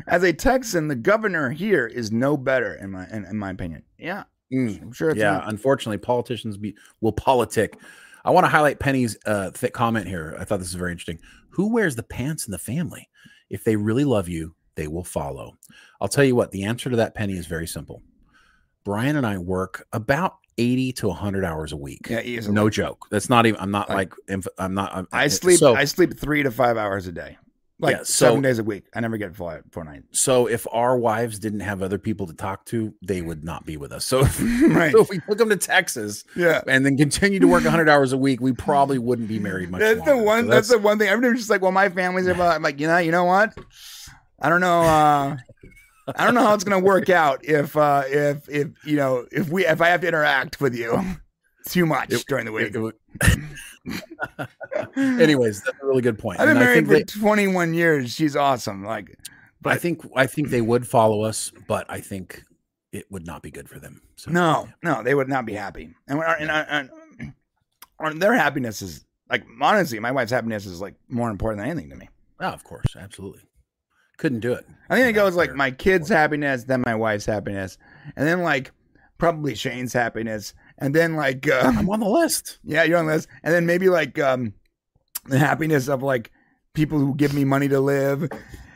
As 0.07 0.23
a 0.23 0.33
Texan, 0.33 0.89
the 0.89 0.97
governor 0.97 1.51
here 1.51 1.87
is 1.87 2.11
no 2.13 2.37
better 2.37 2.75
in 2.75 2.91
my 2.91 3.07
in, 3.09 3.25
in 3.25 3.37
my 3.37 3.51
opinion. 3.51 3.83
Yeah, 3.99 4.25
Mm, 4.53 4.81
I'm 4.83 4.93
sure 4.93 5.11
it's 5.11 5.19
yeah, 5.19 5.33
not. 5.33 5.49
unfortunately, 5.49 5.99
politicians 5.99 6.57
be, 6.57 6.75
will 7.01 7.13
politic. 7.13 7.79
I 8.25 8.31
want 8.31 8.45
to 8.45 8.49
highlight 8.49 8.79
Penny's 8.81 9.17
uh, 9.27 9.51
thick 9.51 9.73
comment 9.75 10.09
here. 10.09 10.37
I 10.39 10.45
thought 10.45 10.59
this 10.59 10.69
is 10.69 10.75
very 10.75 10.91
interesting. 10.93 11.19
Who 11.51 11.73
wears 11.73 11.97
the 11.97 12.03
pants 12.03 12.47
in 12.47 12.53
the 12.53 12.59
family? 12.59 13.09
If 13.51 13.65
they 13.65 13.77
really 13.77 14.05
love 14.05 14.29
you, 14.29 14.55
they 14.79 14.87
will 14.87 15.05
follow. 15.05 15.59
I'll 16.01 16.09
tell 16.09 16.25
you 16.25 16.35
what. 16.37 16.53
The 16.53 16.65
answer 16.65 16.89
to 16.89 16.97
that, 16.97 17.15
Penny, 17.15 17.35
is 17.37 17.47
very 17.47 17.67
simple. 17.67 18.03
Brian 18.85 19.17
and 19.17 19.27
I 19.27 19.37
work 19.39 19.87
about 19.93 20.37
eighty 20.57 20.93
to 20.95 21.11
hundred 21.11 21.45
hours 21.45 21.73
a 21.73 21.77
week. 21.77 22.07
Yeah, 22.09 22.21
easily. 22.21 22.55
no 22.55 22.71
joke. 22.71 23.07
That's 23.11 23.29
not 23.29 23.45
even. 23.47 23.61
I'm 23.61 23.71
not 23.73 23.91
Like- 23.91 24.15
like. 24.29 24.45
I'm 24.57 24.75
not. 24.75 24.95
I'm, 24.95 25.09
I 25.13 25.29
sleep. 25.29 25.59
So, 25.59 25.75
I 25.75 25.85
sleep 25.85 26.19
three 26.19 26.43
to 26.45 26.51
five 26.51 26.77
hours 26.77 27.07
a 27.09 27.13
day, 27.13 27.37
like 27.81 27.97
Yeah, 27.97 28.03
so- 28.05 28.27
seven 28.29 28.41
days 28.43 28.59
a 28.61 28.65
week. 28.65 28.85
I 28.95 29.01
never 29.01 29.17
get 29.19 29.37
four, 29.37 29.63
four 29.73 29.85
nights. 29.85 30.07
so 30.21 30.47
if 30.49 30.67
our 30.73 30.97
wives 30.97 31.39
didn't 31.39 31.61
have 31.61 31.83
other 31.83 31.99
people 31.99 32.27
to 32.29 32.33
talk 32.35 32.65
to, 32.67 32.95
they 33.03 33.21
would 33.21 33.45
not 33.45 33.67
be 33.67 33.77
with 33.77 33.93
us. 33.93 34.05
So 34.07 34.21
if, 34.21 34.41
Right. 34.69 34.93
so 34.93 35.01
if 35.03 35.11
we 35.11 35.19
took 35.29 35.39
them 35.39 35.49
to 35.51 35.57
Texas, 35.57 36.25
Yeah. 36.35 36.63
and 36.67 36.87
then 36.87 36.97
continue 36.97 37.41
to 37.41 37.47
work 37.49 37.65
100 37.65 37.89
hours 37.89 38.13
a 38.13 38.19
week, 38.19 38.41
we 38.41 38.53
probably 38.53 38.99
wouldn't 38.99 39.29
be 39.29 39.39
married 39.41 39.71
much 39.71 39.81
That's 39.81 40.03
the 40.05 40.17
one. 40.17 40.45
So 40.45 40.51
that's, 40.51 40.69
the 40.69 40.79
one 40.79 40.99
thing. 40.99 41.09
Everybody's 41.09 41.41
just 41.41 41.51
like, 41.51 41.63
well, 41.63 41.73
my 41.73 41.89
family's 41.91 42.27
about. 42.29 42.55
I'm 42.57 42.63
like, 42.63 42.81
you 42.81 42.87
know, 42.87 42.99
you 42.99 43.11
know 43.13 43.25
what? 43.25 43.53
I 44.41 44.49
don't 44.49 44.61
know. 44.61 44.83
Uh, 44.83 45.37
I 46.17 46.25
don't 46.25 46.35
know 46.35 46.43
how 46.43 46.55
it's 46.55 46.65
gonna 46.65 46.79
work 46.79 47.11
out 47.11 47.45
if, 47.45 47.77
uh, 47.77 48.03
if, 48.07 48.49
if 48.49 48.69
you 48.87 48.97
know, 48.97 49.27
if 49.33 49.49
we, 49.51 49.67
if 49.67 49.81
I 49.81 49.89
have 49.89 50.01
to 50.03 50.09
interact 50.09 50.61
with 50.61 50.75
you 50.75 50.99
too 51.67 51.85
much 51.87 52.11
during 52.27 52.47
the 52.47 52.53
week. 52.53 52.75
it 52.75 52.95
Anyways, 54.97 55.63
that's 55.63 55.77
a 55.83 55.87
really 55.87 56.03
good 56.03 56.19
point. 56.19 56.41
I've 56.41 56.47
been 56.47 56.57
And 56.57 56.59
I 56.61 56.63
married 56.67 56.89
think 56.89 57.09
for 57.11 57.19
they- 57.19 57.21
21 57.21 57.75
years. 57.75 58.13
She's 58.15 58.37
awesome. 58.37 58.85
Like, 58.85 59.17
but 59.61 59.73
I 59.73 59.77
think 59.77 60.01
I 60.15 60.27
think 60.27 60.49
they 60.51 60.61
would 60.61 60.87
follow 60.87 61.23
us, 61.23 61.53
but 61.67 61.85
I 61.89 62.01
think 62.01 62.43
it 62.93 63.11
would 63.11 63.27
not 63.27 63.43
be 63.43 63.51
good 63.51 63.69
for 63.69 63.79
them. 63.79 64.01
So 64.17 64.31
no, 64.31 64.69
no, 64.83 65.03
they 65.03 65.15
would 65.15 65.29
not 65.29 65.45
be 65.47 65.53
happy. 65.55 65.91
And, 66.07 66.19
when- 66.19 66.29
and, 66.41 66.51
and, 66.51 66.91
and, 67.21 67.33
and 68.01 68.23
their 68.23 68.33
happiness 68.35 68.81
is 68.83 69.05
like, 69.31 69.45
honestly, 69.61 69.99
my 70.01 70.13
wife's 70.13 70.33
happiness 70.33 70.65
is 70.65 70.81
like 70.81 70.95
more 71.09 71.29
important 71.31 71.61
than 71.63 71.71
anything 71.71 71.91
to 71.91 71.97
me. 71.97 72.09
Oh, 72.41 72.47
of 72.47 72.63
course, 72.65 72.87
absolutely. 72.97 73.43
Couldn't 74.19 74.41
do 74.41 74.53
it. 74.53 74.67
I 74.91 74.97
think 74.97 75.09
it 75.09 75.13
goes 75.13 75.37
like 75.37 75.55
my 75.55 75.71
kids' 75.71 76.09
happiness, 76.09 76.65
then 76.65 76.83
my 76.85 76.95
wife's 76.95 77.27
happiness, 77.27 77.79
and 78.17 78.27
then 78.27 78.43
like 78.43 78.73
probably 79.17 79.55
Shane's 79.55 79.93
happiness, 79.93 80.55
and 80.79 80.95
then 80.95 81.15
like 81.15 81.49
uh, 81.49 81.73
I'm 81.77 81.89
on 81.89 82.01
the 82.01 82.09
list. 82.09 82.59
yeah, 82.65 82.83
you're 82.83 82.99
on 82.99 83.07
the 83.07 83.15
list, 83.15 83.29
and 83.43 83.55
then 83.55 83.65
maybe 83.65 83.89
like 83.89 84.19
um 84.19 84.53
the 85.27 85.39
happiness 85.39 85.89
of 85.89 86.03
like 86.03 86.31
people 86.75 86.99
who 86.99 87.15
give 87.15 87.33
me 87.33 87.45
money 87.45 87.69
to 87.69 87.81
live. 87.81 88.29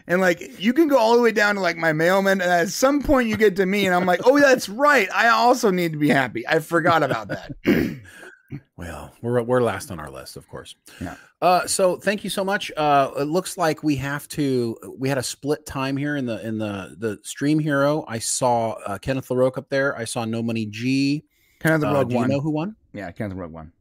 And 0.07 0.21
like 0.21 0.61
you 0.61 0.73
can 0.73 0.89
go 0.89 0.99
all 0.99 1.17
the 1.17 1.23
way 1.23 1.33
down 1.33 1.57
to 1.57 1.61
like 1.61 1.77
my 1.77 1.93
mailman, 1.93 2.41
and 2.41 2.51
at 2.51 2.69
some 2.69 3.03
point 3.03 3.29
you 3.29 3.37
get 3.37 3.57
to 3.57 3.67
me, 3.67 3.87
and 3.87 3.95
I'm 3.95 4.07
like, 4.07 4.21
oh, 4.25 4.39
that's 4.39 4.69
right. 4.69 5.09
I 5.13 5.29
also 5.29 5.71
need 5.71 5.93
to 5.93 5.99
be 5.99 6.09
happy. 6.09 6.47
I 6.47 6.59
forgot 6.61 7.03
about 7.03 7.29
that. 7.29 7.53
Well, 8.77 9.13
we're 9.23 9.43
we're 9.43 9.61
last 9.63 9.91
on 9.91 9.99
our 10.01 10.11
list, 10.11 10.37
of 10.37 10.49
course. 10.49 10.75
Yeah. 11.01 11.17
Uh, 11.41 11.67
so 11.67 11.97
thank 11.97 12.25
you 12.25 12.31
so 12.31 12.45
much. 12.45 12.71
Uh, 12.77 13.11
it 13.19 13.25
looks 13.25 13.57
like 13.57 13.83
we 13.83 13.97
have 13.97 14.29
to. 14.29 14.77
We 14.99 15.09
had 15.09 15.19
a 15.19 15.23
split 15.23 15.65
time 15.67 15.97
here 15.97 16.17
in 16.17 16.27
the 16.27 16.45
in 16.47 16.59
the 16.59 16.95
the 16.99 17.19
stream 17.23 17.59
hero. 17.59 18.05
I 18.09 18.19
saw 18.19 18.73
uh, 18.87 18.99
Kenneth 18.99 19.29
the 19.29 19.37
Rogue 19.37 19.59
up 19.59 19.69
there. 19.69 19.97
I 19.97 20.05
saw 20.05 20.25
No 20.25 20.43
Money 20.43 20.67
G. 20.67 21.25
Kenneth 21.61 21.81
the 21.83 21.89
Uh, 21.89 22.05
do 22.05 22.15
you 22.17 22.27
know 22.27 22.41
who 22.41 22.51
won? 22.51 22.77
yeah, 22.93 23.11
Kenneth 23.11 23.35
the 23.35 23.41
Rogue 23.41 23.53
won. 23.53 23.73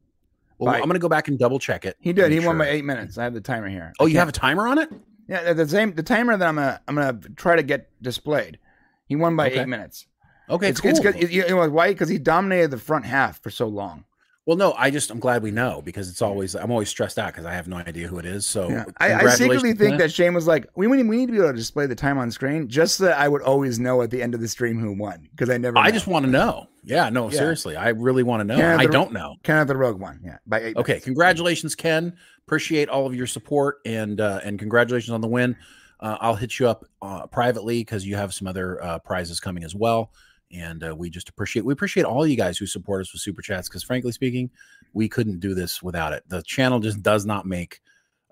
Well, 0.58 0.72
I'm 0.74 0.82
going 0.82 0.92
to 0.92 1.00
go 1.00 1.08
back 1.08 1.26
and 1.26 1.36
double 1.38 1.58
check 1.58 1.84
it. 1.84 1.96
He 2.00 2.12
did. 2.12 2.30
He 2.30 2.38
won 2.38 2.56
by 2.56 2.68
eight 2.68 2.84
minutes. 2.84 3.18
I 3.18 3.24
have 3.24 3.34
the 3.34 3.40
timer 3.40 3.68
here. 3.68 3.92
Oh, 3.98 4.04
I 4.04 4.08
you 4.08 4.12
can't- 4.14 4.20
have 4.20 4.28
a 4.28 4.32
timer 4.32 4.68
on 4.68 4.78
it? 4.78 4.90
Yeah, 5.28 5.52
the 5.54 5.66
same 5.68 5.92
the 5.94 6.02
timer 6.02 6.36
that 6.36 6.46
I'm 6.48 6.54
gonna 6.56 6.80
I'm 6.86 6.94
gonna 6.94 7.18
try 7.36 7.56
to 7.56 7.62
get 7.62 7.88
displayed. 8.02 8.58
He 9.06 9.16
won 9.16 9.34
by 9.36 9.48
Okay. 9.48 9.60
eight 9.60 9.68
minutes. 9.68 10.06
Okay, 10.50 10.68
it's, 10.68 10.80
cool. 10.80 10.90
it's 10.90 11.00
good. 11.00 11.32
You 11.32 11.46
know 11.48 11.68
why? 11.70 11.88
Because 11.90 12.08
he 12.08 12.18
dominated 12.18 12.70
the 12.70 12.78
front 12.78 13.04
half 13.06 13.40
for 13.42 13.50
so 13.50 13.66
long. 13.68 14.04
Well, 14.46 14.56
no, 14.56 14.72
I 14.72 14.90
just 14.90 15.10
I'm 15.10 15.20
glad 15.20 15.42
we 15.42 15.50
know 15.52 15.82
because 15.84 16.08
it's 16.08 16.20
always 16.20 16.56
I'm 16.56 16.70
always 16.70 16.88
stressed 16.88 17.18
out 17.18 17.32
because 17.32 17.44
I 17.46 17.52
have 17.52 17.68
no 17.68 17.76
idea 17.76 18.08
who 18.08 18.18
it 18.18 18.26
is. 18.26 18.44
So 18.46 18.68
Yeah. 18.68 18.84
I, 18.98 19.14
I 19.14 19.28
secretly 19.34 19.72
think 19.74 19.98
that 19.98 20.12
Shane 20.12 20.34
was 20.34 20.46
like, 20.48 20.66
we 20.74 20.86
need, 20.88 21.06
we 21.08 21.16
need 21.16 21.26
to 21.26 21.32
be 21.32 21.38
able 21.38 21.50
to 21.50 21.56
display 21.56 21.86
the 21.86 21.94
time 21.94 22.18
on 22.18 22.30
screen 22.30 22.68
just 22.68 22.96
so 22.96 23.04
that 23.04 23.18
I 23.18 23.28
would 23.28 23.42
always 23.42 23.78
know 23.78 24.02
at 24.02 24.10
the 24.10 24.20
end 24.22 24.34
of 24.34 24.40
the 24.40 24.48
stream 24.48 24.80
who 24.80 24.92
won 24.94 25.28
because 25.30 25.48
I 25.48 25.58
never. 25.58 25.78
I 25.78 25.86
know. 25.86 25.92
just 25.92 26.06
want 26.08 26.24
to 26.26 26.30
know. 26.30 26.66
Yeah, 26.84 27.08
no, 27.10 27.30
Yeah. 27.30 27.38
seriously, 27.38 27.76
I 27.76 27.90
really 27.90 28.24
want 28.24 28.40
to 28.40 28.44
know. 28.44 28.76
I 28.76 28.86
the- 28.86 28.92
don't 28.92 29.12
know. 29.12 29.36
Kenneth 29.44 29.68
the 29.68 29.76
Rogue 29.76 30.00
won. 30.00 30.20
Yeah, 30.24 30.38
by 30.46 30.60
eight. 30.60 30.76
Okay, 30.76 30.92
minutes. 30.94 31.04
congratulations, 31.04 31.74
Ken. 31.76 32.16
Appreciate 32.48 32.88
all 32.88 33.06
of 33.06 33.14
your 33.14 33.28
support 33.28 33.76
and 33.86 34.20
uh, 34.20 34.40
and 34.42 34.58
congratulations 34.58 35.10
on 35.12 35.20
the 35.20 35.28
win. 35.28 35.56
Uh, 36.00 36.16
I'll 36.20 36.34
hit 36.34 36.58
you 36.58 36.66
up 36.68 36.84
uh, 37.00 37.28
privately 37.28 37.78
because 37.82 38.04
you 38.04 38.16
have 38.16 38.34
some 38.34 38.48
other 38.48 38.82
uh, 38.82 38.98
prizes 38.98 39.38
coming 39.38 39.62
as 39.62 39.72
well. 39.76 40.10
And 40.52 40.84
uh, 40.84 40.94
we 40.94 41.08
just 41.08 41.28
appreciate 41.28 41.64
we 41.64 41.72
appreciate 41.72 42.04
all 42.04 42.26
you 42.26 42.36
guys 42.36 42.58
who 42.58 42.66
support 42.66 43.00
us 43.00 43.12
with 43.12 43.22
super 43.22 43.42
chats 43.42 43.68
because 43.68 43.82
frankly 43.82 44.12
speaking, 44.12 44.50
we 44.92 45.08
couldn't 45.08 45.40
do 45.40 45.54
this 45.54 45.82
without 45.82 46.12
it. 46.12 46.24
The 46.28 46.42
channel 46.42 46.78
just 46.80 47.02
does 47.02 47.24
not 47.24 47.46
make 47.46 47.80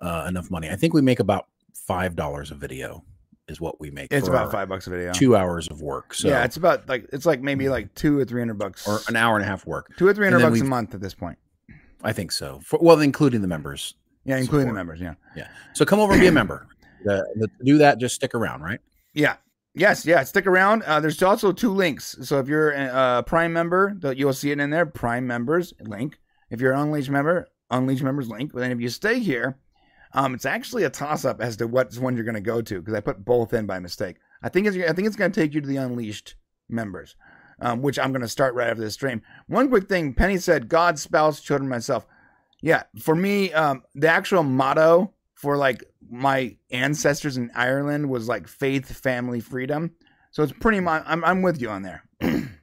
uh, 0.00 0.26
enough 0.28 0.50
money. 0.50 0.70
I 0.70 0.76
think 0.76 0.92
we 0.92 1.00
make 1.00 1.20
about 1.20 1.46
five 1.74 2.16
dollars 2.16 2.50
a 2.50 2.54
video 2.54 3.04
is 3.48 3.60
what 3.60 3.80
we 3.80 3.90
make. 3.90 4.12
It's 4.12 4.28
about 4.28 4.52
five 4.52 4.68
bucks 4.68 4.86
a 4.86 4.90
video. 4.90 5.12
two 5.12 5.36
hours 5.36 5.68
of 5.68 5.82
work. 5.82 6.14
So 6.14 6.28
yeah, 6.28 6.44
it's 6.44 6.56
about 6.56 6.88
like 6.88 7.06
it's 7.12 7.26
like 7.26 7.40
maybe 7.40 7.68
like 7.68 7.94
two 7.94 8.18
or 8.18 8.24
three 8.24 8.40
hundred 8.40 8.58
bucks 8.58 8.86
or 8.86 9.00
an 9.08 9.16
hour 9.16 9.36
and 9.36 9.44
a 9.44 9.48
half 9.48 9.66
work. 9.66 9.96
two 9.96 10.06
or 10.06 10.14
three 10.14 10.26
hundred 10.26 10.40
bucks 10.40 10.60
a 10.60 10.64
month 10.64 10.94
at 10.94 11.00
this 11.00 11.14
point. 11.14 11.38
I 12.02 12.12
think 12.12 12.32
so. 12.32 12.60
For, 12.64 12.78
well, 12.80 13.00
including 13.00 13.42
the 13.42 13.48
members. 13.48 13.94
Yeah, 14.24 14.38
including 14.38 14.68
the 14.68 14.74
members. 14.74 15.00
Yeah. 15.00 15.14
Yeah. 15.36 15.48
So 15.74 15.84
come 15.84 16.00
over 16.00 16.12
and 16.12 16.20
be 16.20 16.26
a 16.26 16.32
member. 16.32 16.66
The, 17.02 17.26
the, 17.34 17.46
to 17.46 17.64
do 17.64 17.78
that, 17.78 17.96
just 17.96 18.14
stick 18.14 18.34
around, 18.34 18.60
right? 18.60 18.78
Yeah. 19.14 19.36
Yes, 19.74 20.04
yeah. 20.04 20.22
Stick 20.24 20.46
around. 20.46 20.82
Uh, 20.82 21.00
there's 21.00 21.22
also 21.22 21.52
two 21.52 21.72
links. 21.72 22.16
So 22.22 22.38
if 22.38 22.48
you're 22.48 22.70
a 22.70 23.22
Prime 23.24 23.52
member, 23.52 23.96
you'll 24.16 24.32
see 24.32 24.50
it 24.50 24.60
in 24.60 24.70
there. 24.70 24.86
Prime 24.86 25.26
members 25.26 25.72
link. 25.80 26.18
If 26.50 26.60
you're 26.60 26.72
an 26.72 26.80
Unleashed 26.80 27.10
member, 27.10 27.46
Unleashed 27.70 28.02
members 28.02 28.28
link. 28.28 28.52
But 28.52 28.60
then 28.60 28.72
if 28.72 28.80
you 28.80 28.88
stay 28.88 29.20
here, 29.20 29.58
um, 30.12 30.34
it's 30.34 30.44
actually 30.44 30.84
a 30.84 30.90
toss 30.90 31.24
up 31.24 31.40
as 31.40 31.56
to 31.58 31.68
what 31.68 31.96
one 31.96 32.16
you're 32.16 32.24
going 32.24 32.34
to 32.34 32.40
go 32.40 32.60
to 32.60 32.80
because 32.80 32.94
I 32.94 33.00
put 33.00 33.24
both 33.24 33.52
in 33.52 33.66
by 33.66 33.78
mistake. 33.78 34.16
I 34.42 34.48
think 34.48 34.66
it's 34.66 34.76
I 34.76 34.92
think 34.92 35.06
it's 35.06 35.16
going 35.16 35.30
to 35.30 35.40
take 35.40 35.54
you 35.54 35.60
to 35.60 35.68
the 35.68 35.76
Unleashed 35.76 36.34
members, 36.68 37.14
um, 37.60 37.82
which 37.82 37.98
I'm 37.98 38.10
going 38.10 38.22
to 38.22 38.28
start 38.28 38.54
right 38.54 38.68
after 38.68 38.82
this 38.82 38.94
stream. 38.94 39.22
One 39.46 39.68
quick 39.68 39.88
thing: 39.88 40.14
Penny 40.14 40.38
said, 40.38 40.68
"God, 40.68 40.98
spouse, 40.98 41.40
children, 41.40 41.68
myself." 41.68 42.06
Yeah, 42.60 42.82
for 42.98 43.14
me, 43.14 43.52
um, 43.52 43.84
the 43.94 44.08
actual 44.08 44.42
motto 44.42 45.14
for 45.40 45.56
like 45.56 45.82
my 46.10 46.54
ancestors 46.70 47.38
in 47.38 47.50
Ireland 47.54 48.10
was 48.10 48.28
like 48.28 48.46
faith, 48.46 48.92
family, 49.00 49.40
freedom. 49.40 49.92
So 50.32 50.42
it's 50.42 50.52
pretty 50.52 50.80
much 50.80 51.02
I'm 51.06 51.24
I'm 51.24 51.40
with 51.40 51.60
you 51.60 51.70
on 51.70 51.82
there. 51.82 52.04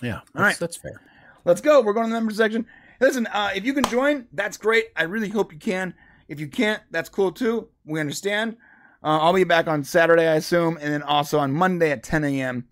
Yeah. 0.00 0.20
That's, 0.32 0.42
right. 0.44 0.56
That's 0.60 0.76
fair. 0.76 1.00
Let's 1.44 1.60
go. 1.60 1.80
We're 1.80 1.92
going 1.92 2.06
to 2.06 2.10
the 2.10 2.20
member 2.20 2.32
section. 2.32 2.66
Listen, 3.00 3.26
uh, 3.32 3.50
if 3.52 3.64
you 3.64 3.74
can 3.74 3.82
join, 3.84 4.28
that's 4.32 4.56
great. 4.56 4.86
I 4.94 5.02
really 5.02 5.28
hope 5.28 5.52
you 5.52 5.58
can. 5.58 5.92
If 6.28 6.38
you 6.38 6.46
can't, 6.46 6.80
that's 6.92 7.08
cool 7.08 7.32
too. 7.32 7.68
We 7.84 7.98
understand. 7.98 8.58
Uh, 9.02 9.18
I'll 9.18 9.32
be 9.32 9.42
back 9.42 9.66
on 9.66 9.82
Saturday, 9.82 10.28
I 10.28 10.34
assume, 10.34 10.78
and 10.80 10.92
then 10.92 11.02
also 11.02 11.40
on 11.40 11.50
Monday 11.50 11.90
at 11.90 12.04
10 12.04 12.22
a.m. 12.22 12.68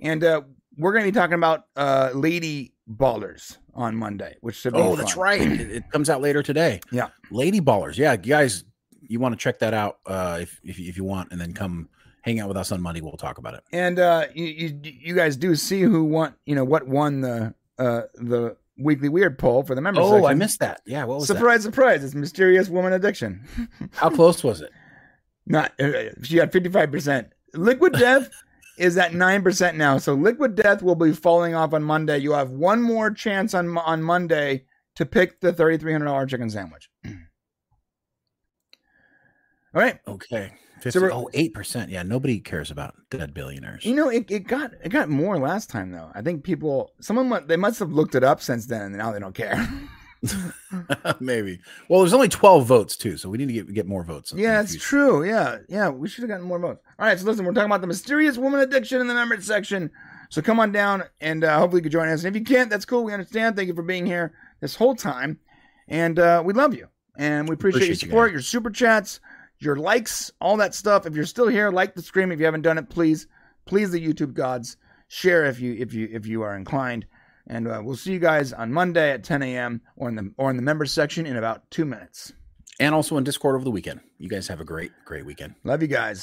And 0.00 0.24
uh, 0.24 0.42
we're 0.76 0.92
going 0.92 1.04
to 1.04 1.12
be 1.12 1.14
talking 1.14 1.34
about 1.34 1.66
uh, 1.76 2.10
Lady 2.14 2.72
Ballers 2.90 3.58
on 3.74 3.94
Monday, 3.96 4.36
which 4.40 4.56
should 4.56 4.72
be 4.72 4.80
Oh, 4.80 4.96
that's 4.96 5.16
right. 5.16 5.40
It, 5.60 5.70
it 5.70 5.90
comes 5.90 6.08
out 6.10 6.20
later 6.20 6.42
today. 6.42 6.80
Yeah. 6.90 7.08
Lady 7.30 7.60
Ballers. 7.60 7.96
Yeah, 7.96 8.12
you 8.12 8.18
guys, 8.18 8.64
you 9.08 9.20
want 9.20 9.32
to 9.32 9.38
check 9.38 9.58
that 9.60 9.74
out 9.74 9.98
uh, 10.06 10.38
if, 10.40 10.60
if 10.64 10.78
if 10.78 10.96
you 10.96 11.04
want, 11.04 11.32
and 11.32 11.40
then 11.40 11.52
come 11.52 11.88
hang 12.22 12.40
out 12.40 12.48
with 12.48 12.56
us 12.56 12.72
on 12.72 12.80
Monday. 12.80 13.00
We'll 13.00 13.12
talk 13.12 13.38
about 13.38 13.54
it. 13.54 13.64
And 13.72 13.98
uh, 13.98 14.26
you, 14.34 14.46
you 14.46 14.80
you 14.82 15.14
guys 15.14 15.36
do 15.36 15.54
see 15.54 15.82
who 15.82 16.04
won, 16.04 16.34
you 16.46 16.54
know, 16.54 16.64
what 16.64 16.86
won 16.86 17.20
the 17.20 17.54
uh, 17.78 18.02
the 18.14 18.56
weekly 18.78 19.08
weird 19.08 19.38
poll 19.38 19.62
for 19.62 19.74
the 19.74 19.80
members. 19.80 20.04
Oh, 20.04 20.26
I 20.26 20.34
missed 20.34 20.60
that. 20.60 20.80
Yeah. 20.86 21.04
What 21.04 21.18
was 21.18 21.26
surprise, 21.26 21.62
surprise! 21.62 22.02
It's 22.02 22.14
mysterious 22.14 22.68
woman 22.68 22.92
addiction. 22.92 23.46
How 23.92 24.10
close 24.10 24.42
was 24.42 24.60
it? 24.60 24.70
Not 25.46 25.78
uh, 25.80 26.10
she 26.22 26.36
got 26.36 26.52
fifty 26.52 26.68
five 26.70 26.90
percent. 26.90 27.28
Liquid 27.52 27.92
Death 27.98 28.30
is 28.78 28.96
at 28.96 29.14
nine 29.14 29.42
percent 29.42 29.76
now. 29.76 29.98
So 29.98 30.14
Liquid 30.14 30.54
Death 30.54 30.82
will 30.82 30.94
be 30.94 31.12
falling 31.12 31.54
off 31.54 31.74
on 31.74 31.82
Monday. 31.82 32.18
You 32.18 32.32
have 32.32 32.50
one 32.50 32.82
more 32.82 33.10
chance 33.10 33.54
on 33.54 33.76
on 33.78 34.02
Monday 34.02 34.64
to 34.96 35.04
pick 35.06 35.40
the 35.40 35.52
thirty 35.52 35.76
three 35.76 35.92
hundred 35.92 36.06
dollar 36.06 36.26
chicken 36.26 36.50
sandwich. 36.50 36.88
All 39.74 39.82
right. 39.82 39.98
Okay. 40.06 40.52
50, 40.80 40.90
So 40.90 41.00
we're- 41.00 41.12
oh, 41.14 41.28
8%. 41.34 41.88
Yeah. 41.90 42.02
Nobody 42.02 42.40
cares 42.40 42.70
about 42.70 42.94
dead 43.10 43.32
billionaires. 43.34 43.84
You 43.84 43.94
know, 43.94 44.08
it, 44.10 44.30
it 44.30 44.40
got 44.46 44.72
it 44.82 44.90
got 44.90 45.08
more 45.08 45.38
last 45.38 45.70
time 45.70 45.90
though. 45.90 46.10
I 46.14 46.20
think 46.22 46.44
people 46.44 46.92
someone 47.00 47.46
they 47.46 47.56
must 47.56 47.78
have 47.78 47.90
looked 47.92 48.14
it 48.14 48.22
up 48.24 48.40
since 48.42 48.66
then 48.66 48.82
and 48.82 48.96
now 48.96 49.10
they 49.12 49.18
don't 49.20 49.34
care. 49.34 49.66
Maybe. 51.20 51.60
Well, 51.88 52.00
there's 52.00 52.14
only 52.14 52.28
12 52.28 52.66
votes, 52.66 52.96
too. 52.96 53.16
So 53.18 53.28
we 53.28 53.36
need 53.38 53.48
to 53.48 53.52
get, 53.52 53.72
get 53.74 53.86
more 53.86 54.04
votes. 54.04 54.32
Yeah, 54.34 54.56
the 54.62 54.64
it's 54.74 54.82
true. 54.82 55.22
Yeah, 55.24 55.58
yeah, 55.68 55.90
we 55.90 56.08
should 56.08 56.22
have 56.22 56.30
gotten 56.30 56.46
more 56.46 56.58
votes. 56.58 56.80
All 56.98 57.06
right, 57.06 57.18
so 57.18 57.26
listen, 57.26 57.44
we're 57.44 57.52
talking 57.52 57.66
about 57.66 57.82
the 57.82 57.86
mysterious 57.86 58.38
woman 58.38 58.60
addiction 58.60 59.00
in 59.00 59.06
the 59.06 59.14
members 59.14 59.44
section. 59.46 59.90
So 60.30 60.40
come 60.42 60.58
on 60.60 60.72
down 60.72 61.04
and 61.20 61.44
uh, 61.44 61.58
hopefully 61.58 61.80
you 61.80 61.82
can 61.84 61.92
join 61.92 62.08
us. 62.08 62.24
And 62.24 62.34
if 62.34 62.38
you 62.40 62.44
can't, 62.44 62.70
that's 62.70 62.84
cool. 62.84 63.04
We 63.04 63.12
understand. 63.12 63.54
Thank 63.56 63.68
you 63.68 63.74
for 63.74 63.82
being 63.82 64.06
here 64.06 64.32
this 64.60 64.74
whole 64.74 64.94
time, 64.96 65.38
and 65.88 66.18
uh, 66.18 66.42
we 66.44 66.54
love 66.54 66.74
you 66.74 66.88
and 67.16 67.48
we 67.48 67.54
appreciate, 67.54 67.82
Appreciate 67.82 67.88
your 67.88 68.10
support, 68.10 68.28
guys. 68.30 68.32
your 68.32 68.42
super 68.42 68.70
chats, 68.70 69.20
your 69.64 69.76
likes, 69.76 70.30
all 70.40 70.56
that 70.58 70.74
stuff. 70.74 71.06
If 71.06 71.14
you're 71.14 71.24
still 71.26 71.48
here, 71.48 71.70
like 71.70 71.94
the 71.94 72.02
stream. 72.02 72.30
If 72.30 72.38
you 72.38 72.44
haven't 72.44 72.62
done 72.62 72.78
it, 72.78 72.88
please, 72.90 73.26
please, 73.64 73.90
the 73.90 74.04
YouTube 74.04 74.34
gods, 74.34 74.76
share 75.08 75.44
if 75.44 75.60
you 75.60 75.74
if 75.78 75.92
you 75.92 76.08
if 76.10 76.26
you 76.26 76.42
are 76.42 76.56
inclined. 76.56 77.06
And 77.46 77.68
uh, 77.68 77.80
we'll 77.84 77.96
see 77.96 78.12
you 78.12 78.18
guys 78.18 78.52
on 78.52 78.72
Monday 78.72 79.10
at 79.10 79.22
10 79.22 79.42
a.m. 79.42 79.82
or 79.96 80.08
in 80.08 80.14
the 80.16 80.32
or 80.38 80.50
in 80.50 80.56
the 80.56 80.62
members 80.62 80.92
section 80.92 81.26
in 81.26 81.36
about 81.36 81.70
two 81.70 81.84
minutes. 81.84 82.32
And 82.80 82.94
also 82.94 83.16
in 83.16 83.24
Discord 83.24 83.54
over 83.54 83.64
the 83.64 83.70
weekend. 83.70 84.00
You 84.18 84.28
guys 84.28 84.48
have 84.48 84.60
a 84.60 84.64
great, 84.64 84.90
great 85.04 85.24
weekend. 85.24 85.54
Love 85.62 85.82
you 85.82 85.88
guys. 85.88 86.22